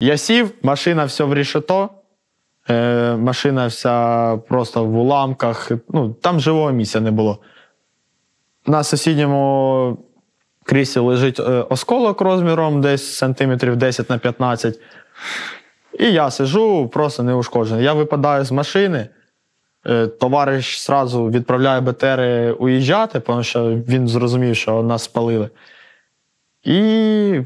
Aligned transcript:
Я 0.00 0.16
сів, 0.16 0.52
машина 0.62 1.04
все 1.04 1.24
в 1.24 1.34
рішето, 1.34 1.90
е, 2.70 3.16
машина 3.16 3.66
вся 3.66 4.36
просто 4.36 4.84
в 4.84 4.98
уламках. 4.98 5.70
Ну, 5.88 6.12
там 6.12 6.40
живого 6.40 6.72
місця 6.72 7.00
не 7.00 7.10
було. 7.10 7.38
На 8.66 8.84
сусідньому 8.84 9.98
кріслі 10.64 11.00
лежить 11.00 11.40
е, 11.40 11.42
осколок 11.42 12.20
розміром 12.20 12.80
десь 12.80 13.16
сантиметрів 13.16 13.76
10 13.76 14.10
на 14.10 14.18
15. 14.18 14.80
І 15.98 16.12
я 16.12 16.30
сижу, 16.30 16.88
просто 16.88 17.22
неушкоджений. 17.22 17.84
Я 17.84 17.92
випадаю 17.92 18.44
з 18.44 18.52
машини. 18.52 19.08
Е, 19.86 20.06
Товариш 20.06 20.86
зразу 20.86 21.30
відправляє 21.30 21.80
БТРи 21.80 22.52
уїжджати, 22.52 23.20
тому 23.20 23.42
що 23.42 23.64
він 23.64 24.08
зрозумів, 24.08 24.56
що 24.56 24.82
нас 24.82 25.04
спалили. 25.04 25.50
І 26.62 27.40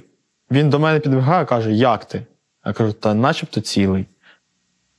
він 0.50 0.70
до 0.70 0.78
мене 0.78 1.00
підбігає 1.00 1.44
каже: 1.44 1.72
Як 1.72 2.04
ти? 2.04 2.26
Я 2.66 2.72
кажу, 2.72 2.92
та 2.92 3.14
начебто 3.14 3.60
цілий. 3.60 4.06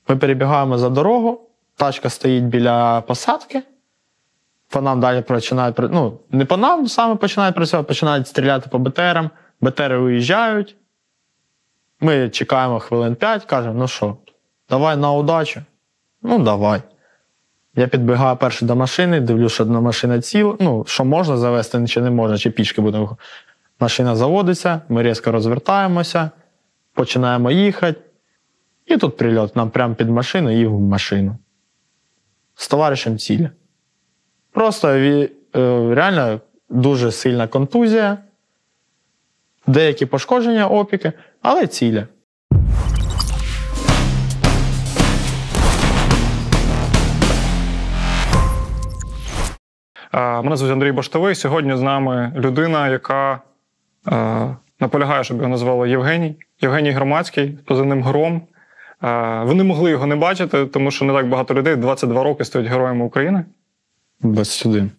Ми 0.07 0.15
перебігаємо 0.17 0.77
за 0.77 0.89
дорогу, 0.89 1.41
тачка 1.75 2.09
стоїть 2.09 2.43
біля 2.43 3.01
посадки. 3.01 3.63
По 4.69 4.81
нам 4.81 4.99
далі 4.99 5.21
починають 5.21 5.79
ну, 5.79 6.19
не 6.29 6.45
по 6.45 6.57
нам 6.57 6.87
саме 6.87 7.15
починають 7.15 7.55
працювати, 7.55 7.87
починають 7.87 8.27
стріляти 8.27 8.69
по 8.69 8.79
БТРам. 8.79 9.29
БТРи 9.61 9.97
уїжджають. 9.97 10.75
Ми 11.99 12.29
чекаємо 12.29 12.79
хвилин 12.79 13.15
5, 13.15 13.45
кажемо, 13.45 13.73
ну 13.73 13.87
що, 13.87 14.17
давай 14.69 14.97
на 14.97 15.11
удачу. 15.11 15.61
Ну, 16.21 16.39
давай. 16.39 16.81
Я 17.75 17.87
підбігаю 17.87 18.37
перший 18.37 18.67
до 18.67 18.75
машини, 18.75 19.19
дивлюся, 19.19 19.55
що 19.55 19.63
одна 19.63 19.81
машина 19.81 20.21
ціла. 20.21 20.55
Ну, 20.59 20.85
що 20.87 21.05
можна 21.05 21.37
завести, 21.37 21.87
чи 21.87 22.01
не 22.01 22.09
можна, 22.09 22.37
чи 22.37 22.51
пішки 22.51 22.81
будемо. 22.81 23.17
Машина 23.79 24.15
заводиться, 24.15 24.81
ми 24.89 25.03
різко 25.03 25.31
розвертаємося, 25.31 26.29
починаємо 26.93 27.51
їхати. 27.51 28.01
І 28.85 28.97
тут 28.97 29.17
прильот 29.17 29.55
нам 29.55 29.69
прямо 29.69 29.95
під 29.95 30.09
машину 30.09 30.61
і 30.61 30.65
в 30.65 30.79
машину. 30.79 31.37
З 32.55 32.67
товаришем 32.67 33.17
ціля. 33.17 33.49
Просто 34.51 34.87
е, 34.87 35.29
реально 35.95 36.41
дуже 36.69 37.11
сильна 37.11 37.47
контузія, 37.47 38.17
деякі 39.67 40.05
пошкодження 40.05 40.67
опіки, 40.67 41.13
але 41.41 41.67
ціля. 41.67 42.07
Мене 50.13 50.55
звуть 50.55 50.71
Андрій 50.71 50.91
Баштовий. 50.91 51.35
Сьогодні 51.35 51.77
з 51.77 51.81
нами 51.81 52.33
людина, 52.35 52.89
яка 52.89 53.41
е, 54.07 54.55
наполягає, 54.81 55.23
щоб 55.23 55.37
його 55.37 55.49
назвали 55.49 55.89
Євгеній. 55.89 56.35
Євгеній 56.61 56.91
Громадський 56.91 57.57
позивним 57.65 58.03
Гром. 58.03 58.41
Вони 59.45 59.63
могли 59.63 59.91
його 59.91 60.05
не 60.05 60.15
бачити, 60.15 60.65
тому 60.65 60.91
що 60.91 61.05
не 61.05 61.13
так 61.13 61.29
багато 61.29 61.53
людей 61.53 61.75
22 61.75 62.23
роки 62.23 62.45
стають 62.45 62.67
героями 62.67 63.05
України. 63.05 63.45
21. 64.21 64.91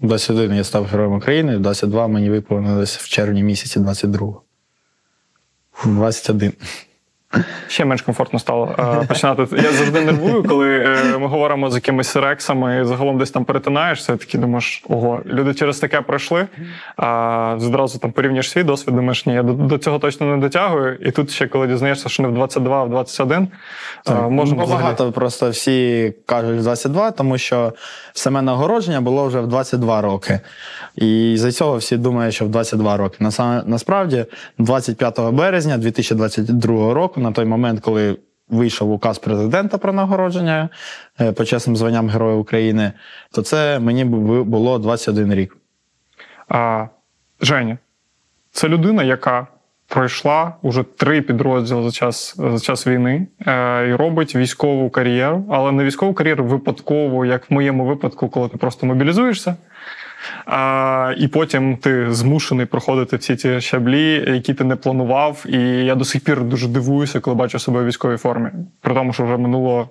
21 0.00 0.56
я 0.56 0.64
став 0.64 0.84
героєм 0.84 1.12
України, 1.12 1.58
22 1.58 2.08
мені 2.08 2.30
виповнилось 2.30 2.96
в 2.96 3.08
червні 3.08 3.42
місяці 3.42 3.80
22-го. 3.80 4.42
21. 5.84 6.52
Ще 7.68 7.84
менш 7.84 8.02
комфортно 8.02 8.38
стало 8.38 8.74
е, 8.78 9.06
починати. 9.06 9.46
Я 9.56 9.72
завжди 9.72 10.00
нервую, 10.00 10.44
коли 10.44 10.78
е, 10.78 11.18
ми 11.18 11.26
говоримо 11.26 11.70
з 11.70 11.74
якимись 11.74 12.16
рексами 12.16 12.80
і 12.80 12.84
загалом 12.84 13.18
десь 13.18 13.30
там 13.30 13.44
перетинаєшся, 13.44 14.16
такі 14.16 14.38
думаєш, 14.38 14.84
ого, 14.88 15.20
люди 15.26 15.54
через 15.54 15.78
таке 15.78 16.00
пройшли. 16.00 16.46
А 16.96 17.54
зразу 17.58 17.98
там 17.98 18.12
порівнюєш 18.12 18.50
свій 18.50 18.62
досвід, 18.62 18.94
думаєш, 18.94 19.26
ні, 19.26 19.34
я 19.34 19.42
до, 19.42 19.52
до 19.52 19.78
цього 19.78 19.98
точно 19.98 20.26
не 20.26 20.36
дотягую. 20.36 20.98
І 21.00 21.10
тут 21.10 21.30
ще 21.30 21.46
коли 21.46 21.66
дізнаєшся, 21.66 22.08
що 22.08 22.22
не 22.22 22.28
в 22.28 22.34
22, 22.34 22.80
а 22.80 22.84
в 22.84 22.90
21, 22.90 23.48
е, 24.08 24.12
можна 24.14 24.56
ну, 24.56 24.64
взагалі- 24.64 24.82
багато 24.82 25.12
просто 25.12 25.50
всі 25.50 26.12
кажуть 26.26 26.60
22, 26.60 27.10
тому 27.10 27.38
що 27.38 27.72
саме 28.12 28.42
нагородження 28.42 29.00
було 29.00 29.26
вже 29.26 29.40
в 29.40 29.46
22 29.46 30.00
роки. 30.00 30.40
І 30.96 31.34
за 31.36 31.52
цього 31.52 31.76
всі 31.76 31.96
думають, 31.96 32.34
що 32.34 32.44
в 32.44 32.48
22 32.48 32.96
роки. 32.96 33.24
Наса- 33.24 33.62
Насправді, 33.66 34.24
25 34.58 35.30
березня 35.30 35.78
2022 35.78 36.94
року, 36.94 37.19
на 37.20 37.32
той 37.32 37.44
момент, 37.44 37.80
коли 37.80 38.16
вийшов 38.48 38.90
указ 38.92 39.18
президента 39.18 39.78
про 39.78 39.92
нагородження 39.92 40.68
е, 41.20 41.32
почесним 41.32 41.76
званням 41.76 42.08
Героя 42.08 42.34
України, 42.36 42.92
то 43.32 43.42
це 43.42 43.78
мені 43.78 44.04
бу- 44.04 44.44
було 44.44 44.78
21 44.78 45.34
рік. 45.34 45.56
А, 46.48 46.86
Женя, 47.40 47.78
це 48.50 48.68
людина, 48.68 49.02
яка 49.02 49.46
пройшла 49.88 50.54
уже 50.62 50.82
три 50.82 51.22
підрозділи 51.22 51.82
за 51.82 51.90
час, 51.90 52.34
за 52.38 52.58
час 52.58 52.86
війни 52.86 53.26
е, 53.46 53.88
і 53.88 53.94
робить 53.94 54.36
військову 54.36 54.90
кар'єру, 54.90 55.44
але 55.50 55.72
не 55.72 55.84
військову 55.84 56.14
кар'єру 56.14 56.44
випадково, 56.44 57.24
як 57.24 57.50
в 57.50 57.54
моєму 57.54 57.84
випадку, 57.86 58.28
коли 58.28 58.48
ти 58.48 58.56
просто 58.56 58.86
мобілізуєшся. 58.86 59.56
А, 60.46 61.14
і 61.16 61.28
потім 61.28 61.76
ти 61.76 62.12
змушений 62.12 62.66
проходити 62.66 63.16
всі 63.16 63.36
ці 63.36 63.60
щаблі, 63.60 64.24
які 64.34 64.54
ти 64.54 64.64
не 64.64 64.76
планував. 64.76 65.44
І 65.48 65.58
я 65.84 65.94
до 65.94 66.04
сих 66.04 66.24
пір 66.24 66.44
дуже 66.44 66.68
дивуюся, 66.68 67.20
коли 67.20 67.36
бачу 67.36 67.58
себе 67.58 67.82
в 67.82 67.86
військовій 67.86 68.16
формі. 68.16 68.50
При 68.80 68.94
тому, 68.94 69.12
що 69.12 69.24
вже 69.24 69.36
минуло 69.36 69.88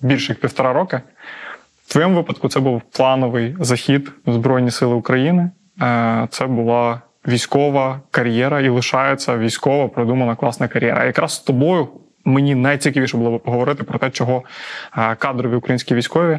більше 0.00 0.32
як 0.32 0.40
півтора 0.40 0.72
роки. 0.72 1.00
В 1.86 1.92
твоєму 1.92 2.16
випадку 2.16 2.48
це 2.48 2.60
був 2.60 2.82
плановий 2.82 3.56
захід 3.60 4.12
в 4.26 4.32
Збройні 4.32 4.70
Сили 4.70 4.94
України. 4.94 5.50
Е, 5.82 6.28
Це 6.30 6.46
була 6.46 7.00
військова 7.28 8.00
кар'єра 8.10 8.60
і 8.60 8.68
лишається 8.68 9.38
військова 9.38 9.88
продумана 9.88 10.36
класна 10.36 10.68
кар'єра. 10.68 11.04
Якраз 11.04 11.32
з 11.32 11.38
тобою 11.38 11.88
мені 12.24 12.54
найцікавіше 12.54 13.16
було 13.16 13.38
б 13.38 13.42
поговорити 13.42 13.84
про 13.84 13.98
те, 13.98 14.10
чого 14.10 14.42
е, 14.98 15.14
кадрові 15.14 15.54
українські 15.54 15.94
військові 15.94 16.38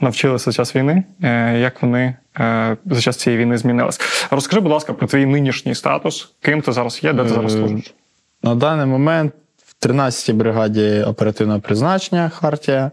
навчилися 0.00 0.44
за 0.44 0.52
час 0.52 0.76
війни, 0.76 1.04
е, 1.22 1.58
як 1.58 1.82
вони 1.82 2.16
е, 2.40 2.76
за 2.86 3.00
час 3.00 3.16
цієї 3.16 3.42
війни 3.42 3.58
змінились. 3.58 4.00
Розкажи, 4.30 4.60
будь 4.60 4.72
ласка, 4.72 4.92
про 4.92 5.06
твій 5.06 5.26
нинішній 5.26 5.74
статус, 5.74 6.32
ким 6.40 6.62
ти 6.62 6.72
зараз 6.72 7.04
є, 7.04 7.12
де 7.12 7.22
ти 7.22 7.28
зараз 7.28 7.54
Е, 7.54 7.58
служиш? 7.58 7.94
На 8.42 8.54
даний 8.54 8.86
момент 8.86 9.32
в 9.66 9.86
13-й 9.86 10.32
бригаді 10.32 11.04
оперативного 11.06 11.60
призначення 11.60 12.28
Хартія, 12.28 12.90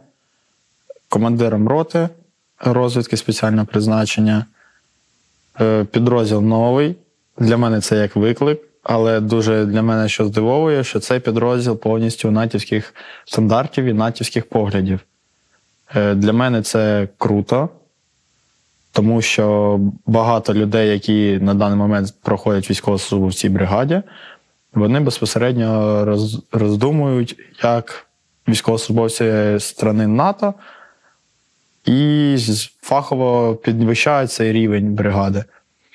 командиром 1.10 1.68
роти 1.68 2.10
розвідки 2.60 3.18
спеціального 3.18 3.66
призначення. 3.66 4.46
Підрозділ 5.92 6.42
новий. 6.42 6.96
Для 7.38 7.58
мене 7.58 7.82
це 7.82 7.98
як 7.98 8.16
виклик, 8.16 8.60
але 8.84 9.20
дуже 9.20 9.66
для 9.66 9.82
мене 9.82 10.10
що 10.10 10.26
здивовує, 10.26 10.84
що 10.84 11.00
цей 11.00 11.20
підрозділ 11.20 11.78
повністю 11.78 12.32
натівських 12.32 12.94
стандартів 13.26 13.86
і 13.86 13.94
натівських 13.94 14.50
поглядів. 14.50 15.00
Е, 15.96 16.16
Для 16.16 16.34
мене 16.34 16.62
це 16.62 17.08
круто, 17.18 17.70
тому 18.92 19.22
що 19.22 19.80
багато 20.06 20.54
людей, 20.54 20.90
які 20.90 21.40
на 21.42 21.54
даний 21.54 21.78
момент 21.78 22.14
проходять 22.22 22.70
військову 22.70 22.98
службу 22.98 23.28
в 23.28 23.34
цій 23.34 23.50
бригаді, 23.50 24.02
вони 24.74 25.00
безпосередньо 25.00 26.06
роз, 26.06 26.42
роздумують, 26.52 27.36
як 27.64 28.08
військовослужбовці 28.48 29.56
страни 29.60 30.08
НАТО, 30.08 30.54
і 31.86 32.38
фахово 32.82 33.56
підвищається 33.56 34.52
рівень 34.52 34.94
бригади. 34.94 35.44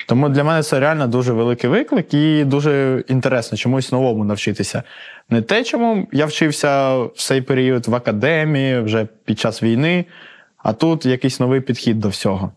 Тому 0.07 0.29
для 0.29 0.45
мене 0.45 0.63
це 0.63 0.81
реально 0.81 1.07
дуже 1.07 1.33
великий 1.33 1.71
виклик 1.71 2.15
і 2.15 2.45
дуже 2.45 3.05
інтересно 3.09 3.59
чомусь 3.59 3.93
новому 3.93 4.25
навчитися. 4.25 4.83
Не 5.31 5.43
те, 5.43 5.65
чому 5.65 6.09
я 6.13 6.27
вчився 6.27 6.99
в 6.99 7.13
цей 7.17 7.43
період 7.43 7.89
в 7.89 7.95
академії, 7.95 8.81
вже 8.81 9.07
під 9.25 9.39
час 9.39 9.63
війни, 9.63 10.05
а 10.59 10.73
тут 10.73 11.07
якийсь 11.07 11.41
новий 11.41 11.61
підхід 11.61 12.01
до 12.01 12.09
всього. 12.09 12.53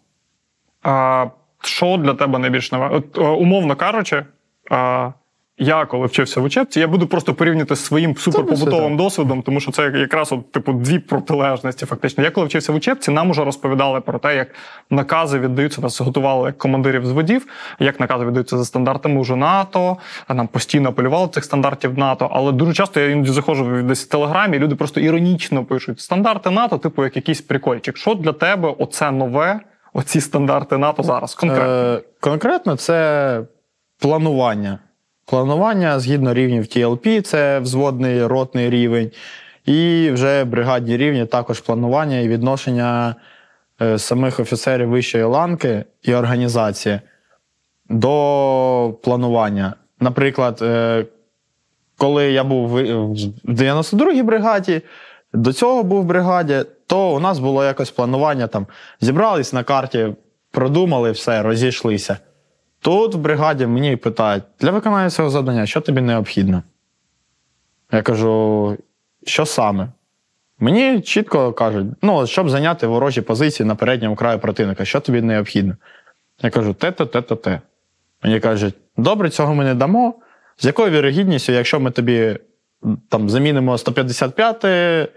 А, 0.83 1.25
що 1.61 1.97
для 1.97 2.13
тебе 2.13 2.39
найбільш 2.39 2.71
нове? 2.71 2.89
От, 2.89 3.17
е, 3.17 3.21
умовно 3.21 3.75
кажучи, 3.75 4.25
а, 4.71 5.11
я 5.59 5.85
коли 5.85 6.05
вчився 6.05 6.41
в 6.41 6.43
учебці, 6.43 6.79
я 6.79 6.87
буду 6.87 7.07
просто 7.07 7.33
порівняти 7.33 7.75
з 7.75 7.85
своїм 7.85 8.17
суперпобутовим 8.17 8.89
так. 8.89 8.97
досвідом, 8.97 9.41
тому 9.41 9.59
що 9.59 9.71
це 9.71 9.83
якраз 9.83 10.31
от, 10.31 10.51
типу 10.51 10.73
дві 10.73 10.99
протилежності. 10.99 11.85
Фактично, 11.85 12.23
я 12.23 12.31
коли 12.31 12.47
вчився 12.47 12.71
в 12.71 12.75
учебці, 12.75 13.11
нам 13.11 13.29
уже 13.29 13.43
розповідали 13.43 14.01
про 14.01 14.19
те, 14.19 14.35
як 14.35 14.47
накази 14.89 15.39
віддаються, 15.39 15.81
нас 15.81 16.01
готували 16.01 16.47
як 16.47 16.57
командирів 16.57 17.05
зводів, 17.05 17.47
як 17.79 17.99
накази 17.99 18.25
віддаються 18.25 18.57
за 18.57 18.65
стандартами 18.65 19.19
уже 19.19 19.35
НАТО. 19.35 19.97
Нам 20.29 20.47
постійно 20.47 20.89
апелювали 20.89 21.27
цих 21.27 21.43
стандартів 21.43 21.97
НАТО. 21.97 22.29
Але 22.31 22.51
дуже 22.51 22.73
часто 22.73 22.99
я 22.99 23.09
іноді 23.09 23.31
заходжу 23.31 23.81
десь 23.83 24.05
в 24.05 24.09
телеграмі, 24.09 24.57
і 24.57 24.59
люди 24.59 24.75
просто 24.75 24.99
іронічно 24.99 25.65
пишуть 25.65 25.99
стандарти 25.99 26.49
НАТО, 26.49 26.77
типу 26.77 27.03
як 27.03 27.15
якийсь 27.15 27.41
прикольчик. 27.41 27.97
Що 27.97 28.15
для 28.15 28.33
тебе 28.33 28.75
оце 28.77 29.11
нове? 29.11 29.59
Оці 29.93 30.21
стандарти 30.21 30.77
НАТО 30.77 31.03
зараз 31.03 31.35
конкретно. 31.35 31.73
Е, 31.73 32.01
конкретно 32.19 32.75
це 32.75 33.41
планування. 33.99 34.79
Планування 35.29 35.99
згідно 35.99 36.33
рівнів 36.33 36.63
TLP, 36.63 37.21
це 37.21 37.59
взводний 37.59 38.25
ротний 38.25 38.69
рівень, 38.69 39.11
і 39.65 40.09
вже 40.11 40.43
бригадні 40.43 40.97
рівні 40.97 41.25
також 41.25 41.59
планування 41.59 42.19
і 42.19 42.27
відношення 42.27 43.15
е, 43.81 43.99
самих 43.99 44.39
офіцерів 44.39 44.89
вищої 44.89 45.23
ланки 45.23 45.83
і 46.03 46.13
організації 46.13 46.99
до 47.89 48.97
планування. 49.03 49.73
Наприклад, 49.99 50.59
е, 50.61 51.05
коли 51.97 52.31
я 52.31 52.43
був 52.43 52.69
в 52.69 52.79
92-й 53.47 54.21
бригаді, 54.21 54.81
до 55.33 55.53
цього 55.53 55.83
був 55.83 56.01
в 56.01 56.05
бригаді, 56.05 56.65
то 56.87 57.15
у 57.15 57.19
нас 57.19 57.39
було 57.39 57.65
якось 57.65 57.91
планування 57.91 58.47
там 58.47 58.67
зібрались 59.01 59.53
на 59.53 59.63
карті, 59.63 60.15
продумали 60.51 61.11
все, 61.11 61.43
розійшлися. 61.43 62.17
Тут 62.81 63.15
в 63.15 63.17
бригаді 63.17 63.65
мені 63.65 63.95
питають, 63.95 64.43
для 64.59 64.71
виконання 64.71 65.09
цього 65.09 65.29
завдання, 65.29 65.65
що 65.65 65.81
тобі 65.81 66.01
необхідно? 66.01 66.63
Я 67.91 68.01
кажу, 68.01 68.77
що 69.25 69.45
саме? 69.45 69.87
Мені 70.59 71.01
чітко 71.01 71.53
кажуть, 71.53 71.87
ну, 72.01 72.27
щоб 72.27 72.49
зайняти 72.49 72.87
ворожі 72.87 73.21
позиції 73.21 73.67
на 73.67 73.75
передньому 73.75 74.15
краю 74.15 74.39
противника, 74.39 74.85
що 74.85 74.99
тобі 74.99 75.21
необхідно? 75.21 75.75
Я 76.41 76.49
кажу, 76.49 76.73
те-то, 76.73 77.05
те-то, 77.05 77.35
те. 77.35 77.61
Мені 78.23 78.39
кажуть, 78.39 78.75
добре, 78.97 79.29
цього 79.29 79.55
ми 79.55 79.63
не 79.63 79.75
дамо. 79.75 80.13
З 80.57 80.65
якою 80.65 80.91
вірогідністю, 80.91 81.51
якщо 81.51 81.79
ми 81.79 81.91
тобі 81.91 82.39
там 83.09 83.29
замінимо 83.29 83.77
155 83.77 85.09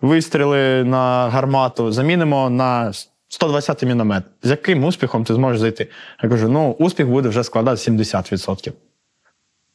вистріли 0.00 0.84
на 0.84 1.28
гармату, 1.28 1.92
замінимо 1.92 2.50
на 2.50 2.92
120 3.32 3.82
міномет, 3.82 4.22
з 4.42 4.50
яким 4.50 4.84
успіхом 4.84 5.24
ти 5.24 5.34
зможеш 5.34 5.60
зайти? 5.60 5.88
Я 6.22 6.28
кажу, 6.28 6.48
ну, 6.48 6.76
успіх 6.78 7.08
буде 7.08 7.28
вже 7.28 7.44
складати 7.44 7.90
70%. 7.90 8.72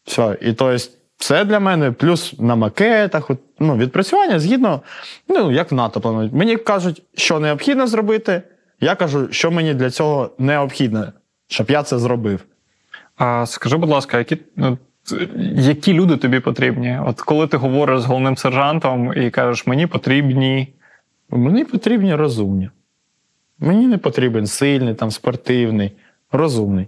Все. 0.06 0.38
І 0.42 0.54
то 0.54 0.72
есть, 0.72 0.98
це 1.18 1.46
для 1.46 1.60
мене 1.60 1.92
плюс 1.92 2.40
на 2.40 2.56
макетах, 2.56 3.32
ну, 3.60 3.78
відпрацювання 3.78 4.40
згідно, 4.40 4.82
ну, 5.28 5.52
як 5.52 5.72
в 5.72 5.76
НАТО 5.76 6.02
планують. 6.02 6.34
Мені 6.34 6.58
кажуть, 6.58 7.02
що 7.16 7.40
необхідно 7.40 7.88
зробити. 7.88 8.42
Я 8.82 8.96
кажу, 8.96 9.28
що 9.32 9.52
мені 9.52 9.74
для 9.74 9.90
цього 9.90 10.32
необхідно, 10.38 11.14
щоб 11.48 11.72
я 11.72 11.84
це 11.84 12.00
зробив. 12.00 12.46
А 13.18 13.46
скажи, 13.46 13.78
будь 13.78 13.90
ласка, 13.90 14.18
які 14.18 14.38
ну, 14.56 14.78
які 15.56 15.94
люди 15.94 16.18
тобі 16.18 16.40
потрібні? 16.40 17.00
От 17.06 17.22
коли 17.22 17.48
ти 17.48 17.58
говориш 17.58 18.02
з 18.02 18.06
головним 18.06 18.38
сержантом 18.38 19.14
і 19.14 19.30
кажеш, 19.30 19.68
мені 19.68 19.88
потрібні. 19.88 20.74
Мені 21.30 21.66
потрібні 21.66 22.16
розумні. 22.16 22.70
Мені 23.60 23.88
не 23.88 23.98
потрібен 23.98 24.48
сильний, 24.48 24.94
там, 24.94 25.12
спортивний, 25.12 25.92
розумний. 26.32 26.88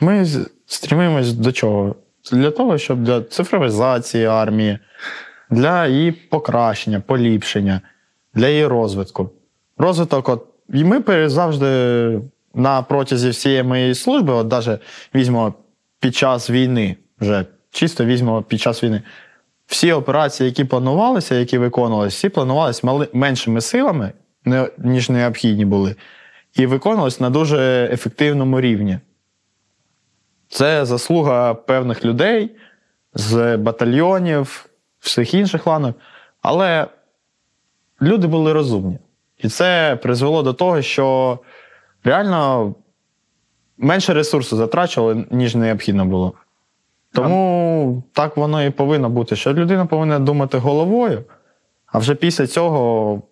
Ми 0.00 0.26
стрімимось 0.66 1.32
до 1.32 1.52
чого? 1.52 1.94
Для 2.32 2.50
того, 2.50 2.78
щоб 2.78 3.02
для 3.02 3.22
цифровізації 3.22 4.24
армії, 4.24 4.78
для 5.50 5.86
її 5.86 6.12
покращення, 6.12 7.00
поліпшення, 7.00 7.80
для 8.34 8.48
її 8.48 8.66
розвитку. 8.66 9.30
Розвиток, 9.78 10.28
от, 10.28 10.46
і 10.74 10.84
ми 10.84 11.28
завжди 11.28 12.20
на 12.54 12.82
протязі 12.82 13.28
всієї 13.28 13.62
моєї 13.62 13.94
служби, 13.94 14.32
от 14.32 14.50
навіть 14.52 14.80
візьмо 15.14 15.54
під 16.00 16.16
час 16.16 16.50
війни, 16.50 16.96
вже 17.20 17.44
чисто 17.70 18.04
візьмемо 18.04 18.42
під 18.42 18.60
час 18.60 18.84
війни. 18.84 19.02
Всі 19.66 19.92
операції, 19.92 20.48
які 20.48 20.64
планувалися, 20.64 21.34
які 21.34 21.58
виконувалися, 21.58 22.16
всі 22.16 22.28
планувалися 22.28 23.06
меншими 23.12 23.60
силами, 23.60 24.12
ніж 24.78 25.10
необхідні 25.10 25.64
були, 25.64 25.96
і 26.54 26.66
виконувалися 26.66 27.22
на 27.22 27.30
дуже 27.30 27.88
ефективному 27.92 28.60
рівні. 28.60 28.98
Це 30.48 30.84
заслуга 30.84 31.54
певних 31.54 32.04
людей 32.04 32.56
з 33.14 33.56
батальйонів, 33.56 34.66
всіх 35.00 35.34
інших 35.34 35.66
ланок. 35.66 35.96
Але 36.42 36.86
люди 38.02 38.26
були 38.26 38.52
розумні. 38.52 38.98
І 39.38 39.48
це 39.48 39.98
призвело 40.02 40.42
до 40.42 40.52
того, 40.52 40.82
що 40.82 41.38
реально 42.04 42.74
менше 43.78 44.14
ресурсу 44.14 44.56
затрачували, 44.56 45.26
ніж 45.30 45.54
необхідно 45.54 46.06
було. 46.06 46.32
Тому 47.12 48.02
так 48.12 48.36
воно 48.36 48.64
і 48.64 48.70
повинно 48.70 49.10
бути, 49.10 49.36
що 49.36 49.54
людина 49.54 49.86
повинна 49.86 50.18
думати 50.18 50.58
головою, 50.58 51.24
а 51.86 51.98
вже 51.98 52.14
після 52.14 52.46
цього 52.46 53.22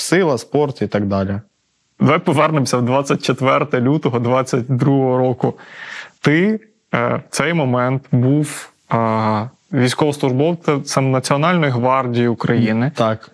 сила, 0.00 0.38
спорт 0.38 0.82
і 0.82 0.86
так 0.86 1.06
далі. 1.06 1.40
Давай 2.00 2.18
повернемося 2.18 2.76
в 2.76 2.82
24 2.82 3.82
лютого 3.82 4.18
22 4.18 5.18
року. 5.18 5.54
Ти 6.20 6.60
е, 6.94 7.14
в 7.16 7.22
цей 7.30 7.54
момент 7.54 8.02
був 8.12 8.70
е, 8.92 9.50
військовослужбовцем 9.72 11.10
Національної 11.10 11.72
гвардії 11.72 12.28
України. 12.28 12.92
Так. 12.94 13.30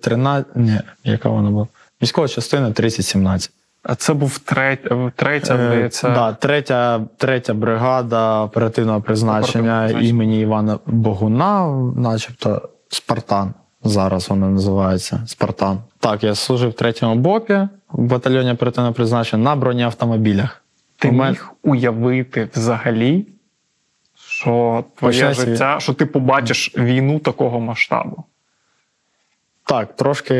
13... 0.00 0.46
Е, 0.56 0.58
ні, 0.60 0.80
яка 1.04 1.28
вона 1.28 1.50
була? 1.50 1.66
Військова 2.02 2.28
частина 2.28 2.72
3017. 2.72 3.50
А 3.82 3.94
це 3.94 4.14
був 4.14 4.38
третя, 4.38 5.12
третя, 5.16 5.54
е, 5.54 5.66
здається. 5.66 6.08
Е, 6.08 6.14
да, 6.14 6.32
третя 6.32 7.00
третя 7.16 7.54
бригада 7.54 8.42
оперативного 8.42 9.00
призначення 9.00 9.88
імені 9.88 10.40
Івана 10.40 10.78
Богуна, 10.86 11.68
начебто 11.96 12.68
Спартан. 12.88 13.54
Зараз 13.84 14.28
вона 14.28 14.48
називається 14.48 15.22
Спартан. 15.26 15.78
Так, 15.98 16.24
я 16.24 16.34
служив 16.34 16.70
в 16.70 16.74
третьому 16.74 17.14
БОПі 17.14 17.54
в 17.92 18.02
батальйоні 18.02 18.52
оперативного 18.52 18.94
призначення 18.94 19.44
на 19.44 19.56
бронеавтомобілях. 19.56 20.62
Ти 20.96 21.12
мен... 21.12 21.30
міг 21.30 21.50
уявити 21.62 22.48
взагалі, 22.54 23.26
що 24.14 24.84
твоє 24.94 25.12
Почнеться... 25.12 25.46
життя, 25.46 25.76
що 25.80 25.94
ти 25.94 26.06
побачиш 26.06 26.74
війну 26.76 27.18
такого 27.18 27.60
масштабу? 27.60 28.24
Так, 29.64 29.96
трошки 29.96 30.34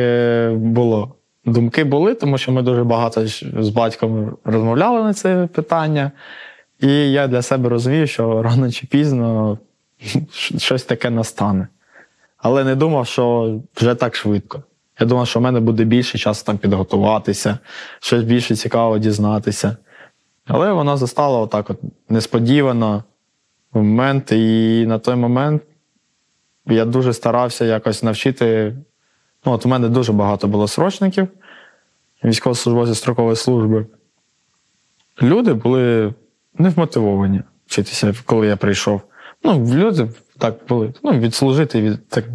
було. 0.55 1.15
Думки 1.45 1.83
були, 1.83 2.15
тому 2.15 2.37
що 2.37 2.51
ми 2.51 2.61
дуже 2.61 2.83
багато 2.83 3.27
з 3.27 3.69
батьком 3.69 4.37
розмовляли 4.43 5.03
на 5.03 5.13
це 5.13 5.47
питання. 5.53 6.11
І 6.79 7.11
я 7.11 7.27
для 7.27 7.41
себе 7.41 7.69
розумію, 7.69 8.07
що 8.07 8.43
рано 8.43 8.71
чи 8.71 8.87
пізно 8.87 9.57
щось 10.57 10.83
таке 10.83 11.09
настане. 11.09 11.67
Але 12.41 12.63
не 12.63 12.75
думав, 12.75 13.07
що 13.07 13.55
вже 13.75 13.95
так 13.95 14.15
швидко. 14.15 14.63
Я 14.99 15.07
думав, 15.07 15.27
що 15.27 15.39
в 15.39 15.41
мене 15.41 15.59
буде 15.59 15.83
більше 15.83 16.17
часу 16.17 16.45
там 16.45 16.57
підготуватися, 16.57 17.57
щось 17.99 18.23
більше 18.23 18.55
цікаво 18.55 18.97
дізнатися. 18.97 19.77
Але 20.47 20.73
воно 20.73 20.97
застало 20.97 21.41
отак 21.41 21.69
от 21.69 21.77
несподівано 22.09 23.03
в 23.73 23.77
момент. 23.77 24.31
І 24.31 24.85
на 24.87 24.99
той 24.99 25.15
момент 25.15 25.61
я 26.65 26.85
дуже 26.85 27.13
старався 27.13 27.65
якось 27.65 28.03
навчити 28.03 28.75
Ну, 29.45 29.51
от 29.51 29.65
У 29.65 29.69
мене 29.69 29.89
дуже 29.89 30.13
багато 30.13 30.47
було 30.47 30.67
срочників, 30.67 31.27
військовослужбовців 32.23 32.97
строкової 32.97 33.35
служби. 33.35 33.85
Люди 35.21 35.53
були 35.53 36.13
не 36.53 36.69
вмотивовані 36.69 37.41
вчитися, 37.67 38.13
коли 38.25 38.47
я 38.47 38.55
прийшов. 38.55 39.01
Ну, 39.43 39.65
люди 39.73 40.09
так 40.41 40.55
були. 40.69 40.93
Ну, 41.03 41.11
відслужити 41.11 41.81
від 41.81 42.09
так, 42.09 42.25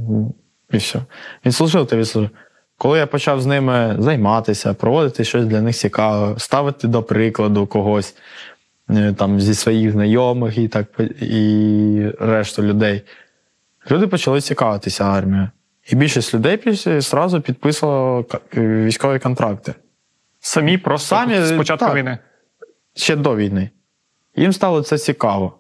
і 0.73 0.76
все. 0.76 1.00
Відслужив 1.47 1.87
та 1.87 1.97
відслужив. 1.97 2.30
Коли 2.78 2.99
я 2.99 3.07
почав 3.07 3.40
з 3.40 3.47
ними 3.47 3.97
займатися, 3.99 4.75
проводити 4.75 5.25
щось 5.25 5.47
для 5.47 5.61
них 5.61 5.76
цікаве, 5.76 6.38
ставити 6.38 6.88
до 6.88 7.02
прикладу 7.02 7.66
когось 7.66 8.16
е, 8.90 9.12
там 9.12 9.40
зі 9.40 9.54
своїх 9.54 9.92
знайомих 9.92 10.59
і 10.59 10.69
так, 10.69 10.87
і 11.21 12.12
решту 12.21 12.62
людей, 12.62 13.02
люди 13.90 14.07
почали 14.07 14.40
цікавитися 14.40 15.04
армією. 15.04 15.50
І 15.90 15.97
більшість 15.97 16.35
людей 16.35 16.61
зразу 17.00 17.40
підписувало 17.40 18.25
військові 18.57 19.19
контракти. 19.19 19.75
Самі 20.40 20.78
просто 20.78 21.09
Самі, 21.09 21.40
з 21.40 21.52
початку 21.52 21.87
так, 21.87 21.97
війни. 21.97 22.19
Ще 22.95 23.16
до 23.16 23.37
війни. 23.37 23.71
Їм 24.37 24.52
стало 24.52 24.83
це 24.83 24.99
цікаво. 24.99 25.59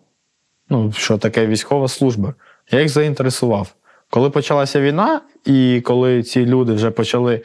Ну, 0.68 0.92
що 0.92 1.18
таке 1.18 1.46
військова 1.46 1.88
служба. 1.88 2.34
Я 2.70 2.80
їх 2.80 2.88
заінтересував. 2.88 3.74
Коли 4.10 4.30
почалася 4.30 4.80
війна, 4.80 5.20
і 5.44 5.80
коли 5.84 6.22
ці 6.22 6.46
люди 6.46 6.72
вже 6.72 6.90
почали 6.90 7.42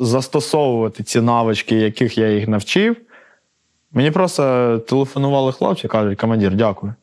застосовувати 0.00 1.02
ці 1.02 1.20
навички, 1.20 1.76
яких 1.76 2.18
я 2.18 2.30
їх 2.30 2.48
навчив, 2.48 2.96
мені 3.92 4.10
просто 4.10 4.78
телефонували 4.78 5.52
хлопці 5.52 5.88
кажуть, 5.88 6.20
командир, 6.20 6.54
дякую. 6.54 6.94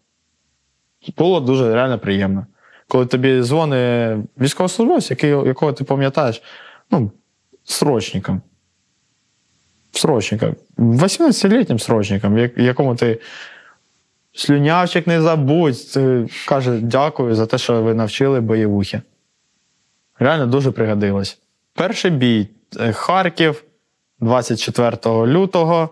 Було 1.18 1.40
дуже 1.40 1.74
реально 1.74 2.00
приємно 2.00 2.46
коли 2.92 3.06
тобі 3.06 3.42
дзвонить 3.42 4.20
військовослужбовець, 4.42 5.12
якого 5.24 5.74
ти 5.74 5.84
пам'ятаєш, 5.84 6.42
ну, 6.92 7.12
срочником. 7.64 8.42
Срочником. 9.92 10.56
18-літнім 10.78 11.80
срочником, 11.80 12.38
якому 12.58 12.96
ти 12.96 13.20
слюнявчик 14.34 15.08
не 15.08 15.22
забудь, 15.22 15.98
каже, 16.48 16.80
дякую 16.82 17.36
за 17.36 17.46
те, 17.46 17.58
що 17.58 17.82
ви 17.82 17.94
навчили 17.94 18.42
бойовухи. 18.42 19.02
Реально 20.20 20.48
дуже 20.48 20.72
пригодилось. 20.72 21.40
Перший 21.74 22.12
бій 22.12 22.48
е, 22.80 22.92
Харків 22.92 23.64
24 24.20 24.98
лютого, 25.06 25.90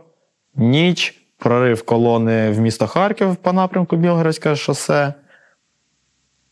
ніч, 0.56 1.22
прорив 1.38 1.86
колони 1.86 2.52
в 2.52 2.60
місто 2.60 2.88
Харків 2.88 3.36
по 3.36 3.54
напрямку 3.54 3.96
Білгородське 3.96 4.56
шосе. 4.56 5.14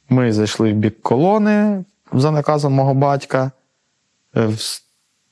Ми 0.09 0.31
зайшли 0.31 0.73
в 0.73 0.75
бік 0.75 1.01
колони 1.01 1.85
за 2.13 2.31
наказом 2.31 2.73
мого 2.73 2.93
батька, 2.93 3.51
е, 4.35 4.49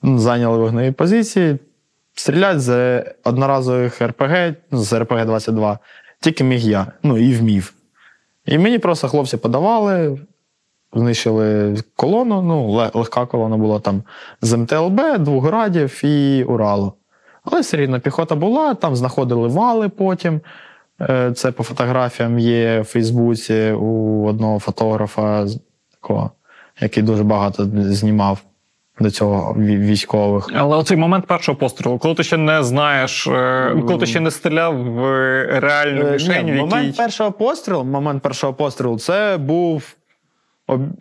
зайняли 0.03 0.57
вогневі 0.57 0.91
позиції, 0.91 1.57
стріляти 2.13 2.59
з 2.59 3.01
одноразових 3.23 4.01
РПГ, 4.01 4.55
ну, 4.71 4.79
з 4.79 4.93
РПГ-22, 4.93 5.77
тільки 6.25 6.43
міг 6.43 6.59
я, 6.59 6.87
ну 7.03 7.17
і 7.17 7.33
вмів. 7.33 7.73
І 8.45 8.57
мені 8.57 8.79
просто 8.79 9.07
хлопці 9.07 9.37
подавали, 9.37 10.19
знищили 10.93 11.75
колону. 11.95 12.41
Ну, 12.41 12.71
легка 12.93 13.25
колона 13.25 13.57
була 13.57 13.79
там 13.79 14.03
з 14.41 14.57
МТЛБ, 14.57 15.17
двох 15.19 15.45
градів 15.45 16.05
і 16.05 16.43
Уралу. 16.43 16.93
Але 17.43 17.61
все 17.61 17.77
рівно 17.77 17.99
піхота 17.99 18.35
була, 18.35 18.73
там 18.73 18.95
знаходили 18.95 19.47
вали 19.47 19.89
потім. 19.89 20.41
Е, 21.01 21.31
це 21.35 21.51
по 21.51 21.63
фотографіям 21.63 22.39
є 22.39 22.81
в 22.81 22.83
Фейсбуці 22.83 23.71
у 23.71 24.25
одного 24.25 24.59
фотографа, 24.59 25.47
такого, 25.91 26.31
який 26.79 27.03
дуже 27.03 27.23
багато 27.23 27.69
знімав 27.73 28.39
до 28.99 29.11
цього 29.11 29.55
військових. 29.59 30.49
Але 30.53 30.77
оцей 30.77 30.97
момент 30.97 31.25
першого 31.25 31.57
пострілу, 31.57 31.97
коли 31.97 32.15
ти 32.15 32.23
ще 32.23 32.37
не 32.37 32.63
знаєш, 32.63 33.27
е, 33.27 33.75
коли 33.87 33.99
ти 33.99 34.05
ще 34.05 34.19
не 34.19 34.31
стріляв 34.31 34.75
в 34.75 35.01
реальну 35.59 36.11
мішень. 36.11 36.45
Ні, 36.45 36.51
в 36.51 36.55
якій... 36.55 36.69
Момент 36.69 36.97
першого 36.97 37.31
пострілу, 37.31 37.83
момент 37.83 38.23
першого 38.23 38.53
пострілу, 38.53 38.99
це 38.99 39.37
був 39.37 39.95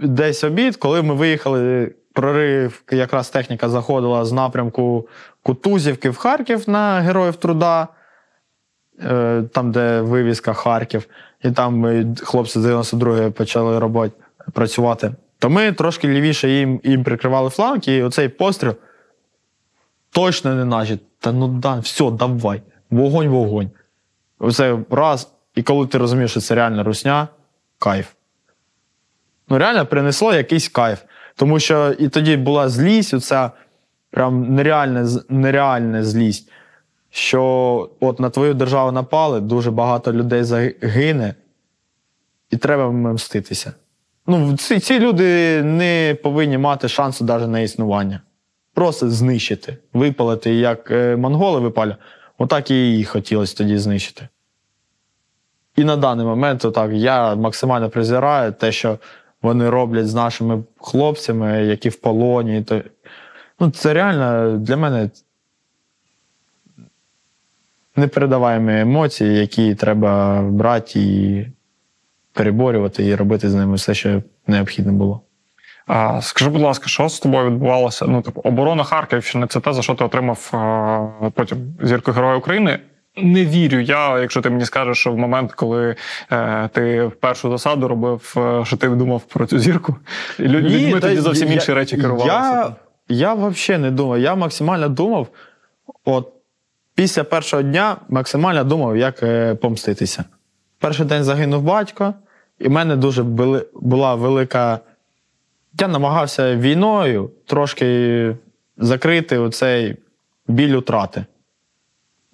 десь 0.00 0.44
обід, 0.44 0.76
коли 0.76 1.02
ми 1.02 1.14
виїхали. 1.14 1.94
Прорив, 2.12 2.82
якраз 2.90 3.30
техніка 3.30 3.68
заходила 3.68 4.24
з 4.24 4.32
напрямку 4.32 5.08
Кутузівки 5.42 6.10
в 6.10 6.16
Харків 6.16 6.70
на 6.70 7.00
Героїв 7.00 7.36
Труда, 7.36 7.88
е, 9.02 9.42
там, 9.52 9.72
де 9.72 10.00
вивізка 10.00 10.52
Харків, 10.52 11.06
і 11.44 11.50
там 11.50 12.14
хлопці 12.16 12.60
з 12.60 12.66
92-ї 12.66 13.30
почали 13.30 13.78
робити, 13.78 14.14
працювати. 14.52 15.12
То 15.44 15.50
ми 15.50 15.72
трошки 15.72 16.08
лівіше 16.08 16.48
їм 16.50 16.80
їм 16.84 17.04
прикривали 17.04 17.50
фланг, 17.50 17.82
і 17.86 18.02
оцей 18.02 18.28
постріл 18.28 18.74
точно 20.10 20.54
не 20.54 20.64
наші. 20.64 20.98
Та 21.18 21.32
ну 21.32 21.48
да, 21.48 21.78
все, 21.78 22.10
давай. 22.10 22.62
Вогонь, 22.90 23.28
вогонь. 23.28 23.70
Оце 24.38 24.78
раз. 24.90 25.32
І 25.54 25.62
коли 25.62 25.86
ти 25.86 25.98
розумієш, 25.98 26.30
що 26.30 26.40
це 26.40 26.54
реально 26.54 26.84
русня, 26.84 27.28
кайф. 27.78 28.08
Ну, 29.48 29.58
реально 29.58 29.86
принесло 29.86 30.34
якийсь 30.34 30.68
кайф. 30.68 31.02
Тому 31.36 31.60
що 31.60 31.92
і 31.98 32.08
тоді 32.08 32.36
була 32.36 32.68
злість, 32.68 33.14
оця 33.14 33.50
прям 34.10 34.54
нереальна, 34.54 35.08
нереальна 35.28 36.04
злість, 36.04 36.50
що 37.10 37.42
от 38.00 38.20
на 38.20 38.30
твою 38.30 38.54
державу 38.54 38.92
напали, 38.92 39.40
дуже 39.40 39.70
багато 39.70 40.12
людей 40.12 40.44
загине, 40.44 41.34
і 42.50 42.56
треба 42.56 42.90
мститися. 42.90 43.72
Ну, 44.26 44.56
ці, 44.56 44.78
ці 44.78 45.00
люди 45.00 45.62
не 45.62 46.16
повинні 46.22 46.58
мати 46.58 46.88
шансу 46.88 47.24
навіть 47.24 47.48
на 47.48 47.60
існування. 47.60 48.20
Просто 48.74 49.10
знищити, 49.10 49.76
випалити, 49.92 50.54
як 50.54 50.90
е, 50.90 51.16
монголи 51.16 51.60
випалюють, 51.60 51.98
отак 52.38 52.70
і 52.70 52.74
її 52.74 53.04
хотілося 53.04 53.56
тоді 53.56 53.78
знищити. 53.78 54.28
І 55.76 55.84
на 55.84 55.96
даний 55.96 56.26
момент 56.26 56.64
отак, 56.64 56.90
я 56.92 57.34
максимально 57.34 57.90
презираю 57.90 58.52
те, 58.52 58.72
що 58.72 58.98
вони 59.42 59.70
роблять 59.70 60.08
з 60.08 60.14
нашими 60.14 60.62
хлопцями, 60.78 61.64
які 61.64 61.88
в 61.88 61.96
полоні. 61.96 62.62
То, 62.62 62.82
ну, 63.60 63.70
Це 63.70 63.94
реально 63.94 64.58
для 64.58 64.76
мене 64.76 65.10
непередаваємі 67.96 68.80
емоції, 68.80 69.38
які 69.38 69.74
треба 69.74 70.42
брати 70.42 71.00
і 71.00 71.46
переборювати 72.34 73.06
і 73.06 73.14
робити 73.14 73.50
з 73.50 73.54
ними 73.54 73.74
все, 73.74 73.94
що 73.94 74.22
необхідно 74.46 74.92
було. 74.92 75.20
А, 75.86 76.20
Скажи, 76.22 76.50
будь 76.50 76.62
ласка, 76.62 76.88
що 76.88 77.08
з 77.08 77.20
тобою 77.20 77.50
відбувалося? 77.50 78.06
Ну, 78.08 78.22
типу, 78.22 78.40
оборона 78.40 78.84
Харківщини 78.84 79.46
це 79.46 79.60
те, 79.60 79.72
за 79.72 79.82
що 79.82 79.94
ти 79.94 80.04
отримав 80.04 80.50
а, 80.52 81.30
потім 81.34 81.58
зірку 81.82 82.12
Героя 82.12 82.36
України. 82.36 82.78
Не 83.16 83.44
вірю 83.44 83.80
я, 83.80 84.20
якщо 84.20 84.40
ти 84.40 84.50
мені 84.50 84.64
скажеш, 84.64 84.98
що 84.98 85.12
в 85.12 85.18
момент, 85.18 85.52
коли 85.52 85.96
е, 86.32 86.68
ти 86.72 87.10
першу 87.20 87.50
засаду 87.50 87.88
робив, 87.88 88.34
е, 88.36 88.64
що 88.64 88.76
ти 88.76 88.88
думав 88.88 89.22
про 89.22 89.46
цю 89.46 89.58
зірку, 89.58 89.96
і 90.38 90.42
людьми 90.42 91.00
тоді 91.00 91.16
зовсім 91.16 91.52
інші 91.52 91.72
речі 91.72 91.96
керувалися. 91.96 92.34
Я 92.34 92.74
я 93.08 93.34
взагалі 93.34 93.82
не 93.82 93.90
думав. 93.90 94.18
Я 94.18 94.34
максимально 94.34 94.88
думав, 94.88 95.28
от 96.04 96.28
після 96.94 97.24
першого 97.24 97.62
дня 97.62 97.96
максимально 98.08 98.64
думав, 98.64 98.96
як 98.96 99.22
е, 99.22 99.54
помститися. 99.54 100.24
Перший 100.78 101.06
день 101.06 101.24
загинув 101.24 101.62
батько, 101.62 102.14
і 102.58 102.68
в 102.68 102.70
мене 102.70 102.96
дуже 102.96 103.22
була 103.74 104.14
велика. 104.14 104.80
Я 105.80 105.88
намагався 105.88 106.56
війною 106.56 107.30
трошки 107.46 108.36
закрити 108.76 109.38
оцей 109.38 109.96
біль 110.48 110.74
утрати. 110.74 111.24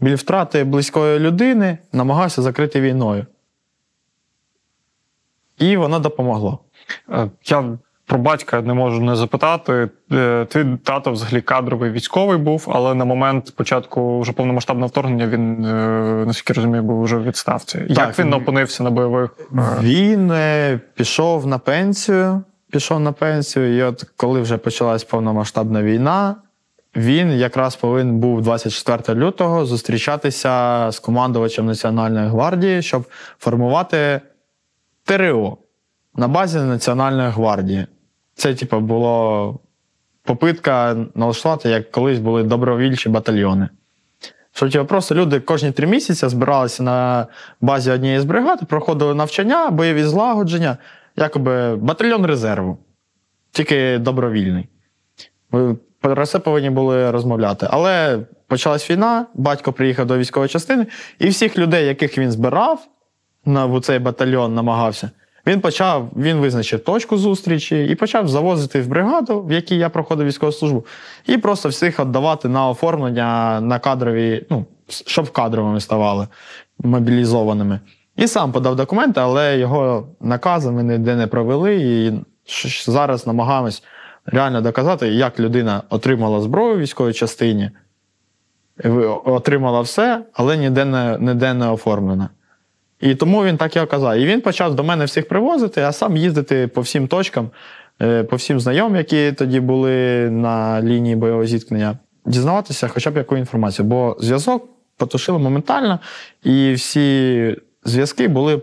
Біль 0.00 0.14
втрати 0.14 0.64
близької 0.64 1.18
людини 1.18 1.78
намагався 1.92 2.42
закрити 2.42 2.80
війною. 2.80 3.26
І 5.58 5.76
воно 5.76 5.98
допомогло. 5.98 6.58
Е, 7.10 7.30
я 7.44 7.78
про 8.10 8.18
батька 8.18 8.62
не 8.62 8.74
можу 8.74 9.00
не 9.00 9.16
запитати. 9.16 9.88
Е, 10.12 10.44
твій 10.44 10.76
тато 10.84 11.12
взагалі 11.12 11.40
кадровий 11.40 11.90
військовий 11.90 12.38
був, 12.38 12.68
але 12.72 12.94
на 12.94 13.04
момент 13.04 13.56
початку 13.56 14.20
вже 14.20 14.32
повномасштабного 14.32 14.88
вторгнення 14.88 15.26
він, 15.26 15.64
е, 15.64 16.24
наскільки 16.26 16.52
розумію, 16.52 16.82
був 16.82 17.02
вже 17.02 17.16
в 17.16 17.24
відставці. 17.24 17.78
Так, 17.78 17.90
Як 17.90 18.18
він 18.18 18.34
опинився 18.34 18.82
на 18.82 18.90
бойових? 18.90 19.30
Він 19.82 20.32
пішов 20.94 21.46
на 21.46 21.58
пенсію. 21.58 22.42
Пішов 22.72 23.00
на 23.00 23.12
пенсію, 23.12 23.76
і 23.78 23.82
от 23.82 24.04
коли 24.16 24.40
вже 24.40 24.56
почалась 24.56 25.04
повномасштабна 25.04 25.82
війна, 25.82 26.36
він 26.96 27.32
якраз 27.32 27.76
повинен 27.76 28.18
був 28.18 28.42
24 28.42 29.20
лютого 29.20 29.66
зустрічатися 29.66 30.86
з 30.90 30.98
командувачем 30.98 31.66
Національної 31.66 32.28
гвардії, 32.28 32.82
щоб 32.82 33.04
формувати 33.38 34.20
ТРО 35.04 35.56
на 36.14 36.28
базі 36.28 36.58
Національної 36.58 37.30
гвардії. 37.30 37.86
Це, 38.40 38.54
типу, 38.54 38.80
було 38.80 39.58
попитка 40.22 40.96
налаштувати, 41.14 41.68
як 41.68 41.90
колись 41.90 42.18
були 42.18 42.42
добровільчі 42.42 43.08
батальйони. 43.08 43.68
Що 44.52 44.68
типу, 44.70 44.84
просто 44.84 45.14
люди 45.14 45.40
кожні 45.40 45.72
три 45.72 45.86
місяці 45.86 46.28
збиралися 46.28 46.82
на 46.82 47.26
базі 47.60 47.90
однієї 47.90 48.20
з 48.20 48.24
бригад, 48.24 48.68
проходили 48.68 49.14
навчання, 49.14 49.70
бойові 49.70 50.04
злагодження, 50.04 50.76
якоби 51.16 51.76
батальйон 51.76 52.26
резерву, 52.26 52.78
тільки 53.52 53.98
добровільний. 53.98 54.68
Про 56.00 56.26
це 56.26 56.38
повинні 56.38 56.70
були 56.70 57.10
розмовляти. 57.10 57.66
Але 57.70 58.18
почалась 58.46 58.90
війна, 58.90 59.26
батько 59.34 59.72
приїхав 59.72 60.06
до 60.06 60.18
військової 60.18 60.48
частини, 60.48 60.86
і 61.18 61.28
всіх 61.28 61.58
людей, 61.58 61.86
яких 61.86 62.18
він 62.18 62.30
збирав 62.30 62.88
на 63.44 63.80
цей 63.80 63.98
батальйон, 63.98 64.54
намагався, 64.54 65.10
він 65.46 65.60
почав, 65.60 66.10
він 66.16 66.36
визначив 66.36 66.84
точку 66.84 67.16
зустрічі 67.16 67.84
і 67.84 67.94
почав 67.94 68.28
завозити 68.28 68.80
в 68.80 68.88
бригаду, 68.88 69.42
в 69.42 69.52
якій 69.52 69.76
я 69.76 69.88
проходив 69.88 70.26
військову 70.26 70.52
службу, 70.52 70.86
і 71.26 71.38
просто 71.38 71.68
всіх 71.68 72.00
віддавати 72.00 72.48
на 72.48 72.68
оформлення 72.68 73.60
на 73.60 73.78
кадрові, 73.78 74.46
ну, 74.50 74.66
щоб 74.88 75.30
кадровими 75.30 75.80
ставали 75.80 76.28
мобілізованими. 76.78 77.80
І 78.16 78.26
сам 78.26 78.52
подав 78.52 78.76
документи, 78.76 79.20
але 79.20 79.58
його 79.58 80.08
наказами 80.20 80.82
ніде 80.82 81.16
не 81.16 81.26
провели. 81.26 81.76
І 81.76 82.12
зараз 82.84 83.26
намагаємось 83.26 83.82
реально 84.26 84.60
доказати, 84.60 85.08
як 85.08 85.40
людина 85.40 85.82
отримала 85.90 86.40
зброю 86.40 86.74
в 86.74 86.78
військовій 86.78 87.12
частині, 87.12 87.70
отримала 89.24 89.80
все, 89.80 90.24
але 90.32 90.56
ніде 90.56 90.84
не, 90.84 91.18
ніде 91.20 91.54
не 91.54 91.70
оформлена. 91.70 92.28
І 93.00 93.14
тому 93.14 93.44
він 93.44 93.56
так 93.56 93.76
і 93.76 93.80
оказав. 93.80 94.16
І 94.16 94.26
він 94.26 94.40
почав 94.40 94.74
до 94.74 94.84
мене 94.84 95.04
всіх 95.04 95.28
привозити, 95.28 95.82
а 95.82 95.92
сам 95.92 96.16
їздити 96.16 96.66
по 96.66 96.80
всім 96.80 97.08
точкам, 97.08 97.50
е, 98.02 98.22
по 98.24 98.36
всім 98.36 98.60
знайомим, 98.60 98.96
які 98.96 99.32
тоді 99.32 99.60
були 99.60 100.28
на 100.30 100.82
лінії 100.82 101.16
бойового 101.16 101.46
зіткнення, 101.46 101.98
дізнаватися 102.26 102.88
хоча 102.88 103.10
б 103.10 103.16
яку 103.16 103.36
інформацію. 103.36 103.86
Бо 103.86 104.16
зв'язок 104.20 104.68
потушили 104.96 105.38
моментально, 105.38 105.98
і 106.42 106.72
всі 106.72 107.56
зв'язки 107.84 108.28
були 108.28 108.62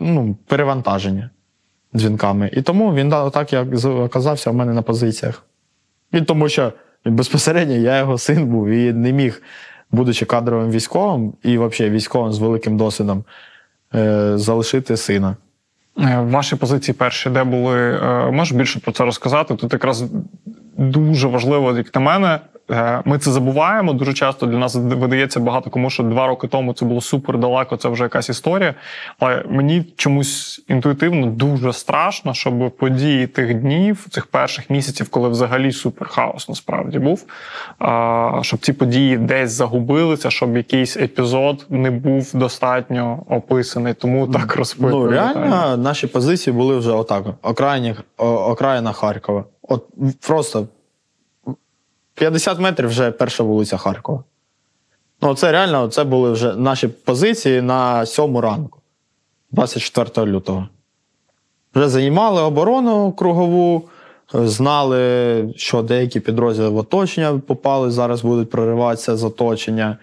ну, 0.00 0.36
перевантажені 0.46 1.24
дзвінками. 1.94 2.50
І 2.52 2.62
тому 2.62 2.94
він 2.94 3.10
так 3.10 3.52
як 3.52 3.68
оказався 3.84 4.50
в 4.50 4.54
мене 4.54 4.72
на 4.72 4.82
позиціях. 4.82 5.42
І 6.12 6.20
тому 6.20 6.48
що 6.48 6.72
безпосередньо 7.04 7.74
я 7.74 7.98
його 7.98 8.18
син 8.18 8.46
був 8.46 8.68
і 8.68 8.92
не 8.92 9.12
міг, 9.12 9.42
будучи 9.90 10.24
кадровим 10.24 10.70
військовим 10.70 11.32
і 11.42 11.58
взагалі 11.58 11.94
військовим 11.94 12.32
з 12.32 12.38
великим 12.38 12.76
досвідом, 12.76 13.24
залишити 14.34 14.96
сина. 14.96 15.36
Е, 16.00 16.20
ваші 16.20 16.56
позиції 16.56 16.94
перші, 16.94 17.30
де 17.30 17.44
були, 17.44 17.78
е, 17.78 18.30
можеш 18.30 18.52
більше 18.52 18.80
про 18.80 18.92
це 18.92 19.04
розказати? 19.04 19.54
Тут 19.54 19.72
якраз 19.72 20.04
дуже 20.76 21.28
важливо, 21.28 21.76
як 21.76 21.94
на 21.94 22.00
мене, 22.00 22.40
Е, 22.54 22.57
ми 23.04 23.18
це 23.18 23.30
забуваємо 23.30 23.92
дуже 23.92 24.12
часто. 24.12 24.46
Для 24.46 24.58
нас 24.58 24.74
видається 24.74 25.40
багато 25.40 25.70
кому, 25.70 25.90
що 25.90 26.02
два 26.02 26.26
роки 26.26 26.48
тому 26.48 26.72
це 26.72 26.84
було 26.84 27.00
супер 27.00 27.38
далеко, 27.38 27.76
це 27.76 27.88
вже 27.88 28.02
якась 28.02 28.28
історія. 28.28 28.74
Але 29.18 29.44
мені 29.48 29.84
чомусь 29.96 30.64
інтуїтивно 30.68 31.26
дуже 31.26 31.72
страшно, 31.72 32.34
щоб 32.34 32.70
події 32.76 33.26
тих 33.26 33.54
днів, 33.54 34.06
цих 34.10 34.26
перших 34.26 34.70
місяців, 34.70 35.08
коли 35.08 35.28
взагалі 35.28 35.72
супер 35.72 36.08
хаос 36.08 36.48
насправді 36.48 36.98
був, 36.98 37.24
щоб 38.42 38.60
ці 38.60 38.72
події 38.72 39.16
десь 39.16 39.50
загубилися, 39.50 40.30
щоб 40.30 40.56
якийсь 40.56 40.96
епізод 40.96 41.66
не 41.68 41.90
був 41.90 42.30
достатньо 42.34 43.22
описаний. 43.28 43.94
Тому 43.94 44.26
так 44.26 44.56
розпитую. 44.56 45.04
Ну, 45.04 45.10
реально, 45.10 45.76
наші 45.76 46.06
позиції 46.06 46.56
були 46.56 46.78
вже 46.78 46.90
отак: 46.90 47.24
окраїні, 47.42 47.94
окраїна 48.16 48.92
Харкова. 48.92 49.44
От 49.62 49.86
просто 50.26 50.66
50 52.18 52.58
метрів 52.58 52.88
вже 52.88 53.10
перша 53.10 53.42
вулиця 53.42 53.76
Харкова. 53.76 54.24
Ну, 55.22 55.34
це 55.34 55.52
реально 55.52 55.88
це 55.88 56.04
були 56.04 56.32
вже 56.32 56.54
наші 56.54 56.88
позиції 56.88 57.62
на 57.62 58.06
сьому 58.06 58.40
ранку, 58.40 58.80
24 59.50 60.26
лютого. 60.26 60.68
Вже 61.74 61.88
займали 61.88 62.42
оборону 62.42 63.12
кругову, 63.12 63.88
знали, 64.32 65.54
що 65.56 65.82
деякі 65.82 66.20
підрозділи 66.20 66.68
в 66.68 66.76
оточення 66.76 67.38
попали, 67.46 67.90
зараз 67.90 68.22
будуть 68.22 68.50
прориватися 68.50 69.16
з 69.16 69.24
оточення. 69.24 69.98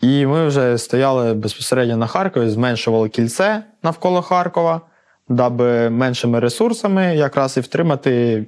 І 0.00 0.26
ми 0.26 0.46
вже 0.46 0.78
стояли 0.78 1.34
безпосередньо 1.34 1.96
на 1.96 2.06
Харкові, 2.06 2.50
зменшували 2.50 3.08
кільце 3.08 3.64
навколо 3.82 4.22
Харкова, 4.22 4.80
даби 5.28 5.90
меншими 5.90 6.40
ресурсами 6.40 7.16
якраз 7.16 7.56
і 7.56 7.60
втримати 7.60 8.46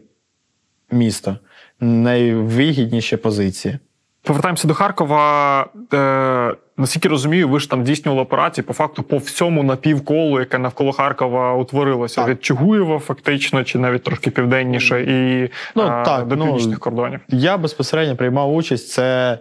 місто 0.90 1.36
найвигідніші 1.80 3.16
позиції. 3.16 3.78
Повертаємося 4.23 4.68
до 4.68 4.75
Харкова. 4.75 5.66
Е, 5.95 6.54
Наскільки 6.78 7.09
розумію, 7.09 7.49
ви 7.49 7.61
ж 7.61 7.71
там 7.71 7.83
здійснювали 7.83 8.23
операції 8.23 8.64
по 8.64 8.73
факту 8.73 9.02
по 9.02 9.16
всьому 9.16 9.62
напівколу, 9.62 10.40
яке 10.40 10.59
навколо 10.59 10.92
Харкова 10.92 11.54
утворилося. 11.54 12.21
Так. 12.21 12.30
Від 12.30 12.45
Чугуєва, 12.45 12.99
фактично, 12.99 13.64
чи 13.64 13.78
навіть 13.78 14.02
трошки 14.02 14.30
південніше, 14.30 15.02
і 15.02 15.50
ну, 15.75 15.83
а, 15.83 16.02
так, 16.02 16.26
до 16.26 16.37
ну, 16.37 16.45
північних 16.45 16.75
ну, 16.75 16.80
кордонів. 16.80 17.21
Я 17.28 17.56
безпосередньо 17.56 18.16
приймав 18.16 18.54
участь. 18.54 18.88
Це 18.88 19.38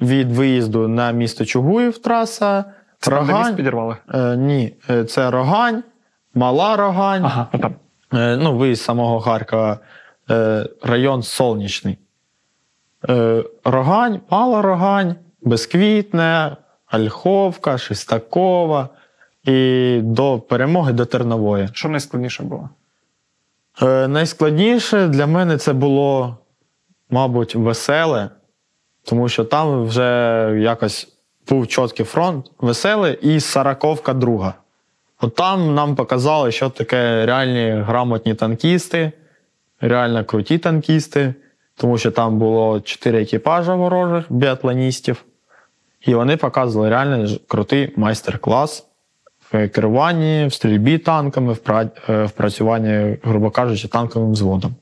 від 0.00 0.32
виїзду 0.32 0.88
на 0.88 1.10
місто 1.10 1.44
Чугуїв 1.44 1.98
траса. 1.98 2.64
Це 2.98 3.10
Рогань. 3.10 3.26
Там, 3.26 3.36
де 3.36 3.44
міст 3.44 3.56
підірвали? 3.56 3.96
Е, 4.14 4.36
Ні, 4.36 4.74
е, 4.90 5.04
це 5.04 5.30
Рогань, 5.30 5.82
Мала 6.34 6.76
Рогань. 6.76 7.24
Ага, 7.24 7.46
там. 7.60 7.74
Е, 8.14 8.36
ну, 8.36 8.56
виїзд 8.56 8.82
самого 8.82 9.20
Харкова. 9.20 9.78
Е, 10.30 10.66
район 10.82 11.22
Сонячний. 11.22 11.98
Е, 13.08 13.44
Рогань, 13.64 14.20
Мала 14.30 14.62
Рогань, 14.62 15.14
Безквітне, 15.42 16.56
Ольховка, 16.92 17.78
Шестакова 17.78 18.88
і 19.44 20.00
до 20.02 20.38
перемоги 20.38 20.92
до 20.92 21.04
Тернової. 21.04 21.68
Що 21.72 21.88
найскладніше 21.88 22.42
було? 22.42 22.70
Е, 23.82 24.08
найскладніше 24.08 25.08
для 25.08 25.26
мене 25.26 25.58
це 25.58 25.72
було, 25.72 26.38
мабуть, 27.10 27.54
веселе, 27.54 28.30
тому 29.04 29.28
що 29.28 29.44
там 29.44 29.84
вже 29.84 30.52
якось 30.60 31.16
був 31.48 31.66
чіткий 31.68 32.06
фронт, 32.06 32.50
веселе 32.58 33.12
і 33.12 33.40
Сараковка 33.40 34.14
друга. 34.14 34.54
От 35.20 35.34
там 35.34 35.74
нам 35.74 35.96
показали, 35.96 36.52
що 36.52 36.70
таке 36.70 37.26
реальні 37.26 37.82
грамотні 37.82 38.34
танкісти 38.34 39.12
реально 39.80 40.24
круті 40.24 40.58
танкісти, 40.58 41.34
тому 41.76 41.98
що 41.98 42.10
там 42.10 42.38
було 42.38 42.80
чотири 42.80 43.22
екіпажа 43.22 43.74
ворожих 43.74 44.24
біатлоністів, 44.32 45.24
і 46.00 46.14
вони 46.14 46.36
показували 46.36 46.90
реально 46.90 47.28
крутий 47.46 47.92
майстер-клас 47.96 48.86
в 49.52 49.68
керуванні, 49.68 50.46
в 50.46 50.52
стрільбі 50.52 50.98
танками, 50.98 51.52
в 51.52 51.90
е, 52.08 52.28
працюванні, 52.36 53.16
грубо 53.22 53.50
кажучи, 53.50 53.88
танковим 53.88 54.32
взводом. 54.32 54.74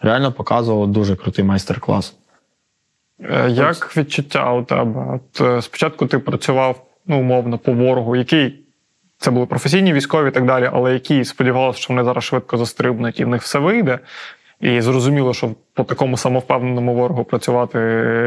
Реально 0.00 0.32
показувало 0.32 0.86
дуже 0.86 1.16
крутий 1.16 1.44
майстер-клас. 1.44 2.14
Е, 3.20 3.50
як 3.50 3.96
відчуття 3.96 4.52
у 4.52 4.64
тебе? 4.64 5.20
От 5.20 5.40
е, 5.40 5.62
Спочатку 5.62 6.06
ти 6.06 6.18
працював 6.18 6.86
ну, 7.06 7.20
умовно 7.20 7.58
по 7.58 7.72
ворогу, 7.72 8.16
який 8.16 8.64
це 9.20 9.30
були 9.30 9.46
професійні 9.46 9.92
військові 9.92 10.28
і 10.28 10.30
так 10.30 10.46
далі, 10.46 10.70
але 10.72 10.92
які 10.92 11.24
сподівалися, 11.24 11.80
що 11.80 11.94
вони 11.94 12.04
зараз 12.04 12.24
швидко 12.24 12.56
застрибнуть 12.56 13.20
і 13.20 13.24
в 13.24 13.28
них 13.28 13.42
все 13.42 13.58
вийде. 13.58 13.98
І 14.60 14.80
зрозуміло, 14.80 15.34
що 15.34 15.50
по 15.74 15.84
такому 15.84 16.16
самовпевненому 16.16 16.94
ворогу 16.94 17.24
працювати, 17.24 17.78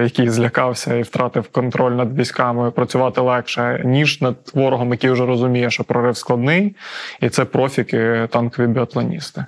який 0.03 0.29
злякався 0.29 0.95
і 0.95 1.01
втратив 1.01 1.47
контроль 1.47 1.91
над 1.91 2.19
військами, 2.19 2.71
працювати 2.71 3.21
легше, 3.21 3.81
ніж 3.85 4.21
над 4.21 4.35
ворогом, 4.53 4.91
який 4.91 5.09
вже 5.09 5.25
розуміє, 5.25 5.69
що 5.69 5.83
прорив 5.83 6.17
складний, 6.17 6.75
і 7.21 7.29
це 7.29 7.45
профіки, 7.45 8.27
танкові 8.31 8.67
біатлоністи. 8.67 9.45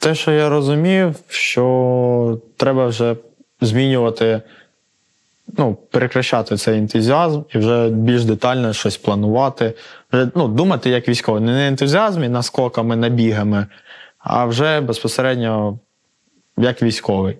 Те, 0.00 0.14
що 0.14 0.30
я 0.30 0.48
розумів, 0.48 1.14
що 1.28 2.38
треба 2.56 2.86
вже 2.86 3.16
змінювати 3.60 4.42
ну, 5.56 5.74
перекращати 5.90 6.56
цей 6.56 6.78
ентузіазм 6.78 7.42
і 7.54 7.58
вже 7.58 7.88
більш 7.88 8.24
детально 8.24 8.72
щось 8.72 8.96
планувати. 8.96 9.74
Вже 10.12 10.30
ну, 10.34 10.48
думати 10.48 10.90
як 10.90 11.08
військовий. 11.08 11.42
Не 11.42 11.52
на 11.52 11.68
ентузіазмі, 11.68 12.28
наскоками, 12.28 12.96
набігами, 12.96 13.66
а 14.18 14.44
вже 14.44 14.80
безпосередньо 14.80 15.78
як 16.56 16.82
військовий. 16.82 17.38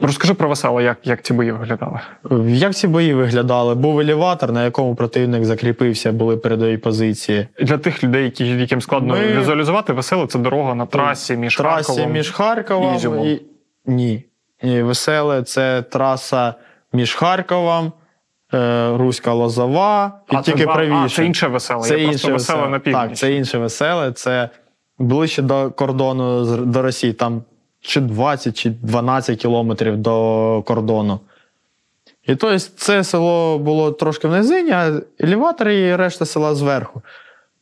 Розкажи 0.00 0.34
про 0.34 0.48
весело, 0.48 0.80
як 0.80 0.98
як 1.04 1.22
ці 1.22 1.34
бої 1.34 1.52
виглядали? 1.52 2.00
Як 2.46 2.74
ці 2.74 2.88
бої 2.88 3.14
виглядали? 3.14 3.74
Був 3.74 4.00
елеватор, 4.00 4.52
на 4.52 4.64
якому 4.64 4.94
противник 4.94 5.44
закріпився, 5.44 6.12
були 6.12 6.36
передові 6.36 6.76
позиції. 6.76 7.48
Для 7.60 7.78
тих 7.78 8.04
людей, 8.04 8.24
які, 8.24 8.46
яким 8.46 8.80
складно 8.80 9.14
Ми... 9.14 9.40
візуалізувати, 9.40 9.92
весело 9.92 10.26
це 10.26 10.38
дорога 10.38 10.74
на 10.74 10.86
трасі 10.86 11.36
між 11.36 11.56
трасі 11.56 11.86
Харковом 11.86 12.12
між 12.12 12.30
Харковом 12.30 12.96
і, 13.24 13.32
і... 13.32 13.42
Ні. 13.86 14.24
Ні. 14.62 14.82
Веселе 14.82 15.42
це 15.42 15.82
траса 15.82 16.54
між 16.92 17.14
Харковом, 17.14 17.92
е, 18.54 18.92
Руська 18.96 19.32
Лозова 19.32 20.20
і 20.32 20.36
а 20.36 20.42
тільки 20.42 20.58
це, 20.58 20.66
правіше. 20.66 21.04
А, 21.04 21.08
це 21.08 21.24
інше 21.24 21.48
веселе. 21.48 21.82
Це 21.82 21.98
Я 21.98 22.04
інше 22.04 22.32
веселе 22.32 22.68
на 22.68 22.78
північ. 22.78 23.08
Так, 23.08 23.16
це 23.16 23.34
інше 23.34 23.58
веселе. 23.58 24.12
Це 24.12 24.48
ближче 24.98 25.42
до 25.42 25.70
кордону 25.70 26.56
до 26.56 26.82
Росії, 26.82 27.12
там 27.12 27.42
чи 27.80 28.00
20, 28.00 28.58
чи 28.58 28.70
12 28.70 29.38
кілометрів 29.38 29.96
до 29.96 30.62
кордону. 30.66 31.20
І 32.22 32.36
тобто 32.36 32.58
це 32.58 33.04
село 33.04 33.58
було 33.58 33.92
трошки 33.92 34.28
в 34.28 34.30
низині, 34.30 34.70
а 34.70 35.00
елеватор 35.18 35.68
і 35.68 35.96
решта 35.96 36.26
села 36.26 36.54
зверху. 36.54 37.02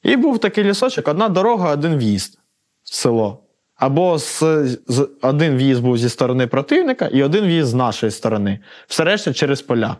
І 0.03 0.17
був 0.17 0.39
такий 0.39 0.65
лісочок: 0.65 1.09
одна 1.09 1.29
дорога, 1.29 1.73
один 1.73 1.97
в'їзд 1.97 2.39
в 2.85 2.95
село. 2.95 3.39
Або 3.77 4.19
з, 4.19 4.43
з, 4.89 5.09
один 5.23 5.57
в'їзд 5.57 5.83
був 5.83 5.99
зі 5.99 6.09
сторони 6.09 6.47
противника, 6.47 7.07
і 7.07 7.23
один 7.23 7.45
в'їзд 7.45 7.69
з 7.69 7.75
нашої 7.75 8.12
сторони. 8.12 8.59
Все 8.87 9.05
решта 9.05 9.33
через 9.33 9.62
поля. 9.62 9.97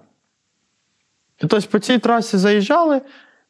І 1.43 1.47
тобто 1.47 1.69
по 1.71 1.79
цій 1.79 1.99
трасі 1.99 2.37
заїжджали 2.37 3.01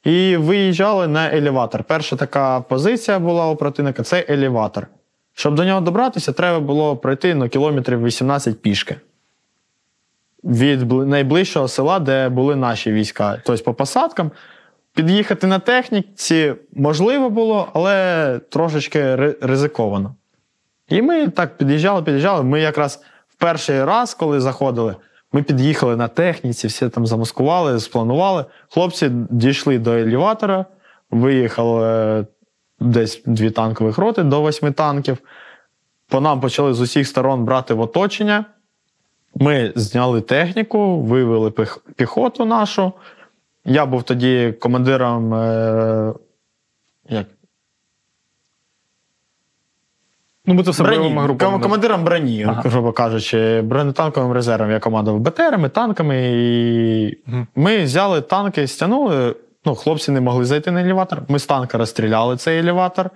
і 0.04 0.36
виїжджали 0.36 1.08
на 1.08 1.32
елеватор. 1.36 1.84
Перша 1.84 2.16
така 2.16 2.60
позиція 2.60 3.18
була 3.18 3.46
у 3.46 3.56
противника 3.56 4.02
це 4.02 4.24
елеватор. 4.28 4.86
Щоб 5.34 5.54
до 5.54 5.64
нього 5.64 5.80
добратися, 5.80 6.32
треба 6.32 6.60
було 6.60 6.96
пройти 6.96 7.34
на 7.34 7.48
кілометрів 7.48 8.04
18 8.04 8.62
пішки. 8.62 8.96
Від 10.44 10.92
найближчого 10.92 11.68
села, 11.68 11.98
де 11.98 12.28
були 12.28 12.56
наші 12.56 12.92
війська. 12.92 13.42
Тобто 13.44 13.64
по 13.64 13.74
посадкам. 13.74 14.30
Під'їхати 14.96 15.46
на 15.46 15.58
техніці 15.58 16.54
можливо 16.72 17.30
було, 17.30 17.68
але 17.74 18.40
трошечки 18.50 19.16
ризиковано. 19.40 20.14
І 20.88 21.02
ми 21.02 21.28
так 21.28 21.56
під'їжджали, 21.56 22.02
під'їжджали. 22.02 22.42
Ми 22.42 22.60
якраз 22.60 23.02
в 23.28 23.34
перший 23.34 23.84
раз, 23.84 24.14
коли 24.14 24.40
заходили, 24.40 24.96
ми 25.32 25.42
під'їхали 25.42 25.96
на 25.96 26.08
техніці, 26.08 26.66
всі 26.66 26.88
там 26.88 27.06
замаскували, 27.06 27.80
спланували. 27.80 28.44
Хлопці 28.70 29.10
дійшли 29.30 29.78
до 29.78 29.92
елеватора, 29.92 30.64
виїхали 31.10 31.88
е, 31.88 32.26
десь 32.80 33.22
дві 33.26 33.50
танкових 33.50 33.98
роти 33.98 34.22
до 34.22 34.40
восьми 34.40 34.72
танків. 34.72 35.18
По 36.08 36.20
нам 36.20 36.40
почали 36.40 36.74
з 36.74 36.80
усіх 36.80 37.08
сторон 37.08 37.44
брати 37.44 37.74
в 37.74 37.80
оточення. 37.80 38.44
Ми 39.34 39.72
зняли 39.74 40.20
техніку, 40.20 41.00
вивели 41.00 41.52
піхоту 41.96 42.44
нашу. 42.44 42.92
Я 43.66 43.86
був 43.86 44.02
тоді 44.02 44.54
командиром. 44.60 45.34
Е, 45.34 46.14
як? 47.08 47.26
Ну, 50.46 50.54
бо 50.54 50.62
це 50.62 50.70
все 50.70 50.82
бойовими 50.82 51.22
групами. 51.22 51.58
Командиром 51.58 52.04
броні, 52.04 52.44
ага. 52.48 52.62
грубо 52.64 52.92
кажучи, 52.92 53.60
бронетанковим 53.60 54.32
резервом 54.32 54.70
я 54.70 54.78
командував 54.78 55.20
БТРами, 55.20 55.68
танками. 55.68 56.32
І 56.32 57.18
угу. 57.28 57.46
Ми 57.54 57.82
взяли 57.82 58.20
танки, 58.20 58.66
стягнули. 58.66 59.36
Ну, 59.64 59.74
хлопці 59.74 60.10
не 60.10 60.20
могли 60.20 60.44
зайти 60.44 60.70
на 60.70 60.80
елеватор. 60.80 61.22
Ми 61.28 61.38
з 61.38 61.46
танка 61.46 61.78
розстріляли 61.78 62.36
цей 62.36 62.58
елеватор. 62.58 63.10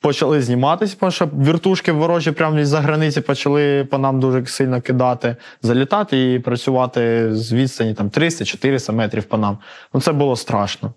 Почали 0.00 0.42
зніматися, 0.42 0.96
тому 1.00 1.12
що 1.12 1.26
віртушки 1.26 1.92
ворожі 1.92 2.32
прямо 2.32 2.64
з-за 2.64 2.80
границі 2.80 3.20
почали 3.20 3.84
по 3.84 3.98
нам 3.98 4.20
дуже 4.20 4.46
сильно 4.46 4.80
кидати, 4.80 5.36
залітати 5.62 6.32
і 6.34 6.38
працювати 6.38 7.34
з 7.34 7.52
відстані 7.52 7.94
там 7.94 8.08
300-400 8.08 8.92
метрів 8.92 9.24
по 9.24 9.38
нам. 9.38 9.58
Ну 9.94 10.00
це 10.00 10.12
було 10.12 10.36
страшно. 10.36 10.92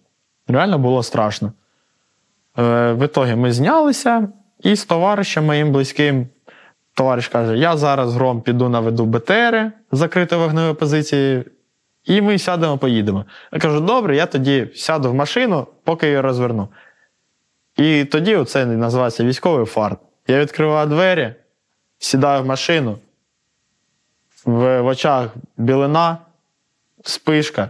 Реально 0.47 0.79
було 0.79 1.03
страшно. 1.03 1.53
Е, 2.59 2.93
В 2.93 3.05
ітогі 3.05 3.35
ми 3.35 3.51
знялися, 3.51 4.27
і 4.63 4.75
з 4.75 4.85
товаришем 4.85 5.45
моїм 5.45 5.71
близьким. 5.71 6.27
Товариш 6.93 7.27
каже: 7.27 7.57
Я 7.57 7.77
зараз 7.77 8.13
гром 8.13 8.41
піду 8.41 8.69
наведу 8.69 9.05
БТРи 9.05 9.71
закрити 9.91 10.35
вогневі 10.35 10.73
позиції, 10.73 11.43
і 12.05 12.21
ми 12.21 12.37
сядемо, 12.37 12.77
поїдемо. 12.77 13.25
Я 13.53 13.59
кажу, 13.59 13.81
добре, 13.81 14.15
я 14.15 14.25
тоді 14.25 14.67
сяду 14.75 15.11
в 15.11 15.13
машину, 15.13 15.67
поки 15.83 16.05
її 16.07 16.19
розверну. 16.19 16.67
І 17.77 18.05
тоді 18.05 18.43
це 18.43 18.65
називається 18.65 19.23
військовий 19.23 19.65
фарт. 19.65 19.99
Я 20.27 20.39
відкриваю 20.39 20.87
двері, 20.87 21.33
сідаю 21.99 22.43
в 22.43 22.45
машину, 22.45 22.97
в, 24.45 24.81
в 24.81 24.85
очах 24.85 25.35
білина, 25.57 26.17
спишка, 27.03 27.69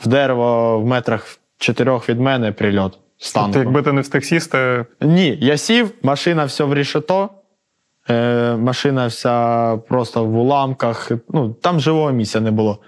в 0.00 0.08
дерево 0.08 0.80
в 0.80 0.86
метрах 0.86 1.38
чотирьох 1.58 2.08
від 2.08 2.20
мене 2.20 2.52
прильот. 2.52 2.98
Тобто, 3.34 3.58
якби 3.58 3.82
ти 3.82 3.92
не 3.92 4.00
встиг 4.00 4.24
сісти, 4.24 4.86
Ні, 5.00 5.38
я 5.40 5.56
сів, 5.56 5.92
машина 6.02 6.44
все 6.44 6.64
в 6.64 6.74
рішето, 6.74 7.30
е, 8.10 8.56
машина 8.56 9.06
вся 9.06 9.76
просто 9.76 10.24
в 10.24 10.38
уламках. 10.38 11.10
Ну, 11.28 11.52
там 11.52 11.80
живого 11.80 12.12
місця 12.12 12.40
не 12.40 12.50
було. 12.50 12.78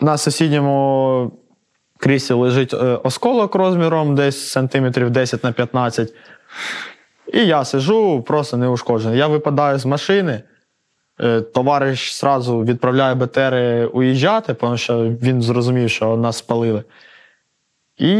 На 0.00 0.18
сусідньому 0.18 1.32
кріслі 2.04 2.34
лежить 2.34 2.74
е, 2.74 2.76
осколок 2.76 3.54
розміром 3.54 4.14
десь 4.14 4.48
сантиметрів 4.50 5.10
10 5.10 5.44
на 5.44 5.52
15. 5.52 6.14
І 7.32 7.46
я 7.46 7.64
сижу, 7.64 8.22
просто 8.22 8.56
неушкоджений. 8.56 9.18
Я 9.18 9.26
випадаю 9.26 9.78
з 9.78 9.86
машини. 9.86 10.42
е, 11.20 11.40
Товариш 11.40 12.14
зразу 12.20 12.64
відправляє 12.64 13.14
БТРи 13.14 13.86
уїжджати, 13.86 14.54
тому 14.54 14.76
що 14.76 15.04
він 15.04 15.42
зрозумів, 15.42 15.90
що 15.90 16.16
нас 16.16 16.36
спалили. 16.36 16.84
І 17.98 18.14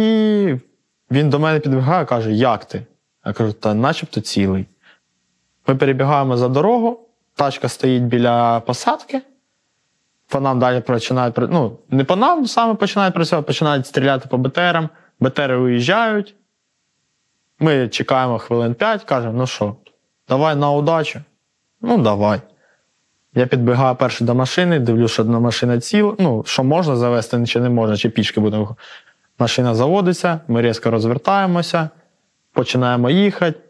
він 1.10 1.30
до 1.30 1.38
мене 1.38 1.60
підбігає 1.60 2.04
каже: 2.04 2.32
Як 2.32 2.64
ти? 2.64 2.82
Я 3.26 3.32
кажу, 3.32 3.52
та 3.52 3.74
начебто 3.74 4.20
цілий. 4.20 4.66
Ми 5.66 5.74
перебігаємо 5.76 6.36
за 6.36 6.48
дорогу, 6.48 7.08
тачка 7.34 7.68
стоїть 7.68 8.02
біля 8.02 8.60
посадки. 8.60 9.22
По 10.34 10.40
нам 10.40 10.58
далі 10.58 10.80
починають 10.80 11.34
ну, 11.38 11.78
не 11.90 12.04
по 12.04 12.16
нам 12.16 12.46
саме 12.46 12.74
починають 12.74 13.14
працювати, 13.14 13.46
починають 13.46 13.86
стріляти 13.86 14.28
по 14.28 14.38
БТРам. 14.38 14.88
БТРи 15.20 15.56
уїжджають. 15.56 16.34
Ми 17.58 17.88
чекаємо 17.88 18.38
хвилин 18.38 18.74
5, 18.74 19.04
кажемо, 19.04 19.32
ну 19.38 19.46
що, 19.46 19.76
давай 20.28 20.56
на 20.56 20.70
удачу. 20.70 21.20
Ну, 21.80 21.98
давай. 21.98 22.40
Я 23.34 23.46
підбігаю 23.46 23.96
перший 23.96 24.26
до 24.26 24.34
машини, 24.34 24.78
дивлюся, 24.78 25.14
що 25.14 25.22
одна 25.22 25.40
машина 25.40 25.80
ціла. 25.80 26.14
Ну, 26.18 26.44
що 26.46 26.64
можна 26.64 26.96
завести, 26.96 27.46
чи 27.46 27.60
не 27.60 27.68
можна, 27.68 27.96
чи 27.96 28.08
пішки 28.10 28.40
будемо. 28.40 28.76
Машина 29.38 29.74
заводиться, 29.74 30.40
ми 30.48 30.62
різко 30.62 30.90
розвертаємося, 30.90 31.88
починаємо 32.52 33.10
їхати. 33.10 33.60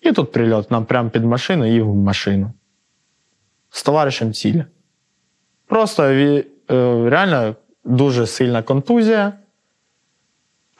І 0.00 0.12
тут 0.12 0.32
прильот 0.32 0.70
нам 0.70 0.84
прямо 0.84 1.10
під 1.10 1.24
машину 1.24 1.76
і 1.76 1.80
в 1.80 1.94
машину. 1.94 2.52
З 3.70 3.82
товаришем 3.82 4.32
цілі. 4.32 4.64
Просто 5.70 6.02
е, 6.02 6.44
реально 7.10 7.56
дуже 7.84 8.26
сильна 8.26 8.62
контузія, 8.62 9.32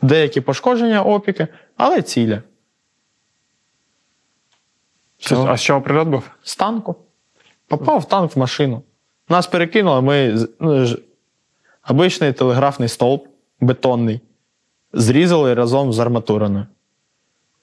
деякі 0.03 0.41
пошкодження 0.41 1.03
опіки, 1.03 1.49
але 1.77 2.03
ціля. 2.03 2.43
Всього. 5.19 5.49
а 5.49 5.57
з 5.57 5.63
чого 5.63 5.83
прильот 5.83 6.09
був? 6.09 6.31
З 6.43 6.57
танку. 6.57 6.97
Попав 7.69 7.99
в 7.99 8.05
танк 8.05 8.37
в 8.37 8.39
машину. 8.39 8.83
Нас 9.29 9.47
перекинуло, 9.47 10.03
ми 10.03 10.47
ну, 10.61 10.85
ж- 10.87 10.99
обичний 11.89 12.33
телеграфний 12.33 12.89
стовп 12.89 13.27
бетонний. 13.61 14.21
Зрізали 14.93 15.55
разом 15.55 15.93
з 15.93 15.99
арматуриною. 15.99 16.67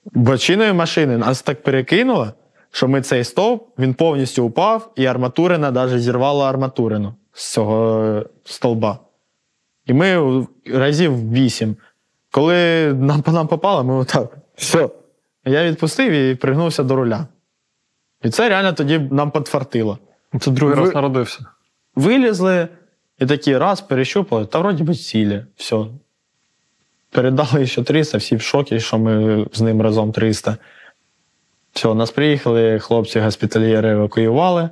Бочиною 0.05 0.73
машини 0.73 1.17
нас 1.17 1.41
так 1.41 1.63
перекинуло, 1.63 2.33
що 2.77 2.87
ми 2.87 3.01
цей 3.01 3.23
стовп 3.23 3.79
він 3.79 3.93
повністю 3.93 4.45
упав, 4.45 4.91
і 4.95 5.05
арматурина 5.05 5.71
навіть 5.71 6.01
зірвала 6.01 6.49
арматурину 6.49 7.13
з 7.33 7.53
цього 7.53 8.03
е, 8.03 8.25
стовба. 8.43 8.99
І 9.85 9.93
ми 9.93 10.45
разів 10.65 11.31
вісім. 11.31 11.75
Коли 12.31 12.93
нам 12.93 13.21
по 13.21 13.31
нам 13.31 13.47
попало, 13.47 13.83
ми 13.83 13.93
отак. 13.93 14.37
Все. 14.55 14.89
Я 15.45 15.63
відпустив 15.63 16.11
і 16.11 16.35
пригнувся 16.35 16.83
до 16.83 16.95
руля. 16.95 17.27
І 18.23 18.29
це 18.29 18.49
реально 18.49 18.73
тоді 18.73 18.99
нам 18.99 19.31
підфартило. 19.31 19.97
Це 20.39 20.51
другий 20.51 20.75
Ви- 20.75 20.81
раз 20.81 20.95
народився. 20.95 21.39
Вилізли 21.95 22.67
і 23.19 23.25
такі 23.25 23.57
раз 23.57 23.81
перещупали, 23.81 24.45
та 24.45 24.59
вроді 24.59 24.83
би 24.83 24.95
цілі. 24.95 25.45
Все. 25.55 25.85
Передали 27.11 27.65
ще 27.65 27.83
300, 27.83 28.17
всі 28.17 28.35
в 28.35 28.41
шокі, 28.41 28.79
що 28.79 28.97
ми 28.97 29.45
з 29.53 29.61
ним 29.61 29.81
разом 29.81 30.11
300. 30.11 30.57
Все, 31.77 31.93
нас 31.93 32.11
приїхали, 32.11 32.79
хлопці 32.79 33.19
госпітальєри 33.19 33.89
евакуювали. 33.91 34.69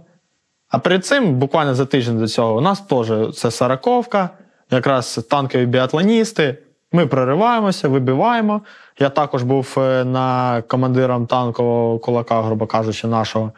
А 0.69 0.79
перед 0.79 1.05
цим, 1.05 1.35
буквально 1.35 1.75
за 1.75 1.85
тиждень 1.85 2.19
до 2.19 2.27
цього, 2.27 2.57
у 2.57 2.61
нас 2.61 2.81
теж 2.81 3.35
це 3.35 3.51
сороковка, 3.51 4.29
якраз 4.71 5.27
танкові 5.29 5.65
біатлоністи. 5.65 6.57
Ми 6.91 7.05
прориваємося, 7.07 7.87
вибиваємо. 7.87 8.61
Я 8.99 9.09
також 9.09 9.43
був 9.43 9.75
е, 9.77 10.05
на 10.05 10.61
командиром 10.67 11.27
танкового 11.27 11.99
кулака, 11.99 12.41
грубо 12.41 12.67
кажучи, 12.67 13.07
нашого. 13.07 13.51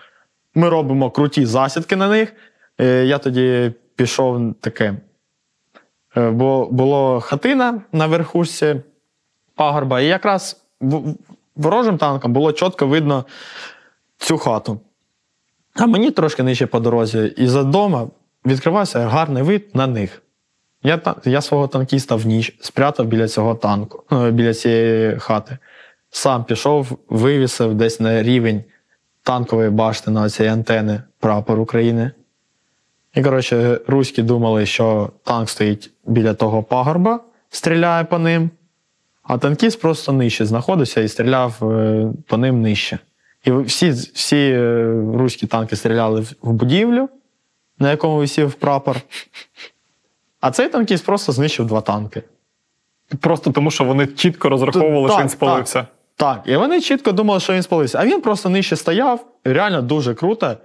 Ми 0.56 0.70
робимо 0.70 1.12
круті 1.12 1.46
засідки 1.46 1.96
на 1.96 2.08
них. 2.08 2.34
Е, 2.82 3.06
Я 3.06 3.18
тоді 3.18 3.72
пішов 3.96 4.54
таке. 4.62 4.94
е, 6.18 6.30
Бо 6.30 6.68
було 6.72 7.20
хатина 7.20 7.82
на 7.92 8.08
верхушці 8.08 8.76
пагорба, 9.56 10.02
і 10.02 10.06
якраз 10.06 10.64
ворожим 11.58 11.98
танкам 11.98 12.34
було 12.34 12.52
чітко 12.52 12.88
видно 12.88 13.26
цю 14.18 14.38
хату. 14.38 14.80
А 15.76 15.86
мені 15.86 16.12
трошки 16.12 16.44
нижче 16.44 16.68
по 16.68 16.80
дорозі, 16.80 17.34
і 17.38 17.48
за 17.48 17.64
дома 17.64 18.08
відкривався 18.46 19.00
гарний 19.00 19.44
вид 19.44 19.70
на 19.74 19.88
них. 19.88 20.22
Я, 20.84 21.02
я 21.26 21.42
свого 21.42 21.68
танкіста 21.68 22.16
в 22.16 22.26
ніч 22.26 22.58
спрятав 22.62 23.06
біля 23.06 23.28
цього 23.28 23.56
танку, 23.56 24.04
ну, 24.12 24.32
біля 24.32 24.54
цієї 24.54 25.20
хати. 25.20 25.58
Сам 26.10 26.44
пішов, 26.44 26.98
вивісив 27.10 27.76
десь 27.76 28.00
на 28.00 28.24
рівень 28.24 28.64
танкової 29.24 29.70
башти 29.70 30.12
на 30.12 30.30
цієї 30.30 30.54
антени 30.54 31.02
прапор 31.20 31.60
України. 31.60 32.12
І, 33.14 33.24
коротше, 33.24 33.80
руські 33.88 34.24
думали, 34.24 34.66
що 34.66 35.10
танк 35.24 35.50
стоїть 35.50 35.92
біля 36.06 36.34
того 36.34 36.64
пагорба, 36.64 37.20
стріляє 37.50 38.04
по 38.04 38.20
ним, 38.20 38.50
а 39.28 39.38
танкіст 39.38 39.82
просто 39.82 40.14
нижче 40.14 40.46
знаходився 40.46 41.02
і 41.02 41.08
стріляв 41.08 41.72
е, 41.72 42.08
по 42.28 42.38
ним 42.38 42.62
нижче. 42.62 43.00
І 43.46 43.52
всі, 43.52 43.90
всі 43.90 44.38
е, 44.52 44.86
руські 45.14 45.48
танки 45.48 45.76
стріляли 45.76 46.22
в- 46.22 46.52
будівлю, 46.54 47.10
на 47.80 47.92
якому 47.92 48.18
висів 48.18 48.54
прапор. 48.54 48.98
А 50.42 50.52
цей 50.52 50.70
танкіст 50.70 51.06
просто 51.06 51.32
знищив 51.32 51.66
два 51.66 51.82
танки. 51.82 52.24
Просто 53.20 53.52
тому, 53.52 53.72
що 53.72 53.84
вони 53.84 54.08
чітко 54.08 54.50
розраховували, 54.50 55.10
що 55.10 55.18
він 55.22 55.30
спалився. 55.30 55.86
Так, 56.16 56.42
і 56.46 56.56
вони 56.56 56.82
чітко 56.82 57.12
думали, 57.12 57.40
що 57.40 57.54
він 57.54 57.64
спалився. 57.64 57.98
А 58.02 58.06
він 58.06 58.22
просто 58.22 58.50
нижче 58.50 58.76
стояв, 58.76 59.26
реально 59.44 59.82
дуже 59.82 60.14
круто. 60.14 60.58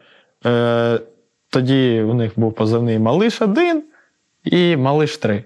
Е, 0.46 1.00
тоді 1.50 2.00
у 2.02 2.14
них 2.14 2.32
був 2.36 2.52
позивний 2.54 2.98
Малиш 2.98 3.42
1 3.42 3.82
і 4.44 4.76
Малиш 4.76 5.16
3. 5.18 5.44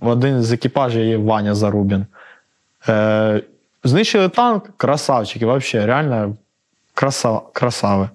Один 0.00 0.42
з 0.42 0.52
екіпажів 0.52 1.04
є 1.04 1.16
Ваня 1.16 1.54
Зарубін. 1.54 2.06
Е, 2.88 3.42
знищили 3.84 4.28
танк, 4.28 4.70
красавчики, 4.76 5.46
взагалі, 5.46 5.86
реально 5.86 6.36
краса, 6.94 7.40
красави. 7.52 8.08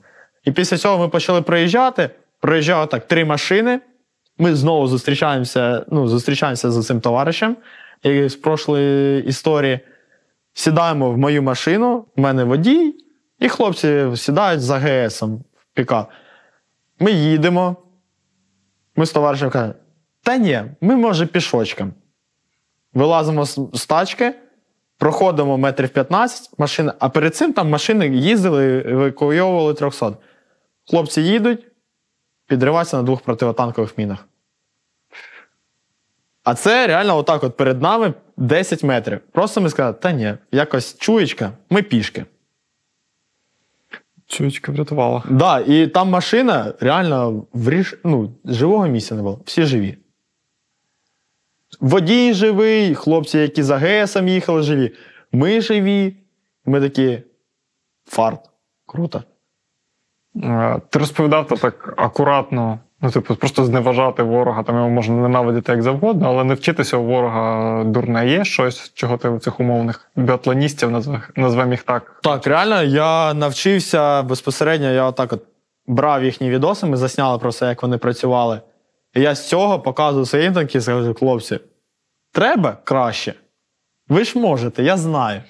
І 0.44 0.52
після 0.52 0.78
цього 0.78 0.98
ми 0.98 1.08
почали 1.08 1.42
проїжджати. 1.42 2.10
Проїжджало 2.40 2.86
так 2.86 3.08
три 3.08 3.26
машини. 3.26 3.80
Ми 4.38 4.56
знову 4.56 4.88
зустрічаємося, 4.88 5.86
ну, 5.92 6.08
зустрічаємося 6.08 6.72
з 6.72 6.86
цим 6.88 7.02
товаришем 7.02 7.58
як 8.04 8.30
з 8.30 8.36
прошлої 8.36 9.24
історії. 9.26 9.80
Сідаємо 10.54 11.12
в 11.12 11.18
мою 11.18 11.44
машину, 11.44 12.06
в 12.16 12.22
мене 12.22 12.44
водій, 12.44 12.96
і 13.40 13.50
хлопці 13.50 14.06
сідають 14.16 14.62
за 14.62 14.80
ГСом 14.80 15.36
в 15.36 15.66
пікап. 15.74 16.10
Ми 17.00 17.12
їдемо. 17.12 17.76
Ми 18.96 19.06
з 19.06 19.12
товаришем 19.12 19.50
кажемо: 19.50 19.74
та 20.24 20.38
ні, 20.38 20.64
ми 20.82 20.96
може 20.96 21.26
пішочком. 21.26 21.94
Вилазимо 22.94 23.46
з, 23.46 23.60
з 23.74 23.86
тачки, 23.86 24.34
проходимо 24.98 25.58
метрів 25.58 25.90
15 25.90 26.60
машина, 26.60 26.94
а 27.00 27.10
перед 27.10 27.36
цим 27.36 27.54
там 27.54 27.70
машини 27.70 28.08
їздили, 28.08 28.84
евакуйовували 28.88 29.74
300. 29.74 30.18
Хлопці 30.90 31.22
їдуть, 31.22 31.68
підриваються 32.48 32.98
на 32.98 33.04
двох 33.04 33.22
противотанкових 33.22 33.98
мінах. 33.98 34.28
А 36.44 36.56
це 36.56 36.88
реально 36.88 37.18
отак 37.18 37.44
от 37.44 37.58
перед 37.58 37.82
нами 37.82 38.14
10 38.38 38.84
метрів. 38.84 39.20
Просто 39.32 39.62
ми 39.62 39.70
сказали, 39.70 39.94
та 39.94 40.12
ні, 40.12 40.34
якось 40.52 40.98
чуєчка, 40.98 41.52
ми 41.70 41.82
пішки. 41.82 42.26
Чуєчка 44.28 44.72
врятувала. 44.72 45.24
Да, 45.30 45.60
і 45.60 45.88
там 45.88 46.10
машина 46.10 46.74
реально 46.80 47.46
в 47.54 47.70
ріш... 47.70 47.96
ну, 48.04 48.36
живого 48.46 48.88
місця 48.88 49.16
не 49.16 49.22
було. 49.22 49.42
Всі 49.46 49.64
живі. 49.64 49.98
Водій 51.84 52.34
живий, 52.34 52.96
хлопці, 52.96 53.38
які 53.38 53.64
за 53.64 53.78
ГСом 53.78 54.28
їхали, 54.28 54.62
живі. 54.62 54.92
Ми 55.32 55.62
живі. 55.62 56.16
Ми 56.66 56.82
такі 56.82 57.20
фарт. 58.06 58.40
Круто. 58.86 59.24
Е, 60.44 60.82
Ти 60.90 61.00
розповідав 61.00 61.48
то 61.48 61.56
так 61.56 61.94
акуратно, 61.98 62.80
ну, 63.02 63.12
типу, 63.12 63.36
просто 63.36 63.66
зневажати 63.66 64.24
ворога, 64.24 64.64
там 64.64 64.76
його 64.76 64.90
можна 64.90 65.16
ненавидіти 65.16 65.72
як 65.72 65.82
завгодно, 65.82 66.28
але 66.28 66.44
не 66.44 66.54
вчитися 66.54 66.98
у 66.98 67.04
ворога 67.04 67.84
дурне. 67.84 68.30
Є 68.30 68.46
щось, 68.46 68.92
чого 68.94 69.18
ти 69.18 69.30
у 69.30 69.40
цих 69.40 69.60
умовних 69.60 70.12
біатлоністів 70.16 70.92
назвемо 70.92 71.22
назвемо 71.36 71.72
їх 71.72 71.84
так. 71.84 72.20
Так, 72.24 72.48
реально, 72.48 72.84
я 72.84 73.34
навчився 73.34 74.24
безпосередньо, 74.24 74.92
я 74.92 75.06
отак 75.06 75.34
от 75.34 75.44
брав 75.88 76.24
їхні 76.24 76.50
відоси, 76.50 76.86
ми 76.86 76.98
засняли 76.98 77.40
про 77.40 77.52
це, 77.52 77.68
як 77.68 77.84
вони 77.84 77.98
працювали. 77.98 78.62
І 79.14 79.22
я 79.22 79.36
з 79.36 79.48
цього 79.50 79.80
показую 79.80 80.26
своїм 80.26 80.54
танки 80.54 80.78
і 80.78 80.82
скажу, 80.82 81.14
хлопці, 81.14 81.60
треба 82.34 82.78
краще. 82.84 83.34
Ви 84.10 84.24
ж 84.24 84.40
можете, 84.40 84.84
я 84.84 84.98
знаю. 84.98 85.42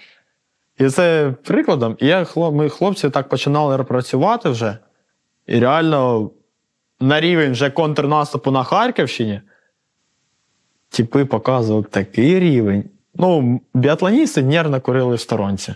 І 0.79 0.89
це 0.89 1.33
прикладом. 1.43 1.97
І 1.99 2.07
я, 2.07 2.25
ми 2.35 2.69
хлопці 2.69 3.09
так 3.09 3.29
починали 3.29 3.83
працювати 3.83 4.49
вже. 4.49 4.77
І 5.47 5.59
реально 5.59 6.31
на 6.99 7.21
рівень 7.21 7.51
вже 7.51 7.69
контрнаступу 7.69 8.51
на 8.51 8.63
Харківщині. 8.63 9.41
Типи 10.89 11.25
показували 11.25 11.85
такий 11.89 12.39
рівень. 12.39 12.89
Ну, 13.15 13.61
біатлоністи 13.73 14.43
нервно 14.43 14.81
курили 14.81 15.15
в 15.15 15.19
сторонці. 15.19 15.75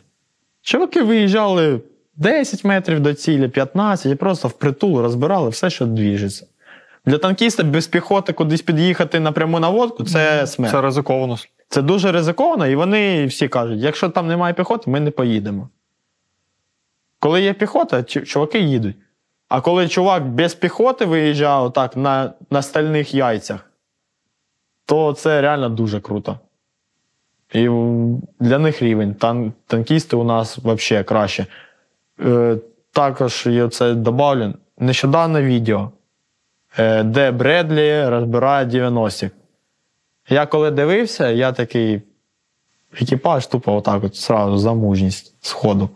Чуваки 0.61 1.03
виїжджали 1.03 1.81
10 2.15 2.63
метрів 2.63 2.99
до 2.99 3.13
цілі, 3.13 3.47
15 3.47 4.11
і 4.11 4.15
просто 4.15 4.47
впритул 4.47 5.01
розбирали 5.01 5.49
все, 5.49 5.69
що 5.69 5.85
двіжиться. 5.85 6.47
Для 7.07 7.17
танкіста 7.17 7.63
без 7.63 7.87
піхоти 7.87 8.33
кудись 8.33 8.61
під'їхати 8.61 9.19
напряму 9.19 9.59
на 9.59 9.67
наводку 9.67 10.03
це 10.03 10.47
смерть. 10.47 10.71
Це 10.71 10.81
ризиковано. 10.81 11.37
Це 11.69 11.81
дуже 11.81 12.11
ризиковано, 12.11 12.67
і 12.67 12.75
вони 12.75 13.25
всі 13.25 13.47
кажуть: 13.47 13.79
якщо 13.79 14.09
там 14.09 14.27
немає 14.27 14.53
піхоти, 14.53 14.91
ми 14.91 14.99
не 14.99 15.11
поїдемо. 15.11 15.69
Коли 17.19 17.41
є 17.41 17.53
піхота, 17.53 18.03
чуваки 18.03 18.59
їдуть. 18.59 18.95
А 19.49 19.61
коли 19.61 19.87
чувак 19.87 20.27
без 20.27 20.55
піхоти 20.55 21.05
виїжджав 21.05 21.63
отак 21.63 21.97
на, 21.97 22.33
на 22.51 22.61
стальних 22.61 23.13
яйцях, 23.13 23.71
то 24.85 25.13
це 25.13 25.41
реально 25.41 25.69
дуже 25.69 25.99
круто. 25.99 26.39
І 27.53 27.69
для 28.39 28.59
них 28.59 28.81
рівень. 28.81 29.13
Тан, 29.13 29.53
танкісти 29.67 30.15
у 30.15 30.23
нас 30.23 30.57
взагалі 30.57 31.03
краще. 31.03 31.45
Е, 32.25 32.57
також 32.91 33.45
я 33.45 33.69
це 33.69 33.93
добавлю. 33.93 34.53
Нещодавно 34.77 35.41
відео, 35.41 35.91
де 37.03 37.31
Бредлі 37.31 38.05
розбирає 38.05 38.65
90-х. 38.65 39.31
Я 40.29 40.45
коли 40.45 40.71
дивився, 40.71 41.29
я 41.29 41.51
такий 41.51 42.01
екіпаж 43.01 43.47
тупо 43.47 43.75
отак 43.75 44.03
от 44.03 44.15
сразу 44.15 44.57
за 44.57 44.73
мужність 44.73 45.35
сходу. 45.41 45.89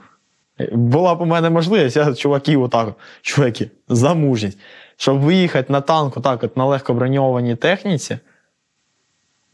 Була 0.71 1.15
б 1.15 1.21
у 1.21 1.25
мене 1.25 1.49
можливість, 1.49 1.95
я 1.95 2.13
чуваків 2.13 2.61
отак, 2.61 2.93
чуваки, 3.21 3.69
за 3.87 4.13
мужність. 4.13 4.59
Щоб 4.97 5.19
виїхати 5.19 5.73
на 5.73 5.81
танк 5.81 6.17
отак 6.17 6.43
от 6.43 6.57
на 6.57 6.65
легкоброньованій 6.65 7.55
техніці, 7.55 8.17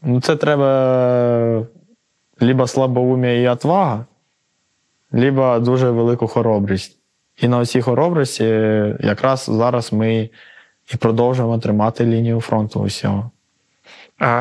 ну 0.02 0.20
це 0.20 0.36
треба 0.36 1.66
либо 2.40 2.66
слабоумія 2.66 3.40
і 3.40 3.48
отвага, 3.48 4.06
либо 5.12 5.58
дуже 5.58 5.90
велику 5.90 6.26
хоробрість. 6.26 6.98
І 7.40 7.48
на 7.48 7.66
цій 7.66 7.82
хоробрості 7.82 8.44
якраз 9.00 9.44
зараз 9.44 9.92
ми 9.92 10.30
і 10.94 10.96
продовжуємо 10.96 11.58
тримати 11.58 12.06
лінію 12.06 12.40
фронту 12.40 12.80
усього. 12.80 13.30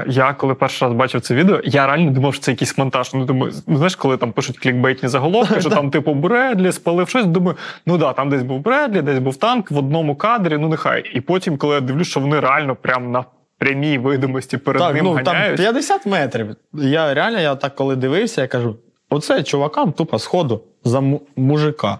Я 0.08 0.34
коли 0.34 0.54
перший 0.54 0.88
раз 0.88 0.98
бачив 0.98 1.22
це 1.22 1.36
відео, 1.36 1.62
я 1.64 1.88
реально 1.88 2.12
думав, 2.12 2.34
що 2.34 2.44
це 2.44 2.52
якийсь 2.52 2.78
монтаж. 2.78 3.14
Ну, 3.14 3.26
думаю, 3.26 3.54
ну, 3.68 3.76
знаєш, 3.78 3.96
коли 3.96 4.18
там 4.18 4.32
пишуть 4.32 4.58
клікбейтні 4.60 5.10
заголовки, 5.10 5.62
що 5.62 5.70
там, 5.80 5.90
типу, 5.90 6.14
Бредлі 6.14 6.72
спалив 6.72 7.10
щось, 7.10 7.26
думаю, 7.26 7.58
ну 7.86 7.98
да, 7.98 8.14
там 8.14 8.30
десь 8.30 8.44
був 8.44 8.60
Бредлі, 8.60 9.02
десь 9.02 9.20
був 9.20 9.36
танк 9.36 9.72
в 9.72 9.78
одному 9.78 10.16
кадрі, 10.16 10.58
ну 10.58 10.68
нехай. 10.68 11.12
І 11.14 11.22
потім, 11.22 11.58
коли 11.58 11.76
я 11.76 11.82
дивлюсь, 11.82 12.08
що 12.08 12.20
вони 12.20 12.40
реально 12.40 12.76
прям 12.76 13.12
на 13.12 13.26
прямій 13.58 13.98
видимості 13.98 14.58
перед 14.58 14.82
так, 14.82 14.94
ним 14.94 15.06
ну, 15.06 15.20
там 15.24 15.56
50 15.56 16.06
метрів. 16.06 16.56
Я 16.74 17.14
реально, 17.14 17.40
я 17.40 17.56
так 17.56 17.76
коли 17.76 17.96
дивився, 17.96 18.42
я 18.42 18.48
кажу: 18.48 18.76
оце 19.10 19.44
чувакам 19.44 19.92
тупо 19.92 20.20
сходу 20.20 20.62
за 20.84 21.02
му- 21.02 21.22
мужика. 21.36 22.00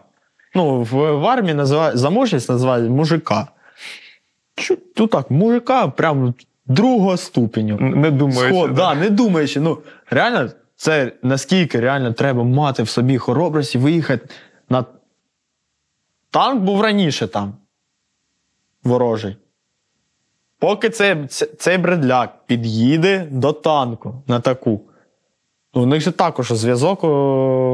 Ну, 0.56 0.82
в, 0.82 1.12
в 1.12 1.26
армії 1.26 1.54
називають 1.54 1.98
замужність 1.98 2.50
називають 2.50 2.90
мужика. 2.90 3.48
Тут 4.96 5.12
так, 5.12 5.32
мужика 5.32 5.88
прям 5.88 6.36
другого 6.66 7.18
ступеню. 7.18 7.78
Не 7.80 8.12
думаю. 8.12 8.54
Сход, 8.54 8.74
да, 8.74 8.96
не 8.96 9.10
думаючи. 9.10 9.60
Ну, 9.60 9.78
реально, 10.10 10.50
це 10.76 11.12
наскільки 11.22 11.80
реально 11.80 12.14
треба 12.14 12.44
мати 12.44 12.84
в 12.84 12.90
собі 12.90 13.18
хоробрість 13.18 13.76
і 13.76 13.78
виїхати 13.78 14.30
на. 14.70 14.86
Танк 16.30 16.62
був 16.62 16.82
раніше 16.82 17.28
там. 17.28 17.54
Ворожий. 18.84 19.36
Поки 20.60 20.90
цей, 20.90 21.28
цей 21.58 21.78
бредляк 21.78 22.46
під'їде 22.46 23.28
до 23.32 23.54
танку 23.54 24.24
на 24.28 24.40
таку. 24.40 24.82
Ну, 25.74 25.84
у 25.84 25.86
них 25.86 26.02
же 26.02 26.12
також 26.12 26.52
зв'язок 26.52 27.04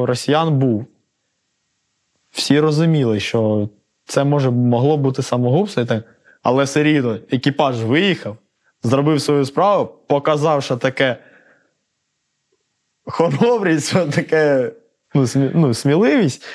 росіян 0.09 0.59
був. 0.59 0.85
Всі 2.31 2.59
розуміли, 2.59 3.19
що 3.19 3.69
це 4.05 4.23
може 4.23 4.51
могло 4.51 4.97
бути 4.97 5.21
самогубство, 5.21 5.83
і 5.83 5.85
так. 5.85 6.03
Але 6.43 6.63
все 6.63 6.83
рівно 6.83 7.17
екіпаж 7.31 7.83
виїхав, 7.83 8.37
зробив 8.83 9.21
свою 9.21 9.45
справу, 9.45 9.95
показав, 10.07 10.63
що 10.63 10.77
таке 10.77 11.17
хоробрість, 13.05 13.89
що 13.89 14.05
таке 14.11 14.71
ну, 15.13 15.27
смі, 15.27 15.51
ну, 15.53 15.73
сміливість. 15.73 16.45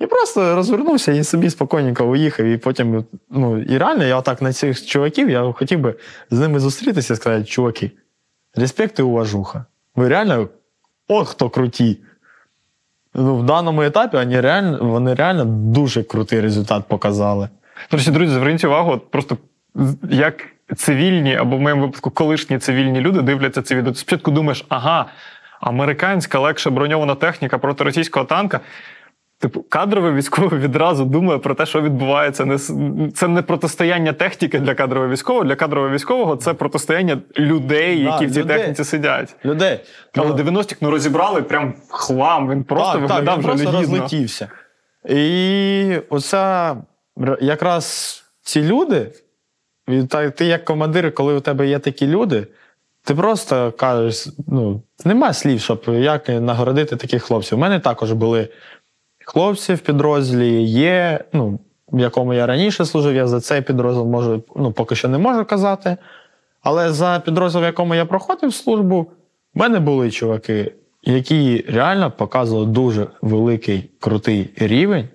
І 0.00 0.06
просто 0.06 0.54
розвернувся 0.54 1.12
і 1.12 1.24
собі 1.24 1.50
спокійненько 1.50 2.06
уїхав. 2.06 2.46
І 2.46 2.56
потім, 2.56 3.04
ну, 3.30 3.58
і 3.62 3.78
реально, 3.78 4.04
я 4.04 4.16
отак 4.16 4.42
на 4.42 4.52
цих 4.52 4.86
чуваків, 4.86 5.30
я 5.30 5.52
хотів 5.52 5.80
би 5.80 5.94
з 6.30 6.38
ними 6.38 6.60
зустрітися 6.60 7.14
і 7.14 7.16
сказати, 7.16 7.44
чуваки, 7.44 7.90
респект 8.54 8.98
і 8.98 9.02
уважуха. 9.02 9.64
Ви 9.94 10.08
реально, 10.08 10.48
от 11.08 11.28
хто 11.28 11.50
круті. 11.50 11.98
Ну, 13.14 13.36
в 13.36 13.46
даному 13.46 13.82
етапі 13.82 14.16
вони 14.16 14.40
реально, 14.40 14.78
вони 14.82 15.14
реально 15.14 15.44
дуже 15.44 16.02
крутий 16.02 16.40
результат 16.40 16.84
показали. 16.88 17.48
Речі, 17.90 18.10
друзі, 18.10 18.34
зверніть 18.34 18.64
увагу, 18.64 18.92
от 18.92 19.10
просто 19.10 19.36
як 20.10 20.34
цивільні, 20.76 21.36
або 21.36 21.56
в 21.56 21.60
моєму 21.60 21.82
випадку 21.82 22.10
колишні 22.10 22.58
цивільні 22.58 23.00
люди 23.00 23.22
дивляться 23.22 23.62
це 23.62 23.74
відео. 23.74 23.92
Ти 23.92 23.98
спочатку 23.98 24.30
думаєш, 24.30 24.64
ага, 24.68 25.06
американська 25.60 26.38
легше 26.38 26.70
броньована 26.70 27.14
техніка 27.14 27.58
проти 27.58 27.84
російського 27.84 28.26
танка. 28.26 28.60
Типу, 29.38 29.62
кадровий 29.62 30.12
військовий 30.12 30.60
відразу 30.60 31.04
думає 31.04 31.38
про 31.38 31.54
те, 31.54 31.66
що 31.66 31.82
відбувається. 31.82 32.58
Це 33.14 33.28
не 33.28 33.42
протистояння 33.42 34.12
техніки 34.12 34.58
для 34.58 34.74
кадрового 34.74 35.12
військового. 35.12 35.44
Для 35.44 35.54
кадрового 35.54 35.94
військового 35.94 36.36
це 36.36 36.54
протистояння 36.54 37.18
людей, 37.38 38.04
Да, 38.04 38.10
які 38.10 38.26
в 38.26 38.30
цій 38.30 38.40
людей. 38.40 38.56
техніці 38.56 38.84
сидять. 38.84 39.36
Людей. 39.44 39.80
Але 40.16 40.28
ну, 40.28 40.34
90-х 40.34 40.76
ну, 40.80 40.90
розібрали 40.90 41.42
прям 41.42 41.74
хлам. 41.88 42.50
Він 42.50 42.64
просто 42.64 42.92
так, 42.92 43.00
виглядав 43.00 43.34
так, 43.34 43.44
він 43.44 43.54
вже 43.54 43.64
просто 43.64 43.80
розлетівся. 43.80 44.48
І 45.08 45.96
оця 46.10 46.76
якраз 47.40 48.16
ці 48.42 48.62
люди, 48.62 49.12
ти 50.34 50.46
як 50.46 50.64
командир, 50.64 51.14
коли 51.14 51.34
у 51.34 51.40
тебе 51.40 51.68
є 51.68 51.78
такі 51.78 52.06
люди, 52.06 52.46
ти 53.04 53.14
просто 53.14 53.72
кажеш, 53.72 54.28
ну, 54.46 54.82
нема 55.04 55.32
слів, 55.32 55.60
щоб 55.60 55.82
як 55.88 56.28
нагородити 56.28 56.96
таких 56.96 57.22
хлопців. 57.22 57.58
У 57.58 57.60
мене 57.60 57.80
також 57.80 58.12
були 58.12 58.48
хлопці 59.24 59.74
в 59.74 59.78
підрозділі, 59.78 60.62
є, 60.62 61.24
ну, 61.32 61.58
в 61.92 62.00
якому 62.00 62.34
я 62.34 62.46
раніше 62.46 62.84
служив, 62.84 63.14
я 63.14 63.26
за 63.26 63.40
цей 63.40 63.62
підрозділ 63.62 64.04
можу, 64.04 64.42
ну, 64.56 64.72
поки 64.72 64.94
що 64.94 65.08
не 65.08 65.18
можу 65.18 65.44
казати. 65.44 65.96
Але 66.62 66.92
за 66.92 67.22
підрозділ, 67.24 67.60
в 67.60 67.64
якому 67.64 67.94
я 67.94 68.04
проходив 68.04 68.54
службу, 68.54 69.06
в 69.54 69.58
мене 69.58 69.80
були 69.80 70.10
чуваки, 70.10 70.72
які 71.02 71.64
реально 71.68 72.10
показували 72.10 72.66
дуже 72.66 73.06
великий 73.22 73.90
крутий 74.00 74.50
рівень, 74.56 75.08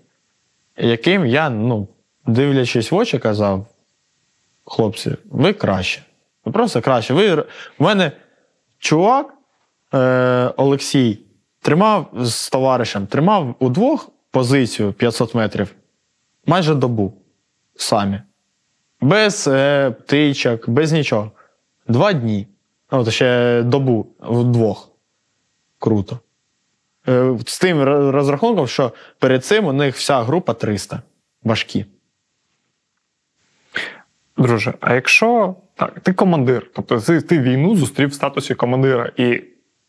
яким 0.78 1.26
я, 1.26 1.50
ну, 1.50 1.88
дивлячись 2.26 2.92
в 2.92 2.96
очі, 2.96 3.20
казав: 3.20 3.66
хлопці, 4.66 5.16
ви 5.26 5.54
краще. 5.54 6.02
Ви 6.46 6.52
просто 6.52 6.82
краще. 6.82 7.14
Ви... 7.14 7.36
У 7.80 7.84
мене 7.84 8.12
чувак 8.80 9.34
е, 9.94 10.54
Олексій 10.58 11.20
тримав 11.62 12.12
з 12.16 12.50
товаришем, 12.50 13.08
тримав 13.08 13.56
удвох 13.60 14.10
позицію 14.32 14.94
500 14.94 15.36
метрів 15.36 15.76
майже 16.46 16.76
добу 16.76 17.14
самі. 17.76 18.22
Без 19.02 19.48
е, 19.48 19.92
птичок, 19.92 20.70
без 20.70 20.92
нічого. 20.92 21.32
Два 21.88 22.14
дні. 22.14 22.48
Ну, 22.92 23.04
то 23.04 23.12
ще 23.12 23.62
добу 23.64 24.08
вдвох. 24.20 24.92
Круто. 25.80 26.20
Е, 27.08 27.38
З 27.46 27.60
тим 27.60 27.84
розрахунком, 27.84 28.68
що 28.68 28.92
перед 29.20 29.46
цим 29.46 29.66
у 29.66 29.74
них 29.74 29.96
вся 29.96 30.22
група 30.22 30.54
300 30.54 31.02
важкі. 31.44 31.86
Друже, 34.38 34.74
а 34.80 34.94
якщо 34.94 35.56
так, 35.76 36.00
ти 36.00 36.14
командир, 36.14 36.68
тобто 36.76 37.00
ти, 37.00 37.40
війну 37.40 37.76
зустрів 37.76 38.10
в 38.10 38.14
статусі 38.14 38.56
командира, 38.56 39.12
і 39.18 39.44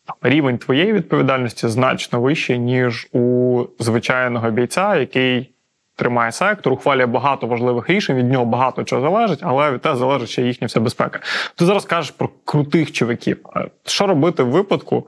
там, 0.05 0.15
рівень 0.21 0.57
твоєї 0.57 0.93
відповідальності 0.93 1.67
значно 1.67 2.21
вищий, 2.21 2.59
ніж 2.59 3.07
у 3.11 3.63
звичайного 3.79 4.51
бійця, 4.51 4.95
який 4.95 5.53
тримає 5.95 6.31
сектор, 6.31 6.73
ухвалює 6.73 7.05
багато 7.05 7.47
важливих 7.47 7.89
рішень, 7.89 8.15
від 8.15 8.31
нього 8.31 8.45
багато 8.45 8.83
чого 8.83 9.01
залежить, 9.01 9.39
але 9.41 9.71
від 9.71 9.81
тебе 9.81 9.95
залежить 9.95 10.29
ще 10.29 10.41
їхня 10.41 10.67
вся 10.67 10.79
безпека. 10.79 11.19
Ти 11.55 11.65
зараз 11.65 11.85
кажеш 11.85 12.11
про 12.11 12.29
крутих 12.45 12.91
чуваків. 12.91 13.37
Що 13.85 14.07
робити 14.07 14.43
в 14.43 14.49
випадку, 14.49 15.07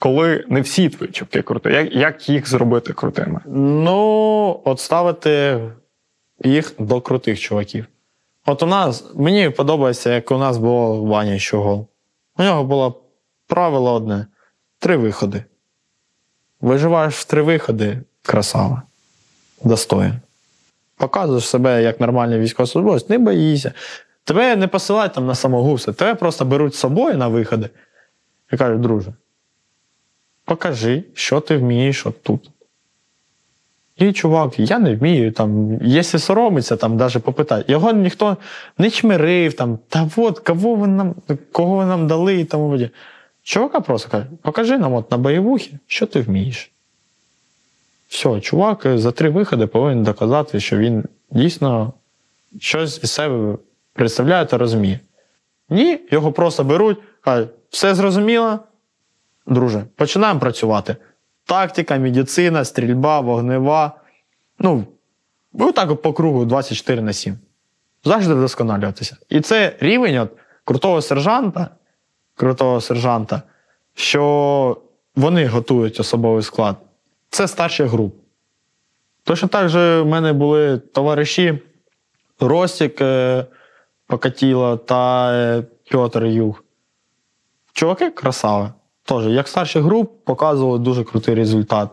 коли 0.00 0.44
не 0.48 0.60
всі 0.60 0.88
твої 0.88 1.12
чуваки 1.12 1.42
круті? 1.42 1.68
Як, 1.68 1.94
як 1.94 2.28
їх 2.28 2.48
зробити 2.48 2.92
крутими? 2.92 3.40
Ну, 3.46 4.60
от 4.64 4.80
ставити 4.80 5.60
їх 6.44 6.72
до 6.78 7.00
крутих 7.00 7.40
чуваків. 7.40 7.86
От 8.46 8.62
у 8.62 8.66
нас, 8.66 9.04
мені 9.14 9.50
подобається, 9.50 10.14
як 10.14 10.30
у 10.30 10.38
нас 10.38 10.58
було 10.58 11.04
Ваня 11.04 11.38
Щогол. 11.38 11.86
У 12.38 12.42
нього 12.42 12.64
було 12.64 13.02
правило 13.46 13.94
одне: 13.94 14.26
три 14.78 14.96
виходи. 14.96 15.44
Виживаєш 16.60 17.14
в 17.14 17.24
три 17.24 17.42
виходи, 17.42 17.98
красава. 18.22 18.82
Достоин. 19.64 20.14
Показуєш 20.96 21.48
себе 21.48 21.82
як 21.82 22.00
нормальний 22.00 22.38
військовослужбовець, 22.38 23.08
не 23.08 23.18
боїшся. 23.18 23.72
Тебе 24.24 24.56
не 24.56 24.68
посилають 24.68 25.12
там 25.12 25.26
на 25.26 25.34
самогубство, 25.34 25.92
тебе 25.92 26.14
просто 26.14 26.44
беруть 26.44 26.74
з 26.74 26.78
собою 26.78 27.16
на 27.16 27.28
виходи 27.28 27.70
і 28.52 28.56
кажуть, 28.56 28.80
друже, 28.80 29.12
покажи, 30.50 31.04
що 31.14 31.40
ти 31.40 31.56
вмієш 31.56 32.06
от 32.06 32.22
тут. 32.22 32.50
І 33.96 34.12
чувак, 34.12 34.58
я 34.58 34.78
не 34.78 34.94
вмію, 34.96 35.32
там, 35.32 35.78
якщо 35.82 36.18
соромиться, 36.18 36.76
там 36.76 36.96
навіть 36.96 37.22
попитати. 37.22 37.72
Його 37.72 37.92
ніхто 37.92 38.36
не 38.78 38.90
чмирив, 38.90 39.54
там, 39.54 39.78
та 39.88 40.08
от, 40.16 40.38
кого 40.38 40.74
ви 40.74 40.86
нам, 40.86 41.14
кого 41.52 41.76
ви 41.76 41.84
нам 41.84 42.06
дали 42.06 42.40
і 42.40 42.44
тому 42.44 42.70
подібне. 42.70 42.90
Чувака 43.42 43.80
просто 43.80 44.10
каже, 44.10 44.26
покажи 44.42 44.78
нам 44.78 44.94
от 44.94 45.10
на 45.10 45.16
бойовухі, 45.16 45.78
що 45.86 46.06
ти 46.06 46.20
вмієш. 46.20 46.70
Все, 48.08 48.40
чувак 48.40 48.86
за 48.94 49.12
три 49.12 49.30
виходи 49.30 49.66
повинен 49.66 50.04
доказати, 50.04 50.60
що 50.60 50.76
він 50.76 51.04
дійсно 51.30 51.92
щось 52.60 53.00
із 53.02 53.10
себе 53.10 53.56
представляє 53.92 54.46
та 54.46 54.58
розуміє. 54.58 55.00
Ні, 55.68 56.00
його 56.10 56.32
просто 56.32 56.64
беруть, 56.64 56.98
кажуть, 57.20 57.48
все 57.70 57.94
зрозуміло, 57.94 58.58
друже, 59.46 59.84
починаємо 59.96 60.40
працювати. 60.40 60.96
Тактика, 61.44 61.98
медицина, 61.98 62.64
стрільба, 62.64 63.20
вогнева. 63.20 63.92
Ну, 64.58 64.86
отак 65.58 66.02
по 66.02 66.12
кругу 66.12 66.44
24 66.44 67.02
на 67.02 67.12
7. 67.12 67.38
Завжди 68.04 68.34
вдосконалюватися. 68.34 69.16
І 69.28 69.40
це 69.40 69.76
рівень 69.80 70.18
от 70.18 70.30
крутого 70.64 71.02
сержанта, 71.02 71.70
крутого 72.34 72.80
сержанта, 72.80 73.42
що 73.94 74.82
вони 75.16 75.46
готують 75.46 76.00
особовий 76.00 76.42
склад. 76.42 76.76
Це 77.30 77.48
старших 77.48 77.86
груп. 77.86 78.14
Точно 79.24 79.48
так 79.48 79.68
же 79.68 80.00
в 80.00 80.06
мене 80.06 80.32
були 80.32 80.78
товариші 80.78 81.58
Ростік 82.40 83.00
е, 83.00 83.46
Покатіло 84.06 84.76
та 84.76 85.32
е, 85.32 85.62
Петр 85.90 86.24
Юг. 86.24 86.64
Чуваки 87.72 88.10
красаві. 88.10 88.68
Теж, 89.04 89.26
як 89.26 89.48
старших 89.48 89.82
груп, 89.82 90.24
показували 90.24 90.78
дуже 90.78 91.04
крутий 91.04 91.34
результат. 91.34 91.90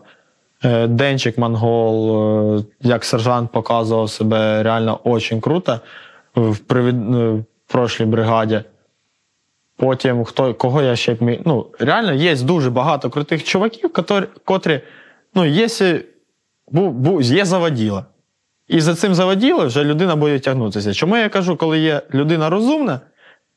Е, 0.64 0.86
Денчик 0.86 1.38
Монгол, 1.38 2.58
е, 2.58 2.64
як 2.80 3.04
сержант, 3.04 3.52
показував 3.52 4.10
себе 4.10 4.62
реально 4.62 5.00
дуже 5.04 5.40
круто 5.40 5.80
в 6.34 6.58
привід- 6.58 7.16
е, 7.16 7.32
в 7.32 7.72
прошлій 7.72 8.04
бригаді. 8.04 8.62
Потім, 9.76 10.24
хто, 10.24 10.54
кого 10.54 10.82
я 10.82 10.96
ще 10.96 11.14
б 11.14 11.22
міг. 11.22 11.40
Ну, 11.44 11.66
реально 11.78 12.12
є 12.12 12.36
дуже 12.36 12.70
багато 12.70 13.10
крутих 13.10 13.44
чуваків, 13.44 13.92
котрі, 13.92 14.26
котрі 14.44 14.80
ну, 15.34 15.44
бу, 16.72 17.20
є 17.20 17.44
заводіла. 17.44 18.04
І 18.68 18.80
за 18.80 18.94
цим 18.94 19.14
заводіло 19.14 19.66
вже 19.66 19.84
людина 19.84 20.16
буде 20.16 20.38
тягнутися. 20.38 20.94
Чому 20.94 21.16
я 21.16 21.28
кажу, 21.28 21.56
коли 21.56 21.78
є 21.78 22.02
людина 22.14 22.50
розумна, 22.50 23.00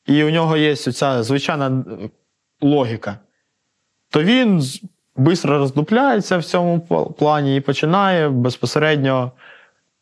і 0.06 0.24
у 0.24 0.30
нього 0.30 0.58
є 0.58 0.76
ця 0.76 1.24
звичайна 1.24 1.84
логіка, 2.62 3.18
то 4.12 4.24
він 4.24 4.62
швидко 5.16 5.48
роздупляється 5.48 6.38
в 6.38 6.44
цьому 6.44 6.80
плані 7.20 7.58
і 7.58 7.62
починає 7.62 8.30
безпосередньо 8.30 9.32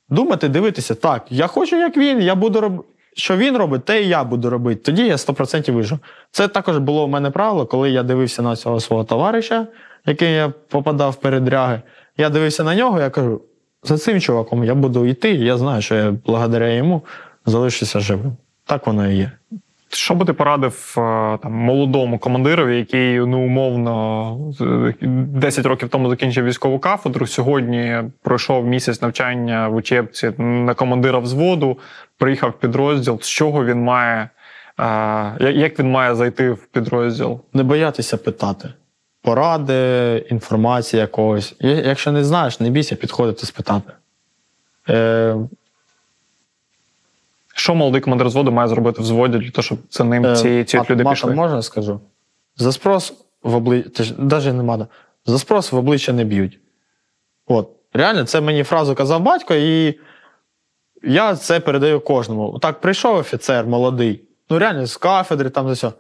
думати, 0.10 0.50
дивитися, 0.50 0.96
так, 0.96 1.26
я 1.30 1.48
хочу, 1.48 1.76
як 1.76 1.98
він, 1.98 2.22
я 2.22 2.36
буду 2.36 2.62
робити. 2.62 2.84
Що 3.14 3.38
він 3.38 3.58
робить, 3.58 3.86
те 3.86 4.04
і 4.04 4.08
я 4.08 4.24
буду 4.24 4.50
робити. 4.50 4.82
Тоді 4.82 5.06
я 5.06 5.16
100% 5.16 5.72
вижу. 5.72 6.00
Це 6.32 6.48
також 6.48 6.78
було 6.78 7.06
в 7.06 7.10
мене 7.10 7.30
правило, 7.30 7.66
коли 7.66 7.92
я 7.92 8.04
дивився 8.04 8.42
на 8.42 8.56
цього 8.56 8.80
свого 8.80 9.04
товариша, 9.04 9.68
який 10.06 10.34
я 10.34 10.54
попадав 10.70 11.12
в 11.12 11.16
передряги. 11.16 11.82
Я 12.18 12.30
дивився 12.30 12.64
на 12.64 12.76
нього, 12.76 13.00
я 13.00 13.10
кажу: 13.10 13.42
за 13.84 13.98
цим 13.98 14.22
чуваком 14.22 14.64
я 14.64 14.76
буду 14.76 15.06
йти, 15.06 15.32
я 15.32 15.58
знаю, 15.58 15.82
що 15.82 15.96
я 15.96 16.12
благодаря 16.26 16.68
йому 16.68 17.02
залишуся 17.46 18.00
живим. 18.00 18.38
Так 18.66 18.88
воно 18.88 19.12
і 19.12 19.16
є. 19.16 19.32
Що 19.92 20.16
би 20.16 20.26
ти 20.26 20.34
порадив 20.34 20.96
е, 20.98 21.38
там, 21.44 21.54
молодому 21.54 22.20
командирові, 22.20 22.78
який 22.78 23.20
ну, 23.20 23.46
умовно 23.46 24.54
10 25.02 25.66
років 25.66 25.90
тому 25.90 26.10
закінчив 26.10 26.46
військову 26.46 26.80
кафедру, 26.80 27.28
сьогодні 27.28 28.04
пройшов 28.22 28.66
місяць 28.66 29.02
навчання 29.02 29.68
в 29.68 29.76
учебці 29.76 30.32
на 30.38 30.74
командира 30.74 31.20
взводу, 31.20 31.78
приїхав 32.18 32.50
в 32.50 32.54
підрозділ. 32.54 33.20
З 33.22 33.28
чого 33.30 33.66
він 33.66 33.84
має, 33.84 34.30
е, 35.40 35.52
як 35.52 35.80
він 35.80 35.92
має 35.92 36.16
зайти 36.16 36.52
в 36.52 36.66
підрозділ? 36.66 37.42
Не 37.54 37.64
боятися 37.64 38.18
питати. 38.18 38.70
Поради, 39.22 40.26
інформації 40.30 41.00
якогось. 41.02 41.56
Якщо 41.60 42.12
не 42.12 42.24
знаєш, 42.24 42.60
не 42.60 42.70
бійся 42.70 42.96
підходити 42.96 43.46
спитати. 43.46 43.92
Е, 44.90 45.36
Що 47.60 47.76
молодий 47.76 48.02
командир 48.02 48.28
взводу 48.28 48.52
має 48.52 48.68
зробити 48.68 49.02
в 49.02 49.04
взводі 49.04 49.38
для 49.38 49.50
того, 49.50 49.64
щоб 49.64 49.78
за 49.92 50.04
ним 50.04 50.26
Е, 50.26 50.36
ці, 50.36 50.64
ці 50.64 50.82
люди 50.90 51.04
пішли? 51.04 51.36
можна 51.36 51.62
скажу? 51.62 52.00
За 52.56 52.72
спрос 52.72 53.14
в 53.44 53.56
обличчя, 53.56 54.04
навіть 54.18 54.54
не 54.54 54.64
мата. 54.64 54.88
За 55.26 55.40
спрос 55.40 55.72
в 55.72 55.78
обличчя 55.78 56.14
не 56.14 56.24
б'ють. 56.24 56.60
От. 57.48 57.70
Реально, 57.94 58.24
це 58.24 58.42
мені 58.42 58.64
фразу 58.64 58.96
казав 58.96 59.22
батько, 59.22 59.56
і 59.56 60.00
я 61.04 61.36
це 61.36 61.60
передаю 61.60 62.00
кожному. 62.00 62.60
Так 62.60 62.82
прийшов 62.82 63.16
офіцер 63.18 63.68
молодий, 63.68 64.24
ну 64.50 64.60
реально 64.60 64.86
з 64.86 64.98
кафедри, 64.98 65.50
там 65.50 65.68
за 65.68 65.74
все. 65.74 65.92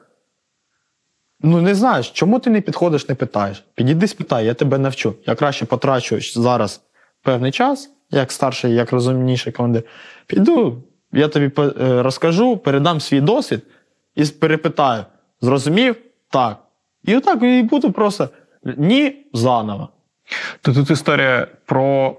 Ну, 1.41 1.61
не 1.61 1.75
знаєш, 1.75 2.09
чому 2.09 2.39
ти 2.39 2.49
не 2.49 2.61
підходиш, 2.61 3.09
не 3.09 3.15
питаєш? 3.15 3.65
Підійди 3.75 4.07
спитай, 4.07 4.45
я 4.45 4.53
тебе 4.53 4.77
навчу. 4.77 5.15
Я 5.25 5.35
краще 5.35 5.65
потрачу 5.65 6.19
зараз 6.21 6.81
певний 7.23 7.51
час, 7.51 7.89
як 8.11 8.31
старший, 8.31 8.73
як 8.73 8.91
розумніший 8.91 9.53
командир. 9.53 9.83
Піду, 10.27 10.83
я 11.11 11.27
тобі 11.27 11.51
е, 11.61 12.03
розкажу, 12.03 12.57
передам 12.57 12.99
свій 12.99 13.21
досвід 13.21 13.63
і 14.15 14.25
перепитаю: 14.25 15.05
зрозумів? 15.41 15.95
Так. 16.29 16.57
І 17.03 17.15
отак 17.15 17.43
і 17.43 17.63
буду 17.63 17.91
просто 17.91 18.29
ні 18.77 19.25
заново. 19.33 19.89
То 20.61 20.73
тут 20.73 20.89
історія 20.91 21.47
про 21.65 22.15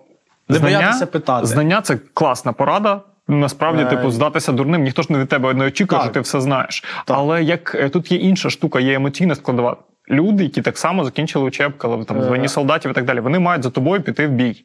Не 0.48 0.56
знання. 0.58 0.78
боятися 0.78 1.06
питати. 1.06 1.46
Знання 1.46 1.80
це 1.80 1.98
класна 2.14 2.52
порада. 2.52 3.00
Насправді, 3.28 3.84
типу, 3.84 4.10
здатися 4.10 4.52
дурним, 4.52 4.82
ніхто 4.82 5.02
ж 5.02 5.12
не 5.12 5.18
від 5.18 5.28
тебе 5.28 5.54
не 5.54 5.66
очікує, 5.66 5.98
Так. 5.98 6.04
що 6.06 6.14
ти 6.14 6.20
все 6.20 6.40
знаєш. 6.40 6.84
Так. 7.06 7.16
Але 7.18 7.42
як 7.42 7.74
е, 7.74 7.88
тут 7.88 8.12
є 8.12 8.18
інша 8.18 8.50
штука, 8.50 8.80
є 8.80 8.94
емоційна 8.94 9.34
складова. 9.34 9.76
Люди, 10.10 10.44
які 10.44 10.62
так 10.62 10.78
само 10.78 11.04
закінчили 11.04 11.44
учебку, 11.44 11.88
але 11.92 12.04
там 12.04 12.18
Е. 12.18 12.24
звані 12.24 12.48
солдатів 12.48 12.90
і 12.90 12.94
так 12.94 13.04
далі, 13.04 13.20
вони 13.20 13.38
мають 13.38 13.62
за 13.62 13.70
тобою 13.70 14.02
піти 14.02 14.26
в 14.26 14.30
бій. 14.30 14.64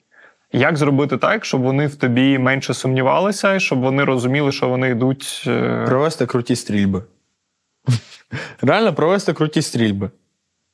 Як 0.51 0.77
зробити 0.77 1.17
так, 1.17 1.45
щоб 1.45 1.61
вони 1.61 1.87
в 1.87 1.95
тобі 1.95 2.37
менше 2.37 2.73
сумнівалися, 2.73 3.53
і 3.55 3.59
щоб 3.59 3.79
вони 3.79 4.03
розуміли, 4.03 4.51
що 4.51 4.69
вони 4.69 4.89
йдуть. 4.89 5.43
е, 5.47 5.85
Провести 5.87 6.25
круті 6.25 6.55
стрільби. 6.55 7.03
Реально 8.61 8.93
провести 8.93 9.33
круті 9.33 9.61
стрільби. 9.61 10.09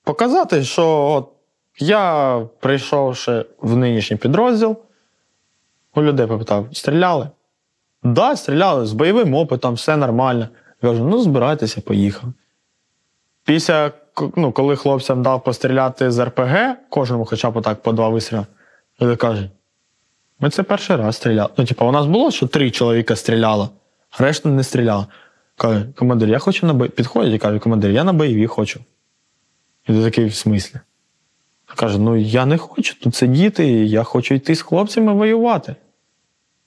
Показати, 0.03 0.63
що 0.63 0.87
от 0.87 1.29
я, 1.79 2.35
прийшовши 2.59 3.45
в 3.61 3.77
нинішній 3.77 4.17
підрозділ, 4.17 4.77
у 5.95 6.01
людей 6.01 6.27
попитав: 6.27 6.67
стріляли? 6.71 7.29
Так, 8.03 8.13
да, 8.13 8.35
стріляли 8.35 8.85
з 8.85 8.93
бойовим 8.93 9.33
опитом, 9.33 9.73
все 9.73 9.97
нормально. 9.97 10.47
Я 10.81 10.89
кажу, 10.89 11.03
ну 11.05 11.19
збирайтеся, 11.19 11.81
поїхав. 11.81 12.29
Після, 13.45 13.91
ну, 14.35 14.51
коли 14.51 14.75
хлопцям 14.75 15.23
дав 15.23 15.43
постріляти 15.43 16.11
з 16.11 16.25
РПГ, 16.25 16.75
кожному 16.89 17.25
хоча 17.25 17.51
б 17.51 17.57
отак 17.57 17.81
по 17.81 17.91
два 17.91 18.09
вистріли, 18.09 18.45
люди 19.01 19.15
кажуть, 19.15 19.51
ми 20.41 20.49
це 20.49 20.63
перший 20.63 20.95
раз 20.95 21.15
стріляли. 21.15 21.49
Ну, 21.57 21.65
типу, 21.65 21.85
у 21.85 21.91
нас 21.91 22.05
було, 22.05 22.31
що 22.31 22.47
три 22.47 22.71
чоловіка 22.71 23.15
стріляло, 23.15 23.69
решта 24.19 24.49
не 24.49 24.63
стріляла. 24.63 25.07
Каже, 25.55 25.85
командир, 25.95 26.29
я 26.29 26.39
хочу 26.39 26.67
на 26.67 26.73
бой. 26.73 26.89
Підходять 26.89 27.33
і 27.33 27.37
каже, 27.37 27.59
командир, 27.59 27.91
я 27.91 28.03
на 28.03 28.13
бойові 28.13 28.47
хочу. 28.47 28.79
І 29.87 29.93
ти 29.93 30.03
такий 30.03 30.25
в 30.25 30.35
смислі. 30.35 30.79
Каже: 31.75 31.99
ну 31.99 32.15
я 32.15 32.45
не 32.45 32.57
хочу 32.57 32.99
тут 32.99 33.15
сидіти, 33.15 33.67
я 33.85 34.03
хочу 34.03 34.35
йти 34.35 34.55
з 34.55 34.61
хлопцями 34.61 35.13
воювати. 35.13 35.75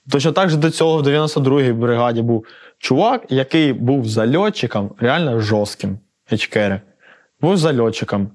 Точно 0.09 0.31
так 0.31 0.49
же 0.49 0.57
до 0.57 0.71
цього 0.71 0.97
в 0.97 1.07
92-й 1.07 1.71
бригаді 1.71 2.21
був 2.21 2.45
чувак, 2.77 3.25
який 3.29 3.73
був 3.73 4.05
зальотчиком, 4.05 4.91
реально 4.99 5.39
жорстким 5.39 5.99
Ечкери. 6.31 6.81
Був 7.41 7.57
зальотчиком. 7.57 8.29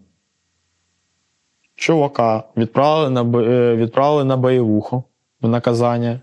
Чувака 1.74 2.44
відправили 2.56 3.10
на 3.10 3.38
е, 3.40 3.76
відправили 3.76 4.24
на 4.24 4.36
бойовуху 4.36 5.04
в 5.42 5.48
наказання. 5.48 6.20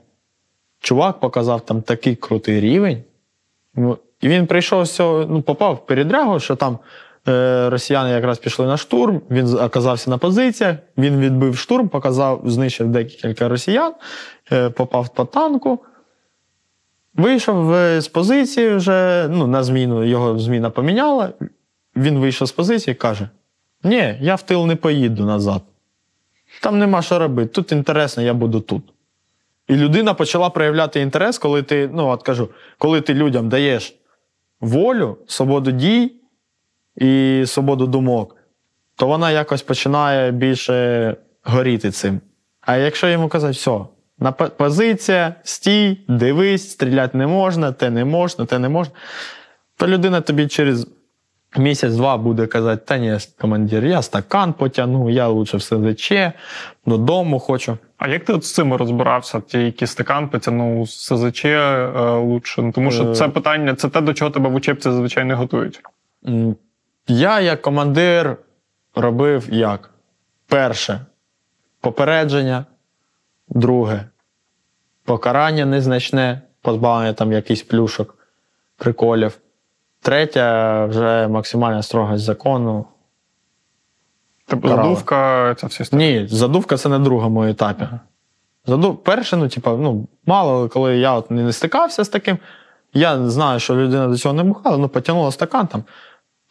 Чувак 0.80 1.20
показав 1.20 1.62
там 1.62 1.82
такий 1.82 2.16
крутий 2.16 2.60
рівень. 2.60 3.04
Ну, 3.76 3.98
і 4.22 4.28
він 4.28 4.48
прийшов 4.48 4.86
з 4.86 5.00
ну, 5.00 5.42
попав 5.42 5.74
в 5.76 5.86
передрягу, 5.86 6.40
що 6.40 6.56
там 6.56 6.80
е, 7.28 7.70
росіяни 7.70 8.10
якраз 8.10 8.40
пішли 8.40 8.66
на 8.66 8.78
штурм, 8.78 9.22
він 9.30 9.60
оказався 9.60 10.10
на 10.10 10.18
позиціях, 10.18 10.76
він 10.98 11.20
відбив 11.20 11.58
штурм, 11.58 11.90
показав, 11.90 12.42
знищив 12.46 12.88
декілька 12.88 13.48
росіян, 13.48 13.94
е, 14.52 14.70
попав 14.70 15.10
по 15.10 15.26
танку. 15.26 15.80
Вийшов 17.14 17.76
з 18.02 18.08
позиції 18.08 18.76
вже 18.76 19.28
ну, 19.30 19.48
на 19.48 19.64
зміну, 19.64 20.04
його 20.04 20.40
зміна 20.40 20.70
поміняла. 20.70 21.30
Він 21.96 22.20
вийшов 22.20 22.48
з 22.48 22.52
позиції 22.52 22.92
і 22.92 22.96
каже: 22.96 23.30
Ні, 23.84 24.18
я 24.22 24.36
в 24.36 24.42
тил 24.42 24.66
не 24.66 24.76
поїду 24.76 25.26
назад. 25.26 25.62
Там 26.62 26.80
нема 26.80 27.02
що 27.02 27.20
робити. 27.20 27.50
Тут 27.50 27.72
інтересно, 27.72 28.24
я 28.24 28.34
буду 28.34 28.60
тут. 28.60 28.84
І 29.68 29.76
людина 29.76 30.14
почала 30.14 30.50
проявляти 30.50 31.02
інтерес, 31.02 31.38
коли 31.38 31.64
ти, 31.64 31.90
ну 31.94 32.08
от 32.08 32.24
кажу, 32.24 32.50
коли 32.78 33.02
ти 33.02 33.14
людям 33.14 33.50
даєш 33.50 33.96
волю, 34.62 35.18
свободу 35.28 35.72
дій 35.72 36.16
і 36.96 37.44
свободу 37.48 37.88
думок, 37.88 38.36
то 38.96 39.08
вона 39.08 39.32
якось 39.32 39.62
починає 39.62 40.32
більше 40.32 41.16
горіти 41.44 41.92
цим. 41.92 42.22
А 42.62 42.78
якщо 42.78 43.10
йому 43.10 43.28
казати, 43.28 43.54
все, 43.54 43.80
на 44.20 44.32
позиція, 44.32 45.36
стій, 45.44 46.06
дивись, 46.08 46.70
стріляти 46.72 47.18
не 47.18 47.28
можна, 47.28 47.72
те 47.72 47.90
не 47.90 48.06
можна, 48.06 48.46
те 48.46 48.60
не 48.60 48.70
можна, 48.70 48.94
то 49.78 49.88
людина 49.88 50.22
тобі 50.22 50.48
через 50.48 50.88
місяць-два 51.58 52.18
буде 52.18 52.48
казати, 52.48 52.84
та 52.86 52.98
ні, 52.98 53.18
командир, 53.42 53.86
я 53.86 54.02
стакан 54.02 54.54
потягну, 54.54 55.10
я 55.10 55.28
лучше 55.28 55.58
в 55.58 55.62
СЗЧ, 55.62 56.12
додому 56.86 57.40
хочу. 57.40 57.78
А 57.98 58.08
як 58.08 58.26
ти 58.26 58.34
от 58.34 58.46
з 58.46 58.54
цим 58.54 58.74
розбирався? 58.74 59.42
Ті, 59.42 59.60
які 59.60 59.88
стакан 59.88 60.30
потягнув 60.30 60.90
з 60.90 61.06
СЗЧ 61.06 61.46
е, 61.46 61.90
лучше? 62.12 62.62
Ну, 62.62 62.72
тому 62.72 62.92
що 62.92 63.14
це 63.14 63.26
е. 63.26 63.30
питання, 63.30 63.76
це 63.76 63.90
те, 63.90 64.02
до 64.02 64.14
чого 64.14 64.32
тебе 64.32 64.50
в 64.50 64.56
учебці 64.56 64.90
зазвичай 64.90 65.24
не 65.24 65.34
готують. 65.34 65.82
Я, 67.08 67.40
як 67.40 67.62
командир, 67.62 68.38
робив 68.96 69.48
як? 69.50 69.90
Перше 70.48 71.00
попередження, 71.82 72.66
друге 73.50 74.06
покарання 75.08 75.66
незначне, 75.66 76.42
позбавлення 76.62 77.14
там 77.14 77.32
якихось 77.32 77.64
плюшок, 77.64 78.18
приколів. 78.78 79.38
Третє 80.08 80.86
вже 80.90 81.28
максимальна 81.28 81.84
строгость 81.84 82.24
закону. 82.24 82.86
Тобто 84.46 84.68
задувка 84.68 85.56
це 85.56 85.68
все 85.68 85.98
Ні, 85.98 86.28
задувка 86.30 86.78
це 86.78 86.90
на 86.90 87.00
другому 87.00 87.44
етапі. 87.44 87.88
Задув... 88.66 89.04
Перше, 89.04 89.38
ну, 89.38 89.50
типу, 89.50 89.70
ну, 89.70 90.08
мало 90.26 90.70
коли 90.70 90.98
я 90.98 91.14
от 91.14 91.32
не 91.32 91.54
стикався 91.54 92.04
з 92.04 92.10
таким. 92.10 92.38
Я 92.94 93.30
знаю, 93.30 93.60
що 93.60 93.76
людина 93.76 94.08
до 94.08 94.18
цього 94.18 94.34
не 94.34 94.44
бухала, 94.44 94.78
ну 94.78 94.90
потягнула 94.90 95.32
стакан 95.32 95.68
там. 95.68 95.84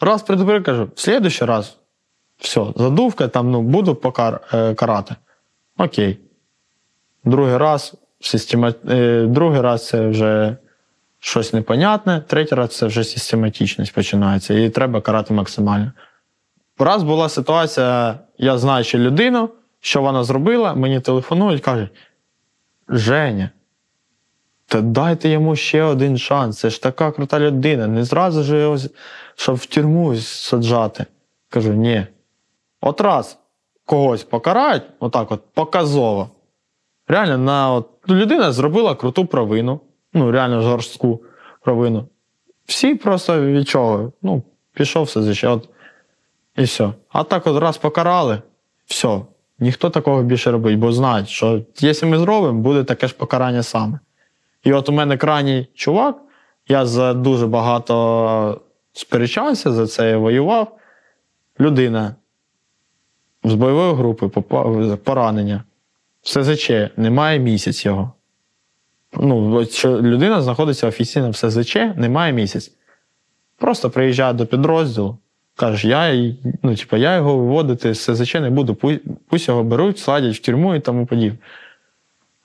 Раз 0.00 0.22
предупредив, 0.22 0.64
кажу, 0.64 0.88
в 0.94 1.00
слідуючий 1.00 1.46
раз, 1.46 1.78
все, 2.38 2.66
задувка, 2.76 3.28
там, 3.28 3.50
ну, 3.50 3.62
буду 3.62 3.94
покар... 3.94 4.40
Е, 4.54 4.74
карати. 4.74 5.14
Окей. 5.78 6.18
Другий 7.24 7.56
раз, 7.56 7.94
система... 8.20 8.74
Е, 8.88 9.26
другий 9.26 9.60
раз 9.60 9.88
це 9.88 10.08
вже 10.08 10.56
щось 11.26 11.52
непонятне, 11.52 12.20
третій 12.26 12.54
раз 12.54 12.76
це 12.76 12.86
вже 12.86 13.04
систематичність 13.04 13.94
починається, 13.94 14.54
і 14.54 14.70
треба 14.70 15.00
карати 15.00 15.34
максимально. 15.34 15.92
Раз 16.78 17.02
була 17.02 17.28
ситуація, 17.28 18.18
я 18.38 18.58
знаю, 18.58 18.84
що 18.84 18.98
людину, 18.98 19.48
що 19.80 20.02
вона 20.02 20.24
зробила, 20.24 20.74
мені 20.74 21.00
телефонують 21.00 21.62
кажуть: 21.62 21.90
Женя, 22.88 23.50
та 24.66 24.80
дайте 24.80 25.28
йому 25.28 25.56
ще 25.56 25.82
один 25.82 26.18
шанс. 26.18 26.58
Це 26.58 26.70
ж 26.70 26.82
така 26.82 27.12
крута 27.12 27.40
людина. 27.40 27.86
Не 27.86 28.04
зразу 28.04 28.42
ж 28.42 28.56
його, 28.56 28.76
щоб 29.36 29.56
в 29.56 29.66
тюрму 29.66 30.16
саджати. 30.16 31.06
Кажу, 31.48 31.72
ні. 31.72 32.06
От 32.80 33.00
раз 33.00 33.38
когось 33.84 34.24
покарають, 34.24 34.82
отак 35.00 35.32
от 35.32 35.42
показово. 35.54 36.30
Реально, 37.08 37.38
на, 37.38 37.72
от, 37.72 37.88
людина 38.08 38.52
зробила 38.52 38.94
круту 38.94 39.26
провину 39.26 39.80
ну, 40.16 40.30
реально 40.30 40.62
жорстку 40.62 41.22
провину. 41.60 42.08
Всі 42.66 42.94
просто 42.94 43.40
від 43.40 43.68
чого? 43.68 44.12
Ну, 44.22 44.42
пішов 44.72 45.04
все 45.04 45.22
звичайно. 45.22 45.62
І 46.56 46.62
все. 46.62 46.92
А 47.08 47.24
так 47.24 47.46
от 47.46 47.62
раз 47.62 47.78
покарали, 47.78 48.42
все. 48.86 49.20
Ніхто 49.58 49.90
такого 49.90 50.22
більше 50.22 50.50
робить, 50.50 50.78
бо 50.78 50.92
знають, 50.92 51.28
що 51.28 51.62
якщо 51.80 52.06
ми 52.06 52.18
зробимо, 52.18 52.60
буде 52.60 52.84
таке 52.84 53.08
ж 53.08 53.14
покарання 53.14 53.62
саме. 53.62 53.98
І 54.64 54.72
от 54.72 54.88
у 54.88 54.92
мене 54.92 55.16
крайній 55.16 55.68
чувак, 55.74 56.16
я 56.68 56.86
за 56.86 57.14
дуже 57.14 57.46
багато 57.46 58.60
сперечався 58.92 59.72
за 59.72 59.86
це 59.86 60.10
і 60.10 60.16
воював. 60.16 60.78
Людина 61.60 62.14
з 63.44 63.54
бойової 63.54 63.94
групи 63.94 64.28
поранення. 65.04 65.64
СЗЧ, 66.22 66.70
немає 66.96 67.38
місяць 67.38 67.84
його 67.84 68.12
ну, 69.16 69.66
що 69.66 70.02
людина 70.02 70.42
знаходиться 70.42 70.88
офіційно 70.88 71.30
в 71.30 71.36
СЗЧ, 71.36 71.76
немає 71.96 72.32
місяць. 72.32 72.72
Просто 73.58 73.90
приїжджає 73.90 74.32
до 74.32 74.46
підрозділу, 74.46 75.18
каже, 75.56 75.88
я 75.88 76.34
ну, 76.62 76.76
типу, 76.76 76.96
я 76.96 77.16
його 77.16 77.36
виводити 77.36 77.94
з 77.94 78.16
СЗЧ 78.16 78.34
не 78.34 78.50
буду, 78.50 78.74
пусть, 79.28 79.48
його 79.48 79.64
беруть, 79.64 79.98
садять 79.98 80.36
в 80.36 80.42
тюрму 80.42 80.74
і 80.74 80.80
тому 80.80 81.06
подібне. 81.06 81.38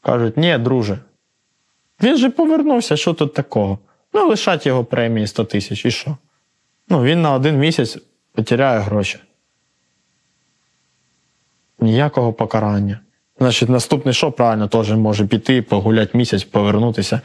Кажуть, 0.01 0.38
ні, 0.38 0.57
друже. 0.57 0.97
Він 2.03 2.17
же 2.17 2.30
повернувся, 2.30 2.97
що 2.97 3.13
тут 3.13 3.34
такого? 3.34 3.80
Ну, 4.13 4.28
лишать 4.28 4.65
його 4.65 4.86
премії 4.86 5.28
100 5.28 5.45
тисяч, 5.45 5.86
і 5.86 5.91
що? 5.91 6.17
Ну, 6.89 7.03
він 7.03 7.22
на 7.22 7.34
один 7.34 7.57
місяць 7.57 7.97
потеряє 8.34 8.80
гроші. 8.80 9.19
Ніякого 11.80 12.34
покарання. 12.34 12.99
Значить, 13.41 13.69
наступний 13.69 14.13
що 14.13 14.31
правильно 14.31 14.67
теж 14.67 14.91
може 14.91 15.27
піти, 15.27 15.61
погуляти 15.61 16.17
місяць, 16.17 16.43
повернутися, 16.43 17.21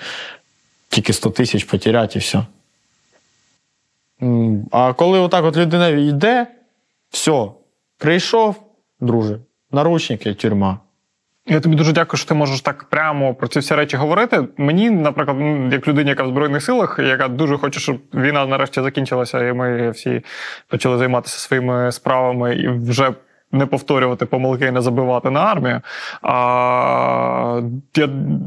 тільки 0.88 1.12
100 1.12 1.30
тисяч 1.30 1.64
потеряти 1.64 2.18
і 2.18 2.22
все. 2.22 2.42
А 4.70 4.92
коли 4.92 5.18
отак 5.18 5.44
от 5.44 5.56
людина 5.56 5.88
йде, 5.88 6.46
все, 7.10 7.48
прийшов, 7.98 8.62
друже, 9.00 9.38
наручники, 9.72 10.34
тюрма. 10.34 10.78
Я 11.46 11.60
тобі 11.60 11.76
дуже 11.76 11.92
дякую, 11.92 12.18
що 12.18 12.28
ти 12.28 12.34
можеш 12.34 12.60
так 12.60 12.84
прямо 12.84 13.34
про 13.34 13.48
ці 13.48 13.58
всі 13.58 13.74
речі 13.74 13.96
говорити. 13.96 14.48
Мені, 14.56 14.90
наприклад, 14.90 15.36
як 15.72 15.88
людині, 15.88 16.10
яка 16.10 16.22
в 16.22 16.28
Збройних 16.28 16.62
силах, 16.62 16.98
яка 16.98 17.28
дуже 17.28 17.58
хоче, 17.58 17.80
щоб 17.80 18.00
війна 18.14 18.46
нарешті 18.46 18.82
закінчилася, 18.82 19.48
і 19.48 19.52
ми 19.52 19.90
всі 19.90 20.22
почали 20.68 20.98
займатися 20.98 21.38
своїми 21.38 21.92
справами 21.92 22.56
і 22.56 22.68
вже 22.68 23.12
не 23.52 23.66
повторювати 23.66 24.26
помилки 24.26 24.66
і 24.66 24.70
не 24.70 24.80
забивати 24.80 25.30
на 25.30 25.40
армію. 25.40 25.80
А, 26.22 27.60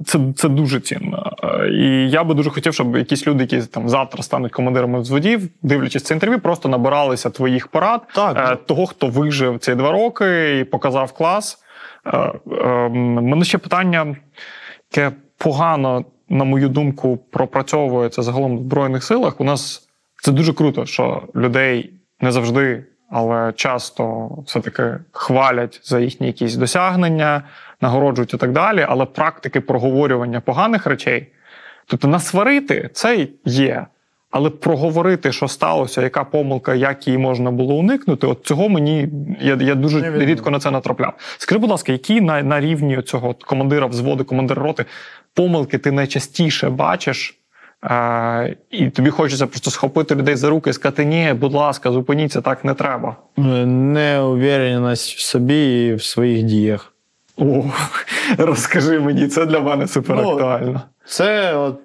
Це 0.05 0.19
це 0.35 0.49
дуже 0.49 0.79
цінно. 0.79 1.31
І 1.71 2.09
я 2.09 2.23
би 2.23 2.33
дуже 2.33 2.49
хотів, 2.49 2.73
щоб 2.73 2.97
якісь 2.97 3.27
люди, 3.27 3.43
які 3.43 3.61
там 3.61 3.89
завтра 3.89 4.23
стануть 4.23 4.51
командирами 4.51 4.99
взводів, 4.99 5.49
дивлячись 5.61 6.03
це 6.03 6.13
інтерв'ю, 6.13 6.39
просто 6.39 6.69
набиралися 6.69 7.29
твоїх 7.29 7.67
порад, 7.67 8.01
так. 8.15 8.37
Е, 8.51 8.55
того, 8.55 8.85
хто 8.85 9.07
вижив 9.07 9.59
ці 9.59 9.75
два 9.75 9.91
роки 9.91 10.59
і 10.59 10.63
показав 10.63 11.11
клас. 11.11 11.57
Е, 12.05 12.17
е, 12.17 12.89
мене 12.89 13.45
ще 13.45 13.57
питання, 13.57 14.15
яке 14.91 15.15
погано, 15.37 16.05
на 16.29 16.43
мою 16.43 16.69
думку, 16.69 17.17
пропрацьовується 17.17 18.21
загалом 18.21 18.57
в 18.57 18.61
Збройних 18.61 19.03
силах. 19.03 19.41
У 19.41 19.43
нас 19.43 19.89
це 20.23 20.31
дуже 20.31 20.53
круто, 20.53 20.85
що 20.85 21.23
людей 21.35 21.93
не 22.21 22.31
завжди 22.31 22.85
але 23.09 23.53
часто 23.55 24.29
все-таки 24.45 24.97
хвалять 25.11 25.81
за 25.83 25.99
їхні 25.99 26.27
якісь 26.27 26.55
досягнення, 26.55 27.43
нагороджують 27.81 28.33
і 28.33 28.37
так 28.37 28.51
далі. 28.51 28.85
Але 28.89 29.05
практики 29.05 29.61
проговорювання 29.61 30.41
поганих 30.41 30.85
речей, 30.87 31.27
тобто 31.85 32.07
насварити 32.07 32.89
це 32.93 33.27
є. 33.45 33.85
Але 34.31 34.49
проговорити, 34.49 35.31
що 35.31 35.47
сталося, 35.47 36.01
яка 36.01 36.23
помилка, 36.23 36.73
як 36.75 37.07
її 37.07 37.19
можна 37.19 37.51
було 37.51 37.75
уникнути, 37.75 38.27
от 38.27 38.45
цього 38.45 38.69
мені 38.69 39.09
я 39.41 39.57
я 39.61 39.75
дуже 39.75 40.25
рідко 40.25 40.49
на 40.49 40.59
це 40.59 40.71
натрапляв. 40.71 41.13
Скажи, 41.37 41.59
будь 41.59 41.69
ласка, 41.69 41.91
які 41.91 42.21
на 42.21 42.43
на 42.43 42.59
рівні 42.59 43.01
цього 43.01 43.35
командира 43.45 43.87
взводу, 43.87 44.25
командира 44.25 44.63
роти 44.63 44.85
помилки 45.33 45.77
ти 45.77 45.91
найчастіше 45.91 46.69
бачиш 46.69 47.38
е, 47.83 48.55
і 48.71 48.89
тобі 48.89 49.09
хочеться 49.09 49.47
просто 49.47 49.71
схопити 49.71 50.15
людей 50.15 50.35
за 50.35 50.49
руки 50.49 50.69
і 50.69 50.73
сказати: 50.73 51.05
ні, 51.05 51.33
будь 51.33 51.53
ласка, 51.53 51.91
зупиніться, 51.91 52.41
так 52.41 52.65
не 52.65 52.73
треба. 52.73 53.15
Неувіреність 53.37 55.15
в 55.15 55.21
собі 55.21 55.87
і 55.87 55.93
в 55.93 56.03
своїх 56.03 56.43
діях. 56.43 56.93
О, 57.37 57.63
розкажи 58.37 58.99
мені, 58.99 59.27
це 59.27 59.45
для 59.45 59.59
мене 59.59 59.87
супер 59.87 60.19
актуально. 60.19 60.71
Ну, 60.71 60.81
це 61.05 61.55
от 61.55 61.79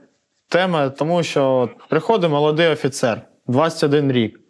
тема, 0.49 0.89
тому 0.89 1.23
що 1.23 1.51
от 1.51 1.71
приходить 1.89 2.31
молодий 2.31 2.69
офіцер, 2.69 3.21
21 3.47 4.13
рік. 4.13 4.41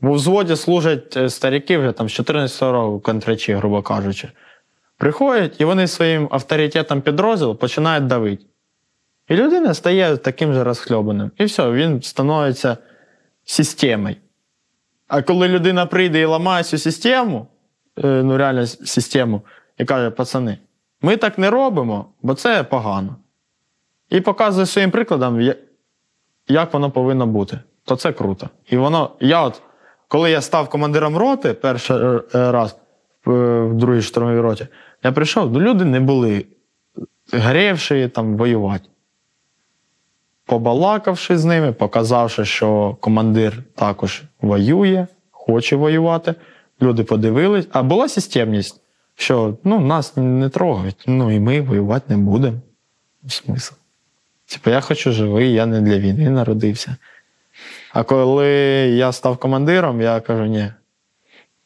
В 0.00 0.10
взводі 0.10 0.56
служать 0.56 1.16
е, 1.16 1.30
старіки 1.30 1.78
вже 1.78 1.92
там 1.92 2.08
з 2.08 2.12
14 2.12 2.62
року 2.62 3.00
контрачі, 3.00 3.54
грубо 3.54 3.82
кажучи. 3.82 4.28
Приходять 4.96 5.60
і 5.60 5.64
вони 5.64 5.86
своїм 5.86 6.28
авторитетом 6.30 7.00
підрозділу 7.00 7.54
починають 7.54 8.06
давити. 8.06 8.44
І 9.28 9.36
людина 9.36 9.74
стає 9.74 10.16
таким 10.16 10.54
же 10.54 10.64
розхльобаним. 10.64 11.30
І 11.38 11.44
все, 11.44 11.70
він 11.70 12.02
становиться 12.02 12.76
системою. 13.44 14.16
А 15.08 15.22
коли 15.22 15.48
людина 15.48 15.86
прийде 15.86 16.20
і 16.20 16.24
ламає 16.24 16.64
цю 16.64 16.78
систему, 16.78 17.46
е, 18.04 18.22
ну 18.22 18.36
реально 18.36 18.66
систему, 18.66 19.42
і 19.78 19.84
каже, 19.84 20.10
пацани, 20.10 20.58
ми 21.02 21.16
так 21.16 21.38
не 21.38 21.50
робимо, 21.50 22.06
бо 22.22 22.34
це 22.34 22.62
погано. 22.62 23.16
І 24.10 24.20
показує 24.20 24.66
своїм 24.66 24.90
прикладом, 24.90 25.52
як 26.48 26.72
воно 26.72 26.90
повинно 26.90 27.26
бути, 27.26 27.58
то 27.84 27.96
це 27.96 28.12
круто. 28.12 28.48
І 28.66 28.76
воно, 28.76 29.10
я 29.20 29.42
от, 29.42 29.62
коли 30.08 30.30
я 30.30 30.40
став 30.40 30.68
командиром 30.68 31.16
роти 31.16 31.52
перший 31.54 31.96
е, 31.96 32.20
раз 32.32 32.76
в 33.26 33.74
другій 33.74 34.02
штурмовій 34.02 34.40
роті, 34.40 34.66
я 35.02 35.12
прийшов, 35.12 35.52
ну 35.52 35.60
люди 35.60 35.84
не 35.84 36.00
були 36.00 36.46
грівши 37.32 38.08
там 38.08 38.36
воювати. 38.36 38.88
Побалакавши 40.46 41.38
з 41.38 41.44
ними, 41.44 41.72
показавши, 41.72 42.44
що 42.44 42.96
командир 43.00 43.62
також 43.74 44.22
воює, 44.40 45.06
хоче 45.30 45.76
воювати. 45.76 46.34
Люди 46.82 47.04
подивились, 47.04 47.68
а 47.72 47.82
була 47.82 48.08
системність, 48.08 48.80
що 49.14 49.56
ну, 49.64 49.80
нас 49.80 50.16
не 50.16 50.48
трогають, 50.48 51.04
ну 51.06 51.30
і 51.30 51.40
ми 51.40 51.60
воювати 51.60 52.16
не 52.16 52.22
будемо. 52.22 52.58
Смисл. 53.28 53.74
Типу, 54.46 54.70
я 54.70 54.80
хочу 54.80 55.12
живий, 55.12 55.52
я 55.52 55.66
не 55.66 55.80
для 55.80 55.98
війни 55.98 56.30
народився. 56.30 56.96
А 57.92 58.02
коли 58.02 58.48
я 58.96 59.12
став 59.12 59.36
командиром, 59.36 60.00
я 60.00 60.20
кажу, 60.20 60.44
ні, 60.44 60.70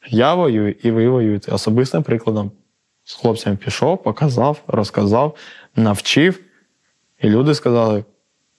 я 0.09 0.35
воюю 0.35 0.75
і 0.83 0.91
ви 0.91 1.09
воюєте. 1.09 1.53
Особистим 1.53 2.03
прикладом. 2.03 2.51
З 3.05 3.15
хлопцями 3.15 3.57
пішов, 3.57 4.03
показав, 4.03 4.63
розказав, 4.67 5.37
навчив. 5.77 6.41
І 7.23 7.29
люди 7.29 7.55
сказали: 7.55 8.05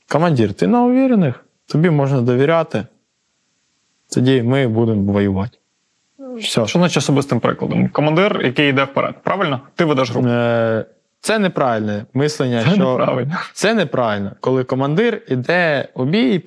командир, 0.10 0.54
ти 0.54 0.68
на 0.68 0.84
увірених, 0.86 1.46
тобі 1.66 1.90
можна 1.90 2.22
довіряти. 2.22 2.86
Тоді 4.14 4.42
ми 4.42 4.68
будемо 4.68 5.12
воювати. 5.12 5.58
Все. 6.38 6.68
Що 6.68 6.80
значить 6.80 6.98
особистим 6.98 7.40
прикладом? 7.40 7.90
Командир, 7.90 8.42
який 8.44 8.70
йде 8.70 8.84
вперед, 8.84 9.16
правильно? 9.24 9.62
Ти 9.76 9.86
ведеш 9.86 10.12
групу. 10.12 10.28
Е, 10.28 10.86
це 11.22 11.40
неправильне 11.40 12.06
мислення. 12.14 12.64
Це 12.64 12.70
що 12.70 12.98
неправильно. 12.98 13.38
Це 13.54 13.74
неправильно, 13.74 14.32
коли 14.40 14.64
командир 14.64 15.22
іде 15.28 15.88
у 15.94 16.06
бій. 16.06 16.44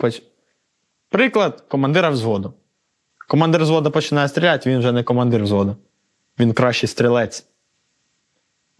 Приклад 1.11 1.65
командира 1.69 2.11
взводу. 2.11 2.55
Командир 3.29 3.63
взводу 3.63 3.91
починає 3.91 4.29
стріляти, 4.29 4.71
він 4.71 4.79
вже 4.79 4.93
не 4.93 5.03
командир 5.03 5.43
взводу. 5.43 5.77
Він 6.39 6.53
кращий 6.53 6.89
стрілець. 6.89 7.47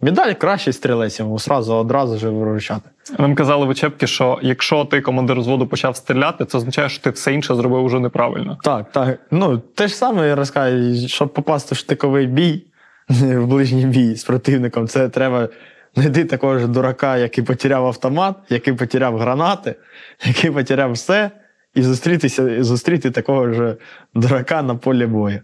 Медаль 0.03 0.33
кращий 0.33 0.73
стрілець 0.73 1.19
йому 1.19 1.39
сразу 1.39 1.73
одразу 1.73 2.17
ж 2.17 2.29
виручати. 2.29 2.89
Нам 3.19 3.35
казали 3.35 3.65
в 3.65 3.69
учебці, 3.69 4.07
що 4.07 4.39
якщо 4.41 4.85
ти 4.85 5.01
командир 5.01 5.39
взводу 5.39 5.67
почав 5.67 5.95
стріляти, 5.95 6.45
це 6.45 6.57
означає, 6.57 6.89
що 6.89 7.03
ти 7.03 7.09
все 7.09 7.33
інше 7.33 7.55
зробив 7.55 7.83
уже 7.83 7.99
неправильно. 7.99 8.57
Так, 8.63 8.91
так. 8.91 9.19
Ну, 9.31 9.57
те 9.57 9.87
ж 9.87 9.95
саме 9.95 10.27
я 10.27 10.35
розказую, 10.35 11.07
щоб 11.07 11.33
попасти 11.33 11.75
в 11.75 11.77
штиковий 11.77 12.27
бій, 12.27 12.65
в 13.09 13.45
ближній 13.45 13.85
бій 13.85 14.15
з 14.15 14.23
противником, 14.23 14.87
це 14.87 15.09
треба 15.09 15.49
знайти 15.95 16.25
такого 16.25 16.59
ж 16.59 16.67
дурака, 16.67 17.17
який 17.17 17.43
потеряв 17.43 17.85
автомат, 17.85 18.35
який 18.49 18.73
потеряв 18.73 19.17
гранати, 19.17 19.75
який 20.25 20.51
потеряв 20.51 20.91
все, 20.91 21.31
і 21.75 21.81
зустрітися, 21.81 22.49
і 22.49 22.63
зустріти 22.63 23.11
такого 23.11 23.53
ж 23.53 23.75
дурака 24.13 24.61
на 24.61 24.75
полі 24.75 25.05
бою. 25.05 25.41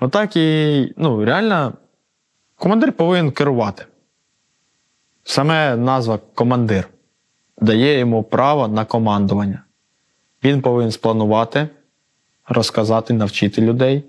Отак 0.00 0.36
і 0.36 0.92
ну, 0.96 1.24
реально 1.24 1.72
командир 2.56 2.92
повинен 2.92 3.30
керувати. 3.30 3.84
Саме 5.24 5.76
назва 5.76 6.18
командир 6.34 6.88
дає 7.58 7.98
йому 7.98 8.22
право 8.22 8.68
на 8.68 8.84
командування. 8.84 9.62
Він 10.44 10.60
повинен 10.60 10.90
спланувати, 10.90 11.68
розказати, 12.48 13.14
навчити 13.14 13.62
людей. 13.62 14.04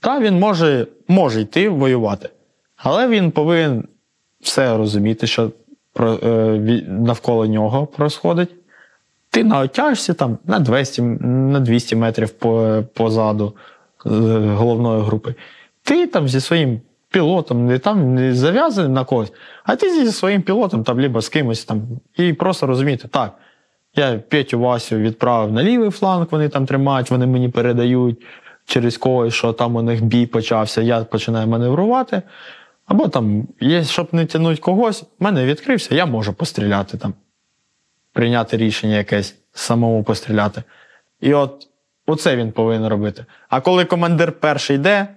Та 0.00 0.20
він 0.20 0.38
може 0.38 0.86
може 1.08 1.40
йти 1.40 1.68
воювати, 1.68 2.28
але 2.76 3.08
він 3.08 3.30
повинен 3.30 3.88
все 4.40 4.76
розуміти, 4.76 5.26
що 5.26 5.50
е, 6.00 6.82
навколо 6.88 7.46
нього 7.46 7.86
происходить. 7.86 8.50
Ти 9.30 9.44
наотяжся 9.44 10.14
там 10.14 10.38
на 10.44 10.58
200 10.58 11.02
на 11.02 11.60
200 11.60 11.96
метрів 11.96 12.30
позаду 12.94 13.54
е, 14.06 14.08
головної 14.54 15.02
групи. 15.02 15.34
Ти 15.82 16.06
там 16.06 16.28
зі 16.28 16.40
своїм 16.40 16.80
пілотом, 17.14 17.66
не 17.66 17.78
там 17.78 18.14
не 18.14 18.34
зав'язаний 18.34 18.90
на 18.90 19.04
когось, 19.04 19.32
а 19.64 19.76
ти 19.76 20.04
зі 20.04 20.12
своїм 20.12 20.42
пілотом 20.42 20.84
там, 20.84 21.00
либо 21.00 21.20
з 21.20 21.28
кимось 21.28 21.64
там. 21.64 21.82
І 22.16 22.32
просто 22.32 22.66
розуміти, 22.66 23.08
так, 23.08 23.32
я 23.96 24.20
Петю 24.28 24.58
Васю 24.58 24.96
відправив 24.96 25.52
на 25.52 25.62
лівий 25.62 25.90
фланг, 25.90 26.26
вони 26.30 26.48
там 26.48 26.66
тримають, 26.66 27.10
вони 27.10 27.26
мені 27.26 27.48
передають 27.48 28.22
через 28.66 28.96
когось, 28.96 29.34
що 29.34 29.52
там 29.52 29.76
у 29.76 29.82
них 29.82 30.04
бій 30.04 30.26
почався, 30.26 30.82
я 30.82 31.04
починаю 31.04 31.46
маневрувати. 31.46 32.22
Або 32.86 33.08
там, 33.08 33.48
є, 33.60 33.84
щоб 33.84 34.08
не 34.12 34.26
тягнути 34.26 34.60
когось, 34.60 35.02
в 35.02 35.06
мене 35.24 35.44
відкрився, 35.44 35.94
я 35.94 36.06
можу 36.06 36.32
постріляти 36.32 36.98
там, 36.98 37.14
прийняти 38.12 38.56
рішення 38.56 38.96
якесь, 38.96 39.36
самому 39.52 40.04
постріляти. 40.04 40.62
І 41.20 41.34
от 41.34 41.68
оце 42.06 42.36
він 42.36 42.52
повинен 42.52 42.88
робити. 42.88 43.24
А 43.48 43.60
коли 43.60 43.84
командир 43.84 44.32
перший 44.32 44.76
йде, 44.76 45.08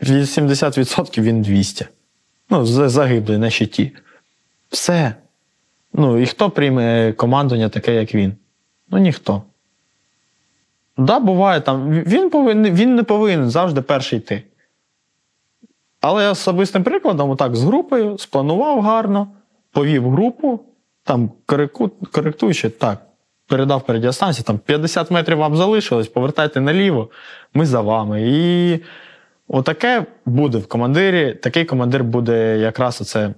80% 0.00 1.22
він 1.22 1.42
200. 1.42 1.86
Ну, 2.50 2.66
загиблий 2.66 3.38
на 3.38 3.50
щиті. 3.50 3.92
Все. 4.68 5.14
Ну, 5.92 6.18
і 6.18 6.26
хто 6.26 6.50
прийме 6.50 7.12
командування 7.12 7.68
таке, 7.68 7.94
як 7.94 8.14
він? 8.14 8.32
Ну, 8.90 8.98
ніхто. 8.98 9.42
Да, 10.96 11.18
буває 11.18 11.60
там. 11.60 11.90
Він 11.90 12.30
повинен, 12.30 12.74
він 12.74 12.94
не 12.94 13.02
повинен 13.02 13.50
завжди 13.50 13.82
перший 13.82 14.18
йти. 14.18 14.42
Але 16.00 16.24
я 16.24 16.30
особистим 16.30 16.84
прикладом, 16.84 17.30
отак, 17.30 17.56
з 17.56 17.64
групою, 17.64 18.18
спланував 18.18 18.80
гарно, 18.80 19.28
повів 19.72 20.10
групу, 20.10 20.60
там 21.04 21.30
коректу, 21.46 21.90
коректуючи, 22.12 22.70
так, 22.70 23.06
передав 23.46 23.86
перед 23.86 24.02
радіостанцію, 24.02 24.44
там 24.44 24.58
50 24.58 25.10
метрів 25.10 25.38
вам 25.38 25.56
залишилось, 25.56 26.08
повертайте 26.08 26.60
наліво, 26.60 27.10
ми 27.54 27.66
за 27.66 27.80
вами. 27.80 28.22
І 28.22 28.78
Отаке 29.48 30.06
буде 30.26 30.58
в 30.58 30.66
командирі. 30.68 31.34
Такий 31.34 31.64
командир 31.64 32.04
буде 32.04 32.58
якраз 32.58 33.00
оце. 33.00 33.34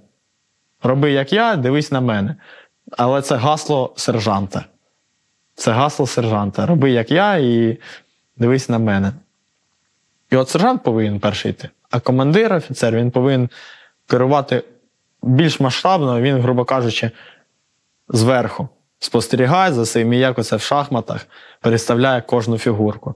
Роби, 0.83 1.13
як 1.13 1.33
я, 1.33 1.57
дивись 1.57 1.93
на 1.93 2.01
мене. 2.01 2.37
Але 2.91 3.23
це 3.23 3.37
гасло 3.37 3.93
сержанта. 3.97 4.65
Це 5.55 5.73
гасло 5.73 6.07
сержанта. 6.07 6.67
Роби, 6.67 6.91
як 6.91 7.11
я, 7.11 7.37
і 7.37 7.79
дивись 8.37 8.69
на 8.69 8.79
мене. 8.79 9.13
І 10.31 10.37
от 10.37 10.49
сержант 10.49 10.83
повинен 10.83 11.21
перший 11.21 11.51
йти. 11.51 11.69
А 11.91 12.01
командир, 12.01 12.53
офіцер, 12.53 12.97
він 12.97 13.11
повинен 13.11 13.49
керувати 14.07 14.63
більш 15.23 15.61
масштабно, 15.61 16.21
він, 16.21 16.41
грубо 16.41 16.65
кажучи, 16.65 17.11
зверху 18.09 18.69
спостерігає 18.99 19.73
за 19.73 19.85
цим 19.85 20.13
і 20.13 20.19
як 20.19 20.39
оце 20.39 20.57
в 20.57 20.61
шахматах 20.61 21.27
переставляє 21.61 22.21
кожну 22.21 22.59
фігурку. 22.59 23.15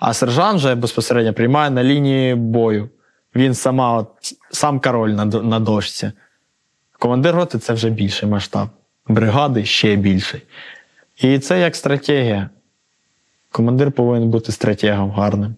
А 0.00 0.14
сержант 0.14 0.58
вже 0.58 0.74
безпосередньо 0.74 1.32
приймає 1.32 1.70
на 1.70 1.84
лінії 1.84 2.34
бою. 2.34 2.88
Він 3.34 3.54
сама, 3.54 3.98
от, 3.98 4.08
сам 4.50 4.80
король 4.80 5.10
на 5.10 5.24
на 5.24 5.60
дошці. 5.60 6.12
Командир 6.98 7.34
роти 7.34 7.58
це 7.58 7.72
вже 7.72 7.90
більший 7.90 8.28
масштаб. 8.28 8.68
Бригади 9.08 9.64
ще 9.64 9.96
більший. 9.96 10.42
І 11.16 11.38
це 11.38 11.60
як 11.60 11.76
стратегія. 11.76 12.50
Командир 13.50 13.92
повинен 13.92 14.30
бути 14.30 14.52
стратегом 14.52 15.10
гарним. 15.10 15.56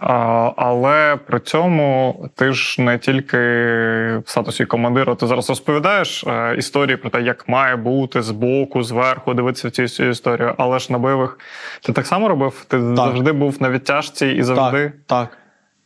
А, 0.00 0.52
Але 0.56 1.18
при 1.26 1.40
цьому 1.40 2.16
ти 2.34 2.52
ж 2.52 2.82
не 2.82 2.98
тільки 2.98 3.36
в 3.36 4.22
статусі 4.26 4.64
командира, 4.64 5.14
ти 5.14 5.26
зараз 5.26 5.48
розповідаєш 5.48 6.24
е, 6.24 6.54
історії 6.58 6.96
про 6.96 7.10
те, 7.10 7.22
як 7.22 7.48
має 7.48 7.76
бути 7.76 8.22
збоку, 8.22 8.82
зверху, 8.82 9.34
дивитися 9.34 9.70
цю, 9.70 9.88
цю 9.88 10.04
історію. 10.04 10.54
Але 10.58 10.78
ж 10.78 10.92
на 10.92 10.98
бойових 10.98 11.38
ти 11.82 11.92
так 11.92 12.06
само 12.06 12.28
робив? 12.28 12.64
Ти 12.68 12.78
так. 12.78 12.96
завжди 12.96 13.32
був 13.32 13.62
на 13.62 13.70
відтяжці 13.70 14.26
і 14.26 14.42
завжди. 14.42 14.92
Так, 15.06 15.28
так. 15.28 15.38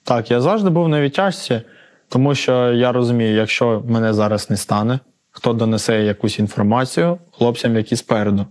Так, 0.04 0.30
я 0.30 0.40
завжди 0.40 0.70
був 0.70 0.88
на 0.88 1.00
відтяжці, 1.00 1.60
тому 2.08 2.34
що 2.34 2.72
я 2.72 2.92
розумію, 2.92 3.34
якщо 3.34 3.82
мене 3.88 4.12
зараз 4.12 4.50
не 4.50 4.56
стане, 4.56 4.98
хто 5.30 5.52
донесе 5.52 6.02
якусь 6.02 6.38
інформацію 6.38 7.18
хлопцям, 7.32 7.76
які 7.76 7.96
спереду. 7.96 8.46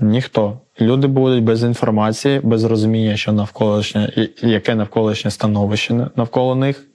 Ніхто. 0.00 0.60
Люди 0.80 1.06
будуть 1.06 1.44
без 1.44 1.62
інформації, 1.62 2.40
без 2.42 2.64
розуміння, 2.64 3.16
що 3.16 3.32
навколишнє, 3.32 4.28
яке 4.42 4.74
навколишнє 4.74 5.30
становище 5.30 6.10
навколо 6.16 6.54
них, 6.54 6.86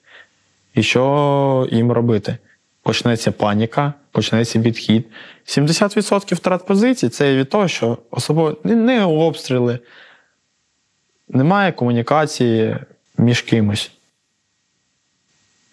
і 0.75 0.83
що 0.83 1.67
їм 1.71 1.91
робити. 1.91 2.37
Почнеться 2.83 3.31
паніка, 3.31 3.93
почнеться 4.11 4.59
відхід. 4.59 5.05
70% 5.45 6.35
втрат 6.35 6.65
позицій 6.65 7.09
це 7.09 7.35
від 7.35 7.49
того, 7.49 7.67
що 7.67 7.97
особливо 8.11 8.57
не 8.63 9.03
обстріли, 9.03 9.79
немає 11.29 11.71
комунікації 11.71 12.75
між 13.17 13.41
кимось. 13.41 13.91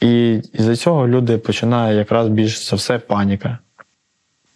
І 0.00 0.42
із-за 0.52 0.76
цього 0.76 1.08
люди 1.08 1.38
починають 1.38 1.98
якраз 1.98 2.28
більш 2.28 2.68
за 2.68 2.76
все 2.76 2.98
паніка. 2.98 3.58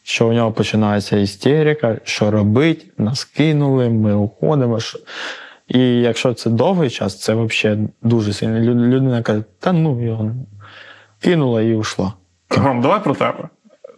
Що 0.03 0.29
у 0.29 0.33
нього 0.33 0.53
починається 0.53 1.17
істерика, 1.17 1.99
що 2.05 2.31
робить, 2.31 2.87
нас 2.99 3.25
кинули, 3.25 3.89
ми 3.89 4.15
уходимо. 4.15 4.79
І 5.69 5.79
якщо 6.01 6.35
це 6.35 6.51
довгий 6.51 6.91
час, 6.91 7.21
це 7.21 7.35
взагалі 7.35 7.89
дуже 8.03 8.33
сильно. 8.33 8.59
Людина 8.61 9.23
каже, 9.23 9.43
та 9.61 9.73
ну 9.73 10.05
його 10.05 10.31
кинула 11.21 11.63
і 11.63 11.75
ушла. 11.75 12.13
Ром, 12.51 12.81
давай 12.81 13.05
про 13.05 13.15
тебе. 13.15 13.49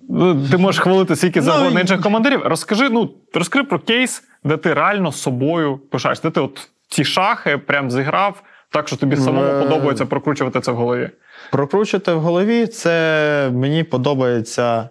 Ну, 0.09 0.49
ти 0.51 0.57
можеш 0.57 0.81
хвалити 0.81 1.17
скільки 1.17 1.41
ну, 1.41 1.47
завгодно 1.47 1.81
інших 1.81 2.01
командирів. 2.01 2.43
Розкажи, 2.45 2.89
ну 2.89 3.11
розкажи 3.35 3.65
про 3.65 3.79
кейс, 3.79 4.23
де 4.45 4.57
ти 4.57 4.75
реально 4.75 5.13
собою 5.13 5.77
пишаєш, 5.91 6.21
де 6.21 6.31
ти 6.31 6.41
от 6.41 6.69
ці 6.89 7.05
шахи 7.05 7.59
прям 7.59 7.91
зіграв, 7.91 8.43
так 8.71 8.89
що 8.89 8.97
тобі 8.97 9.17
самому 9.17 9.47
е... 9.47 9.63
подобається 9.63 10.07
прокручувати 10.07 10.61
це 10.61 10.73
в 10.73 10.77
голові. 10.77 11.11
Прокручувати 11.53 12.13
в 12.13 12.21
голові 12.21 12.67
це 12.67 13.51
мені 13.53 13.85
подобається 13.85 14.89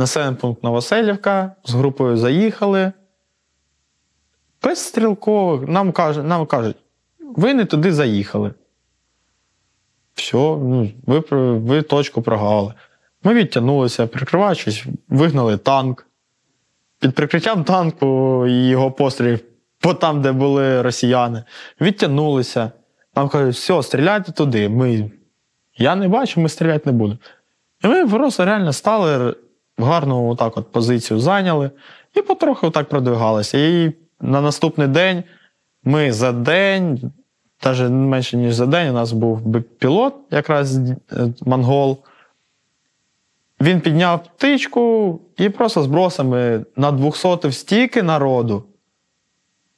населений 0.00 0.36
пункт 0.36 0.62
Новоселівка. 0.62 1.52
З 1.64 1.74
групою 1.74 2.16
заїхали. 2.16 2.92
Без 4.62 4.78
стрілкових 4.78 5.68
нам 5.68 5.92
кажуть, 5.92 6.24
нам 6.24 6.46
кажуть, 6.46 6.76
ви 7.20 7.54
не 7.54 7.64
туди 7.64 7.92
заїхали. 7.92 8.54
Все, 10.14 10.36
ну, 10.36 10.90
ви 11.06 11.18
ви 11.58 11.82
точку 11.82 12.22
прогали. 12.22 12.74
Ми 13.22 13.34
відтягнулися, 13.34 14.06
прикриваючись, 14.06 14.84
вигнали 15.08 15.56
танк. 15.56 16.06
Під 16.98 17.14
прикриттям 17.14 17.64
танку 17.64 18.46
і 18.46 18.68
його 18.68 18.90
пострілів 18.90 19.40
по 19.80 19.94
там, 19.94 20.22
де 20.22 20.32
були 20.32 20.82
росіяни, 20.82 21.44
відтягнулися. 21.80 22.70
Нам 23.16 23.28
кажуть, 23.28 23.54
все, 23.54 23.82
стріляйте 23.82 24.32
туди. 24.32 24.68
Ми... 24.68 25.10
Я 25.78 25.96
не 25.96 26.08
бачу, 26.08 26.40
ми 26.40 26.48
стріляти 26.48 26.82
не 26.84 26.92
будемо. 26.92 27.18
І 27.84 27.88
ми 27.88 28.08
просто 28.08 28.44
реально 28.44 28.72
стали 28.72 29.34
гарну 29.82 30.28
отак 30.28 30.56
от 30.56 30.72
позицію 30.72 31.20
зайняли 31.20 31.70
і 32.14 32.22
потроху 32.22 32.66
отак 32.66 32.88
продвигалися. 32.88 33.58
І 33.58 33.92
на 34.20 34.40
наступний 34.40 34.88
день 34.88 35.24
ми 35.84 36.12
за 36.12 36.32
день, 36.32 37.12
навіть 37.64 37.90
менше, 37.90 38.36
ніж 38.36 38.54
за 38.54 38.66
день, 38.66 38.90
у 38.90 38.92
нас 38.92 39.12
був 39.12 39.62
пілот, 39.78 40.14
якраз 40.30 40.76
е, 40.76 40.94
монгол. 41.40 41.98
Він 43.60 43.80
підняв 43.80 44.24
птичку 44.24 45.20
і 45.36 45.48
просто 45.48 45.82
збросами 45.82 46.64
на 46.76 46.92
200 46.92 47.52
стільки 47.52 48.02
народу 48.02 48.64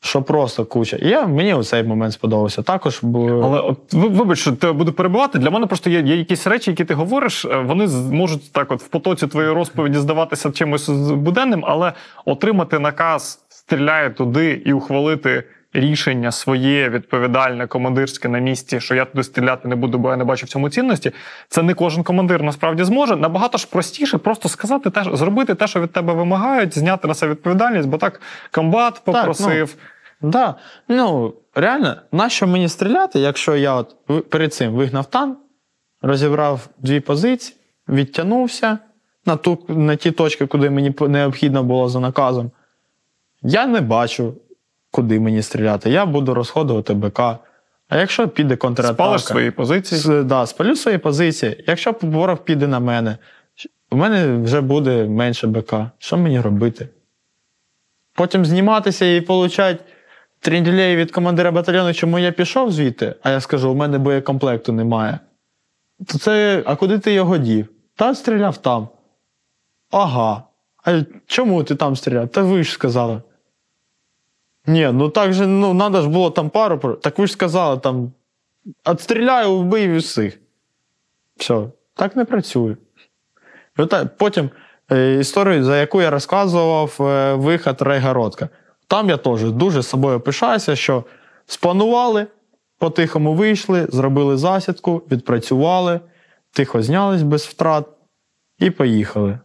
що 0.05 0.23
просто 0.23 0.65
куча. 0.65 0.97
І 0.97 1.09
я, 1.09 1.27
мені 1.27 1.55
у 1.55 1.63
цей 1.63 1.83
момент 1.83 2.13
сподобався. 2.13 2.63
Також 2.63 2.99
бо... 3.03 3.41
Але 3.45 3.61
от 3.61 3.93
вибач, 3.93 4.39
що 4.39 4.53
тебе 4.53 4.73
буду 4.73 4.93
перебувати. 4.93 5.39
Для 5.39 5.51
мене 5.51 5.67
просто 5.67 5.91
є 5.91 6.01
є 6.01 6.17
якісь 6.17 6.47
речі, 6.47 6.71
які 6.71 6.85
ти 6.85 6.95
говориш. 6.95 7.45
Е, 7.45 7.57
вони 7.57 7.87
можуть 8.11 8.53
так, 8.53 8.73
от 8.73 8.83
в 8.83 8.87
потоці 8.89 9.27
твоєї 9.27 9.55
розповіді 9.55 9.99
здаватися 9.99 10.51
чимось 10.51 10.89
буденним, 10.89 11.65
але 11.67 11.93
отримати 12.25 12.79
наказ 12.79 13.45
стріляє 13.49 14.11
туди 14.11 14.63
і 14.67 14.73
ухвалити. 14.73 15.45
Рішення 15.75 16.33
своє 16.33 16.89
відповідальне, 16.89 17.67
командирське 17.67 18.29
на 18.29 18.39
місці, 18.39 18.81
що 18.81 18.95
я 18.95 19.05
туди 19.05 19.25
стріляти 19.25 19.69
не 19.69 19.77
буду, 19.77 19.99
бо 19.99 20.11
я 20.11 20.17
не 20.17 20.25
бачу 20.25 20.47
в 20.47 20.49
цьому 20.49 20.71
цінності. 20.71 21.13
Це 21.49 21.63
не 21.63 21.75
кожен 21.75 22.03
командир 22.03 22.43
насправді 22.43 22.85
зможе. 22.85 23.17
Набагато 23.17 23.59
ж 23.59 23.69
простіше 23.71 24.19
просто 24.19 24.49
сказати 24.49 24.91
те, 24.91 25.05
зробити 25.13 25.55
те, 25.55 25.67
що 25.67 25.81
від 25.81 25.93
тебе 25.93 26.13
вимагають, 26.13 26.79
зняти 26.79 27.09
на 27.09 27.15
себе 27.15 27.33
відповідальність, 27.33 27.89
бо 27.89 27.99
так 27.99 28.21
комбат 28.51 29.01
попросив. 29.05 29.69
Так, 29.71 29.79
ну. 30.23 30.31
Да. 30.31 30.55
Ну, 30.89 31.35
реально, 31.55 31.97
нащо 32.13 32.47
мені 32.47 32.69
стріляти, 32.69 33.19
якщо 33.19 33.57
я 33.57 33.75
от 33.75 33.97
перед 34.31 34.55
цим 34.55 34.73
вигнав 34.73 35.07
танк, 35.07 35.39
розібрав 36.03 36.69
дві 36.79 37.01
позиції, 37.01 37.57
відтягнувся 37.89 38.79
на 39.27 39.37
ту, 39.37 39.59
на 39.69 39.97
ті 39.97 40.11
точки, 40.11 40.47
куди 40.47 40.71
мені 40.71 40.95
необхідно 41.01 41.63
було 41.63 41.89
за 41.89 42.01
наказом. 42.01 42.51
Я 43.43 43.67
не 43.67 43.81
бачу, 43.81 44.35
куди 44.93 45.21
мені 45.21 45.43
стріляти. 45.43 45.91
Я 45.91 46.07
буду 46.07 46.35
розходувати 46.35 46.95
БК. 46.95 47.21
А 47.89 47.99
якщо 47.99 48.29
піде 48.29 48.57
контратака... 48.57 48.95
Спалиш 48.95 49.25
свої 49.25 49.51
позиції? 49.51 50.01
С, 50.01 50.25
да, 50.25 50.47
спалю 50.47 50.77
свої 50.77 50.99
позиції. 50.99 51.65
Якщо 51.67 51.95
ворог 52.03 52.39
піде 52.39 52.67
на 52.67 52.81
мене, 52.81 53.19
у 53.91 53.97
мене 53.97 54.43
вже 54.45 54.61
буде 54.61 55.05
менше 55.05 55.47
БК. 55.47 55.75
Що 55.99 56.17
мені 56.17 56.41
робити? 56.41 56.89
Потім 58.15 58.45
зніматися 58.45 59.15
і 59.15 59.21
получать 59.21 59.81
трінділей 60.41 60.97
від 60.97 61.11
командира 61.11 61.51
батальйону, 61.51 61.95
чому 61.95 62.19
я 62.19 62.33
пішов 62.33 62.73
звідти, 62.73 63.15
а 63.23 63.31
я 63.31 63.41
скажу, 63.41 63.71
у 63.71 63.75
мене 63.75 63.99
боєкомплекту 63.99 64.73
немає. 64.73 65.19
То 66.07 66.19
це, 66.19 66.63
а 66.67 66.77
куди 66.77 66.99
ти 66.99 67.13
його 67.13 67.39
дів? 67.39 67.69
Та 67.97 68.15
стріляв 68.15 68.57
там. 68.57 68.89
Ага. 69.91 70.43
А 70.85 71.03
чому 71.27 71.65
ти 71.65 71.75
там 71.75 71.97
стріляв? 71.97 72.29
Та 72.29 72.43
ви 72.43 72.65
ж 72.65 72.73
сказали. 72.73 73.21
Ні, 74.67 74.91
ну 74.93 75.09
так 75.09 75.33
же, 75.33 75.47
ну, 75.47 75.79
треба 75.79 76.01
ж 76.01 76.09
було 76.09 76.31
там 76.31 76.51
пару. 76.51 76.95
Так 76.95 77.19
ви 77.19 77.27
ж 77.27 77.33
сказали, 77.33 77.79
там. 77.79 78.13
Отстріляю, 78.85 79.57
вбив 79.57 79.97
всіх. 79.97 80.39
Все, 81.37 81.67
так 81.95 82.17
не 82.17 82.25
працює. 82.25 82.77
Потім 84.17 84.51
е, 84.93 85.19
історію, 85.19 85.65
за 85.65 85.77
яку 85.77 86.03
я 86.03 86.11
розказував, 86.11 86.97
е, 87.01 87.35
виход 87.35 87.83
Райгородка. 87.83 88.49
Там 88.87 89.09
я 89.09 89.17
теж 89.17 89.51
дуже 89.51 89.83
з 89.83 89.89
собою 89.89 90.21
пишаюся, 90.21 90.77
що 90.77 91.05
спланували, 91.47 92.27
по-тихому 92.79 93.35
вийшли, 93.35 93.87
зробили 93.91 94.37
засідку, 94.37 95.03
відпрацювали, 95.11 96.01
тихо 96.53 96.83
знялись 96.83 97.23
без 97.23 97.43
втрат 97.43 97.87
і 98.59 98.71
поїхали. 98.71 99.39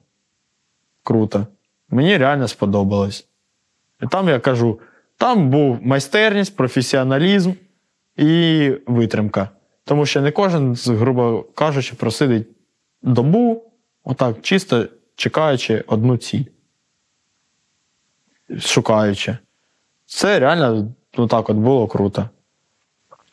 Круто. 1.04 1.48
Мені 1.90 2.18
реально 2.18 2.48
сподобалось. 2.48 3.28
І 4.04 4.08
там 4.08 4.30
я 4.30 4.40
кажу: 4.40 4.80
там 5.18 5.50
був 5.50 5.80
майстерність, 5.82 6.56
професіоналізм 6.56 7.52
і 8.18 8.72
витримка. 8.88 9.50
Тому 9.86 10.06
що 10.06 10.22
не 10.22 10.32
кожен, 10.32 10.76
грубо 10.88 11.46
кажучи, 11.56 11.96
просидить 11.96 12.48
добу, 13.02 13.64
отак, 14.04 14.42
чисто 14.42 14.86
чекаючи 15.16 15.84
одну 15.88 16.18
ціль 16.18 16.44
шукаючи. 18.60 19.38
Це 20.06 20.40
реально 20.40 20.88
ну 21.18 21.28
так 21.28 21.50
от 21.50 21.58
було 21.58 21.88
круто. 21.88 22.30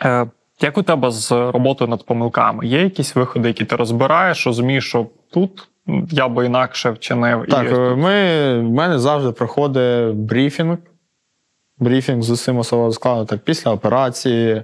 Е, 0.05 0.27
Як 0.61 0.79
у 0.79 0.83
тебе 0.83 1.11
з 1.11 1.33
роботою 1.33 1.91
над 1.91 2.07
помилками? 2.07 2.67
Є 2.67 2.83
якісь 2.83 3.17
виходи, 3.17 3.49
які 3.49 3.65
ти 3.65 3.77
розбираєш, 3.77 4.47
розумієш, 4.47 4.89
що 4.89 5.07
тут 5.31 5.69
я 6.11 6.29
би 6.29 6.47
інакше 6.47 6.91
вчинив? 6.91 7.47
Так, 7.51 7.71
і... 7.71 7.75
Е, 7.75 7.95
ми, 7.95 8.59
в 8.61 8.73
мене 8.73 8.99
завжди 8.99 9.33
проходить 9.33 10.15
брифінг. 10.15 10.79
Брифінг 11.79 12.23
з 12.23 12.31
усім 12.31 12.59
особовим 12.59 12.93
складом 12.93 13.27
так, 13.27 13.41
після 13.41 13.71
операції 13.71 14.63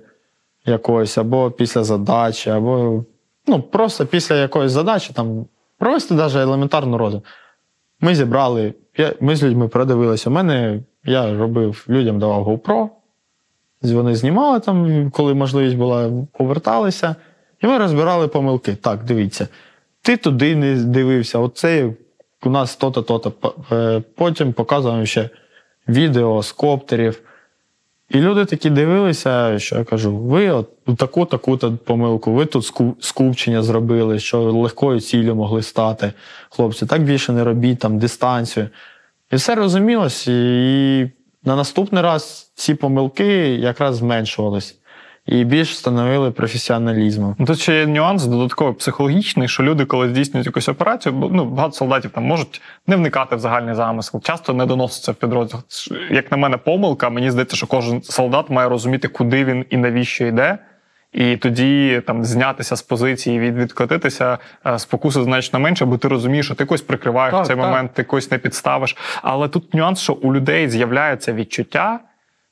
якоїсь, 0.67 1.19
або 1.19 1.51
після 1.51 1.85
задачі, 1.85 2.51
або 2.51 3.05
ну, 3.47 3.63
просто 3.63 4.07
після 4.07 4.37
якоїсь 4.37 4.73
задачі 4.73 5.13
там 5.13 5.47
провести 5.79 6.15
навіть 6.15 6.37
елементарну 6.37 6.99
роду. 6.99 7.23
Ми 8.01 8.15
зібрали 8.15 8.75
Ми 9.21 9.37
з 9.37 9.43
людьми 9.43 9.69
продивилися. 9.69 10.31
У 10.31 10.33
мене 10.33 10.81
я 11.05 11.39
робив 11.39 11.87
людям 11.89 12.19
давав 12.19 12.49
GoPro. 12.49 12.89
Вони 13.83 14.15
знімали 14.15 14.61
там, 14.61 15.11
коли 15.11 15.35
можливість 15.35 15.77
була, 15.77 16.11
поверталися. 16.33 17.17
І 17.63 17.67
ми 17.67 17.79
розбирали 17.79 18.29
помилки. 18.29 18.75
Так, 18.75 19.05
дивіться, 19.05 19.49
ти 20.03 20.17
туди 20.17 20.57
не 20.57 20.75
дивився, 20.75 21.39
оце 21.39 21.93
у 22.43 22.51
нас 22.51 22.77
то-то, 22.77 23.03
то-то. 23.03 23.55
Е, 23.73 24.03
потім 24.15 24.53
показуємо 24.53 25.07
ще 25.07 25.31
відео 25.89 26.43
з 26.43 26.53
коптерів. 26.53 27.23
І 28.11 28.21
люди 28.21 28.45
такі 28.45 28.71
дивилися, 28.71 29.59
що 29.59 29.77
я 29.77 29.85
кажу: 29.85 30.17
ви 30.17 30.51
от 30.51 30.69
таку 30.97 31.27
таку 31.27 31.59
помилку, 31.59 32.33
ви 32.33 32.47
тут 32.47 32.73
скупчення 33.01 33.63
зробили, 33.63 34.19
що 34.19 34.41
легкою 34.41 35.01
ціллю 35.01 35.35
могли 35.35 35.63
стати. 35.63 36.13
Хлопці, 36.51 36.87
так 36.87 37.03
більше 37.03 37.33
не 37.33 37.45
робіть 37.45 37.79
там 37.79 37.99
дистанцію. 37.99 38.69
І 39.33 39.37
все 39.37 39.55
розумілось, 39.55 40.29
і 40.29 41.11
на 41.45 41.57
наступний 41.57 42.03
раз 42.03 42.53
ці 42.55 42.75
помилки 42.75 43.27
якраз 43.57 43.97
зменшувались. 43.97 44.80
І 45.27 45.45
більш 45.45 45.71
встановили 45.71 46.31
професіоналізму. 46.31 47.37
Ну, 47.39 47.47
Тут 47.47 47.61
ще 47.61 47.79
є 47.79 47.87
нюанс 47.87 48.25
додатково 48.25 48.75
психологічний, 48.75 49.49
що 49.49 49.63
люди, 49.63 49.85
коли 49.85 50.09
здійснюють 50.09 50.47
якусь 50.47 50.69
операцію, 50.69 51.13
бо 51.13 51.29
ну 51.29 51.45
багато 51.45 51.73
солдатів 51.73 52.11
там 52.11 52.25
можуть 52.25 52.63
не 52.87 52.97
вникати 52.97 53.37
в 53.37 53.39
загальний 53.39 53.75
замисел, 53.75 54.23
часто 54.23 54.55
не 54.55 54.67
доноситься 54.67 55.13
в 55.13 55.15
підрозділ. 55.15 55.61
Як 56.11 56.31
на 56.31 56.37
мене, 56.37 56.57
помилка. 56.57 57.11
Мені 57.11 57.31
здається, 57.31 57.57
що 57.57 57.67
кожен 57.67 58.03
солдат 58.03 58.51
має 58.51 58.69
розуміти, 58.69 59.09
куди 59.09 59.45
він 59.45 59.65
і 59.71 59.77
навіщо 59.77 60.27
йде. 60.27 60.59
І 61.13 61.37
тоді 61.37 62.03
там 62.07 62.25
знятися 62.25 62.77
з 62.77 62.83
позиції, 62.83 63.41
від 63.41 63.57
відкотитися 63.57 64.39
е, 64.67 64.79
спокуси 64.79 65.23
значно 65.23 65.61
менше, 65.61 65.85
бо 65.85 65.99
ти 65.99 66.09
розумієш, 66.09 66.47
що 66.47 66.55
ти 66.55 66.65
когось 66.65 66.83
прикриваєш 66.83 67.33
так, 67.33 67.45
в 67.45 67.47
цей 67.47 67.57
так. 67.57 67.65
момент, 67.65 67.95
ти 67.95 68.05
когось 68.05 68.31
не 68.31 68.39
підставиш. 68.39 68.97
Але 69.23 69.49
тут 69.49 69.75
нюанс, 69.75 70.01
що 70.01 70.13
у 70.13 70.35
людей 70.35 70.69
з'являється 70.69 71.33
відчуття, 71.33 72.01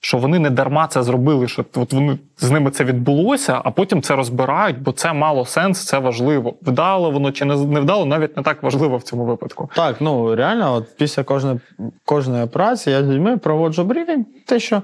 що 0.01 0.19
вони 0.19 0.39
не 0.39 0.51
дарма 0.51 0.87
це 0.87 1.03
зробили, 1.03 1.49
що 1.49 1.65
от 1.75 1.93
вони 1.93 2.19
з 2.39 2.51
ними 2.51 2.71
це 2.71 2.85
відбулося, 2.85 3.61
а 3.65 3.71
потім 3.71 4.03
це 4.03 4.17
розбирають, 4.17 4.83
бо 4.83 4.93
це 4.93 5.13
мало 5.13 5.45
сенс, 5.45 5.85
це 5.85 5.99
важливо. 5.99 6.55
Вдало 6.63 7.11
воно 7.11 7.33
чи 7.33 7.45
не 7.45 7.55
вдало, 7.55 8.07
навіть 8.07 8.37
не 8.37 8.43
так 8.43 8.63
важливо 8.63 8.97
в 8.97 9.03
цьому 9.03 9.25
випадку. 9.25 9.71
Так, 9.75 10.01
ну 10.01 10.35
реально, 10.35 10.75
от 10.75 10.97
після 10.97 11.23
кожної 11.23 11.61
кожної 12.05 12.45
операції 12.45 12.97
я 12.97 13.05
з 13.05 13.09
людьми 13.09 13.37
проводжу 13.37 13.85
брифінг, 13.85 14.25
те, 14.47 14.61
що 14.61 14.83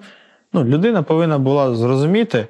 ну, 0.52 0.64
людина 0.64 1.02
повинна 1.02 1.38
була 1.38 1.74
зрозуміти, 1.74 2.46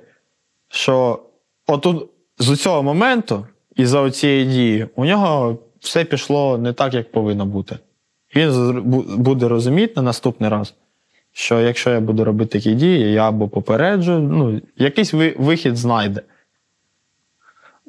що 0.68 1.18
отут 1.66 2.10
з 2.38 2.56
цього 2.56 2.82
моменту 2.82 3.46
і 3.76 3.86
за 3.86 4.10
цієї 4.10 4.44
дії 4.44 4.86
у 4.96 5.04
нього 5.04 5.58
все 5.80 6.04
пішло 6.04 6.58
не 6.58 6.72
так, 6.72 6.94
як 6.94 7.12
повинно 7.12 7.46
бути. 7.46 7.78
Він 8.36 8.82
буде 9.16 9.48
розуміти 9.48 9.92
на 9.96 10.02
наступний 10.02 10.50
раз, 10.50 10.74
що 11.36 11.60
якщо 11.60 11.90
я 11.90 12.00
буду 12.00 12.24
робити 12.24 12.58
такі 12.58 12.74
дії, 12.74 13.12
я 13.12 13.28
або 13.28 13.48
попереджу, 13.48 14.18
ну, 14.18 14.60
якийсь 14.76 15.14
вихід 15.38 15.76
знайде. 15.76 16.22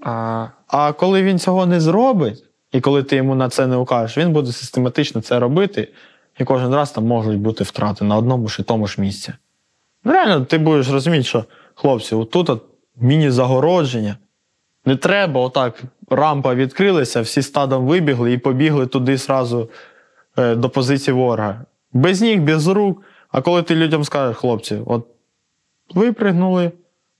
А 0.01 0.47
а 0.67 0.93
коли 0.93 1.23
він 1.23 1.39
цього 1.39 1.65
не 1.65 1.79
зробить, 1.79 2.43
і 2.71 2.81
коли 2.81 3.03
ти 3.03 3.15
йому 3.15 3.35
на 3.35 3.49
це 3.49 3.67
не 3.67 3.75
укажеш, 3.75 4.17
він 4.17 4.33
буде 4.33 4.51
систематично 4.51 5.21
це 5.21 5.39
робити, 5.39 5.87
і 6.39 6.43
кожен 6.43 6.75
раз 6.75 6.91
там 6.91 7.05
можуть 7.05 7.39
бути 7.39 7.63
втрати 7.63 8.05
на 8.05 8.17
одному 8.17 8.47
ж 8.47 8.57
і 8.61 8.63
тому 8.63 8.87
ж 8.87 9.01
місці. 9.01 9.33
Ну, 10.03 10.11
реально, 10.11 10.45
ти 10.45 10.57
будеш 10.57 10.89
розуміти, 10.89 11.23
що 11.23 11.45
хлопці, 11.75 12.15
отут 12.15 12.49
от 12.49 12.63
міні-загородження. 13.01 14.15
Не 14.85 14.95
треба, 14.95 15.41
отак 15.41 15.83
рампа 16.09 16.55
відкрилася, 16.55 17.21
всі 17.21 17.41
стадом 17.41 17.85
вибігли 17.85 18.33
і 18.33 18.37
побігли 18.37 18.87
туди 18.87 19.17
зразу 19.17 19.69
е, 20.37 20.55
до 20.55 20.69
позиції 20.69 21.15
ворога. 21.15 21.61
Без 21.93 22.21
ніг, 22.21 22.41
без 22.41 22.67
рук. 22.67 23.01
А 23.35 23.41
коли 23.41 23.63
ти 23.63 23.75
людям 23.75 24.03
скажеш, 24.03 24.37
хлопці, 24.37 24.79
от 24.85 25.07
випригнули, 25.95 26.71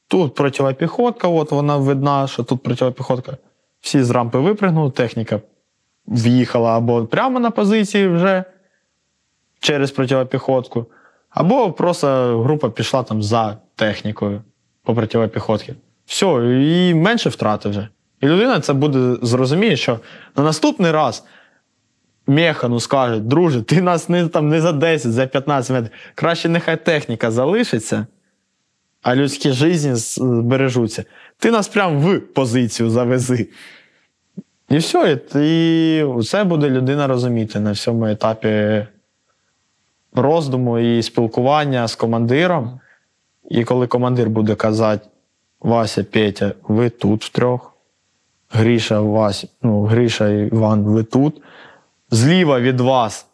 тут 0.08 0.36
противопіхотка, 0.36 1.28
от 1.28 1.52
вона 1.52 1.78
видна, 1.78 2.28
що 2.28 2.44
тут 2.44 2.64
противопіхотка. 2.64 3.38
Всі 3.82 4.04
з 4.04 4.10
рампи 4.10 4.40
випригнули, 4.40 4.92
техніка 4.92 5.42
в'їхала 6.08 6.78
або 6.78 7.06
прямо 7.06 7.40
на 7.40 7.52
позиції 7.52 8.08
вже 8.08 8.44
через 9.60 9.92
противопіхотку, 9.92 10.86
або 11.30 11.72
просто 11.72 12.40
група 12.44 12.70
пішла 12.70 13.04
там 13.04 13.24
за 13.24 13.58
технікою 13.76 14.42
по 14.84 14.96
противопіхотці. 14.96 15.74
Все, 16.06 16.26
і 16.62 16.94
менше 16.94 17.30
втрати 17.30 17.70
вже. 17.70 17.88
І 18.22 18.28
людина 18.28 18.60
це 18.60 18.74
буде 18.74 19.18
зрозуміє, 19.22 19.78
що 19.78 20.00
на 20.36 20.44
наступний 20.44 20.92
раз 20.92 21.26
механу 22.28 22.80
скаже, 22.80 23.20
друже, 23.20 23.62
ти 23.62 23.82
нас 23.82 24.10
не 24.10 24.28
там 24.28 24.50
не 24.50 24.62
за 24.62 24.72
10, 24.72 25.12
за 25.12 25.26
15 25.28 25.72
метрів. 25.72 25.92
Краще 26.16 26.50
нехай 26.50 26.86
техніка 26.86 27.32
залишиться, 27.32 28.06
а 29.02 29.16
людські 29.16 29.52
житті 29.52 29.90
збережуться. 29.94 31.04
Ти 31.38 31.52
нас 31.52 31.68
прям 31.68 32.00
в 32.00 32.20
позицію 32.20 32.90
завези. 32.90 33.48
І 34.70 34.78
все, 34.78 35.20
і 35.36 36.24
це 36.24 36.44
буде 36.44 36.70
людина 36.70 37.08
розуміти 37.08 37.60
на 37.60 37.72
всьому 37.72 38.06
етапі 38.06 38.86
роздуму 40.14 40.80
і 40.80 41.04
спілкування 41.04 41.88
з 41.88 41.96
командиром. 41.96 42.80
І 43.50 43.64
коли 43.64 43.88
командир 43.88 44.30
буде 44.30 44.56
казати, 44.56 45.08
Вася, 45.60 46.04
Петя, 46.04 46.52
ви 46.64 46.90
тут 46.90 47.26
втрьох, 47.26 47.74
Гріша, 48.50 49.00
Вася, 49.00 49.48
ну, 49.62 49.84
Гріша 49.84 50.30
Іван, 50.30 50.84
ви 50.84 51.04
тут. 51.04 51.42
Зліва 52.12 52.60
від 52.60 52.82
вас 52.82 53.26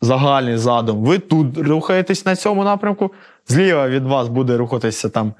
загальний 0.00 0.56
задум, 0.56 1.04
ви 1.04 1.18
тут 1.18 1.58
рухаєтесь 1.58 2.26
на 2.26 2.36
цьому 2.36 2.64
напрямку, 2.64 3.12
зліва 3.48 3.88
від 3.88 4.04
вас 4.04 4.28
буде 4.28 4.56
рухатися 4.56 5.08
там. 5.08 5.32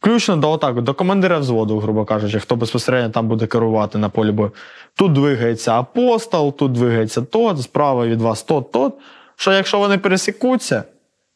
Включно 0.00 0.36
до 0.36 0.50
отак, 0.50 0.82
до 0.82 0.94
командира 0.94 1.38
взводу, 1.38 1.78
грубо 1.78 2.04
кажучи, 2.04 2.40
хто 2.40 2.56
безпосередньо 2.56 3.10
там 3.10 3.28
буде 3.28 3.46
керувати 3.46 3.98
на 3.98 4.08
полі 4.08 4.32
бою. 4.32 4.52
Тут 4.96 5.12
двигається 5.12 5.72
апостол, 5.72 6.56
тут 6.56 6.72
двигається 6.72 7.22
тот, 7.22 7.62
справа 7.62 8.06
від 8.06 8.20
вас 8.20 8.42
тот, 8.42 8.72
тот. 8.72 8.94
Що 9.36 9.52
якщо 9.52 9.78
вони 9.78 9.98
пересікуться, 9.98 10.84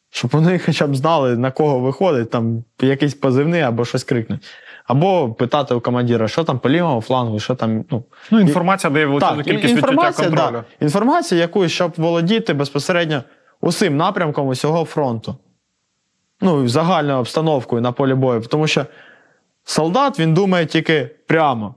щоб 0.09 0.31
вони 0.31 0.59
хоча 0.65 0.87
б 0.87 0.95
знали, 0.95 1.37
на 1.37 1.51
кого 1.51 1.79
виходить, 1.79 2.29
там 2.29 2.63
якийсь 2.81 3.13
позивний 3.13 3.61
або 3.61 3.85
щось 3.85 4.03
крикнуть. 4.03 4.45
Або 4.91 5.33
питати 5.33 5.73
у 5.73 5.81
командира, 5.81 6.27
що 6.27 6.43
там 6.43 6.59
по 6.59 6.69
лівому 6.69 7.01
флангу, 7.01 7.39
що 7.39 7.55
там. 7.55 7.85
Ну, 7.89 8.03
ну 8.31 8.39
інформація 8.39 8.93
дає 8.93 9.05
величезну 9.05 9.43
кількість 9.43 9.75
відчуття 9.75 10.11
контролю. 10.11 10.51
Да, 10.51 10.63
інформація, 10.79 11.41
яку, 11.41 11.67
щоб 11.67 11.93
володіти 11.97 12.53
безпосередньо 12.53 13.23
усім 13.61 13.97
напрямком 13.97 14.47
усього 14.47 14.85
фронту. 14.85 15.35
Ну, 16.41 16.67
загальною 16.67 17.19
обстановкою 17.19 17.81
на 17.81 17.91
полі 17.91 18.13
бою. 18.13 18.41
Тому 18.41 18.67
що 18.67 18.85
солдат 19.63 20.19
він 20.19 20.33
думає 20.33 20.65
тільки 20.65 21.09
прямо. 21.27 21.75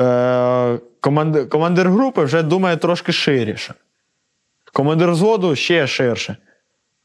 Е, 0.00 0.78
командир, 1.00 1.48
командир 1.48 1.90
групи 1.90 2.24
вже 2.24 2.42
думає 2.42 2.76
трошки 2.76 3.12
ширіше. 3.12 3.74
Командир 4.72 5.10
взводу 5.10 5.56
ще 5.56 5.86
ширше 5.86 6.36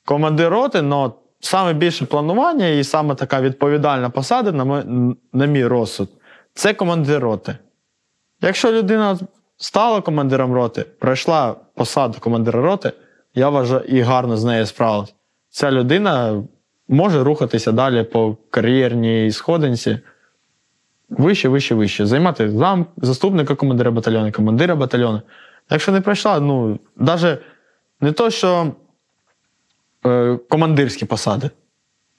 командир 0.05 0.49
роти, 0.49 0.79
але 0.79 1.09
саме 1.39 1.73
більше 1.73 2.05
планування 2.05 2.67
і 2.67 2.83
саме 2.83 3.15
така 3.15 3.41
відповідальна 3.41 4.09
посада, 4.09 4.51
на 4.51 4.65
мій, 4.65 5.15
на 5.33 5.45
мій 5.45 5.65
розсуд, 5.65 6.09
це 6.53 6.73
командир 6.73 7.21
роти. 7.21 7.57
Якщо 8.41 8.71
людина 8.71 9.19
стала 9.57 10.01
командиром 10.01 10.53
роти, 10.53 10.85
пройшла 10.99 11.55
посаду 11.75 12.19
командира 12.19 12.61
роти, 12.61 12.91
я 13.35 13.49
вважаю, 13.49 13.81
і 13.81 14.01
гарно 14.01 14.37
з 14.37 14.43
нею 14.43 14.65
справилась, 14.65 15.13
ця 15.49 15.71
людина 15.71 16.43
може 16.87 17.23
рухатися 17.23 17.71
далі 17.71 18.03
по 18.03 18.37
кар'єрній 18.49 19.31
сходинці. 19.31 19.99
Вище, 21.09 21.49
вище, 21.49 21.75
вище. 21.75 22.05
Займати 22.05 22.49
зам, 22.49 22.85
заступника 22.97 23.55
командира 23.55 23.91
батальйону, 23.91 24.31
командира 24.31 24.75
батальйону. 24.75 25.21
Якщо 25.69 25.91
не 25.91 26.01
пройшла, 26.01 26.39
ну, 26.39 26.79
навіть 26.95 27.39
не 28.01 28.11
то, 28.11 28.29
що 28.29 28.71
Е, 30.05 30.39
командирські 30.49 31.05
посади. 31.05 31.49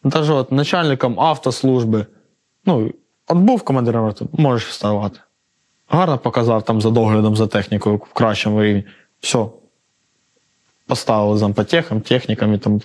Навіть 0.05 0.31
от 0.31 0.53
начальником 0.53 1.21
автослужби. 1.21 2.07
Ну, 2.67 2.93
от 3.29 3.39
був 3.39 3.63
командиром 3.63 4.07
роти, 4.07 4.25
можеш 4.33 4.69
вставати. 4.69 5.21
Гарно 5.89 6.19
показав 6.19 6.65
там 6.65 6.81
за 6.81 6.91
доглядом 6.91 7.37
за 7.37 7.47
технікою 7.47 7.97
в 7.97 8.13
кращому 8.13 8.63
рівні. 8.63 8.85
Все. 9.21 9.47
Поставили 10.87 11.39
зампотехам, 11.39 12.01
технікам 12.01 12.55
і 12.55 12.59
тому 12.59 12.81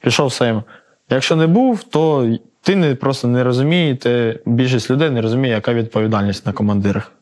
Пішов 0.00 0.26
все. 0.26 0.62
Якщо 1.10 1.36
не 1.36 1.46
був, 1.46 1.82
то 1.82 2.32
ти 2.62 2.76
не, 2.76 2.94
просто 2.94 3.28
не 3.28 3.44
розумієте, 3.44 4.40
більшість 4.46 4.90
людей 4.90 5.10
не 5.10 5.22
розуміє, 5.22 5.54
яка 5.54 5.74
відповідальність 5.74 6.46
на 6.46 6.52
командирах. 6.52 7.12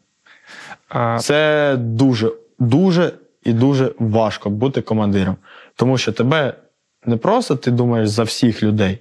А... 0.88 1.18
Це 1.18 1.74
дуже, 1.78 2.32
дуже 2.58 3.12
і 3.44 3.52
дуже 3.52 3.92
важко 3.98 4.50
бути 4.50 4.82
командиром. 4.82 5.36
Тому 5.76 5.98
що 5.98 6.12
тебе 6.12 6.54
не 7.07 7.16
просто 7.16 7.57
ти 7.57 7.70
думаєш 7.70 8.09
за 8.09 8.22
всіх 8.22 8.62
людей, 8.62 8.98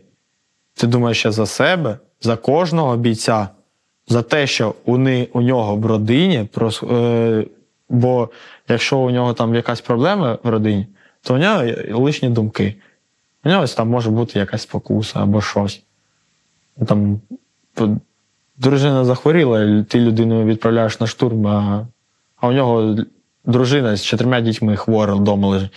ти 0.74 0.88
думаєш 0.88 1.20
ще 1.20 1.32
за 1.32 1.46
себе, 1.46 1.98
за 2.22 2.38
кожного 2.38 2.98
бійця, 2.98 3.50
за 4.08 4.22
те, 4.22 4.48
що 4.48 4.76
у 4.86 4.98
не, 4.98 5.28
у 5.34 5.42
нього 5.42 5.76
в 5.76 5.86
родині, 5.86 6.50
е, 6.92 7.46
бо 7.90 8.30
якщо 8.68 9.00
у 9.00 9.12
нього 9.12 9.34
там 9.34 9.56
якась 9.56 9.82
проблема 9.82 10.38
в 10.44 10.50
родині, 10.50 10.88
то 11.22 11.36
у 11.36 11.38
нього 11.38 11.64
лишні 11.90 12.30
думки. 12.30 12.76
У 13.44 13.50
нього 13.50 13.68
там 13.68 13.90
може 13.90 14.10
бути 14.10 14.40
якась 14.40 14.62
спокуса 14.62 15.20
або 15.20 15.42
щось. 15.42 15.84
Там 16.88 17.22
Дружина 18.62 19.06
захворіла, 19.06 19.84
ти 19.84 20.00
людину 20.00 20.46
відправляєш 20.46 21.00
на 21.00 21.08
штурм, 21.08 21.48
а, 21.48 21.88
а 22.36 22.48
у 22.48 22.52
нього 22.52 22.96
дружина 23.46 23.96
з 23.96 24.04
чотирма 24.04 24.42
дітьми 24.42 24.76
хвора 24.76 25.14
вдома 25.14 25.48
лежить. 25.48 25.72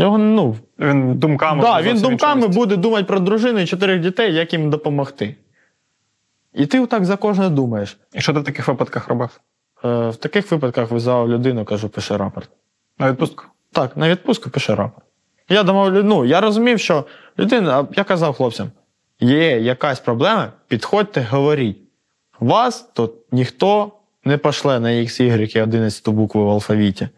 Його, 0.00 0.18
ну, 0.18 0.56
Він 0.78 1.14
думками 1.14 1.62
да, 1.62 1.82
він 1.82 2.00
думками 2.00 2.48
буде 2.48 2.76
думати 2.76 3.04
про 3.04 3.20
дружину 3.20 3.58
і 3.58 3.66
чотирьох 3.66 4.00
дітей, 4.00 4.34
як 4.34 4.52
їм 4.52 4.70
допомогти. 4.70 5.36
І 6.54 6.66
ти 6.66 6.86
так 6.86 7.04
за 7.04 7.16
кожне 7.16 7.50
думаєш. 7.50 7.98
І 8.12 8.20
що 8.20 8.32
ти 8.32 8.40
в 8.40 8.44
таких 8.44 8.68
випадках 8.68 9.08
робив? 9.08 9.40
Е, 9.84 10.08
В 10.08 10.16
таких 10.16 10.50
випадках 10.52 10.90
визвав 10.90 11.28
людину, 11.28 11.64
кажу, 11.64 11.88
пиши 11.88 12.16
рапорт. 12.16 12.50
На 12.98 13.10
відпустку? 13.10 13.44
Так, 13.72 13.96
на 13.96 14.08
відпустку 14.08 14.50
пиши 14.50 14.74
рапорт. 14.74 15.06
Я 15.48 15.62
думав, 15.62 16.04
ну, 16.04 16.24
я 16.24 16.40
розумів, 16.40 16.80
що 16.80 17.04
людина, 17.38 17.86
я 17.96 18.04
казав 18.04 18.34
хлопцям, 18.34 18.70
є 19.20 19.60
якась 19.60 20.00
проблема, 20.00 20.52
підходьте, 20.68 21.26
говоріть. 21.30 21.78
Вас 22.40 22.88
тут 22.92 23.12
ніхто 23.32 23.92
не 24.24 24.38
пошле 24.38 24.80
на 24.80 24.88
X, 24.88 25.22
Y 25.22 25.62
11 25.62 26.08
букву 26.08 26.44
в 26.44 26.50
алфавіті. 26.50 27.08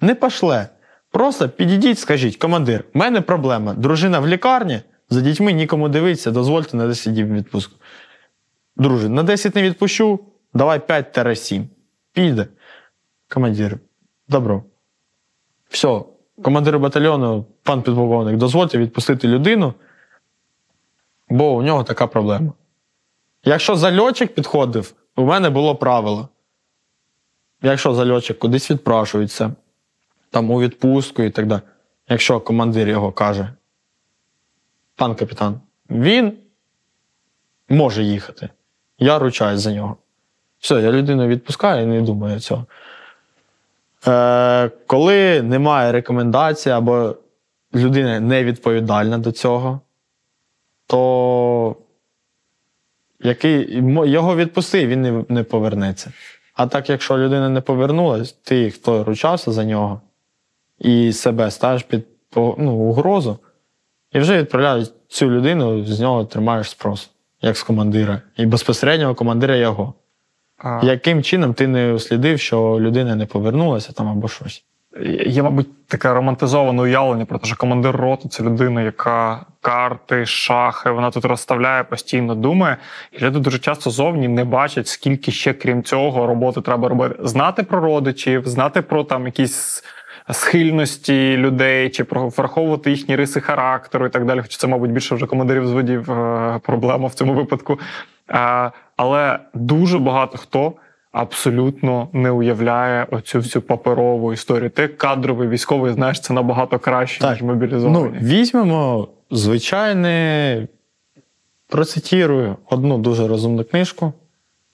Не 0.00 0.14
пошле. 0.14 0.68
Просто 1.16 1.48
підійдіть, 1.48 1.98
скажіть, 1.98 2.36
командир, 2.36 2.84
в 2.94 2.98
мене 2.98 3.20
проблема. 3.20 3.74
Дружина 3.74 4.20
в 4.20 4.28
лікарні, 4.28 4.80
за 5.10 5.20
дітьми 5.20 5.52
нікому 5.52 5.88
дивитися, 5.88 6.30
дозвольте 6.30 6.76
на 6.76 6.86
10 6.86 7.14
днів 7.14 7.32
відпустку. 7.32 7.76
Друже, 8.76 9.08
на 9.08 9.22
10 9.22 9.54
не 9.54 9.62
відпущу, 9.62 10.20
давай 10.54 10.78
5-7. 10.78 11.64
Піде. 12.12 12.46
Командир, 13.28 13.78
добро. 14.28 14.62
Все, 15.68 16.00
командир 16.42 16.78
батальйону, 16.78 17.46
пан 17.62 17.82
підполковник, 17.82 18.36
дозвольте 18.36 18.78
відпустити 18.78 19.28
людину, 19.28 19.74
бо 21.28 21.54
у 21.54 21.62
нього 21.62 21.84
така 21.84 22.06
проблема. 22.06 22.52
Якщо 23.44 23.76
зальотчик 23.76 24.34
підходив, 24.34 24.94
у 25.16 25.24
мене 25.24 25.50
було 25.50 25.76
правило. 25.76 26.28
Якщо 27.62 27.94
зальотчик 27.94 28.38
кудись 28.38 28.70
відпрашується, 28.70 29.54
там 30.36 30.50
у 30.50 30.60
відпустку 30.60 31.22
і 31.22 31.30
так 31.30 31.46
далі. 31.46 31.60
Якщо 32.08 32.40
командир 32.40 32.88
його 32.88 33.12
каже, 33.12 33.48
пан 34.96 35.14
капітан, 35.14 35.60
він 35.90 36.32
може 37.68 38.02
їхати. 38.02 38.48
Я 38.98 39.18
ручаюсь 39.18 39.60
за 39.60 39.72
нього. 39.72 39.96
Все, 40.58 40.74
я 40.74 40.92
людину 40.92 41.26
відпускаю 41.26 41.82
і 41.82 41.86
не 41.86 42.02
думаю 42.02 42.40
цього. 42.40 42.66
Е, 44.06 44.70
Коли 44.86 45.42
немає 45.42 45.92
рекомендацій 45.92 46.70
або 46.70 47.16
людина 47.74 48.20
не 48.20 48.44
відповідальна 48.44 49.18
до 49.18 49.32
цього, 49.32 49.80
то 50.86 51.76
який, 53.20 53.84
його 54.04 54.36
відпусти, 54.36 54.86
він 54.86 55.02
не, 55.02 55.24
не 55.28 55.42
повернеться. 55.42 56.12
А 56.54 56.66
так, 56.66 56.90
якщо 56.90 57.18
людина 57.18 57.48
не 57.48 57.60
повернулась, 57.60 58.32
ти, 58.32 58.70
хто 58.70 59.04
ручався 59.04 59.52
за 59.52 59.64
нього, 59.64 60.00
і 60.78 61.12
себе 61.12 61.50
ставиш 61.50 61.82
під 61.82 62.06
ну, 62.36 62.72
угрозу, 62.72 63.38
і 64.12 64.18
вже 64.18 64.38
відправляють 64.38 64.92
цю 65.08 65.30
людину, 65.30 65.84
з 65.84 66.00
нього 66.00 66.24
тримаєш 66.24 66.70
спрос, 66.70 67.10
як 67.42 67.56
з 67.56 67.62
командира. 67.62 68.22
І 68.36 68.46
безпосереднього 68.46 69.14
командира 69.14 69.56
його. 69.56 69.94
А... 70.58 70.80
Яким 70.82 71.22
чином 71.22 71.54
ти 71.54 71.66
не 71.66 71.92
услідив, 71.92 72.40
що 72.40 72.80
людина 72.80 73.14
не 73.14 73.26
повернулася 73.26 73.92
там 73.92 74.08
або 74.08 74.28
щось? 74.28 74.64
Є, 75.26 75.42
мабуть, 75.42 75.86
таке 75.86 76.12
романтизоване 76.12 76.82
уявлення 76.82 77.24
про 77.24 77.38
те, 77.38 77.46
що 77.46 77.56
командир 77.56 77.96
роту 77.96 78.28
це 78.28 78.42
людина, 78.42 78.82
яка 78.82 79.46
карти, 79.60 80.26
шахи, 80.26 80.90
вона 80.90 81.10
тут 81.10 81.24
розставляє, 81.24 81.84
постійно 81.84 82.34
думає. 82.34 82.76
І 83.12 83.18
люди 83.18 83.38
дуже 83.38 83.58
часто 83.58 83.90
зовні 83.90 84.28
не 84.28 84.44
бачать, 84.44 84.88
скільки 84.88 85.32
ще, 85.32 85.52
крім 85.52 85.82
цього, 85.82 86.26
роботи 86.26 86.60
треба 86.60 86.88
робити. 86.88 87.14
Знати 87.20 87.62
про 87.62 87.80
родичів, 87.80 88.48
знати 88.48 88.82
про 88.82 89.04
там 89.04 89.26
якісь 89.26 89.84
схильності 90.32 91.36
людей, 91.36 91.90
чи 91.90 92.06
враховувати 92.10 92.90
їхні 92.90 93.16
риси 93.16 93.40
характеру 93.40 94.06
і 94.06 94.10
так 94.10 94.24
далі. 94.26 94.40
Хоча 94.40 94.58
це, 94.58 94.66
мабуть, 94.66 94.90
більше 94.90 95.14
вже 95.14 95.26
командирів 95.26 95.66
зводів 95.66 96.10
е, 96.10 96.60
проблема 96.62 97.06
в 97.06 97.14
цьому 97.14 97.34
випадку. 97.34 97.78
Але 98.96 99.38
дуже 99.54 99.98
багато 99.98 100.38
хто. 100.38 100.72
Абсолютно 101.12 102.08
не 102.12 102.30
уявляє 102.30 103.06
оцю 103.10 103.38
всю 103.38 103.62
паперову 103.62 104.32
історію. 104.32 104.70
Ти 104.70 104.88
кадровий 104.88 105.48
військовий, 105.48 105.92
знаєш, 105.92 106.20
це 106.20 106.34
набагато 106.34 106.78
краще, 106.78 107.20
так. 107.20 107.32
ніж 107.32 107.42
мобілізований. 107.42 108.20
Ну, 108.20 108.28
Візьмемо 108.28 109.08
звичайне, 109.30 110.68
процитірую 111.68 112.56
одну 112.70 112.98
дуже 112.98 113.28
розумну 113.28 113.64
книжку: 113.64 114.12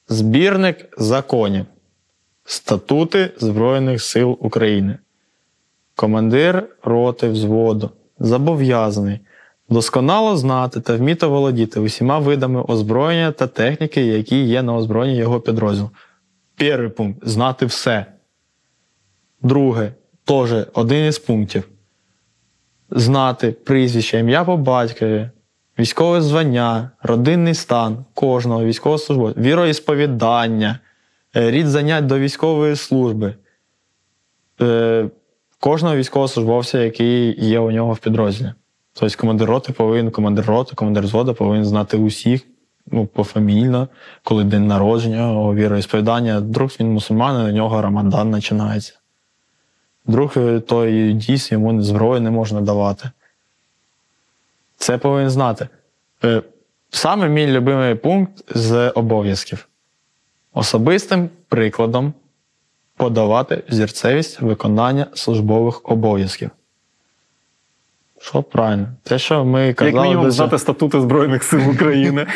Збірник 0.09 0.89
законів, 0.99 1.67
статути 2.45 3.31
Збройних 3.37 4.03
сил 4.03 4.39
України 4.41 4.99
командир 6.03 6.69
роти 6.83 7.29
взводу 7.29 7.91
зобов'язаний 8.19 9.21
досконало 9.69 10.37
знати 10.37 10.81
та 10.81 10.97
вміти 10.97 11.27
володіти 11.27 11.81
усіма 11.81 12.19
видами 12.19 12.63
озброєння 12.63 13.33
та 13.33 13.47
техніки, 13.47 14.07
які 14.07 14.45
є 14.45 14.63
на 14.63 14.77
озброєнні 14.77 15.19
його 15.19 15.41
підрозділу. 15.41 15.91
Перший 16.57 16.89
пункт 16.89 17.29
знати 17.29 17.67
все. 17.67 18.07
Друге, 19.43 19.93
теж 20.25 20.67
один 20.75 21.07
із 21.07 21.19
пунктів. 21.19 21.69
Знати 22.91 23.53
прізвище, 23.53 24.19
ім'я 24.19 24.45
по 24.45 24.57
батькові, 24.57 25.31
військове 25.79 26.21
звання, 26.21 26.91
родинний 27.03 27.55
стан 27.55 28.05
кожного 28.15 28.65
військовослужбовця, 28.65 29.41
віроісповідання, 29.41 30.79
е, 31.37 31.51
рід 31.51 31.67
занять 31.67 32.07
до 32.07 32.19
військової 32.19 32.77
служби. 32.77 33.35
Кожного 35.63 35.97
військовослужбовця, 35.97 36.79
який 36.79 37.45
є 37.47 37.59
у 37.59 37.71
нього 37.71 37.93
в 37.93 37.99
підрозділі. 37.99 38.53
Тобто 38.93 39.17
командир 39.19 39.49
роти 39.49 39.73
повинен, 39.73 40.11
командир 40.11 40.47
роти, 40.47 40.75
командир 40.75 41.07
зводу 41.07 41.35
повинен 41.35 41.65
знати 41.65 41.97
усіх 41.97 42.43
ну, 42.87 43.07
пофамільно, 43.07 43.89
коли 44.23 44.45
день 44.45 44.67
народження, 44.67 45.53
віроісповідання. 45.53 46.41
Друг 46.41 46.71
він 46.81 46.93
мусульманин, 46.93 47.47
у 47.47 47.57
нього 47.57 47.83
рамадан 47.83 48.33
починається. 48.33 48.93
Друг 50.07 50.35
той 50.67 51.13
дійс 51.13 51.53
йому 51.53 51.83
зброю 51.83 52.21
не 52.21 52.31
можна 52.31 52.61
давати. 52.61 53.11
Це 54.77 54.99
повинен 54.99 55.31
знати. 55.31 55.69
Е, 56.25 56.43
саме 56.91 57.29
мій 57.29 57.47
любимий 57.47 57.95
пункт 57.95 58.45
з 58.55 58.91
обов'язків. 58.91 59.69
Особистим 60.53 61.31
прикладом 61.49 62.13
подавати 63.03 63.63
зірцевість 63.69 64.41
виконання 64.41 65.07
службових 65.15 65.81
обов'язків. 65.85 66.51
Що 68.21 68.43
правильно? 68.43 68.89
Те, 69.03 69.19
що 69.19 69.45
ми 69.45 69.75
казали... 69.75 69.97
Як 69.97 70.05
мінімум 70.05 70.31
знати 70.31 70.59
статути 70.59 71.01
Збройних 71.01 71.43
сил 71.43 71.71
України. 71.71 72.27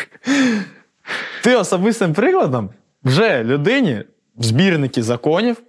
Ти 1.43 1.57
особистим 1.57 2.15
прикладом 2.15 2.71
вже 3.05 3.45
людині 3.45 4.03
в 4.37 4.43
збірники 4.43 5.03
законів 5.03 5.63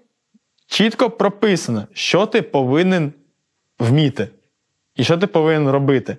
чітко 0.68 1.10
прописано, 1.10 1.88
що 1.94 2.26
ти 2.26 2.42
повинен 2.42 3.14
вміти 3.80 4.28
і 4.96 5.04
що 5.04 5.18
ти 5.18 5.28
повинен 5.28 5.70
робити. 5.70 6.18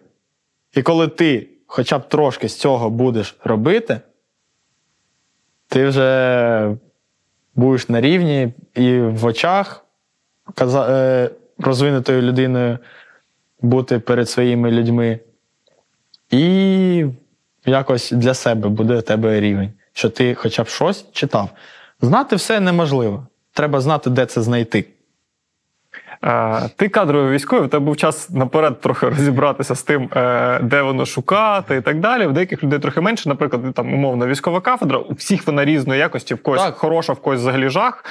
І 0.75 0.83
коли 0.83 1.09
ти 1.09 1.49
хоча 1.67 1.99
б 1.99 2.09
трошки 2.09 2.49
з 2.49 2.59
цього 2.59 2.91
будеш 2.91 3.37
робити, 3.45 4.01
ти 5.69 5.87
вже 5.87 6.77
будеш 7.59 7.89
на 7.89 8.01
рівні 8.01 8.53
і 8.75 8.99
в 9.01 9.25
очах 9.25 9.85
е, 10.61 11.31
розвинутою 11.59 12.23
людиною 12.23 12.79
бути 13.61 13.99
перед 13.99 14.29
своїми 14.29 14.71
людьми. 14.71 15.19
І 16.31 17.05
якось 17.67 18.13
для 18.13 18.35
себе 18.35 18.69
буде 18.69 18.97
у 18.97 19.01
тебе 19.01 19.41
рівень, 19.41 19.73
що 19.93 20.11
ти 20.11 20.35
хоча 20.35 20.63
б 20.63 20.69
щось 20.69 21.05
читав. 21.13 21.51
Знати 22.01 22.37
все 22.37 22.61
неможливо. 22.61 23.27
Треба 23.53 23.81
знати, 23.81 24.11
де 24.11 24.27
це 24.27 24.43
знайти. 24.43 24.85
Ти 26.77 26.89
кадровий 26.89 27.33
військовий, 27.33 27.65
у 27.65 27.69
тебе 27.69 27.85
був 27.85 27.97
час 27.97 28.31
наперед 28.31 28.81
трохи 28.81 29.09
розібратися 29.09 29.75
з 29.75 29.83
тим, 29.83 30.11
е, 30.17 30.61
де 30.63 30.83
воно 30.83 31.07
шукати 31.07 31.77
і 31.77 31.81
так 31.81 32.01
далі. 32.01 32.27
В 32.27 32.33
деяких 32.33 32.63
людей 32.63 32.79
трохи 32.79 33.01
менше, 33.01 33.29
наприклад, 33.29 33.75
там 33.75 33.95
умовно 33.95 34.27
військова 34.27 34.61
кафедра, 34.61 34.99
у 34.99 35.13
всіх 35.13 35.47
вона 35.47 35.65
різної 35.65 36.01
якості, 36.01 36.35
в 36.35 36.43
когось 36.43 36.63
так. 36.63 36.75
хороша, 36.75 37.13
в 37.13 37.21
когось 37.21 37.41
взагалі 37.41 37.69
жах. 37.69 38.05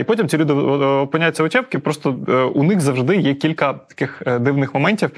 І 0.00 0.04
потім 0.04 0.28
ці 0.28 0.38
люди 0.38 0.52
опиняються 0.52 1.44
учебки. 1.44 1.78
Просто 1.78 2.16
е, 2.28 2.32
у 2.32 2.62
них 2.62 2.80
завжди 2.80 3.16
є 3.16 3.34
кілька 3.34 3.72
таких 3.72 4.22
е, 4.26 4.38
дивних 4.38 4.74
моментів 4.74 5.10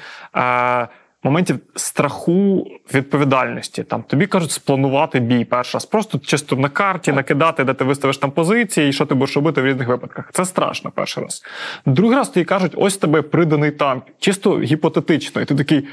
моментів 1.23 1.59
страху 1.77 2.66
відповідальності. 2.95 3.83
Там 3.83 4.03
тобі 4.03 4.27
кажуть 4.27 4.51
спланувати 4.51 5.21
бій 5.21 5.45
перший 5.45 5.79
раз. 5.79 5.85
Просто 5.85 6.18
чисто 6.18 6.57
на 6.57 6.68
карті 6.68 7.12
накидати, 7.12 7.64
де 7.64 7.75
ти 7.75 7.85
виставиш 7.85 8.18
там 8.18 8.31
позиції, 8.31 8.89
і 8.89 8.93
що 8.93 9.07
ти 9.07 9.14
будеш 9.14 9.37
робити 9.37 9.62
в 9.62 9.66
різних 9.66 9.89
випадках. 9.89 10.31
Це 10.33 10.45
страшно 10.45 10.91
перший 10.91 11.25
раз. 11.25 11.45
Другий 11.87 12.16
раз 12.16 12.29
тобі 12.29 12.45
кажуть, 12.45 12.73
ось 12.77 12.97
тебе 12.97 13.23
приданий 13.23 13.71
танк, 13.71 14.05
чисто 14.18 14.61
гіпотетично. 14.61 15.43
І 15.43 15.45
ти 15.45 15.55
такий. 15.55 15.89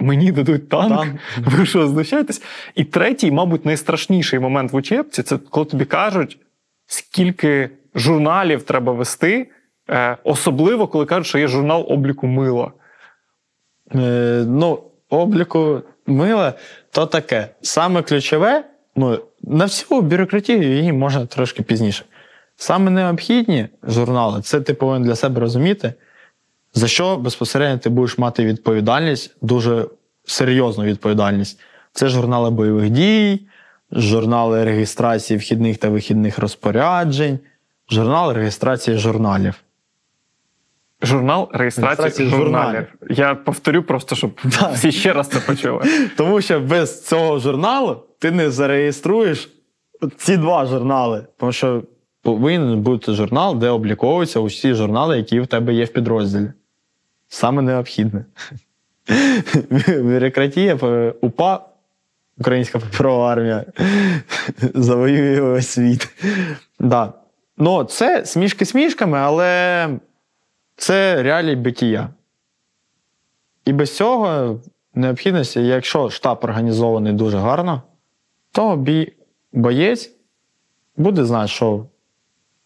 Мені 0.00 0.32
дадуть 0.32 0.68
танк, 0.68 0.98
танк. 0.98 1.16
ви 1.58 1.66
що 1.66 1.88
знущаєтесь? 1.88 2.42
І 2.74 2.84
третій, 2.84 3.30
мабуть, 3.30 3.64
найстрашніший 3.64 4.38
момент 4.38 4.72
в 4.72 4.76
учебці 4.76 5.22
це 5.22 5.38
коли 5.50 5.66
тобі 5.66 5.84
кажуть, 5.84 6.38
скільки 6.86 7.70
журналів 7.94 8.62
треба 8.62 8.92
вести, 8.92 9.50
е, 9.90 10.16
особливо 10.24 10.86
коли 10.86 11.06
кажуть, 11.06 11.26
що 11.26 11.38
є 11.38 11.48
журнал 11.48 11.86
обліку 11.88 12.26
мила. 12.26 12.72
Е, 13.94 14.44
ну, 14.48 14.82
обліку 15.10 15.82
мила, 16.06 16.54
то 16.90 17.06
таке. 17.06 17.48
Саме 17.62 18.02
ключове, 18.02 18.64
ну, 18.96 19.18
на 19.42 19.64
всю 19.64 20.00
бюрократію 20.00 20.62
її 20.62 20.92
можна 20.92 21.26
трошки 21.26 21.62
пізніше. 21.62 22.04
Саме 22.56 22.90
необхідні 22.90 23.68
журнали, 23.82 24.42
це 24.42 24.60
ти 24.60 24.74
повинен 24.74 25.02
для 25.02 25.16
себе 25.16 25.40
розуміти, 25.40 25.94
за 26.74 26.88
що 26.88 27.16
безпосередньо 27.16 27.78
ти 27.78 27.88
будеш 27.88 28.18
мати 28.18 28.44
відповідальність, 28.44 29.36
дуже 29.42 29.86
серйозну 30.24 30.84
відповідальність. 30.84 31.60
Це 31.92 32.08
журнали 32.08 32.50
бойових 32.50 32.90
дій, 32.90 33.40
журнали 33.92 34.64
реєстрації 34.64 35.38
вхідних 35.38 35.78
та 35.78 35.88
вихідних 35.88 36.38
розпоряджень, 36.38 37.38
журнал 37.90 38.32
реєстрації 38.32 38.98
журналів. 38.98 39.54
Журнал 41.02 41.48
реєстрації, 41.52 42.28
журналів. 42.28 42.86
Я 43.10 43.34
повторю 43.34 43.82
просто, 43.82 44.16
щоб 44.16 44.40
Так. 44.60 44.72
всі 44.72 44.92
ще 44.92 45.12
раз 45.12 45.28
це 45.28 45.40
почули. 45.40 45.82
Тому 46.16 46.40
що 46.40 46.60
без 46.60 47.06
цього 47.06 47.38
журналу 47.38 48.02
ти 48.18 48.30
не 48.30 48.50
зареєструєш 48.50 49.50
ці 50.16 50.36
два 50.36 50.66
журнали. 50.66 51.26
Тому 51.38 51.52
що 51.52 51.82
повинен 52.22 52.80
бути 52.80 53.12
журнал, 53.12 53.58
де 53.58 53.68
обліковуються 53.68 54.40
усі 54.40 54.74
журнали, 54.74 55.16
які 55.16 55.40
в 55.40 55.46
тебе 55.46 55.74
є 55.74 55.84
в 55.84 55.92
підрозділі. 55.92 56.52
Саме 57.28 57.62
необхідне. 57.62 58.24
Бюрократія, 59.88 60.78
е, 60.82 61.14
УПА, 61.20 61.60
Українська 62.38 62.78
паперова 62.78 63.32
армія, 63.32 63.64
завоює 64.74 65.40
весь 65.40 65.68
світ. 65.68 66.08
Да. 66.80 67.12
Ну, 67.58 67.84
це 67.84 68.26
смішки 68.26 68.64
смішками, 68.64 69.18
але 69.18 69.88
це 70.82 71.22
реалії 71.22 71.56
битія. 71.56 72.08
І 73.64 73.72
без 73.72 73.96
цього 73.96 74.60
необхідності, 74.94 75.66
якщо 75.66 76.10
штаб 76.10 76.38
організований 76.42 77.12
дуже 77.12 77.38
гарно, 77.38 77.82
то 78.52 78.86
боєць 79.52 80.10
буде 80.96 81.24
знати, 81.24 81.48
що 81.48 81.86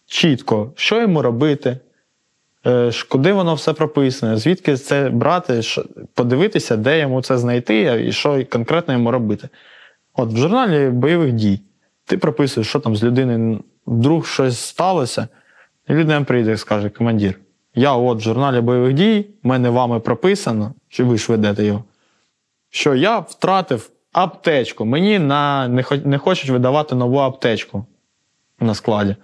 чітко, 0.07 0.73
що 0.77 1.01
йому 1.01 1.23
робити, 1.23 1.79
е, 2.67 2.91
куди 3.09 3.33
воно 3.33 3.55
все 3.55 3.73
прописане, 3.73 4.37
звідки 4.37 4.77
це 4.77 5.09
брати, 5.09 5.61
подивитися, 6.15 6.77
де 6.77 7.01
йому 7.01 7.23
це 7.23 7.39
знайти 7.39 8.05
і 8.09 8.13
що 8.13 8.47
конкретно 8.47 8.95
йому 8.95 9.11
робити. 9.11 9.49
От 10.15 10.33
в 10.33 10.37
журналі 10.37 10.91
бойових 10.91 11.33
дій 11.33 11.61
ти 12.05 12.19
прописуєш, 12.19 12.69
що 12.69 12.81
там 12.81 12.97
з 12.97 13.05
людиною 13.05 13.65
вдруг 13.87 14.27
щось 14.27 14.59
сталося, 14.59 15.29
і 15.89 15.93
людина 15.93 16.25
прийде 16.25 16.53
і 16.53 16.57
скаже: 16.57 16.91
командир, 16.91 17.41
я 17.77 17.93
от 17.93 18.19
в 18.19 18.21
журналі 18.21 18.61
бойових 18.61 18.93
дій, 18.93 19.27
в 19.43 19.47
мене 19.47 19.71
вами 19.71 20.01
прописано, 20.01 20.75
чи 20.89 21.05
ви 21.05 21.19
ж 21.19 21.33
ведете 21.33 21.65
його, 21.65 21.85
що 22.71 22.95
я 22.95 23.19
втратив 23.19 23.91
аптечку. 24.13 24.85
Мені 24.85 25.19
на, 25.19 25.69
не, 25.69 25.85
не 26.05 26.19
хочуть 26.19 26.51
видавати 26.51 26.95
нову 26.95 27.19
аптечку 27.19 27.87
на 28.61 28.75
складі. 28.75 29.17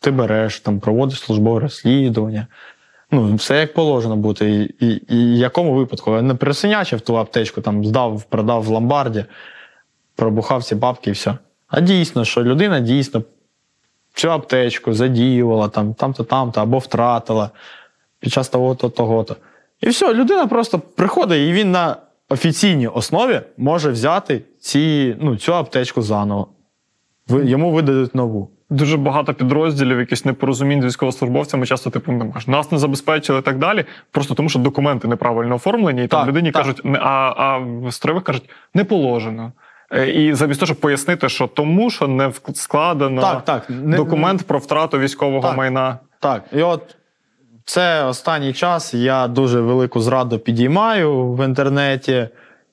Ти 0.00 0.10
береш, 0.10 0.60
там, 0.60 0.80
проводиш 0.80 1.20
службове 1.20 1.60
розслідування. 1.60 2.46
Ну, 3.10 3.34
все 3.34 3.60
як 3.60 3.74
положено 3.74 4.16
бути. 4.16 4.50
І, 4.50 4.86
і, 4.86 5.02
і 5.08 5.38
якому 5.38 5.74
випадку? 5.74 6.14
Я 6.14 6.22
не 6.22 6.34
пересинячив 6.34 7.00
ту 7.00 7.18
аптечку, 7.18 7.60
там, 7.60 7.84
здав, 7.84 8.22
продав 8.22 8.62
в 8.62 8.68
ломбарді, 8.68 9.24
пробухав 10.16 10.64
ці 10.64 10.74
бабки 10.74 11.10
і 11.10 11.12
все. 11.12 11.34
А 11.68 11.80
дійсно, 11.80 12.24
що 12.24 12.44
людина 12.44 12.80
дійсно 12.80 13.22
цю 14.14 14.30
аптечку 14.30 14.94
задіювала 14.94 15.68
там, 15.68 15.94
там-то, 15.94 16.24
там-то, 16.24 16.60
або 16.60 16.78
втратила 16.78 17.50
під 18.20 18.32
час 18.32 18.48
того-то, 18.48 18.88
того-то. 18.88 19.36
І 19.80 19.88
все, 19.88 20.14
людина 20.14 20.46
просто 20.46 20.78
приходить, 20.78 21.48
і 21.48 21.52
він 21.52 21.70
на 21.70 21.96
офіційній 22.28 22.86
основі 22.86 23.40
може 23.56 23.90
взяти 23.90 24.42
ці, 24.60 25.16
ну, 25.20 25.36
цю 25.36 25.54
аптечку 25.54 26.02
заново. 26.02 26.48
Йому 27.28 27.72
видадуть 27.72 28.14
нову. 28.14 28.50
Дуже 28.70 28.96
багато 28.96 29.34
підрозділів, 29.34 29.98
якісь 29.98 30.24
непорозумінь 30.24 30.82
з 30.82 30.84
військовослужбовцями, 30.84 31.66
часто 31.66 31.90
типу 31.90 32.12
не 32.12 32.32
кажуть, 32.32 32.48
нас 32.48 32.72
не 32.72 32.78
забезпечили 32.78 33.38
і 33.38 33.42
так 33.42 33.58
далі. 33.58 33.84
Просто 34.10 34.34
тому, 34.34 34.48
що 34.48 34.58
документи 34.58 35.08
неправильно 35.08 35.54
оформлені, 35.54 36.04
і 36.04 36.08
там 36.08 36.28
людині 36.28 36.50
так. 36.50 36.62
кажуть, 36.62 36.82
а, 37.00 37.32
а 37.36 37.58
в 37.58 37.92
строєвих 37.92 38.24
кажуть, 38.24 38.50
не 38.74 38.84
положено. 38.84 39.52
Е, 39.92 40.10
І 40.10 40.34
замість 40.34 40.60
того, 40.60 40.66
щоб 40.66 40.80
пояснити, 40.80 41.28
що 41.28 41.46
тому, 41.46 41.90
що 41.90 42.08
не 42.08 42.32
складено 42.54 43.20
Так, 43.20 43.44
так. 43.44 43.70
Не- 43.70 43.96
документ 43.96 44.42
про 44.42 44.58
втрату 44.58 44.98
військового 44.98 45.48
Так. 45.48 45.56
майна. 45.56 45.98
Так, 46.20 46.44
і 46.52 46.62
от 46.62 46.96
це 47.68 48.04
останній 48.04 48.52
час 48.52 48.94
я 48.94 49.28
дуже 49.28 49.60
велику 49.60 50.00
зраду 50.00 50.38
підіймаю 50.38 51.32
в 51.32 51.44
інтернеті, 51.44 52.28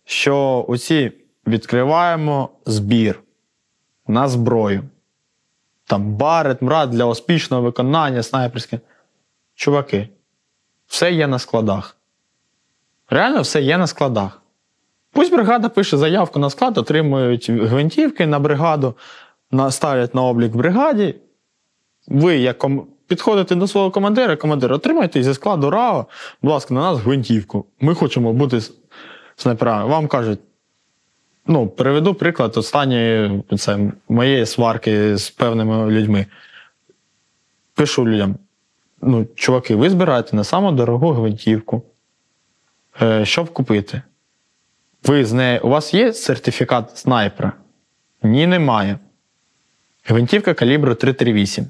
що 0.05 0.65
усі 0.67 1.11
відкриваємо 1.47 2.49
збір 2.65 3.19
на 4.07 4.27
зброю. 4.27 4.83
Там 5.85 6.13
барет, 6.13 6.61
мрад 6.61 6.89
для 6.89 7.05
успішного 7.05 7.63
виконання 7.63 8.23
снайперське. 8.23 8.79
Чуваки, 9.55 10.09
все 10.87 11.11
є 11.11 11.27
на 11.27 11.39
складах. 11.39 11.97
Реально 13.09 13.41
все 13.41 13.61
є 13.61 13.77
на 13.77 13.87
складах. 13.87 14.41
Пусть 15.11 15.31
бригада 15.31 15.69
пише 15.69 15.97
заявку 15.97 16.39
на 16.39 16.49
склад, 16.49 16.77
отримують 16.77 17.49
гвинтівки 17.49 18.25
на 18.25 18.39
бригаду, 18.39 18.95
ставлять 19.69 20.15
на 20.15 20.21
облік 20.21 20.53
в 20.53 20.57
бригаді, 20.57 21.15
ви 22.07 22.37
як 22.37 22.65
ком... 23.07 23.15
підходите 23.15 23.55
до 23.55 23.67
свого 23.67 23.91
командира, 23.91 24.35
командир, 24.35 24.73
отримайте 24.73 25.23
зі 25.23 25.33
складу 25.33 25.69
РАО, 25.69 26.05
будь 26.41 26.51
ласка, 26.51 26.73
на 26.73 26.81
нас 26.81 26.99
гвинтівку. 26.99 27.65
Ми 27.79 27.95
хочемо 27.95 28.33
бути 28.33 28.61
снайперами. 29.35 29.89
Вам 29.89 30.07
кажуть, 30.07 30.39
ну, 31.47 31.67
приведу 31.67 32.13
приклад 32.13 32.57
останньої 32.57 33.43
це, 33.57 33.91
моєї 34.09 34.45
сварки 34.45 35.17
з 35.17 35.29
певними 35.29 35.91
людьми. 35.91 36.25
Пишу 37.73 38.07
людям: 38.07 38.35
ну, 39.01 39.27
чуваки, 39.35 39.75
ви 39.75 39.89
збираєте 39.89 40.35
на 40.35 40.43
саму 40.43 40.71
дорогу 40.71 41.11
гвинтівку. 41.11 41.83
Е, 43.01 43.25
щоб 43.25 43.53
купити? 43.53 44.01
Ви 45.03 45.25
з 45.25 45.33
нею, 45.33 45.59
у 45.63 45.69
вас 45.69 45.93
є 45.93 46.13
сертифікат 46.13 46.97
снайпера? 46.97 47.53
Ні, 48.23 48.47
немає. 48.47 48.99
Гвинтівка 50.03 50.53
калібру 50.53 50.95
338. 50.95 51.65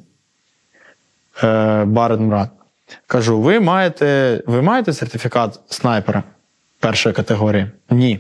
Е, 1.44 1.86
Барен 1.86 2.28
Мрад. 2.28 2.50
Кажу: 3.08 3.42
ви 3.42 3.60
маєте, 3.60 4.42
ви 4.48 4.62
маєте 4.62 4.94
сертифікат 4.94 5.60
снайпера 5.68 6.24
першої 6.80 7.16
категорії? 7.16 7.72
Ні. 7.90 8.20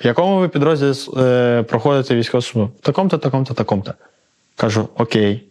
В 0.00 0.06
якому 0.06 0.38
ви 0.38 0.48
підрозділі 0.48 0.94
е, 1.24 1.62
проходите 1.62 2.14
військову 2.14 2.42
службу? 2.42 2.72
В 2.80 2.80
такому-то, 2.80 3.18
такому-то, 3.18 3.54
такому-то. 3.54 3.94
Кажу: 4.56 4.88
Окей. 4.96 5.44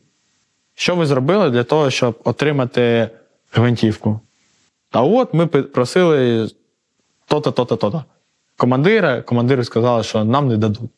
Що 0.76 0.95
ви 0.95 1.06
зробили 1.06 1.50
для 1.50 1.64
того, 1.64 1.89
щоб 1.89 2.20
отримати 2.24 3.10
гвинтівку? 3.52 4.20
А 4.91 5.02
от 5.04 5.34
ми 5.34 5.48
просили 5.48 6.50
то-то, 7.28 7.52
то-то, 7.52 7.76
то-то. 7.76 8.04
Командира, 8.58 9.22
командири 9.22 9.64
сказали, 9.64 10.04
що 10.04 10.24
нам 10.24 10.48
не 10.48 10.58
дадуть. 10.58 10.89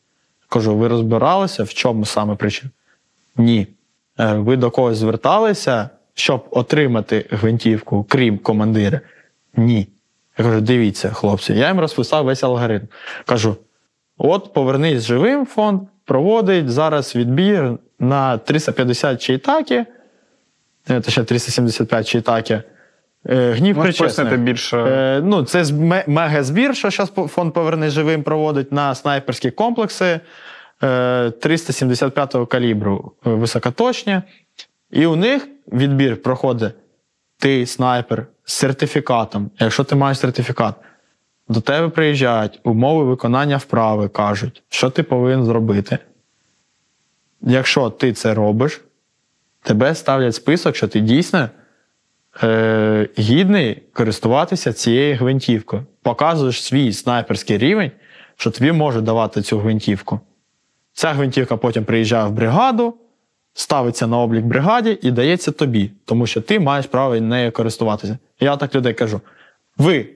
Кажу, 0.48 0.76
ви 0.76 0.88
розбиралися, 0.88 1.62
в 1.62 1.68
чому 1.68 2.04
саме 2.04 2.34
причина? 2.36 2.70
Ні. 3.36 3.66
Е, 4.20 4.32
Ви 4.34 4.56
до 4.56 4.70
когось 4.70 4.98
зверталися, 4.98 5.88
щоб 6.14 6.46
отримати 6.50 7.26
гвинтівку, 7.30 8.06
крім 8.08 8.38
командира? 8.38 9.00
Ні. 9.56 9.88
Я 10.38 10.44
кажу, 10.44 10.60
дивіться, 10.60 11.10
хлопці, 11.10 11.54
я 11.54 11.68
їм 11.68 11.80
розписав 11.80 12.24
весь 12.24 12.44
алгоритм. 12.44 12.86
Кажу: 13.26 13.56
от 14.18 14.52
повернись 14.52 15.02
живим, 15.02 15.46
фонд 15.46 15.80
проводить 16.04 16.70
зараз 16.70 17.16
відбір 17.16 17.78
на 17.98 18.38
350 18.38 19.22
чейтаки, 19.22 19.86
е, 20.90 20.94
точніше 20.94 21.24
375 21.24 22.08
чейтаки. 22.08 22.62
Е, 23.26 23.52
Гнів 23.52 23.76
причесних. 23.76 24.16
пояснити 24.16 24.36
більше. 24.36 24.78
Е, 24.78 25.20
ну, 25.24 25.42
це 25.42 25.64
мегазбір, 26.06 26.76
що 26.76 26.90
зараз 26.90 27.12
фонд 27.28 27.52
Поверни 27.52 27.90
живим 27.90 28.22
проводить 28.22 28.72
на 28.72 28.94
снайперські 28.94 29.50
комплекси 29.50 30.20
375-го 30.86 32.46
калібру 32.46 33.12
е, 33.26 33.30
високоточні. 33.30 34.22
І 34.90 35.06
у 35.06 35.16
них 35.16 35.48
відбір 35.72 36.22
проходить 36.22 36.74
ти, 37.38 37.66
снайпер, 37.66 38.26
з 38.44 38.52
сертифікатом. 38.52 39.50
Якщо 39.58 39.84
ти 39.84 39.94
маєш 39.94 40.18
сертифікат, 40.18 40.74
до 41.48 41.60
тебе 41.60 41.88
приїжджають 41.88 42.60
умови 42.64 43.04
виконання 43.04 43.56
вправи, 43.56 44.08
кажуть, 44.08 44.62
що 44.68 44.90
ти 44.90 45.02
повинен 45.02 45.44
зробити. 45.44 45.98
Якщо 47.42 47.90
ти 47.90 48.12
це 48.12 48.34
робиш, 48.34 48.80
тебе 49.62 49.94
ставлять 49.94 50.34
список, 50.34 50.76
що 50.76 50.88
ти 50.88 51.00
дійсно 51.00 51.48
е, 52.42 53.08
гідний 53.18 53.82
користуватися 53.92 54.72
цією 54.72 55.16
гвинтівкою. 55.16 55.86
Показуєш 56.02 56.62
свій 56.62 56.92
снайперський 56.92 57.58
рівень, 57.58 57.90
що 58.36 58.50
тобі 58.50 58.72
може 58.72 59.00
давати 59.00 59.42
цю 59.42 59.58
гвинтівку. 59.58 60.20
Ця 61.00 61.12
гвинтівка 61.12 61.56
потім 61.56 61.84
приїжджає 61.84 62.26
в 62.26 62.32
бригаду, 62.32 62.94
ставиться 63.54 64.06
на 64.06 64.18
облік 64.18 64.44
бригаді 64.44 64.98
і 65.02 65.10
дається 65.10 65.52
тобі, 65.52 65.90
тому 66.04 66.26
що 66.26 66.40
ти 66.40 66.60
маєш 66.60 66.86
право 66.86 67.16
нею 67.20 67.52
користуватися. 67.52 68.18
Я 68.40 68.56
так 68.56 68.74
людей 68.74 68.94
кажу: 68.94 69.20
ви 69.78 70.06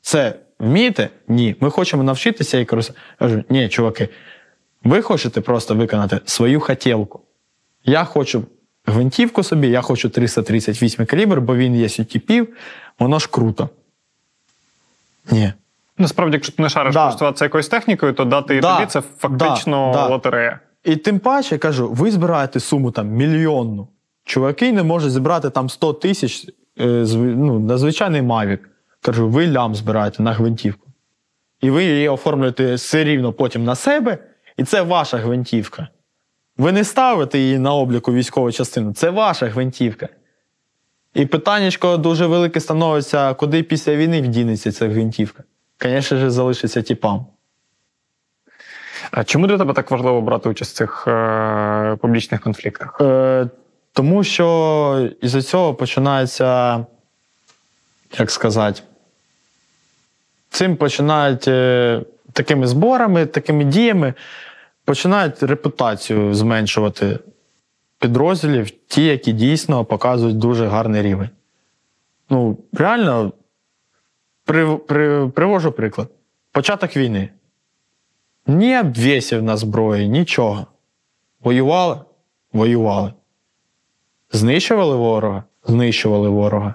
це 0.00 0.34
вмієте? 0.58 1.08
Ні. 1.28 1.56
Ми 1.60 1.70
хочемо 1.70 2.02
навчитися 2.02 2.58
і 2.58 2.64
користуватися. 2.64 3.16
Кажу, 3.18 3.44
ні, 3.48 3.68
чуваки, 3.68 4.08
ви 4.84 5.02
хочете 5.02 5.40
просто 5.40 5.74
виконати 5.74 6.20
свою 6.24 6.60
хотілку. 6.60 7.20
Я 7.84 8.04
хочу 8.04 8.44
гвинтівку 8.86 9.42
собі, 9.42 9.68
я 9.68 9.80
хочу 9.80 10.08
338 10.08 11.06
калібр, 11.06 11.40
бо 11.40 11.56
він 11.56 11.76
є 11.76 11.88
сютіпів, 11.88 12.48
воно 12.98 13.18
ж 13.18 13.28
круто. 13.30 13.68
Ні. 15.30 15.52
Насправді, 15.98 16.34
якщо 16.36 16.52
ти 16.52 16.62
не 16.62 16.68
шариш 16.68 16.94
Да. 16.94 17.02
користуватися 17.04 17.44
якоюсь 17.44 17.68
технікою, 17.68 18.12
то 18.12 18.24
дати 18.24 18.56
і 18.56 18.60
Да. 18.60 18.74
тобі 18.74 18.86
це 18.86 19.00
фактично 19.18 19.90
Да. 19.94 20.06
Лотерея. 20.08 20.60
І 20.84 20.96
тим 20.96 21.18
паче 21.18 21.58
кажу, 21.58 21.88
ви 21.92 22.10
збираєте 22.10 22.60
суму 22.60 22.90
там 22.90 23.08
мільйонну. 23.08 23.88
Чуваки 24.24 24.72
не 24.72 24.82
можуть 24.82 25.12
зібрати 25.12 25.50
там 25.50 25.68
100 25.68 25.92
тисяч 25.92 26.46
е, 26.80 27.06
ну, 27.16 27.58
на 27.58 27.78
звичайний 27.78 28.22
Мавік. 28.22 28.70
Кажу, 29.02 29.28
ви 29.28 29.50
лям 29.50 29.74
збираєте 29.74 30.22
на 30.22 30.32
гвинтівку. 30.32 30.86
І 31.60 31.70
ви 31.70 31.84
її 31.84 32.08
оформлюєте 32.08 32.74
все 32.74 33.04
рівно 33.04 33.32
потім 33.32 33.64
на 33.64 33.74
себе, 33.74 34.18
і 34.56 34.64
це 34.64 34.82
ваша 34.82 35.16
гвинтівка. 35.16 35.88
Ви 36.56 36.72
не 36.72 36.84
ставите 36.84 37.38
її 37.38 37.58
на 37.58 37.74
обліку 37.74 38.12
військову 38.12 38.52
частину, 38.52 38.92
це 38.92 39.10
ваша 39.10 39.46
гвинтівка. 39.46 40.08
І 41.14 41.26
питаннячко 41.26 41.96
дуже 41.96 42.26
велике 42.26 42.60
становиться, 42.60 43.34
куди 43.34 43.62
після 43.62 43.96
війни 43.96 44.22
вдінеться 44.22 44.72
ця 44.72 44.88
гвинтівка. 44.88 45.42
Звісно 45.82 46.18
ж, 46.18 46.30
залишиться 46.30 46.82
тіпам. 46.82 47.26
А 49.10 49.24
чому 49.24 49.46
для 49.46 49.58
тебе 49.58 49.72
так 49.74 49.90
важливо 49.90 50.20
брати 50.20 50.48
участь 50.48 50.74
в 50.74 50.76
цих 50.76 51.04
е, 51.08 51.96
публічних 52.00 52.40
конфліктах? 52.40 53.00
Е, 53.00 53.48
тому 53.92 54.24
що 54.24 55.10
із-за 55.22 55.42
цього 55.42 55.74
починається, 55.74 56.84
як 58.18 58.30
сказати, 58.30 58.82
цим 60.50 60.76
починають 60.76 61.48
е, 61.48 62.02
такими 62.32 62.66
зборами, 62.66 63.26
такими 63.26 63.64
діями, 63.64 64.14
починають 64.84 65.42
репутацію 65.42 66.34
зменшувати 66.34 67.18
підрозділів, 67.98 68.70
ті, 68.70 69.04
які 69.04 69.32
дійсно 69.32 69.84
показують 69.84 70.38
дуже 70.38 70.66
гарний 70.66 71.02
рівень. 71.02 71.30
Ну, 72.30 72.58
реально, 72.72 73.32
при, 74.48 74.76
при, 74.76 75.28
привожу 75.28 75.72
приклад. 75.72 76.08
Початок 76.52 76.96
війни. 76.96 77.28
Ні 78.46 78.78
обвісів 78.78 79.42
на 79.42 79.56
зброї, 79.56 80.08
нічого. 80.08 80.66
Воювали? 81.40 82.00
Воювали. 82.52 83.12
Знищували 84.32 84.96
ворога? 84.96 85.44
Знищували 85.64 86.28
ворога. 86.28 86.74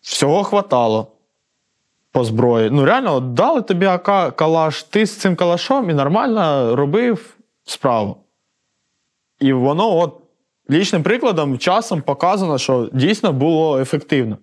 Всього 0.00 0.44
хватало 0.44 1.12
по 2.12 2.24
зброї. 2.24 2.70
Ну, 2.70 2.84
реально, 2.84 3.14
от 3.14 3.34
дали 3.34 3.62
тобі 3.62 3.86
АК 3.86 4.36
калаш, 4.36 4.82
ти 4.82 5.06
з 5.06 5.16
цим 5.16 5.36
калашом 5.36 5.90
і 5.90 5.94
нормально 5.94 6.76
робив 6.76 7.36
справу. 7.64 8.16
І 9.40 9.52
воно, 9.52 9.96
от, 9.96 10.20
лічним 10.70 11.02
прикладом, 11.02 11.58
часом 11.58 12.02
показано, 12.02 12.58
що 12.58 12.90
дійсно 12.92 13.32
було 13.32 13.80
ефективно. 13.80 14.38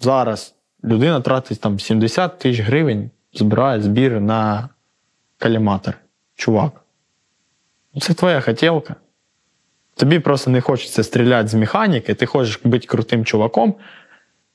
Зараз 0.00 0.54
людина 0.84 1.20
тратить 1.20 1.60
там 1.60 1.80
70 1.80 2.38
тисяч 2.38 2.60
гривень, 2.60 3.10
збирає 3.32 3.82
збір 3.82 4.20
на 4.20 4.68
каліматор. 5.38 5.94
Чувак. 6.34 6.84
Ну, 7.94 8.00
Це 8.00 8.14
твоя 8.14 8.40
хотілка. 8.40 8.94
Тобі 9.94 10.18
просто 10.18 10.50
не 10.50 10.60
хочеться 10.60 11.02
стріляти 11.02 11.48
з 11.48 11.54
механіки, 11.54 12.14
ти 12.14 12.26
хочеш 12.26 12.60
бути 12.64 12.86
крутим 12.86 13.24
чуваком, 13.24 13.74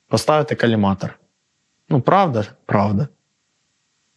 поставити 0.08 0.56
каліматор. 0.56 1.20
Ну, 1.90 2.02
правда? 2.02 2.46
Правда. 2.66 3.08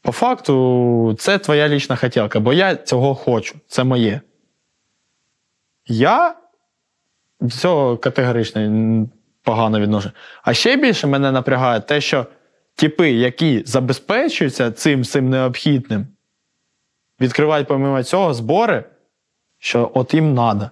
По 0.02 0.12
факту, 0.12 1.16
це 1.18 1.38
твоя 1.38 1.68
лічна 1.68 1.96
хотілка, 1.96 2.40
бо 2.40 2.52
я 2.52 2.76
цього 2.76 3.14
хочу. 3.14 3.54
Це 3.66 3.84
моє. 3.84 4.20
Я 5.86 6.34
цього 7.50 7.96
категорично 7.96 8.60
погано 9.48 9.80
відношу. 9.80 10.10
А 10.42 10.54
ще 10.54 10.76
більше 10.76 11.06
мене 11.06 11.32
напрягає 11.32 11.80
те, 11.80 12.00
що 12.00 12.26
типи, 12.74 13.10
які 13.10 13.62
забезпечуються 13.66 14.70
цим 14.70 15.04
цим 15.04 15.30
необхідним, 15.30 16.06
відкривають 17.20 17.68
помимо 17.68 18.02
цього 18.02 18.34
збори, 18.34 18.84
що 19.58 19.90
от 19.94 20.14
їм 20.14 20.34
треба. 20.34 20.70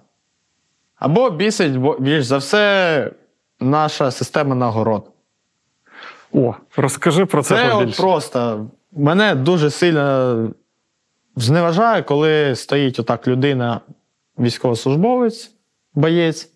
Або 0.96 1.30
бісить 1.30 1.76
бо- 1.76 1.98
більш 1.98 2.24
за 2.24 2.36
все 2.36 3.10
наша 3.60 4.10
система 4.10 4.54
нагород. 4.54 5.10
О, 6.32 6.54
розкажи 6.76 7.26
про 7.26 7.42
це, 7.42 7.56
Це 7.56 7.72
от 7.74 7.96
просто 7.96 8.66
мене 8.92 9.34
дуже 9.34 9.70
сильно 9.70 10.48
зневажає, 11.36 12.02
коли 12.02 12.56
стоїть 12.56 13.00
отак 13.00 13.28
людина, 13.28 13.80
військовослужбовець, 14.38 15.50
боєць, 15.94 16.50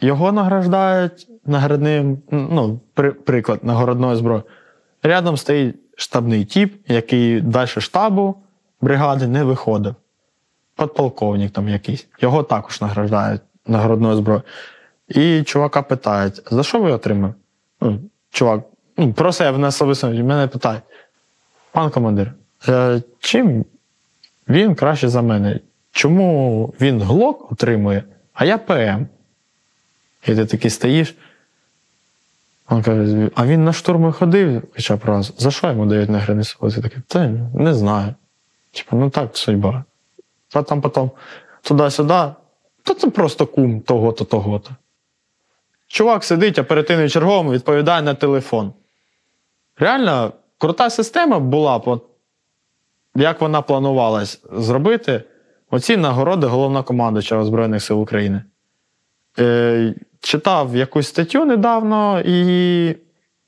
його 0.00 0.32
награждають 0.32 1.28
наградним, 1.48 2.18
ну, 2.30 2.80
при, 2.94 3.12
приклад 3.12 3.64
нагородної 3.64 4.16
зброї. 4.16 4.42
Рядом 5.02 5.36
стоїть 5.36 5.76
штабний 5.96 6.44
тіп, 6.44 6.74
який 6.88 7.40
далі 7.40 7.68
штабу 7.68 8.34
бригади 8.80 9.26
не 9.26 9.44
виходив. 9.44 9.94
Подполковник 10.74 11.52
там 11.52 11.68
якийсь. 11.68 12.06
Його 12.20 12.42
також 12.42 12.80
награждають 12.80 13.42
нагородною 13.66 14.16
зброєю. 14.16 14.42
І 15.08 15.42
чувака 15.42 15.82
питають: 15.82 16.42
за 16.50 16.62
що 16.62 16.80
ви 16.80 16.92
отримали? 16.92 17.34
Ну, 17.80 18.00
чувак, 18.30 18.60
ну, 18.96 19.12
про 19.12 19.32
себе 19.32 19.58
на 19.58 19.68
особисто 19.68 20.10
мене 20.10 20.46
питають: 20.46 20.82
пан 21.72 21.90
командир, 21.90 22.32
е, 22.68 23.02
чим 23.18 23.64
він 24.48 24.74
краще 24.74 25.08
за 25.08 25.22
мене? 25.22 25.60
Чому 25.90 26.74
він 26.80 27.02
глок 27.02 27.52
отримує, 27.52 28.04
а 28.32 28.44
я 28.44 28.58
ПМ? 28.58 29.06
І 30.26 30.34
ти 30.34 30.46
такий 30.46 30.70
стоїш. 30.70 31.14
Він 32.70 32.82
каже, 32.82 33.30
а 33.34 33.46
він 33.46 33.64
на 33.64 33.72
штурми 33.72 34.12
ходив 34.12 34.62
хоча 34.74 34.96
б 34.96 35.04
раз. 35.04 35.32
За 35.38 35.50
що 35.50 35.66
йому 35.66 35.86
дають 35.86 36.10
награни 36.10 36.44
свободи? 36.44 36.76
Я 36.76 36.82
такий, 36.82 37.02
та 37.06 37.28
не 37.54 37.74
знаю. 37.74 38.14
Типу, 38.70 38.96
ну 38.96 39.10
так, 39.10 39.36
судьба. 39.36 39.84
А 40.52 40.62
там 40.62 40.80
потім 40.80 41.10
туди-сюди, 41.62 42.22
то 42.82 42.94
це 42.94 43.10
просто 43.10 43.46
кум 43.46 43.80
того-то, 43.80 44.24
того-то. 44.24 44.70
Чувак 45.88 46.24
сидить 46.24 46.58
оперативним 46.58 47.08
черговим, 47.08 47.52
відповідає 47.52 48.02
на 48.02 48.14
телефон. 48.14 48.72
Реально, 49.78 50.32
крута 50.58 50.90
система 50.90 51.38
була 51.38 52.00
як 53.16 53.40
вона 53.40 53.62
планувалась 53.62 54.42
зробити, 54.52 55.22
оці 55.70 55.96
нагороди 55.96 56.46
головнокомандуючого 56.46 57.44
Збройних 57.44 57.82
сил 57.82 58.00
України. 58.02 58.42
Читав 60.26 60.76
якусь 60.76 61.08
статтю 61.08 61.44
недавно, 61.44 62.22
і 62.24 62.96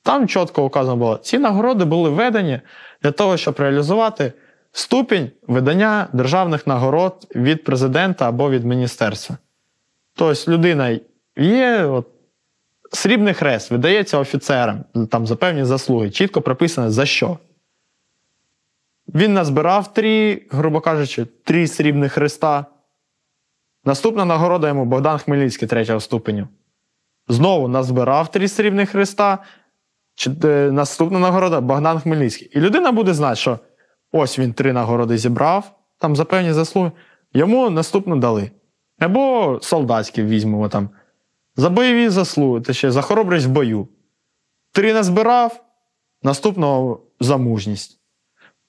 там 0.02 0.28
чітко 0.28 0.64
указано 0.64 0.96
було, 0.96 1.16
ці 1.16 1.38
нагороди 1.38 1.84
були 1.84 2.10
введені 2.10 2.60
для 3.02 3.10
того, 3.10 3.36
щоб 3.36 3.54
реалізувати 3.58 4.32
ступінь 4.72 5.30
видання 5.46 6.08
державних 6.12 6.66
нагород 6.66 7.26
від 7.34 7.64
президента 7.64 8.28
або 8.28 8.50
від 8.50 8.64
міністерства. 8.64 9.36
Тобто 10.14 10.52
людина 10.52 10.98
є, 11.36 11.84
от, 11.84 12.06
срібний 12.92 13.34
хрест 13.34 13.70
видається 13.70 14.18
офіцерам 14.18 14.84
там, 15.10 15.26
за 15.26 15.36
певні 15.36 15.64
заслуги, 15.64 16.10
чітко 16.10 16.42
прописано 16.42 16.90
за 16.90 17.06
що. 17.06 17.38
Він 19.14 19.34
назбирав 19.34 19.94
три, 19.94 20.42
грубо 20.50 20.80
кажучи, 20.80 21.24
три 21.44 21.66
срібних 21.66 22.12
хреста. 22.12 22.66
Наступна 23.84 24.24
нагорода 24.24 24.68
йому 24.68 24.84
Богдан 24.84 25.18
Хмельницький 25.18 25.68
третього 25.68 26.00
ступеню. 26.00 26.48
Знову 27.28 27.68
назбирав 27.68 28.30
три 28.30 28.48
срібних 28.48 28.90
хреста. 28.90 29.38
Е, 30.44 30.70
наступна 30.72 31.18
нагорода 31.18 31.60
Богдан 31.60 32.00
Хмельницький. 32.00 32.50
І 32.54 32.60
людина 32.60 32.92
буде 32.92 33.14
знати, 33.14 33.36
що 33.36 33.58
ось 34.12 34.38
він 34.38 34.52
три 34.52 34.72
нагороди 34.72 35.18
зібрав, 35.18 35.78
там 35.98 36.16
за 36.16 36.24
певні 36.24 36.52
заслуги. 36.52 36.92
Йому 37.32 37.70
наступну 37.70 38.16
дали. 38.16 38.50
Або 38.98 39.58
солдатські 39.62 40.22
візьмемо 40.22 40.68
там. 40.68 40.90
За 41.56 41.70
бойові 41.70 42.08
заслуги, 42.08 42.60
та 42.60 42.72
ще 42.72 42.90
за 42.90 43.02
хоробрість 43.02 43.46
в 43.46 43.48
бою. 43.48 43.88
Три 44.72 44.92
назбирав, 44.92 45.64
наступного 46.22 47.02
за 47.20 47.36
мужність. 47.36 48.00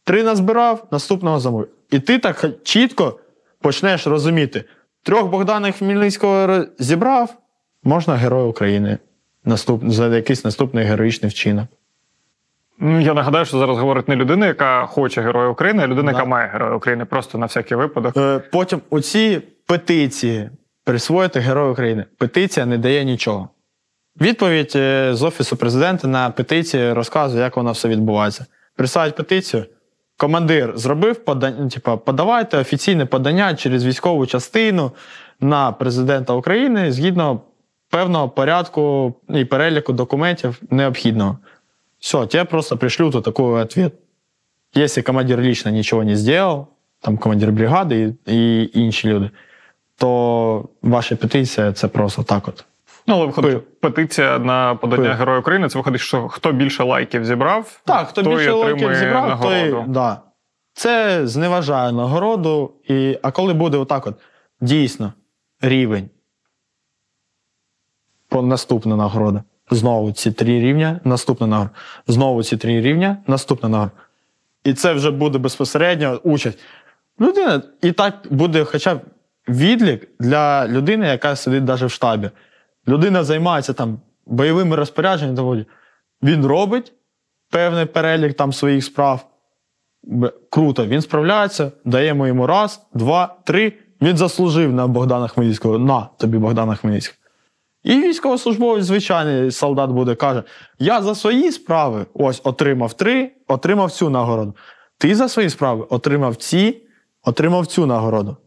Три 0.03 0.23
назбирав, 0.23 0.87
наступного 0.91 1.39
за 1.39 1.49
мужність. 1.51 1.75
І 1.91 1.99
ти 1.99 2.19
так 2.19 2.45
чітко 2.63 3.19
почнеш 3.61 4.07
розуміти: 4.07 4.63
трьох 5.03 5.27
Богдана 5.27 5.71
Хмельницького 5.71 6.65
зібрав, 6.79 7.37
можна 7.83 8.15
Герой 8.15 8.47
України 8.49 8.97
наступ, 9.45 9.89
за 9.89 10.15
якийсь 10.15 10.45
наступний 10.45 10.85
героїчний 10.85 11.29
вчинок. 11.29 11.65
Ну, 12.79 12.99
я 13.01 13.13
нагадаю, 13.13 13.45
що 13.45 13.57
зараз 13.57 13.77
говорить 13.77 14.07
не 14.07 14.15
людина, 14.15 14.47
яка 14.47 14.85
хоче 14.85 15.21
Героя 15.21 15.47
України, 15.49 15.83
а 15.83 15.87
людина, 15.87 16.11
Да. 16.11 16.17
яка 16.17 16.29
має 16.29 16.49
Героя 16.49 16.75
України, 16.75 17.05
просто 17.05 17.37
на 17.37 17.45
всякий 17.45 17.77
випадок. 17.77 18.17
Е, 18.17 18.39
Потім 18.51 18.81
оці 18.89 19.41
петиції 19.65 20.49
присвоїти 20.83 21.39
Герою 21.39 21.71
України. 21.71 22.05
Петиція 22.17 22.65
не 22.65 22.77
дає 22.77 23.03
нічого. 23.03 23.49
Відповідь 24.21 24.73
е, 24.75 25.09
з 25.13 25.23
Офісу 25.23 25.57
президента 25.57 26.07
на 26.07 26.29
петиції 26.29 26.93
розказує, 26.93 27.43
як 27.43 27.57
воно 27.57 27.71
все 27.71 27.87
відбувається. 27.87 28.45
Присають 28.75 29.15
петицію. 29.15 29.65
Командир 30.17 30.77
зробив 30.77 31.15
подання, 31.15 31.69
типу, 31.69 31.97
подавайте 31.97 32.57
офіційне 32.57 33.05
подання 33.05 33.55
через 33.55 33.85
військову 33.85 34.25
частину 34.25 34.91
на 35.41 35.71
президента 35.71 36.33
України 36.33 36.91
згідно 36.91 37.41
певного 37.89 38.29
порядку 38.29 39.13
і 39.29 39.45
переліку 39.45 39.93
документів 39.93 40.61
необхідного. 40.69 41.37
Все, 41.99 42.25
тебе 42.25 42.45
просто 42.45 42.77
пришлют 42.77 43.23
такой 43.23 43.61
ответ. 43.61 43.93
Если 44.77 45.01
командир 45.01 45.39
лично 45.39 45.71
ничего 45.71 46.03
не 46.03 46.15
сделал, 46.15 46.67
там 47.01 47.17
командир 47.17 47.51
бригади 47.51 48.15
і, 48.25 48.63
і 48.63 48.79
інші 48.79 49.07
люди, 49.07 49.29
то 49.97 50.69
ваша 50.81 51.15
петиція 51.15 51.73
це 51.73 51.87
просто 51.87 52.23
так 52.23 52.47
от. 52.47 52.65
Ну, 53.07 53.15
але 53.15 53.25
виходить, 53.25 53.79
петиція 53.81 54.39
на 54.39 54.75
подання 54.75 55.09
Пи. 55.09 55.15
Героя 55.15 55.39
України, 55.39 55.69
це 55.69 55.79
виходить, 55.79 56.01
що 56.01 56.27
хто 56.27 56.51
більше 56.51 56.83
лайків 56.83 57.25
зібрав, 57.25 57.81
Так, 57.85 58.07
хто 58.07 58.23
той 58.23 58.35
більше 58.35 58.51
лайків 58.51 58.95
зібрав, 58.95 59.41
той, 59.41 59.75
да. 59.87 60.21
Це 60.73 61.27
зневажає 61.27 61.91
нагороду. 61.91 62.71
І, 62.87 63.17
а 63.21 63.31
коли 63.31 63.53
буде 63.53 63.77
отак 63.77 64.07
от, 64.07 64.15
дійсно, 64.61 65.13
рівень 65.61 66.09
наступна 68.31 68.95
нагорода. 68.95 69.43
Знову 69.71 70.11
ці 70.11 70.31
три 70.31 70.59
рівня, 70.59 70.99
наступна 71.03 71.47
нагорода. 71.47 71.75
Знову 72.07 72.43
ці 72.43 72.57
три 72.57 72.81
рівня, 72.81 73.17
наступна 73.27 73.69
нагорода. 73.69 73.95
І 74.63 74.73
це 74.73 74.93
вже 74.93 75.11
буде 75.11 75.37
безпосередньо 75.37 76.19
участь. 76.23 76.59
Людина, 77.21 77.61
і 77.81 77.91
так 77.91 78.13
буде 78.29 78.63
хоча 78.63 78.95
б 78.95 79.01
відлік 79.47 80.07
для 80.19 80.67
людини, 80.67 81.07
яка 81.07 81.35
сидить 81.35 81.63
навіть 81.63 81.81
в 81.81 81.89
штабі. 81.89 82.29
Людина 82.87 83.23
займається 83.23 83.73
там 83.73 83.99
бойовими 84.25 84.75
розпорядженнями, 84.75 85.65
він 86.23 86.45
робить 86.45 86.93
певний 87.49 87.85
перелік 87.85 88.33
там 88.33 88.53
своїх 88.53 88.83
справ. 88.83 89.25
Круто, 90.49 90.85
він 90.85 91.01
справляється, 91.01 91.71
даємо 91.85 92.27
йому 92.27 92.47
раз, 92.47 92.81
два, 92.93 93.35
три. 93.43 93.73
Він 94.01 94.17
заслужив 94.17 94.73
на 94.73 94.87
Богдана 94.87 95.27
Хмельницького. 95.27 95.79
На 95.79 96.01
тобі 96.17 96.37
Богдана 96.37 96.75
Хмельницького. 96.75 97.18
І 97.89 98.01
військовослужбовець, 98.01 98.85
звичайний 98.85 99.51
солдат 99.51 99.89
буде, 99.89 100.15
каже: 100.15 100.43
Я 100.79 101.01
за 101.01 101.15
свої 101.15 101.51
справи 101.51 102.05
ось 102.13 102.41
отримав 102.43 102.93
три, 102.93 103.31
отримав 103.47 103.91
цю 103.91 104.09
нагороду. 104.09 104.55
Ти 104.97 105.15
за 105.15 105.29
свої 105.29 105.49
справи 105.49 105.85
отримав 105.89 106.35
ці, 106.35 106.81
отримав 107.23 107.67
цю 107.67 107.85
нагороду. 107.85 108.37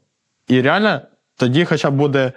І 0.48 0.60
реально 0.60 1.00
тоді 1.36 1.64
хоча 1.64 1.90
б 1.90 1.94
буде 1.94 2.32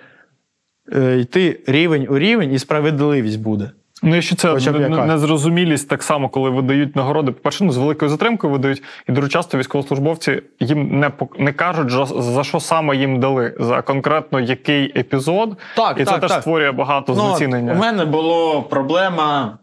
е, 0.94 1.20
йти 1.20 1.64
рівень 1.68 2.08
у 2.10 2.20
рівень, 2.20 2.54
і 2.54 2.60
справедливість 2.60 3.40
буде. 3.40 3.72
Ну 4.04 4.16
і 4.16 4.22
ще 4.22 4.36
це 4.36 4.54
незрозумілість 4.90 5.90
так 5.90 6.04
само, 6.04 6.30
коли 6.30 6.50
видають 6.50 6.96
нагороди. 6.96 7.32
По-перше, 7.32 7.64
ну, 7.64 7.72
з 7.72 7.78
великою 7.78 8.12
затримкою 8.12 8.54
видають, 8.54 8.84
і 9.10 9.12
дуже 9.12 9.28
часто 9.28 9.58
військовослужбовці 9.58 10.42
їм 10.60 11.00
не 11.00 11.12
не 11.38 11.54
кажуть, 11.54 11.90
за- 12.24 12.44
що 12.44 12.60
саме 12.60 12.96
їм 12.96 13.20
дали, 13.20 13.56
за 13.60 13.82
конкретно 13.82 14.40
який 14.40 15.00
епізод. 15.00 15.58
Так, 15.76 16.00
і 16.00 16.06
це 16.06 16.12
так, 16.12 16.22
теж 16.22 16.30
так. 16.32 16.42
створює 16.42 16.72
багато 16.72 17.14
Ну, 17.18 17.28
знецінення. 17.28 17.74
у 17.74 17.76
мене 17.76 18.06
було 18.06 18.64
проблема. 18.64 19.58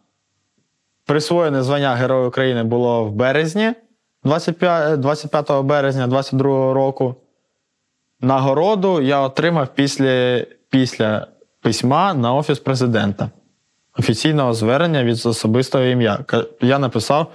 Присвоєне 1.07 1.63
звання 1.63 1.95
Героя 1.95 2.27
України 2.29 2.65
було 2.65 3.05
в 3.05 3.13
березні, 3.13 3.73
25, 4.25 5.01
25 5.01 5.63
березня 5.63 6.07
22 6.07 6.73
року. 6.75 7.15
Нагороду 8.21 9.01
я 9.01 9.21
отримав 9.21 9.69
після, 9.75 10.45
після 10.71 11.27
письма 11.63 12.15
на 12.15 12.35
Офіс 12.35 12.59
президента. 12.59 13.31
Офіційного 13.98 14.55
звернення 14.55 15.05
від 15.05 15.27
особистого 15.27 15.85
ім'я. 15.85 16.24
Я 16.60 16.78
написав, 16.78 17.32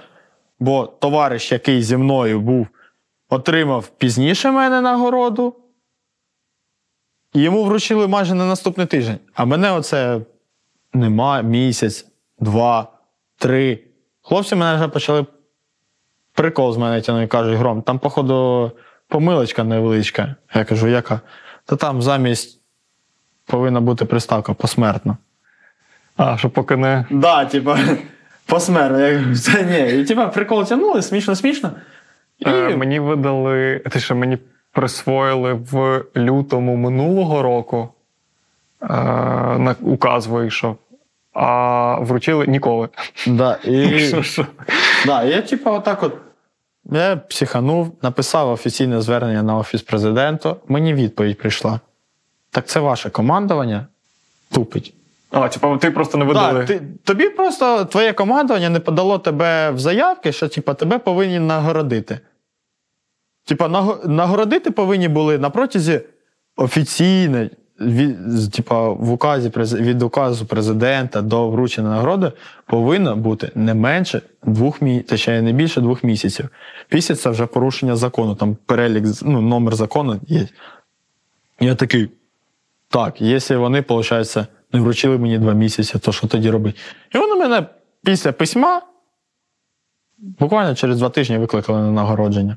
бо 0.58 0.86
товариш, 0.86 1.52
який 1.52 1.82
зі 1.82 1.96
мною 1.96 2.40
був, 2.40 2.66
отримав 3.28 3.88
пізніше 3.88 4.50
мене 4.50 4.80
нагороду. 4.80 5.54
І 7.32 7.40
йому 7.40 7.64
вручили 7.64 8.08
майже 8.08 8.34
на 8.34 8.46
наступний 8.46 8.86
тиждень. 8.86 9.18
А 9.34 9.44
мене 9.44 9.72
оце 9.72 10.20
нема 10.92 11.42
місяць, 11.42 12.06
два, 12.38 12.92
три. 13.38 13.84
Хлопці 14.22 14.54
мене 14.54 14.76
вже 14.76 14.88
почали 14.88 15.26
прикол 16.32 16.72
з 16.72 16.76
мене 16.76 17.00
тягнути, 17.00 17.26
кажуть, 17.26 17.58
гром, 17.58 17.82
там, 17.82 17.98
походу, 17.98 18.72
помилочка 19.08 19.64
невеличка. 19.64 20.36
Я 20.54 20.64
кажу, 20.64 20.88
яка? 20.88 21.20
Та 21.64 21.76
там 21.76 22.02
замість 22.02 22.60
повинна 23.46 23.80
бути 23.80 24.04
приставка 24.04 24.54
посмертно. 24.54 25.16
А, 26.18 26.36
що 26.36 26.50
поки 26.50 26.76
не. 26.76 27.04
Да, 27.10 27.44
типа, 27.44 27.78
посмертно. 28.46 29.00
Я 29.00 29.34
це 29.34 29.62
ні. 29.62 30.00
І 30.00 30.04
типа 30.04 30.26
прикол 30.26 30.64
тягнули, 30.64 31.02
смішно, 31.02 31.36
смішно. 31.36 31.70
І... 32.38 32.48
Е, 32.48 32.76
мені 32.76 33.00
видали, 33.00 33.78
те, 33.90 34.00
що 34.00 34.16
мені 34.16 34.38
присвоїли 34.72 35.52
в 35.52 36.04
лютому 36.16 36.76
минулого 36.76 37.42
року. 37.42 37.88
Е, 38.82 38.86
на 39.58 39.76
указ 39.80 40.26
вийшов, 40.26 40.76
а 41.32 41.94
вручили 42.00 42.46
ніколи. 42.46 42.88
Да, 43.26 43.58
і... 43.64 43.98
Що, 43.98 44.22
що? 44.22 44.46
Да, 45.06 45.24
я 45.24 45.42
типу, 45.42 45.70
отак 45.70 46.02
от. 46.02 46.16
Я 46.92 47.16
психанув, 47.16 47.96
написав 48.02 48.50
офіційне 48.50 49.00
звернення 49.00 49.42
на 49.42 49.56
офіс 49.56 49.82
президента. 49.82 50.56
Мені 50.68 50.94
відповідь 50.94 51.38
прийшла. 51.38 51.80
Так 52.50 52.66
це 52.66 52.80
ваше 52.80 53.10
командування 53.10 53.86
тупить. 54.50 54.94
А, 55.30 55.48
типу, 55.48 55.76
ти 55.76 55.90
просто 55.90 56.18
не 56.18 56.24
видали. 56.24 56.58
Так, 56.58 56.66
ти, 56.66 56.82
тобі 57.04 57.28
просто 57.28 57.84
твоє 57.84 58.12
командування 58.12 58.70
не 58.70 58.80
подало 58.80 59.18
тебе 59.18 59.70
в 59.70 59.78
заявки, 59.78 60.32
що 60.32 60.48
типу, 60.48 60.74
тебе 60.74 60.98
повинні 60.98 61.38
нагородити. 61.38 62.20
Типа, 63.44 63.68
нагородити 64.04 64.70
повинні 64.70 65.08
були 65.08 65.38
на 65.38 65.50
протязі 65.50 66.00
офіційної, 66.56 67.50
від, 67.80 68.52
типа, 68.52 68.88
в 68.88 69.12
указі 69.12 69.52
від 69.56 70.02
указу 70.02 70.46
президента 70.46 71.22
до 71.22 71.48
вручення 71.48 71.88
нагороди 71.88 72.32
повинно 72.66 73.16
бути 73.16 73.50
не 73.54 73.74
менше 73.74 74.22
двох 74.42 74.82
місяців, 74.82 75.08
точніше, 75.08 75.42
не 75.42 75.52
більше 75.52 75.80
двох 75.80 76.04
місяців. 76.04 76.48
Після 76.88 77.14
це 77.14 77.30
вже 77.30 77.46
порушення 77.46 77.96
закону, 77.96 78.34
там 78.34 78.56
перелік, 78.66 79.04
ну, 79.22 79.40
номер 79.40 79.74
закону 79.74 80.20
є. 80.28 80.48
Я 81.60 81.74
такий. 81.74 82.08
Так, 82.90 83.20
якщо 83.20 83.60
вони, 83.60 83.84
виходить, 83.88 84.36
не 84.72 84.80
вручили 84.80 85.18
мені 85.18 85.38
два 85.38 85.52
місяці, 85.52 85.98
то 85.98 86.12
що 86.12 86.26
тоді 86.26 86.50
робити? 86.50 86.78
І 87.14 87.18
вони 87.18 87.34
мене 87.34 87.66
після 88.04 88.32
письма 88.32 88.82
буквально 90.18 90.74
через 90.74 90.98
два 90.98 91.08
тижні 91.08 91.38
викликали 91.38 91.78
на 91.80 91.90
нагородження. 91.92 92.56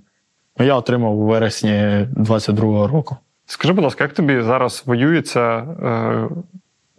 Я 0.59 0.75
отримав 0.75 1.19
у 1.19 1.25
вересні 1.25 1.71
22-го 2.17 2.87
року. 2.87 3.17
Скажи, 3.45 3.73
будь 3.73 3.83
ласка, 3.83 4.03
як 4.03 4.13
тобі 4.13 4.41
зараз 4.41 4.83
воюється 4.85 5.39
е, 5.57 6.29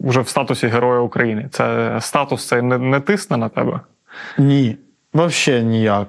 вже 0.00 0.20
в 0.20 0.28
статусі 0.28 0.66
Героя 0.66 1.00
України? 1.00 1.48
Це 1.52 1.96
статус 2.00 2.46
цей 2.48 2.62
не, 2.62 2.78
не 2.78 3.00
тисне 3.00 3.36
на 3.36 3.48
тебе, 3.48 3.80
Ні, 4.38 4.76
взагалі 5.14 5.64
ніяк. 5.64 6.08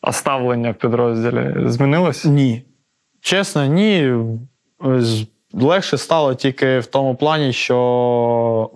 а 0.00 0.12
ставлення 0.12 0.70
в 0.70 0.74
підрозділі 0.74 1.54
змінилось? 1.70 2.24
Ні. 2.24 2.62
Чесно, 3.20 3.66
ні. 3.66 4.14
З- 4.84 5.26
Легше 5.60 5.98
стало 5.98 6.34
тільки 6.34 6.78
в 6.78 6.86
тому 6.86 7.14
плані, 7.14 7.52
що 7.52 8.70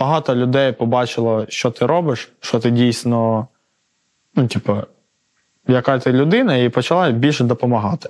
багато 0.00 0.34
людей 0.34 0.72
побачило, 0.72 1.46
що 1.48 1.70
ти 1.70 1.86
робиш, 1.86 2.32
що 2.40 2.60
ти 2.60 2.70
дійсно, 2.70 3.48
ну, 4.34 4.46
типу, 4.46 4.76
яка 5.68 5.98
ти 5.98 6.12
людина, 6.12 6.56
і 6.56 6.68
почала 6.68 7.10
більше 7.10 7.44
допомагати. 7.44 8.08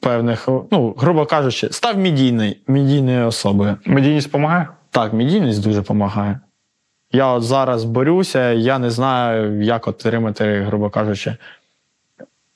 Певних, 0.00 0.48
ну, 0.70 0.94
грубо 0.98 1.26
кажучи, 1.26 1.68
став 1.72 1.98
медійний, 1.98 2.60
медійною 2.66 3.26
особою. 3.26 3.76
Медійність 3.84 4.26
допомагає? 4.26 4.68
Так, 4.90 5.12
медійність 5.12 5.62
дуже 5.62 5.78
допомагає. 5.78 6.40
Я 7.12 7.26
от 7.26 7.42
зараз 7.42 7.84
борюся, 7.84 8.52
я 8.52 8.78
не 8.78 8.90
знаю, 8.90 9.62
як 9.62 9.88
отримати, 9.88 10.60
грубо 10.60 10.90
кажучи, 10.90 11.36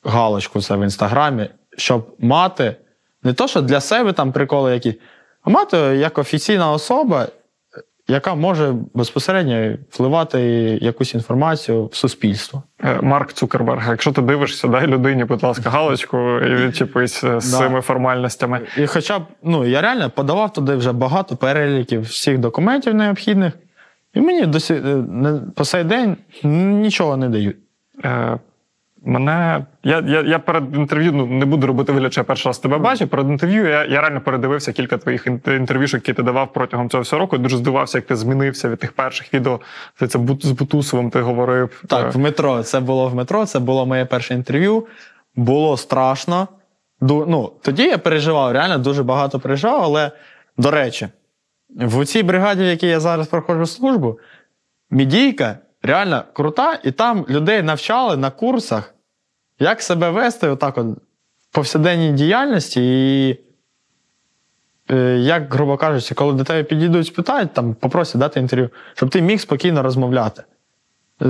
галочку 0.02 0.62
це 0.62 0.76
в 0.76 0.82
інстаграмі, 0.82 1.48
щоб 1.76 2.14
мати 2.18 2.76
не 3.22 3.32
то, 3.32 3.48
що 3.48 3.60
для 3.62 3.80
себе 3.80 4.12
там 4.12 4.32
приколи 4.32 4.72
які, 4.72 4.94
а 5.42 5.50
мати 5.50 5.76
як 5.76 6.18
офіційна 6.18 6.72
особа, 6.72 7.28
яка 8.08 8.34
може 8.34 8.74
безпосередньо 8.94 9.76
впливати 9.90 10.40
якусь 10.82 11.14
інформацію 11.14 11.86
в 11.86 11.94
суспільство. 11.96 12.62
Е, 12.84 13.00
Марк 13.02 13.32
Цукерберг, 13.32 13.90
якщо 13.90 14.12
ти 14.12 14.22
дивишся, 14.22 14.68
дай 14.68 14.86
людині, 14.86 15.24
будь 15.24 15.42
ласка, 15.42 15.70
галочку 15.70 16.18
і 16.38 16.54
відчепись 16.54 17.24
е, 17.24 17.40
з 17.40 17.50
Да. 17.50 17.58
цими 17.58 17.80
формальностями. 17.80 18.60
І 18.76 18.86
хоча 18.86 19.18
б, 19.18 19.22
ну, 19.42 19.66
я 19.66 19.80
реально 19.80 20.10
подавав 20.10 20.52
туди 20.52 20.74
вже 20.76 20.92
багато 20.92 21.36
переліків 21.36 22.02
всіх 22.02 22.38
документів 22.38 22.94
необхідних, 22.94 23.52
і 24.14 24.20
мені 24.20 24.46
досі, 24.46 24.74
е, 24.74 25.04
по 25.56 25.64
сей 25.64 25.84
день 25.84 26.16
нічого 26.42 27.16
не 27.16 27.28
дають. 27.28 27.56
Мене 29.04 29.66
я, 29.82 30.00
я, 30.06 30.20
я 30.20 30.38
перед 30.38 30.76
інтерв'ю 30.76 31.12
ну, 31.12 31.26
не 31.26 31.44
буду 31.46 31.66
робити 31.66 31.92
вигляд, 31.92 32.12
що 32.12 32.20
я 32.20 32.24
перший 32.24 32.50
раз 32.50 32.58
тебе 32.58 32.78
бачив. 32.78 33.08
Перед 33.08 33.28
інтерв'ю 33.28 33.68
я, 33.68 33.84
я 33.84 34.00
реально 34.00 34.20
передивився 34.20 34.72
кілька 34.72 34.98
твоїх 34.98 35.26
інт- 35.26 35.56
інтерв'ю, 35.56 35.86
які 35.92 36.12
ти 36.12 36.22
давав 36.22 36.52
протягом 36.52 36.90
цього 36.90 37.02
всього 37.02 37.20
року. 37.20 37.38
Дуже 37.38 37.56
здивався, 37.56 37.98
як 37.98 38.06
ти 38.06 38.16
змінився 38.16 38.68
від 38.68 38.78
тих 38.78 38.92
перших 38.92 39.34
відео. 39.34 39.60
Це, 39.98 40.06
це 40.08 40.18
з 40.42 40.50
Бутусовим 40.52 41.10
ти 41.10 41.20
говорив. 41.20 41.82
Так, 41.88 42.06
Е, 42.06 42.10
в 42.10 42.18
метро. 42.18 42.62
Це 42.62 42.80
було 42.80 43.08
в 43.08 43.14
метро, 43.14 43.46
це 43.46 43.58
було 43.58 43.86
моє 43.86 44.04
перше 44.04 44.34
інтерв'ю. 44.34 44.86
Було 45.36 45.76
страшно. 45.76 46.48
Ду- 47.00 47.24
Ну, 47.28 47.52
тоді 47.62 47.82
я 47.82 47.98
переживав, 47.98 48.52
реально 48.52 48.78
дуже 48.78 49.02
багато 49.02 49.40
переживав, 49.40 49.82
але, 49.82 50.10
до 50.56 50.70
речі, 50.70 51.08
в 51.76 52.04
цій 52.04 52.22
бригаді, 52.22 52.62
в 52.62 52.66
якій 52.66 52.86
я 52.86 53.00
зараз 53.00 53.26
проходжу 53.26 53.66
службу, 53.66 54.18
мідійка 54.90 55.58
реально 55.82 56.24
крута, 56.32 56.78
і 56.84 56.92
там 56.92 57.26
людей 57.28 57.62
навчали 57.62 58.16
на 58.16 58.30
курсах, 58.30 58.94
як 59.58 59.82
себе 59.82 60.10
вести 60.10 60.48
отак 60.48 60.78
от 60.78 60.86
в 61.50 61.54
повсякденній 61.54 62.12
діяльності. 62.12 62.80
І 62.82 63.38
е, 64.90 65.18
як, 65.18 65.54
грубо 65.54 65.76
кажучи, 65.76 66.14
коли 66.14 66.32
до 66.32 66.44
тебе 66.44 66.62
підійдуть, 66.62 67.06
спитають, 67.06 67.52
там 67.52 67.74
попросять 67.74 68.20
дати 68.20 68.40
інтерв'ю, 68.40 68.70
щоб 68.94 69.10
ти 69.10 69.22
міг 69.22 69.40
спокійно 69.40 69.82
розмовляти 69.82 70.42
е, 71.22 71.26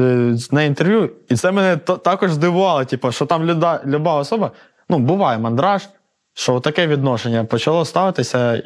на 0.50 0.62
інтерв'ю. 0.62 1.10
І 1.28 1.36
це 1.36 1.52
мене 1.52 1.76
також 1.76 2.32
здивувало, 2.32 2.84
типу, 2.84 3.12
що 3.12 3.26
там 3.26 3.44
люда, 3.44 3.82
люба 3.86 4.14
особа, 4.14 4.50
ну, 4.88 4.98
буває 4.98 5.38
мандраж, 5.38 5.88
що 6.34 6.60
таке 6.60 6.86
відношення 6.86 7.44
почало 7.44 7.84
ставитися 7.84 8.62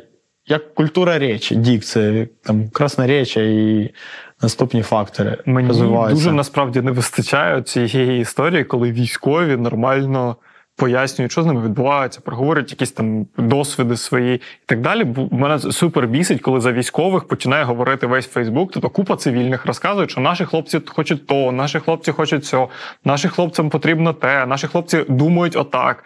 як 0.46 0.74
культура 0.74 1.18
речі, 1.18 1.56
дікція, 1.56 2.28
там 2.42 2.70
красноречія 2.70 3.44
і 3.44 3.94
наступні 4.42 4.82
фактори 4.82 5.38
Мені 5.46 5.68
розвиваються. 5.68 6.14
дуже 6.14 6.32
насправді 6.32 6.80
не 6.80 6.90
вистачає 6.90 7.62
цієї 7.62 8.20
історії, 8.20 8.64
коли 8.64 8.92
військові 8.92 9.56
нормально 9.56 10.36
пояснюють, 10.76 11.32
що 11.32 11.42
з 11.42 11.46
ними 11.46 11.62
відбувається, 11.64 12.20
проговорять 12.20 12.70
якісь 12.70 12.92
там 12.92 13.26
досвіди 13.38 13.96
свої 13.96 14.34
і 14.36 14.40
так 14.66 14.80
далі. 14.80 15.04
Бо 15.04 15.28
Мене 15.36 15.58
супер 15.58 16.06
бісить, 16.06 16.40
коли 16.40 16.60
за 16.60 16.72
військових 16.72 17.24
починає 17.24 17.64
говорити 17.64 18.06
весь 18.06 18.26
Фейсбук. 18.26 18.72
Тобто 18.72 18.88
купа 18.88 19.16
цивільних 19.16 19.66
розказують, 19.66 20.10
що 20.10 20.20
наші 20.20 20.44
хлопці 20.44 20.80
хочуть 20.86 21.26
то, 21.26 21.52
наші 21.52 21.78
хлопці 21.80 22.12
хочуть 22.12 22.44
цього, 22.44 22.68
нашим 23.04 23.30
хлопцям 23.30 23.70
потрібно 23.70 24.12
те, 24.12 24.46
наші 24.46 24.66
хлопці 24.66 25.04
думають 25.08 25.56
отак. 25.56 26.04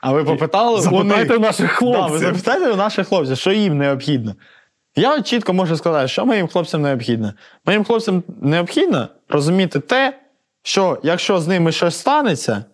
А 0.00 0.12
ви 0.12 0.24
попитали 0.24 0.80
Запитайте 0.80 1.36
у 1.36 1.40
наших 1.40 1.66
Да, 1.66 1.72
хлопців. 1.74 2.12
ви 2.12 2.18
запитайте 2.18 2.72
у 2.72 2.76
наших 2.76 3.08
хлопців, 3.08 3.36
що 3.36 3.52
їм 3.52 3.78
необхідно. 3.78 4.34
Я 4.98 5.22
чітко 5.22 5.52
можу 5.52 5.76
сказати, 5.76 6.08
що 6.08 6.26
моїм 6.26 6.48
хлопцям 6.48 6.82
необхідно. 6.82 7.32
Моїм 7.66 7.84
хлопцям 7.84 8.22
необхідно 8.40 9.08
розуміти 9.28 9.80
те, 9.80 10.18
що 10.62 10.98
якщо 11.02 11.40
з 11.40 11.48
ними 11.48 11.72
щось 11.72 11.98
станеться, 11.98 12.64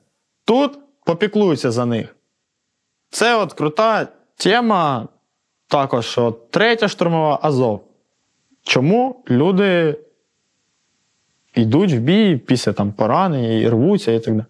тут 0.45 0.79
попіклуються 1.05 1.71
за 1.71 1.87
них. 1.87 2.17
Це 3.11 3.37
от 3.37 3.53
крута 3.53 4.09
тема, 4.37 5.09
також 5.69 6.19
от, 6.19 6.51
третя 6.51 6.89
штурмова 6.89 7.39
Азов. 7.43 7.85
Чому 8.63 9.25
люди 9.31 9.99
йдуть 11.55 11.93
в 11.93 11.99
бій 11.99 12.37
після 12.37 12.73
там, 12.73 12.93
поранення 12.93 13.53
і 13.53 13.69
рвуться 13.69 14.13
і 14.13 14.21
так 14.21 14.35
далі? 14.35 14.47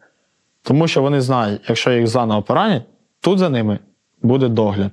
Тому 0.62 0.88
що 0.88 1.02
вони 1.02 1.20
знають, 1.20 1.62
якщо 1.68 1.92
їх 1.92 2.06
заново 2.06 2.42
поранять, 2.42 2.82
тут 3.20 3.38
за 3.38 3.48
ними 3.48 3.78
буде 4.22 4.48
догляд 4.48 4.90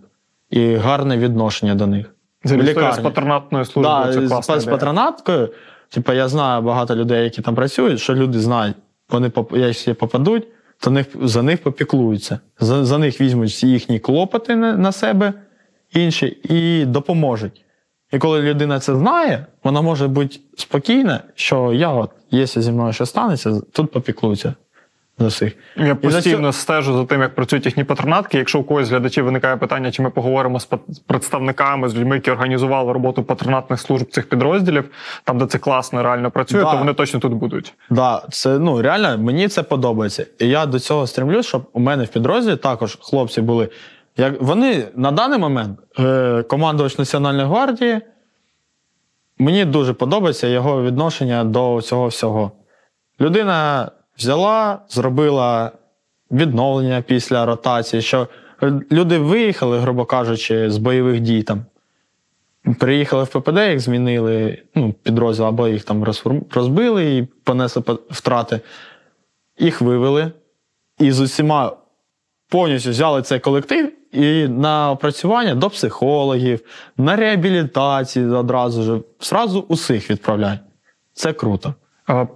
і 0.49 0.75
гарне 0.75 1.17
відношення 1.17 1.75
до 1.75 1.87
них. 1.87 2.15
Це 2.45 2.93
з 2.93 2.99
патронатною 2.99 3.65
службою. 3.65 4.30
Да, 4.30 4.41
це 4.41 4.59
з, 4.59 4.65
патронаткою, 4.65 5.49
типу, 5.89 6.13
я 6.13 6.27
знаю 6.27 6.61
багато 6.61 6.95
людей, 6.95 7.23
які 7.23 7.41
там 7.41 7.55
працюють, 7.55 7.99
що 7.99 8.15
люди 8.15 8.39
знають, 8.39 8.76
вони 9.09 9.31
якщо 9.51 9.95
попадуть, 9.95 10.47
то 10.80 10.91
них, 10.91 11.07
за 11.22 11.43
них 11.43 11.63
попіклуються. 11.63 12.39
За, 12.59 12.85
за 12.85 12.97
них 12.97 13.22
візьмуть 13.22 13.49
всі 13.49 13.68
їхні 13.68 13.99
клопоти 13.99 14.55
на, 14.55 14.77
на 14.77 14.91
себе 14.91 15.34
інші 15.93 16.26
і 16.43 16.85
допоможуть. 16.85 17.65
І 18.11 18.18
коли 18.18 18.41
людина 18.41 18.80
це 18.80 18.95
знає, 18.95 19.45
вона 19.63 19.81
може 19.81 20.07
бути 20.07 20.39
спокійна, 20.57 21.23
що 21.35 21.73
я, 21.73 21.89
от, 21.89 22.11
якщо 22.31 22.61
зі 22.61 22.72
мною 22.72 22.93
щось 22.93 23.09
станеться, 23.09 23.61
тут 23.72 23.91
попіклуються 23.91 24.53
за 25.19 25.27
всіх. 25.27 25.53
Я 25.77 25.95
постійно 25.95 26.53
стежу 26.53 26.93
за 26.93 27.05
тим, 27.05 27.21
як 27.21 27.35
працюють 27.35 27.65
їхні 27.65 27.83
патронатки. 27.83 28.38
Якщо 28.38 28.59
у 28.59 28.63
когось 28.63 28.88
з 28.88 28.89
глядачів 28.89 29.25
виникає 29.25 29.57
питання, 29.57 29.91
чи 29.91 30.01
ми 30.01 30.09
поговоримо 30.09 30.59
з 30.59 30.67
з 30.88 30.99
представниками, 30.99 31.89
з 31.89 31.95
людьми, 31.95 32.15
які 32.15 32.31
організували 32.31 32.93
роботу 32.93 33.23
патронатних 33.23 33.79
служб 33.79 34.11
цих 34.11 34.29
підрозділів, 34.29 34.89
там, 35.23 35.38
де 35.38 35.45
це 35.45 35.57
класно 35.57 36.03
реально 36.03 36.31
працює, 36.31 36.63
Да. 36.63 36.71
то 36.71 36.77
вони 36.77 36.93
точно 36.93 37.19
тут 37.19 37.33
будуть. 37.33 37.73
Да, 37.89 38.23
це 38.29 38.59
ну 38.59 38.81
реально 38.81 39.17
мені 39.17 39.47
це 39.47 39.63
подобається. 39.63 40.25
І 40.39 40.47
я 40.47 40.65
до 40.65 40.79
цього 40.79 41.07
стремлюсь, 41.07 41.45
щоб 41.45 41.69
у 41.73 41.79
мене 41.79 42.03
в 42.03 42.07
підрозділі 42.07 42.55
також 42.55 42.97
хлопці 43.01 43.41
були. 43.41 43.69
Як 44.17 44.41
вони 44.41 44.88
на 44.95 45.11
даний 45.11 45.39
момент, 45.39 45.79
е, 45.99 46.43
командувач 46.43 46.97
Національної 46.97 47.47
гвардії, 47.47 48.01
мені 49.39 49.65
дуже 49.65 49.93
подобається 49.93 50.47
його 50.47 50.83
відношення 50.83 51.43
до 51.43 51.81
цього 51.81 52.07
всього. 52.07 52.51
Людина 53.21 53.91
взяла, 54.22 54.80
зробила 54.89 55.72
відновлення 56.31 57.02
після 57.02 57.45
ротації, 57.45 58.02
що 58.02 58.27
люди 58.91 59.18
виїхали, 59.18 59.80
грубо 59.80 60.06
кажучи, 60.06 60.69
з 60.72 60.77
бойових 60.77 61.19
дій 61.19 61.43
там. 61.43 61.65
Приїхали 62.80 63.23
в 63.23 63.27
ППД, 63.27 63.57
їх 63.57 63.80
змінили 63.80 64.61
ну, 64.76 64.93
підрозділ, 64.93 65.45
або 65.45 65.68
їх 65.68 65.84
там 65.84 66.03
розбили 66.52 67.18
і 67.18 67.23
понесли 67.23 67.84
втрати. 68.10 68.60
Їх 69.60 69.81
вивели 69.81 70.31
і 70.99 71.11
з 71.11 71.19
усіма 71.19 71.77
повністю 72.49 72.89
взяли 72.89 73.22
цей 73.22 73.39
колектив 73.39 73.91
і 74.11 74.48
на 74.48 74.91
опрацювання 74.91 75.56
до 75.56 75.69
психологів, 75.69 76.60
на 76.98 77.15
реабілітацію 77.15 78.38
одразу 78.38 78.84
ж, 78.84 78.99
зразу 79.22 79.65
усіх 79.68 80.10
відправляють. 80.10 80.60
Це 81.14 81.34
круто. 81.34 81.73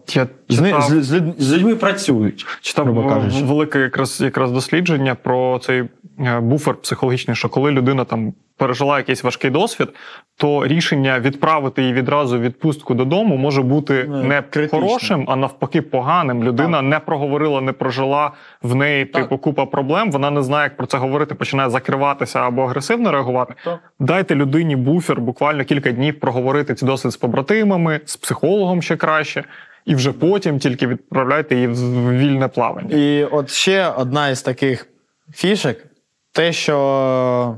Я 0.07 0.27
читав, 0.49 0.81
з, 0.81 1.03
з, 1.03 1.23
з 1.37 1.53
людьми 1.53 1.75
працюють. 1.75 2.45
читав 2.61 3.07
кажучи. 3.09 3.43
велике 3.43 3.79
якраз, 3.79 4.21
якраз 4.21 4.51
дослідження 4.51 5.15
про 5.15 5.59
цей 5.59 5.83
е, 6.19 6.39
буфер 6.39 6.75
психологічний, 6.75 7.35
що 7.35 7.49
коли 7.49 7.71
людина 7.71 8.05
там 8.05 8.33
пережила 8.57 8.97
якийсь 8.97 9.23
важкий 9.23 9.51
досвід, 9.51 9.89
то 10.37 10.67
рішення 10.67 11.19
відправити 11.19 11.81
її 11.81 11.93
відразу 11.93 12.39
відпустку 12.39 12.93
додому 12.93 13.37
може 13.37 13.61
бути 13.61 14.03
Не, 14.03 14.23
не 14.23 14.41
критично. 14.41 14.79
хорошим, 14.79 15.25
а 15.27 15.35
навпаки, 15.35 15.81
поганим. 15.81 16.43
Людина 16.43 16.81
не 16.81 16.99
проговорила, 16.99 17.61
не 17.61 17.71
прожила 17.71 18.31
в 18.61 18.75
неї 18.75 19.05
Так. 19.05 19.21
типу 19.23 19.37
купа 19.37 19.65
проблем. 19.65 20.11
Вона 20.11 20.31
не 20.31 20.43
знає, 20.43 20.63
як 20.63 20.77
про 20.77 20.87
це 20.87 20.97
говорити, 20.97 21.35
починає 21.35 21.69
закриватися 21.69 22.39
або 22.39 22.61
агресивно 22.63 23.11
реагувати. 23.11 23.53
Так. 23.63 23.79
Дайте 23.99 24.35
людині 24.35 24.75
буфер 24.75 25.21
буквально 25.21 25.63
кілька 25.63 25.91
днів 25.91 26.19
проговорити 26.19 26.75
ці 26.75 26.85
досвід 26.85 27.11
з 27.11 27.17
побратимами, 27.17 27.99
з 28.05 28.17
психологом 28.17 28.81
ще 28.81 28.95
краще, 28.95 29.43
і 29.85 29.95
вже 29.95 30.11
потім 30.11 30.59
тільки 30.59 30.87
відправляйте 30.87 31.55
її 31.55 31.67
в 31.67 32.11
вільне 32.17 32.47
плавання. 32.47 32.95
І 32.97 33.23
от 33.23 33.49
ще 33.49 33.89
одна 33.89 34.29
із 34.29 34.41
таких 34.41 34.87
фішек: 35.33 35.85
те, 36.31 36.53
що 36.53 37.57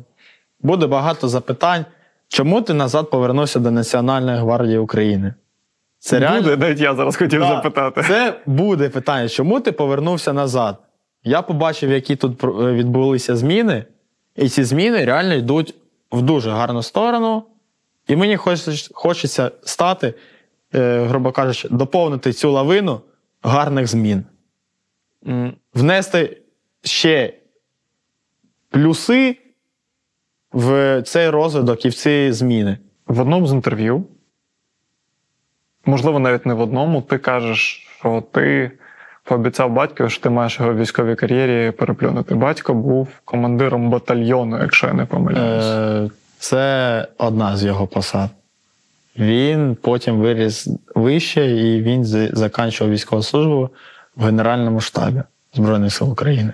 буде 0.62 0.88
багато 0.88 1.28
запитань, 1.28 1.86
чому 2.28 2.62
ти 2.62 2.74
назад 2.74 3.10
повернувся 3.10 3.60
до 3.60 3.72
Національної 3.72 4.38
гвардії 4.38 4.78
України? 4.78 5.34
Це 5.99 6.20
реально 6.20 6.41
Буде, 6.41 6.58
навіть 6.58 6.80
я 6.80 6.95
зараз 6.95 7.16
хотів 7.16 7.40
Да, 7.40 7.48
запитати. 7.48 8.04
Це 8.08 8.40
буде 8.45 8.90
питання, 8.90 9.30
чому 9.30 9.60
ти 9.60 9.72
повернувся 9.72 10.34
назад? 10.34 10.78
Я 11.24 11.41
побачив, 11.41 11.91
які 11.91 12.16
тут 12.16 12.44
відбулися 12.44 13.36
зміни, 13.36 13.86
і 14.36 14.49
ці 14.49 14.64
зміни 14.64 15.06
реально 15.06 15.34
йдуть 15.34 15.76
в 16.12 16.22
дуже 16.22 16.52
гарну 16.52 16.84
сторону. 16.84 17.44
І 18.08 18.16
мені 18.16 18.38
хочеться, 18.94 19.52
стати, 19.64 20.08
е, 20.08 20.14
грубо 20.73 21.31
кажучи, 21.31 21.68
доповнити 21.72 22.34
цю 22.34 22.52
лавину 22.52 23.02
гарних 23.41 23.88
змін. 23.88 24.23
Внести 25.73 26.38
ще 26.84 27.34
плюси 28.69 29.38
в 30.53 31.02
цей 31.02 31.30
розвиток 31.30 31.85
і 31.85 31.89
в 31.89 31.94
ці 31.94 32.31
зміни. 32.31 32.77
В 33.07 33.22
одному 33.22 33.48
з 33.48 33.52
інтерв'ю, 33.53 34.06
можливо, 35.85 36.19
навіть 36.19 36.45
не 36.45 36.53
в 36.53 36.60
одному, 36.60 37.02
ти 37.02 37.18
кажеш, 37.18 37.88
що 37.99 38.23
ти 38.31 38.72
пообіцяв 39.23 39.72
батькові, 39.72 40.10
що 40.10 40.23
ти 40.23 40.30
маєш 40.30 40.60
його 40.60 40.73
в 40.73 40.77
військовій 40.77 41.15
кар'єрі 41.15 41.72
переплюнути. 41.72 42.35
Батько 42.35 42.73
був 42.73 43.07
командиром 43.26 43.89
батальйону, 43.89 44.57
якщо 44.61 44.88
я 44.88 44.94
не 44.94 45.06
помиляюсь. 45.06 45.65
Е, 45.65 46.10
Це 46.39 47.07
одна 47.18 47.57
з 47.57 47.64
його 47.64 47.88
посад. 47.88 48.30
Він 49.18 49.76
потім 49.76 50.19
виріс 50.19 50.68
вище 50.95 51.45
і 51.45 51.81
він 51.81 52.06
закінчував 52.35 52.94
військову 52.94 53.23
службу 53.23 53.69
в 54.15 54.26
Генеральному 54.26 54.81
штабі 54.81 55.22
Збройних 55.53 55.94
сил 55.94 56.11
України. 56.11 56.53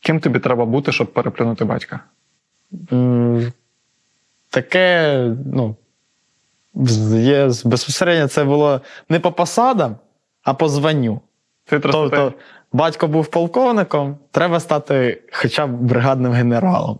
Ким 0.00 0.20
тобі 0.20 0.38
треба 0.38 0.64
бути, 0.64 0.92
щоб 0.92 1.12
переплюнути 1.12 1.64
батька? 1.64 2.00
Таке, 4.50 5.18
ну, 5.46 5.76
є 7.14 7.50
безпосередньо 7.64 8.28
це 8.28 8.44
було 8.44 8.80
не 9.08 9.20
по 9.20 9.32
посадам, 9.32 9.96
а 10.42 10.54
по 10.54 10.68
званню. 10.68 11.20
Ти 11.64 11.80
Тобто, 11.80 12.32
батько 12.72 13.08
був 13.08 13.26
полковником, 13.26 14.18
треба 14.30 14.60
стати 14.60 15.22
хоча 15.32 15.66
б 15.66 15.70
бригадним 15.70 16.32
генералом. 16.32 16.98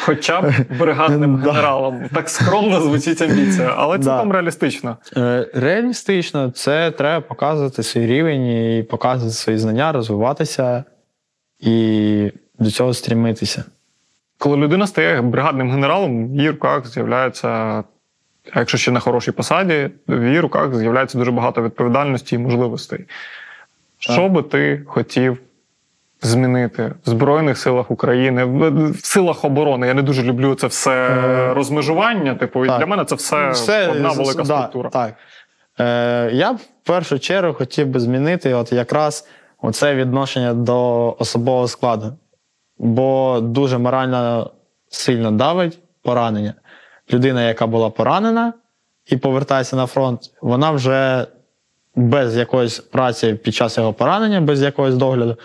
Хоча 0.00 0.40
б 0.40 0.52
бригадним 0.78 1.36
генералом. 1.44 2.02
Так 2.14 2.28
скромно 2.28 2.80
звучить 2.80 3.22
амбіція, 3.22 3.74
але 3.76 3.98
Да. 3.98 4.04
цілком 4.04 4.32
реалістично. 4.32 4.96
Е, 5.16 5.50
Реалістично, 5.54 6.50
це 6.50 6.90
треба 6.90 7.20
показувати 7.20 7.82
свій 7.82 8.06
рівень 8.06 8.46
і 8.46 8.82
показувати 8.82 9.34
свої 9.34 9.58
знання, 9.58 9.92
розвиватися 9.92 10.84
і 11.60 12.30
до 12.58 12.70
цього 12.70 12.94
стрімитися. 12.94 13.64
Коли 14.38 14.56
людина 14.56 14.86
стає 14.86 15.20
бригадним 15.22 15.70
генералом, 15.70 16.28
в 16.32 16.36
її 16.36 16.50
руках 16.50 16.86
з'являється 16.86 17.84
а 18.52 18.58
якщо 18.58 18.78
ще 18.78 18.90
на 18.90 19.00
хорошій 19.00 19.32
посаді, 19.32 19.90
в 20.08 20.24
її 20.26 20.40
руках 20.40 20.74
з'являється 20.74 21.18
дуже 21.18 21.30
багато 21.30 21.62
відповідальності 21.62 22.34
і 22.34 22.38
можливостей. 22.38 23.04
Що 23.98 24.28
би 24.28 24.42
ти 24.42 24.82
хотів 24.86 25.38
змінити 26.22 26.94
в 27.06 27.10
Збройних 27.10 27.58
силах 27.58 27.90
України, 27.90 28.44
в 28.44 29.06
силах 29.06 29.44
оборони? 29.44 29.86
Я 29.86 29.94
не 29.94 30.02
дуже 30.02 30.22
люблю 30.22 30.54
це 30.54 30.66
все 30.66 30.90
е, 30.90 31.54
розмежування. 31.54 32.34
Типу, 32.34 32.66
так. 32.66 32.78
для 32.78 32.86
мене 32.86 33.04
це 33.04 33.14
все, 33.14 33.50
все 33.50 33.88
одна 33.88 34.10
велика 34.10 34.42
да, 34.42 34.58
структура. 34.58 34.90
Так. 34.90 35.14
Е, 35.80 36.30
Я 36.32 36.50
в 36.50 36.60
першу 36.84 37.18
чергу 37.18 37.54
хотів 37.54 37.86
би 37.86 38.00
змінити 38.00 38.54
от 38.54 38.72
якраз 38.72 39.28
оце 39.62 39.94
відношення 39.94 40.54
до 40.54 41.10
особового 41.18 41.68
складу, 41.68 42.12
бо 42.78 43.40
дуже 43.42 43.78
морально 43.78 44.50
сильно 44.88 45.30
давить 45.30 45.78
поранення. 46.02 46.54
Людина, 47.12 47.48
яка 47.48 47.66
була 47.66 47.90
поранена 47.90 48.52
і 49.06 49.16
повертається 49.16 49.76
на 49.76 49.86
фронт, 49.86 50.20
вона 50.42 50.70
вже 50.70 51.26
без 51.96 52.36
якоїсь 52.36 52.78
праці 52.78 53.34
під 53.34 53.54
час 53.54 53.78
його 53.78 53.92
поранення, 53.92 54.40
без 54.40 54.62
якогось 54.62 54.94
догляду, 54.94 55.36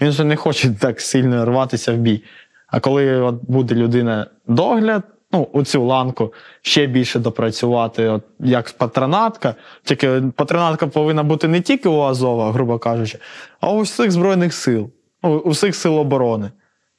він 0.00 0.08
вже 0.08 0.24
не 0.24 0.36
хоче 0.36 0.70
так 0.80 1.00
сильно 1.00 1.44
рватися 1.44 1.92
в 1.92 1.96
бій. 1.96 2.22
А 2.66 2.80
коли 2.80 3.20
от 3.20 3.34
буде 3.42 3.74
людина 3.74 4.26
догляд, 4.46 5.02
ну, 5.32 5.48
оцю 5.52 5.84
ланку 5.84 6.32
ще 6.62 6.86
більше 6.86 7.18
допрацювати, 7.18 8.08
от 8.08 8.22
як 8.40 8.72
патронатка. 8.72 9.54
Тільки 9.84 10.22
патронатка 10.36 10.86
повинна 10.86 11.22
бути 11.22 11.48
не 11.48 11.60
тільки 11.60 11.88
у 11.88 12.00
Азова, 12.00 12.52
грубо 12.52 12.78
кажучи, 12.78 13.18
а 13.60 13.72
у 13.72 13.80
всіх 13.80 14.10
Збройних 14.10 14.54
сил, 14.54 14.90
ну, 15.22 15.38
у 15.38 15.50
всіх 15.50 15.76
сил 15.76 15.98
оборони. 15.98 16.50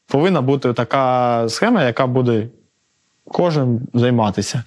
Повинна 0.08 0.42
бути 0.42 0.74
така 0.74 1.46
схема, 1.50 1.84
яка 1.84 2.08
буде 2.08 2.48
кожен 3.26 3.82
займатися. 3.94 4.64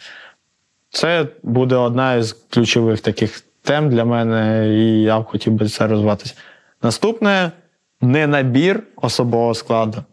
Це 0.91 1.27
буде 1.43 1.77
одна 1.77 2.15
із 2.15 2.33
ключових 2.33 3.01
таких 3.01 3.45
тем 3.63 3.91
для 3.91 4.05
мене, 4.05 4.69
і 4.69 5.03
я 5.03 5.23
хотів 5.23 5.53
би 5.53 5.69
це 5.69 5.87
розвиватися. 5.87 6.35
Наступне 6.83 7.53
не 8.01 8.27
набір 8.27 8.83
особового 8.97 9.55
складу, 9.55 10.05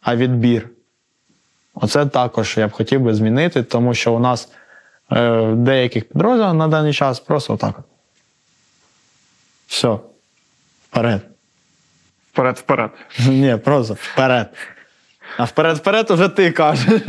а 0.00 0.16
відбір. 0.16 0.68
Оце 1.74 2.06
також 2.06 2.56
я 2.56 2.68
б 2.68 2.72
хотів 2.72 3.00
би 3.00 3.14
змінити, 3.14 3.62
тому 3.62 3.94
що 3.94 4.14
у 4.14 4.18
нас 4.18 4.52
е, 5.12 5.30
в 5.30 5.56
деяких 5.56 6.08
підрозділах 6.08 6.54
на 6.54 6.68
даний 6.68 6.92
час 6.92 7.20
просто 7.20 7.54
отак. 7.54 7.80
Все. 9.66 9.98
Вперед. 10.90 11.20
Вперед-вперед. 12.32 12.90
Ні, 13.28 13.56
просто 13.56 13.94
вперед. 13.94 14.48
А 15.36 15.44
вперед-вперед 15.44 16.10
уже 16.10 16.28
ти 16.28 16.50
кажеш. 16.50 17.02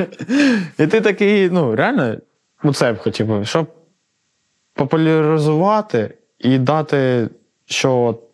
І 0.79 0.87
ти 0.87 1.01
такий, 1.01 1.49
ну, 1.49 1.75
реально, 1.75 2.17
ну 2.63 2.73
це 2.73 2.93
б 2.93 2.97
хотів 2.97 3.27
би, 3.27 3.45
щоб 3.45 3.73
популяризувати 4.73 6.17
і 6.39 6.57
дати, 6.57 7.29
що 7.65 7.97
от 7.97 8.26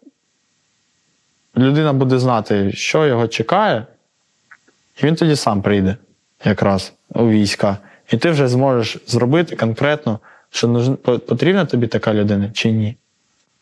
людина 1.58 1.94
буде 1.94 2.20
знати, 2.20 2.72
що 2.72 3.06
його 3.06 3.28
чекає, 3.28 3.86
і 5.04 5.06
він 5.06 5.16
тоді 5.16 5.36
сам 5.36 5.62
прийде 5.62 5.98
якраз 6.46 6.94
у 7.10 7.30
війська. 7.30 7.78
І 8.12 8.18
ти 8.18 8.30
вже 8.30 8.48
зможеш 8.48 8.98
зробити 9.08 9.56
конкретно, 9.56 10.20
що 10.50 10.98
потрібна 11.28 11.66
тобі 11.66 11.88
така 11.88 12.14
людина 12.14 12.50
чи 12.54 12.72
ні. 12.72 12.96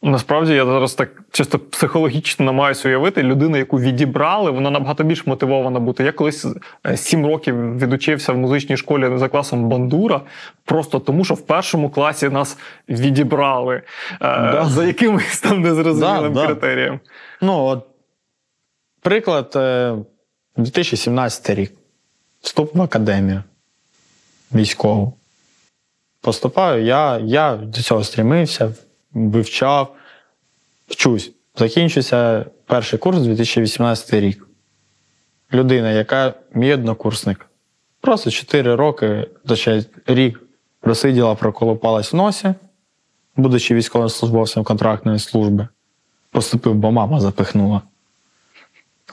Насправді 0.03 0.53
я 0.53 0.65
зараз 0.65 0.93
так 0.93 1.09
чисто 1.31 1.59
психологічно 1.59 2.45
намагаюся 2.45 2.89
уявити 2.89 3.23
людину, 3.23 3.57
яку 3.57 3.79
відібрали, 3.79 4.51
вона 4.51 4.69
набагато 4.69 5.03
більш 5.03 5.27
мотивована 5.27 5.79
бути. 5.79 6.03
Я 6.03 6.11
колись 6.11 6.47
е, 6.87 6.97
сім 6.97 7.25
років 7.25 7.77
відучився 7.77 8.33
в 8.33 8.37
музичній 8.37 8.77
школі 8.77 9.17
за 9.17 9.27
класом 9.27 9.69
бандура, 9.69 10.21
просто 10.65 10.99
тому, 10.99 11.25
що 11.25 11.33
в 11.33 11.41
першому 11.41 11.89
класі 11.89 12.29
нас 12.29 12.57
відібрали 12.89 13.75
е, 13.75 13.81
да. 14.19 14.65
за 14.65 14.85
якимось 14.85 15.39
там 15.39 15.61
незрозумілим 15.61 16.33
да, 16.33 16.45
критерієм. 16.45 16.99
Ну, 17.41 17.65
от, 17.65 17.85
приклад, 19.01 19.57
2017 20.57 21.49
е, 21.49 21.55
рік. 21.55 21.73
Вступ 22.41 22.75
в 22.75 22.81
академію 22.81 23.43
військову. 24.53 25.13
Поступаю, 26.21 26.85
я 26.85 27.19
я 27.19 27.55
до 27.55 27.81
цього 27.81 28.03
стрімився, 28.03 28.73
вивчав, 29.13 29.95
вчусь. 30.87 31.31
Закінчується 31.55 32.45
перший 32.65 32.99
курс 32.99 33.19
2018 33.19 34.13
рік. 34.13 34.47
Людина, 35.53 35.91
яка 35.91 36.33
мій 36.53 36.73
однокурсник. 36.73 37.45
Просто 38.01 38.31
4 38.31 38.75
роки, 38.75 39.27
точніше 39.47 39.85
рік 40.05 40.41
просиділа, 40.79 41.35
проколопалась 41.35 42.13
в 42.13 42.15
носі, 42.15 42.53
будучи 43.35 43.75
військовим 43.75 44.09
службовцем 44.09 44.63
контрактної 44.63 45.19
служби. 45.19 45.67
Поступив, 46.31 46.75
бо 46.75 46.91
мама 46.91 47.19
запихнула. 47.19 47.81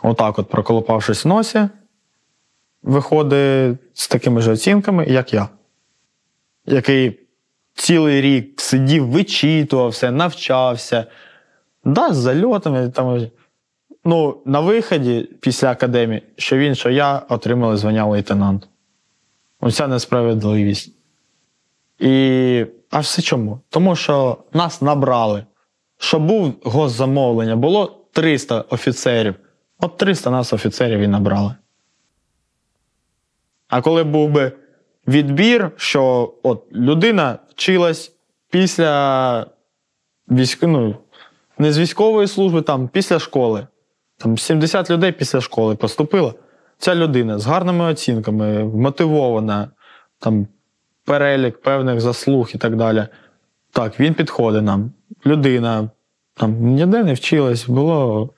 Отак, 0.03 0.39
от, 0.39 0.49
проколопавшись 0.49 1.24
в 1.24 1.28
носі, 1.28 1.69
виходить 2.82 3.78
з 3.95 4.09
такими 4.09 4.40
ж 4.40 4.53
оцінками, 4.53 5.07
як 5.07 5.35
я, 5.35 5.49
який 6.66 7.20
цілий 7.74 8.20
рік 8.20 8.61
сидів, 8.61 9.07
вичитував 9.07 9.89
все, 9.89 10.11
навчався, 10.11 11.07
да, 11.85 12.12
з 12.12 12.16
зальотами. 12.16 12.90
Там, 12.90 13.27
ну, 14.05 14.43
На 14.45 14.61
виході 14.61 15.28
після 15.40 15.70
академії, 15.70 16.23
що 16.36 16.57
він, 16.57 16.74
що 16.74 16.90
я 16.90 17.19
отримали 17.28 17.77
звання 17.77 18.07
лейтенант. 18.07 18.69
Оця 19.61 19.86
несправедливість. 19.86 20.93
І 21.99 22.66
а 22.90 23.01
все 23.01 23.23
чому? 23.23 23.61
Тому 23.69 23.97
що 23.97 24.39
нас 24.53 24.82
набрали. 24.82 25.45
Що 25.99 26.19
був 26.19 26.55
госзамовлення, 26.62 27.57
було 27.57 28.07
300 28.12 28.65
офіцерів. 28.70 29.35
От 29.81 29.97
300 29.97 30.31
нас 30.31 30.53
офіцерів 30.53 31.01
і 31.01 31.09
набрали. 31.09 31.55
А 33.69 33.81
коли 33.81 34.05
був 34.05 34.31
би 34.31 34.53
відбір, 35.09 35.70
що 35.77 36.35
от 36.43 36.65
людина 36.73 37.39
вчилась 37.51 38.12
після 38.51 39.47
військ... 40.31 40.62
ну, 40.62 40.97
не 41.59 41.73
з 41.73 41.79
військової 41.79 42.29
служби, 42.29 42.62
там, 42.62 42.89
після 42.89 43.19
школи. 43.19 43.66
Там 44.16 44.39
70 44.39 44.91
людей 44.91 45.12
після 45.12 45.41
школи 45.41 45.77
поступила. 45.77 46.35
Ця 46.79 46.95
людина 46.95 47.39
з 47.39 47.47
гарними 47.47 47.85
оцінками, 47.85 48.65
мотивована, 48.65 49.70
там, 50.19 50.47
перелік 51.05 51.62
певних 51.62 52.01
заслуг 52.01 52.51
і 52.55 52.59
так 52.59 52.77
далі. 52.77 53.07
Так, 53.70 54.01
він 54.01 54.15
підходить 54.15 54.62
нам. 54.62 54.93
Людина 55.26 55.89
там 56.35 56.52
ніде 56.52 57.05
не 57.05 57.14
вчилась, 57.14 57.68
було 57.68 58.30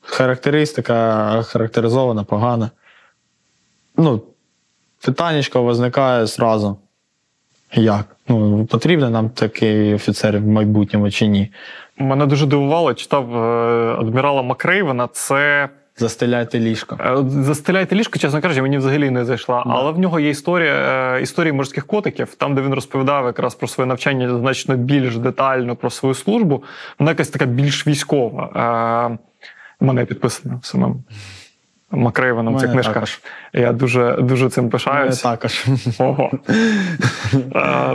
характеристика 0.00 1.42
характеризована 1.42 2.24
погана. 2.24 2.70
Ну, 3.96 4.22
питаннячко 5.04 5.62
виникає 5.62 6.26
зразу. 6.26 6.76
Як? 7.74 8.16
Ну, 8.28 8.66
Потрібен 8.66 9.12
нам 9.12 9.30
такий 9.30 9.94
офіцер 9.94 10.38
в 10.38 10.46
майбутньому 10.46 11.10
чи 11.10 11.26
ні? 11.26 11.52
Мене 11.98 12.26
дуже 12.26 12.46
дивувало, 12.46 12.94
читав 12.94 13.36
е, 13.36 13.96
адмірала 14.00 14.42
Макрейвена. 14.42 15.08
Це. 15.12 15.68
Застеляйте 15.96 16.60
ліжко. 16.60 16.98
Е, 17.00 17.24
застеляйте 17.28 17.96
ліжко, 17.96 18.18
чесно 18.18 18.40
кажучи, 18.40 18.62
мені 18.62 18.78
взагалі 18.78 19.10
не 19.10 19.24
зайшла. 19.24 19.62
Да. 19.66 19.70
Але 19.74 19.92
в 19.92 19.98
нього 19.98 20.20
є 20.20 20.28
історія 20.28 20.74
е, 20.74 21.22
історії 21.22 21.52
морських 21.52 21.86
котиків, 21.86 22.34
там, 22.34 22.54
де 22.54 22.62
він 22.62 22.74
розповідав 22.74 23.26
якраз 23.26 23.54
про 23.54 23.68
своє 23.68 23.88
навчання 23.88 24.38
значно 24.38 24.76
більш 24.76 25.16
детально 25.16 25.76
про 25.76 25.90
свою 25.90 26.14
службу. 26.14 26.62
Вона 26.98 27.10
якась 27.10 27.28
така 27.28 27.44
більш 27.44 27.86
військова. 27.86 29.18
Мене 29.80 30.04
підписано 30.04 30.60
самим. 31.90 32.04
Макрейвеном 32.04 32.58
ця 32.58 32.68
книжка. 32.68 32.92
Також. 32.92 33.20
Я 33.52 33.72
дуже 33.72 34.16
дуже 34.20 34.50
цим 34.50 34.70
пишаюсь. 34.70 35.24
Мене 35.24 35.36
також. 35.36 35.66
Ого. 35.98 36.30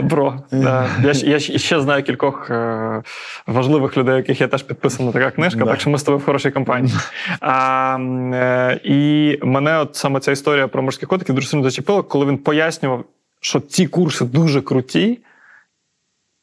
Бро. 0.02 0.34
Я 0.52 1.12
я 1.12 1.38
ще 1.38 1.80
знаю 1.80 2.02
кількох 2.02 2.50
е, 2.50 3.02
важливих 3.46 3.96
людей, 3.96 4.16
яких 4.16 4.40
я 4.40 4.48
теж 4.48 4.62
підписана 4.62 5.12
така 5.12 5.30
книжка, 5.30 5.64
так 5.64 5.80
що 5.80 5.90
ми 5.90 5.98
з 5.98 6.02
тобою 6.02 6.18
в 6.18 6.24
хорошій 6.24 6.50
компанії. 6.50 6.94
А, 7.40 7.98
е, 8.34 8.80
І 8.84 9.38
мене 9.42 9.78
от 9.78 9.96
саме 9.96 10.20
ця 10.20 10.32
історія 10.32 10.68
про 10.68 10.82
морських 10.82 11.08
котиків 11.08 11.34
дуже 11.34 11.48
сильно 11.48 11.64
зачепила, 11.64 12.02
коли 12.02 12.26
він 12.26 12.38
пояснював, 12.38 13.04
що 13.40 13.60
ці 13.60 13.86
курси 13.86 14.24
дуже 14.24 14.60
круті 14.60 15.18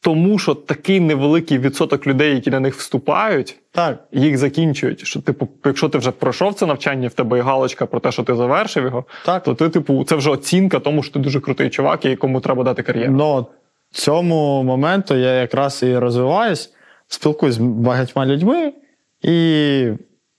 тому 0.02 0.40
що 0.40 0.56
такий 0.56 1.00
невеликий 1.00 1.60
відсоток 1.60 2.08
людей, 2.08 2.36
які 2.36 2.50
на 2.50 2.60
них 2.60 2.76
вступають, 2.76 3.60
так 3.72 4.04
їх 4.12 4.38
закінчують. 4.38 5.08
Що, 5.08 5.22
типу, 5.22 5.48
якщо 5.66 5.90
ти 5.90 5.98
вже 5.98 6.12
пройшов 6.12 6.54
це 6.54 6.66
навчання, 6.66 7.08
в 7.08 7.14
тебе 7.14 7.38
є 7.38 7.44
галочка 7.44 7.86
про 7.86 8.00
те, 8.00 8.12
що 8.12 8.24
ти 8.24 8.36
завершив 8.36 8.84
його, 8.84 9.06
так. 9.26 9.44
то 9.44 9.56
ти, 9.56 9.70
типу, 9.70 10.04
це 10.04 10.16
вже 10.16 10.30
оцінка, 10.30 10.80
тому 10.80 11.04
що 11.04 11.14
ти 11.14 11.20
дуже 11.20 11.40
крутий 11.40 11.70
чувак, 11.70 12.06
і 12.06 12.10
якому 12.10 12.42
треба 12.42 12.64
дати 12.64 12.84
кар'єру. 12.84 13.14
Ну, 13.14 13.48
цьому 13.92 14.64
моменту 14.64 15.16
я 15.16 15.34
якраз 15.34 15.84
і 15.84 15.98
розвиваюсь, 15.98 16.74
спілкуюсь 17.08 17.56
з 17.56 17.58
багатьма 17.58 18.26
людьми, 18.26 18.74
і 19.22 19.90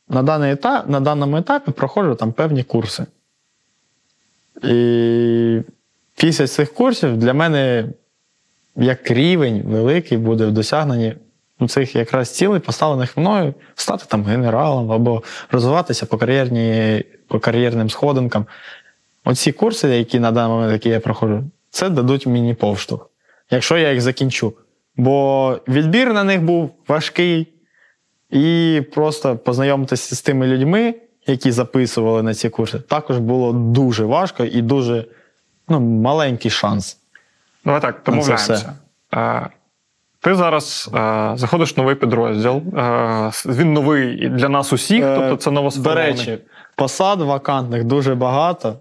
на 0.08 0.22
даний 0.22 0.52
етап, 0.52 0.88
на 0.88 1.00
даному 1.00 1.36
етапі 1.36 1.70
проходжу 1.70 2.14
там 2.14 2.32
певні 2.32 2.64
курси. 2.64 3.06
І 4.62 5.60
після 6.16 6.46
цих 6.46 6.74
курсів 6.74 7.16
для 7.16 7.34
мене 7.34 7.88
як 8.78 9.10
рівень 9.10 9.62
великий 9.66 10.18
буде 10.18 10.46
в 10.46 10.52
досягненні 10.52 11.14
цих 11.68 11.96
якраз 11.96 12.30
цілей, 12.30 12.60
поставлених 12.60 13.16
мною, 13.16 13.54
стати 13.74 14.04
там 14.08 14.24
генералом 14.24 14.92
або 14.92 15.22
розвиватися 15.50 16.06
по 16.06 16.18
кар'єрні, 16.18 17.04
по 17.28 17.40
кар'єрним 17.40 17.90
сходинкам. 17.90 18.46
Оці 19.24 19.52
курси, 19.52 19.88
які 19.88 20.20
на 20.20 20.30
даний 20.30 20.52
момент, 20.52 20.72
які 20.72 20.88
я 20.88 21.00
проходжу, 21.00 21.44
це 21.70 21.88
дадуть 21.88 22.26
мені 22.26 22.54
повштовх, 22.54 23.10
якщо 23.50 23.78
я 23.78 23.92
їх 23.92 24.00
закінчу. 24.00 24.54
Бо 24.96 25.58
відбір 25.68 26.12
на 26.12 26.24
них 26.24 26.42
був 26.42 26.70
важкий, 26.88 27.48
і 28.30 28.82
просто 28.94 29.36
познайомитися 29.36 30.16
з 30.16 30.22
тими 30.22 30.46
людьми, 30.46 30.94
які 31.26 31.52
записували 31.52 32.22
на 32.22 32.34
ці 32.34 32.48
курси, 32.48 32.78
також 32.78 33.18
було 33.18 33.52
дуже 33.52 34.04
важко 34.04 34.44
і 34.44 34.62
дуже 34.62 35.04
ну, 35.68 35.80
маленький 35.80 36.50
шанс. 36.50 36.97
Давай 37.68 37.80
так, 37.80 38.02
домовляємося. 38.06 38.72
Ти 40.20 40.34
зараз 40.34 40.90
е, 40.94 41.32
заходиш 41.34 41.76
в 41.76 41.78
новий 41.78 41.94
підрозділ. 41.94 42.56
Е, 42.56 43.30
він 43.46 43.72
новий 43.72 44.28
для 44.28 44.48
нас 44.48 44.72
усіх, 44.72 45.04
е, 45.04 45.16
тобто 45.16 45.36
це 45.36 45.50
новосформований. 45.50 46.12
До 46.12 46.18
речі, 46.18 46.38
посад 46.76 47.20
вакантних 47.20 47.84
дуже 47.84 48.14
багато. 48.14 48.76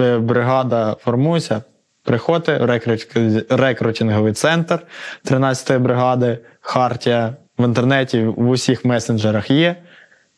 Е, 0.00 0.18
бригада 0.18 0.96
формується. 1.04 1.62
Приходьте, 2.04 2.80
рекрутинговий 3.50 4.32
центр 4.32 4.78
13-ї 5.24 5.78
бригади, 5.78 6.38
Хартія 6.60 7.34
в 7.58 7.64
інтернеті 7.64 8.24
в 8.24 8.48
усіх 8.48 8.84
месенджерах 8.84 9.50
є. 9.50 9.76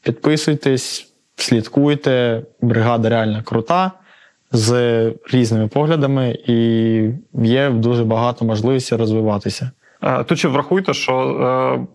Підписуйтесь, 0.03 1.13
слідкуйте. 1.37 2.43
Бригада 2.61 3.09
реально 3.09 3.43
крута, 3.45 3.93
з 4.53 5.13
різними 5.33 5.69
поглядами, 5.69 6.39
і 6.47 6.55
є 7.35 7.71
дуже 7.71 8.05
багато 8.05 8.45
можливостей 8.45 8.99
розвиватися. 8.99 9.71
Е, 10.03 10.25
тут 10.25 10.39
ще 10.39 10.49
врахуйте, 10.49 10.95
що 10.95 11.13
е, 11.15 11.87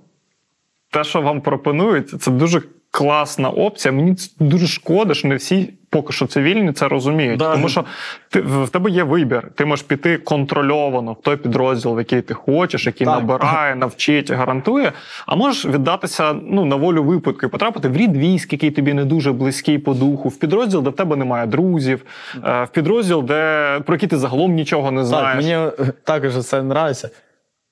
те, 0.91 1.03
що 1.03 1.21
вам 1.21 1.41
пропонують, 1.41 2.21
це 2.21 2.31
дуже 2.31 2.61
класна 2.91 3.49
опція. 3.49 3.91
Мені 3.91 4.15
дуже 4.39 4.67
шкода, 4.67 5.13
що 5.13 5.27
не 5.27 5.35
всі 5.35 5.73
поки 5.95 6.13
що 6.13 6.27
цивільні 6.27 6.71
це 6.71 6.87
розуміють. 6.87 7.39
Да. 7.39 7.53
Тому 7.53 7.69
що 7.69 7.85
ти 8.29 8.41
в 8.41 8.69
тебе 8.69 8.89
є 8.89 9.03
вибір. 9.03 9.47
Ти 9.55 9.65
можеш 9.65 9.85
піти 9.85 10.17
контрольовано 10.17 11.13
в 11.13 11.21
той 11.21 11.37
підрозділ, 11.37 11.95
в 11.95 11.97
який 11.97 12.21
ти 12.21 12.33
хочеш, 12.33 12.85
який 12.85 13.07
так. 13.07 13.15
набирає, 13.15 13.75
навчить, 13.75 14.31
гарантує. 14.31 14.91
А 15.25 15.35
можеш 15.35 15.65
віддатися 15.65 16.33
ну 16.33 16.65
на 16.65 16.75
волю 16.75 17.03
випадку 17.03 17.45
і 17.45 17.49
потрапити 17.49 17.89
в 17.89 17.97
рід 17.97 18.17
військ, 18.17 18.53
який 18.53 18.71
тобі 18.71 18.93
не 18.93 19.05
дуже 19.05 19.31
близький 19.31 19.77
по 19.77 19.93
духу, 19.93 20.29
в 20.29 20.39
підрозділ, 20.39 20.83
де 20.83 20.89
в 20.89 20.95
тебе 20.95 21.15
немає 21.15 21.47
друзів, 21.47 22.05
е, 22.35 22.63
в 22.63 22.67
підрозділ, 22.67 23.23
де 23.23 23.79
про 23.85 23.95
який 23.95 24.09
ти 24.09 24.17
загалом 24.17 24.53
нічого 24.53 24.91
не 24.91 25.05
знаєш. 25.05 25.45
Так, 25.45 25.53
Мені 25.53 25.71
також 26.03 26.45
це 26.45 26.61
подобається. 26.61 27.09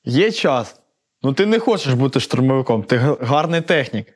Є 0.06 0.32
час. 0.32 0.80
Ну 1.24 1.34
ти 1.34 1.46
не 1.46 1.60
хочеш 1.60 1.94
бути 1.94 2.20
штурмовиком, 2.20 2.84
ти 2.84 3.02
гарний 3.22 3.62
технік. 3.62 4.08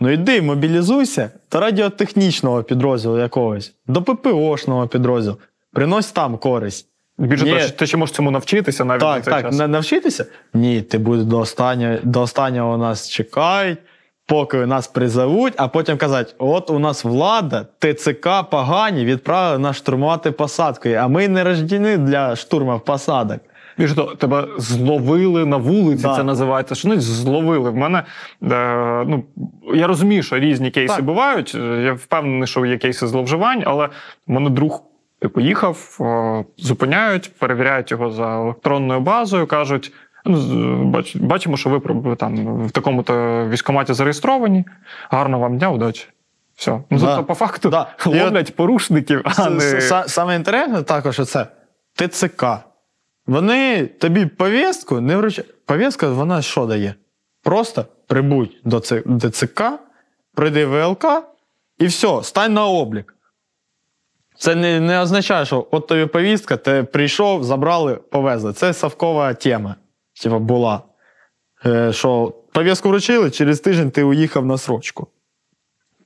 Ну 0.00 0.10
йди, 0.10 0.42
мобілізуйся 0.42 1.30
до 1.52 1.60
радіотехнічного 1.60 2.62
підрозділу 2.62 3.18
якогось, 3.18 3.74
до 3.86 4.02
ППОшного 4.02 4.88
підрозділу. 4.88 5.38
Принось 5.72 6.12
там 6.12 6.38
користь. 6.38 6.88
Більше 7.18 7.44
того, 7.44 7.58
ти 7.60 7.86
ще 7.86 7.96
можеш 7.96 8.16
цьому 8.16 8.30
навчитися 8.30 8.84
навіть 8.84 9.00
так, 9.00 9.16
на 9.16 9.22
цей 9.22 9.32
так, 9.32 9.42
час. 9.42 9.58
Так, 9.58 9.68
навчитися? 9.68 10.26
Ні, 10.54 10.82
ти 10.82 10.98
будеш 10.98 11.24
до 11.24 11.38
останнього 11.38 11.98
до 12.02 12.20
останнього 12.20 12.76
нас 12.76 13.08
чекають, 13.08 13.78
поки 14.26 14.66
нас 14.66 14.86
призовуть, 14.86 15.54
а 15.56 15.68
потім 15.68 15.96
казати: 15.96 16.34
от 16.38 16.70
у 16.70 16.78
нас 16.78 17.04
влада, 17.04 17.66
ТЦК 17.78 18.28
погані, 18.50 19.04
відправили 19.04 19.58
нас 19.58 19.76
штурмувати 19.76 20.30
посадкою, 20.30 20.96
а 20.96 21.08
ми 21.08 21.28
не 21.28 21.44
рождені 21.44 21.96
для 21.96 22.36
штурмів 22.36 22.80
посадок. 22.80 23.40
Більше 23.78 23.94
того, 23.94 24.14
тебе 24.14 24.48
зловили 24.58 25.46
на 25.46 25.56
вулиці, 25.56 26.02
да. 26.02 26.16
це 26.16 26.24
називається. 26.24 26.74
Що 26.74 26.88
не 26.88 27.00
зловили. 27.00 27.70
В 27.70 27.76
мене 27.76 28.02
е, 28.42 29.04
ну 29.06 29.24
я 29.74 29.86
розумію, 29.86 30.22
що 30.22 30.38
різні 30.38 30.70
кейси 30.70 30.96
так. 30.96 31.04
бувають. 31.04 31.54
Я 31.54 31.92
впевнений, 31.92 32.46
що 32.46 32.66
є 32.66 32.78
кейси 32.78 33.06
зловживань, 33.06 33.62
але 33.66 33.86
в 34.26 34.30
мене 34.32 34.50
друг 34.50 34.82
поїхав, 35.28 35.98
е, 36.00 36.44
зупиняють, 36.58 37.32
перевіряють 37.38 37.90
його 37.90 38.10
за 38.10 38.34
електронною 38.34 39.00
базою, 39.00 39.46
кажуть. 39.46 39.92
Ну, 40.24 41.04
бачимо, 41.14 41.56
що 41.56 41.70
ви 41.70 42.16
там 42.16 42.66
в 42.66 42.70
такому-то 42.70 43.46
військкоматі 43.48 43.92
зареєстровані. 43.92 44.64
Гарного 45.10 45.42
вам 45.42 45.58
дня, 45.58 45.70
удачі. 45.70 46.08
Все. 46.56 46.70
Ну, 46.90 46.98
да. 46.98 47.06
тобто, 47.06 47.24
по 47.24 47.34
факту 47.34 47.70
да. 47.70 47.86
ловлять 48.06 48.56
порушників, 48.56 49.22
а 49.24 49.50
не... 49.50 49.80
Саме 50.06 50.36
інтересне 50.36 50.82
також 50.82 51.20
це 51.28 51.46
ТЦК. 51.94 52.44
Вони 53.26 53.86
тобі 53.86 54.26
повістку 54.26 55.00
не 55.00 55.16
вручають. 55.16 55.66
Повістка 55.66 56.08
вона 56.08 56.42
що 56.42 56.66
дає? 56.66 56.94
Просто 57.42 57.86
прибудь 58.06 58.56
до 58.64 58.80
ДЦК, 58.80 59.62
прийди 60.34 60.66
ВЛК 60.66 61.04
і 61.78 61.86
все, 61.86 62.22
стань 62.22 62.52
на 62.54 62.66
облік. 62.66 63.16
Це 64.38 64.54
не 64.54 64.80
не 64.80 65.00
означає, 65.00 65.44
що 65.44 65.66
от 65.70 65.86
тобі 65.86 66.06
повістка, 66.06 66.56
ти 66.56 66.82
прийшов, 66.82 67.44
забрали, 67.44 67.94
повезли. 67.94 68.52
Це 68.52 68.72
совкова 68.72 69.34
тема. 69.34 69.76
Типа 70.22 70.38
була. 70.38 70.82
Е, 71.66 71.92
Що 71.92 72.34
повістку 72.52 72.88
вручили, 72.88 73.30
через 73.30 73.60
тиждень 73.60 73.90
ти 73.90 74.02
уїхав 74.02 74.46
на 74.46 74.58
срочку. 74.58 75.06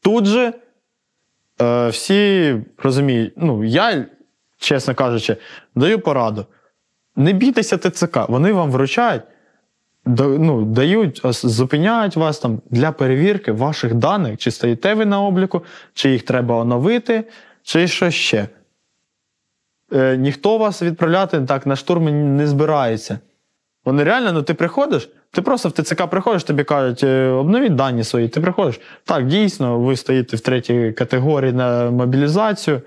Тут 0.03 0.25
же 0.25 0.53
е, 1.63 1.89
всі 1.89 2.57
розуміють, 2.79 3.33
ну, 3.37 3.65
я, 3.65 4.07
чесно 4.59 4.95
кажучи, 4.95 5.37
даю 5.75 6.01
пораду. 6.01 6.47
Не 7.17 7.33
бійтеся 7.33 7.79
ТЦК, 7.79 8.19
вони 8.29 8.53
вам 8.53 8.71
вручають, 8.71 9.23
ну, 10.07 10.65
дають, 10.65 11.21
зупиняють 11.25 12.17
вас 12.17 12.39
там 12.39 12.61
для 12.71 12.93
перевірки 12.93 13.53
ваших 13.53 13.95
даних, 13.95 14.39
чи 14.39 14.51
стоїте 14.51 14.95
ви 14.95 15.05
на 15.05 15.23
обліку, 15.23 15.65
чи 15.95 16.11
їх 16.11 16.23
треба 16.23 16.57
оновити, 16.57 17.25
чи 17.63 17.89
що 17.89 18.11
ще. 18.11 18.49
Е, 19.93 20.17
Ніхто 20.17 20.59
вас 20.59 20.83
відправляти 20.83 21.41
так 21.41 21.67
на 21.67 21.77
штурм 21.77 22.37
не 22.37 22.47
збирається. 22.47 23.19
Вони 23.85 24.05
реально, 24.05 24.33
ну 24.33 24.43
ти 24.43 24.55
приходиш, 24.55 25.09
ти 25.31 25.43
просто 25.43 25.69
в 25.69 25.73
ТЦК 25.73 26.07
приходиш, 26.07 26.45
тобі 26.45 26.65
кажуть, 26.65 27.05
«Е, 27.05 27.29
обновіть 27.29 27.75
дані 27.75 28.05
свої, 28.05 28.29
ти 28.29 28.41
приходиш. 28.41 28.81
Так, 29.05 29.27
дійсно, 29.27 29.79
ви 29.79 29.97
стоїте 29.97 30.37
в 30.37 30.41
третій 30.41 30.93
категорії 30.93 31.53
на 31.53 31.91
мобілізацію. 31.91 32.81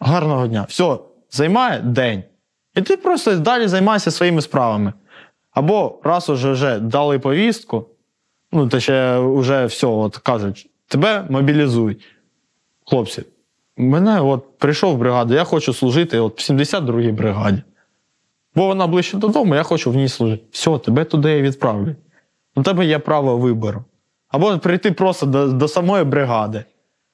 Гарного 0.00 0.46
дня. 0.46 0.66
Все, 0.68 0.98
займає 1.30 1.80
день. 1.80 2.22
І 2.78 2.82
ти 2.82 2.96
просто 2.96 3.36
далі 3.36 3.68
займайся 3.68 4.10
своїми 4.10 4.42
справами. 4.42 4.92
Або 5.50 6.00
раз 6.04 6.30
уже 6.30 6.52
вже 6.52 6.78
дали 6.78 7.18
повістку, 7.18 7.86
ну, 8.52 8.68
то 8.68 8.80
ще 8.80 9.18
вже 9.18 9.66
все, 9.66 9.86
от 9.86 10.16
кажуть, 10.16 10.70
тебе 10.88 11.26
мобілізують. 11.30 12.04
Хлопці, 12.86 13.22
мене 13.76 14.20
от 14.20 14.58
прийшов 14.58 14.94
в 14.94 14.98
бригаду, 14.98 15.34
я 15.34 15.44
хочу 15.44 15.72
служити 15.72 16.18
от 16.18 16.40
в 16.40 16.52
72-й 16.52 17.12
бригаді. 17.12 17.62
Бо 18.54 18.66
вона 18.66 18.86
ближче 18.86 19.16
додому, 19.16 19.54
я 19.54 19.62
хочу 19.62 19.90
в 19.90 19.96
ній 19.96 20.08
служити. 20.08 20.44
Все, 20.50 20.78
тебе 20.78 21.04
туди 21.04 21.38
і 21.38 21.42
відправлять. 21.42 21.96
У 22.56 22.62
тебе 22.62 22.86
є 22.86 22.98
право 22.98 23.38
вибору. 23.38 23.84
Або 24.28 24.58
прийти 24.58 24.92
просто 24.92 25.26
до, 25.26 25.48
до 25.48 25.68
самої 25.68 26.04
бригади. 26.04 26.64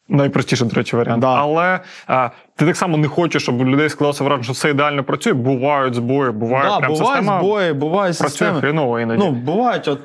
Найпростіший, 0.08 0.68
до 0.68 0.74
речі, 0.74 0.96
варіант. 0.96 1.20
Да. 1.20 1.34
Але 1.34 1.80
а, 2.06 2.30
ти 2.56 2.66
так 2.66 2.76
само 2.76 2.96
не 2.96 3.08
хочеш, 3.08 3.42
щоб 3.42 3.60
у 3.60 3.64
людей 3.64 3.88
склалося 3.88 4.24
враження, 4.24 4.44
що 4.44 4.52
все 4.52 4.70
ідеально 4.70 5.04
працює. 5.04 5.32
Бувають 5.32 5.94
збої, 5.94 6.30
буває 6.30 6.68
да, 6.68 6.78
прям 6.78 6.92
бувають 6.92 7.08
система 7.08 7.40
збої, 7.40 7.72
бувають 7.72 8.18
працює 8.18 8.30
системи. 8.30 8.60
хреново 8.60 9.00
іноді. 9.00 9.24
Ну, 9.24 9.30
бувають, 9.30 9.88
от, 9.88 10.00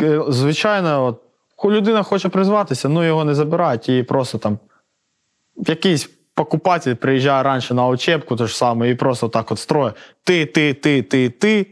е, 0.00 0.22
звичайно, 0.28 1.04
от, 1.04 1.20
людина 1.64 2.02
хоче 2.02 2.28
призватися, 2.28 2.88
ну 2.88 3.04
його 3.04 3.24
не 3.24 3.34
забирають 3.34 3.88
і 3.88 4.02
просто 4.02 4.38
там 4.38 4.58
якийсь 5.56 6.10
покупатель 6.34 6.94
приїжджає 6.94 7.42
раніше 7.42 7.74
на 7.74 7.86
очепку, 7.86 8.36
то 8.36 8.46
ж 8.46 8.56
саме, 8.56 8.90
і 8.90 8.94
просто 8.94 9.28
так 9.28 9.52
от 9.52 9.58
строє. 9.58 9.92
Ти, 10.24 10.46
ти, 10.46 10.74
ти, 10.74 11.02
ти, 11.02 11.30
ти 11.30 11.66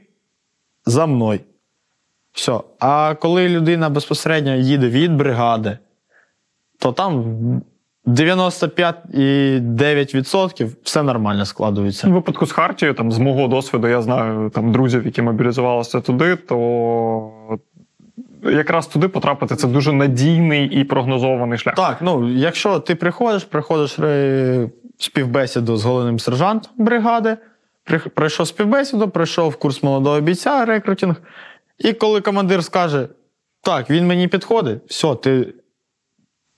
за 0.86 1.06
мною. 1.06 1.40
Все. 2.32 2.60
А 2.78 3.14
коли 3.14 3.48
людина 3.48 3.90
безпосередньо 3.90 4.54
їде 4.54 4.88
від 4.88 5.16
бригади 5.16 5.78
то 6.78 6.92
там 6.92 7.24
95,9% 8.06 10.70
все 10.82 11.02
нормально 11.02 11.46
складується. 11.46 12.08
У 12.08 12.12
випадку 12.12 12.46
з 12.46 12.52
Хартією, 12.52 12.94
там 12.94 13.12
з 13.12 13.18
мого 13.18 13.48
досвіду, 13.48 13.88
я 13.88 14.02
знаю 14.02 14.50
там 14.50 14.72
друзів, 14.72 15.06
які 15.06 15.22
мобілізувалися 15.22 16.00
туди, 16.00 16.36
то 16.36 17.30
якраз 18.42 18.86
туди 18.86 19.08
потрапити 19.08 19.56
це 19.56 19.68
дуже 19.68 19.92
надійний 19.92 20.80
і 20.80 20.84
прогнозований 20.84 21.58
шлях. 21.58 21.74
Так, 21.74 21.98
ну 22.00 22.28
якщо 22.28 22.78
ти 22.78 22.94
приходиш, 22.94 23.44
приходиш 23.44 23.98
співбесіду 24.98 25.76
з 25.76 25.84
головним 25.84 26.18
сержантом 26.18 26.72
бригади, 26.76 27.36
пройшов 28.14 28.46
співбесіду, 28.46 29.08
пройшов 29.08 29.56
курс 29.56 29.82
молодого 29.82 30.20
бійця, 30.20 30.64
рекрутинг. 30.64 31.16
І 31.78 31.92
коли 31.92 32.20
командир 32.20 32.64
скаже, 32.64 33.08
так, 33.62 33.90
він 33.90 34.06
мені 34.06 34.28
підходить, 34.28 34.78
все, 34.86 35.14
ти 35.14 35.54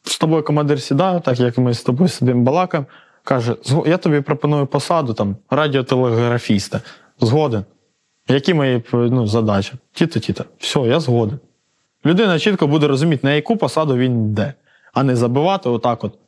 з 0.03 0.19
тобою 0.19 0.43
командир 0.43 0.83
сідає, 0.83 1.21
так 1.21 1.41
як 1.41 1.59
ми 1.59 1.75
з 1.75 1.83
тобою 1.83 2.09
сидимо 2.09 2.43
балакаємо, 2.43 2.87
каже: 3.25 3.57
я 3.87 3.97
тобі 3.97 4.21
пропоную 4.21 4.67
посаду 4.67 5.15
там 5.15 5.37
радіотелеграфіста. 5.51 6.81
Згоден. 7.21 7.65
Які 8.29 8.55
мої 8.55 8.83
ну, 8.93 9.27
задачі? 9.27 9.73
Тіто, 9.93 10.21
тіто. 10.21 10.45
Все, 10.59 10.81
я 10.81 11.01
згоден. 11.01 11.39
Людина 12.07 12.39
чітко 12.39 12.67
буде 12.67 12.87
розуміти, 12.89 13.27
на 13.27 13.33
яку 13.33 13.57
посаду 13.57 13.97
він 13.97 14.25
йде, 14.25 14.55
а 14.93 15.03
не 15.03 15.17
забивати 15.17 15.69
отак 15.69 16.05
от. 16.05 16.19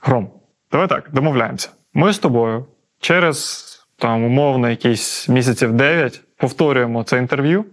Гром, 0.00 0.30
давай 0.72 0.88
так, 0.88 1.10
домовляємося. 1.12 1.70
Ми 1.94 2.12
з 2.12 2.18
тобою 2.18 2.66
через 3.00 3.66
там 3.96 4.24
умовно 4.24 4.70
якісь 4.70 5.28
місяців 5.28 5.72
9 5.72 6.22
повторюємо 6.36 7.04
це 7.04 7.18
інтерв'ю. 7.18 7.64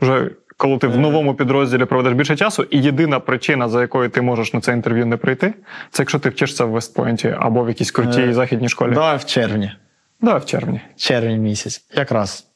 Вже 0.00 0.30
коли 0.60 0.78
ти 0.78 0.86
в 0.86 0.98
новому 0.98 1.34
підрозділі 1.34 1.84
проведеш 1.84 2.12
більше 2.12 2.36
часу, 2.36 2.62
і 2.62 2.82
єдина 2.82 3.20
причина, 3.20 3.68
за 3.68 3.80
якою 3.80 4.08
ти 4.10 4.22
можеш 4.22 4.54
на 4.54 4.60
це 4.60 4.72
інтерв'ю 4.72 5.06
не 5.06 5.16
прийти, 5.16 5.54
це 5.90 6.02
якщо 6.02 6.18
ти 6.18 6.28
вчишся 6.28 6.64
в 6.64 6.70
Вестпойнті 6.70 7.36
або 7.38 7.64
в 7.64 7.68
якійсь 7.68 7.90
крутій 7.90 8.20
Е, 8.22 8.32
західній 8.32 8.68
школі. 8.68 8.94
Давай 8.94 9.16
в 9.16 9.24
червні. 9.24 9.72
Да, 10.20 10.36
в 10.36 10.46
червні. 10.46 10.80
Червень 10.96 11.40
місяць. 11.40 11.84
Якраз 11.94 12.46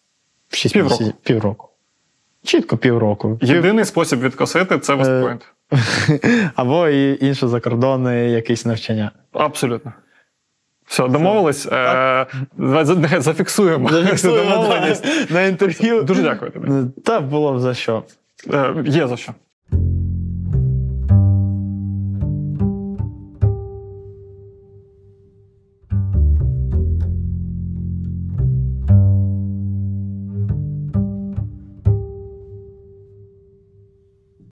6 0.51 0.75
Півроку. 0.75 0.95
місяців. 0.95 1.21
Півроку. 1.23 1.69
Чітко 2.45 2.77
півроку. 2.77 3.39
Єдиний 3.43 3.85
спосіб 3.85 4.21
відкосити 4.21 4.79
це 4.79 4.95
Вестпойнт. 4.95 5.43
Або 6.55 6.89
і 6.89 7.27
інше 7.27 7.49
закордонне 7.49 8.31
якесь 8.31 8.67
навчання. 8.67 9.11
Абсолютно. 9.33 9.93
Все, 10.95 11.09
домовились. 11.09 11.67
Е, 11.73 12.27
Зафіксуємо. 13.19 13.89
домовленість. 14.49 15.31
на 15.31 15.43
інтерв'ю. 15.43 16.03
Дуже 16.03 16.23
дякую 16.23 16.51
тобі. 16.51 16.69
Та 17.05 17.21
було 17.21 17.53
б 17.55 17.59
за 17.61 17.75
що. 17.75 18.03
Е, 18.53 18.75
Є 18.87 19.09
за 19.09 19.17
що. 19.17 19.33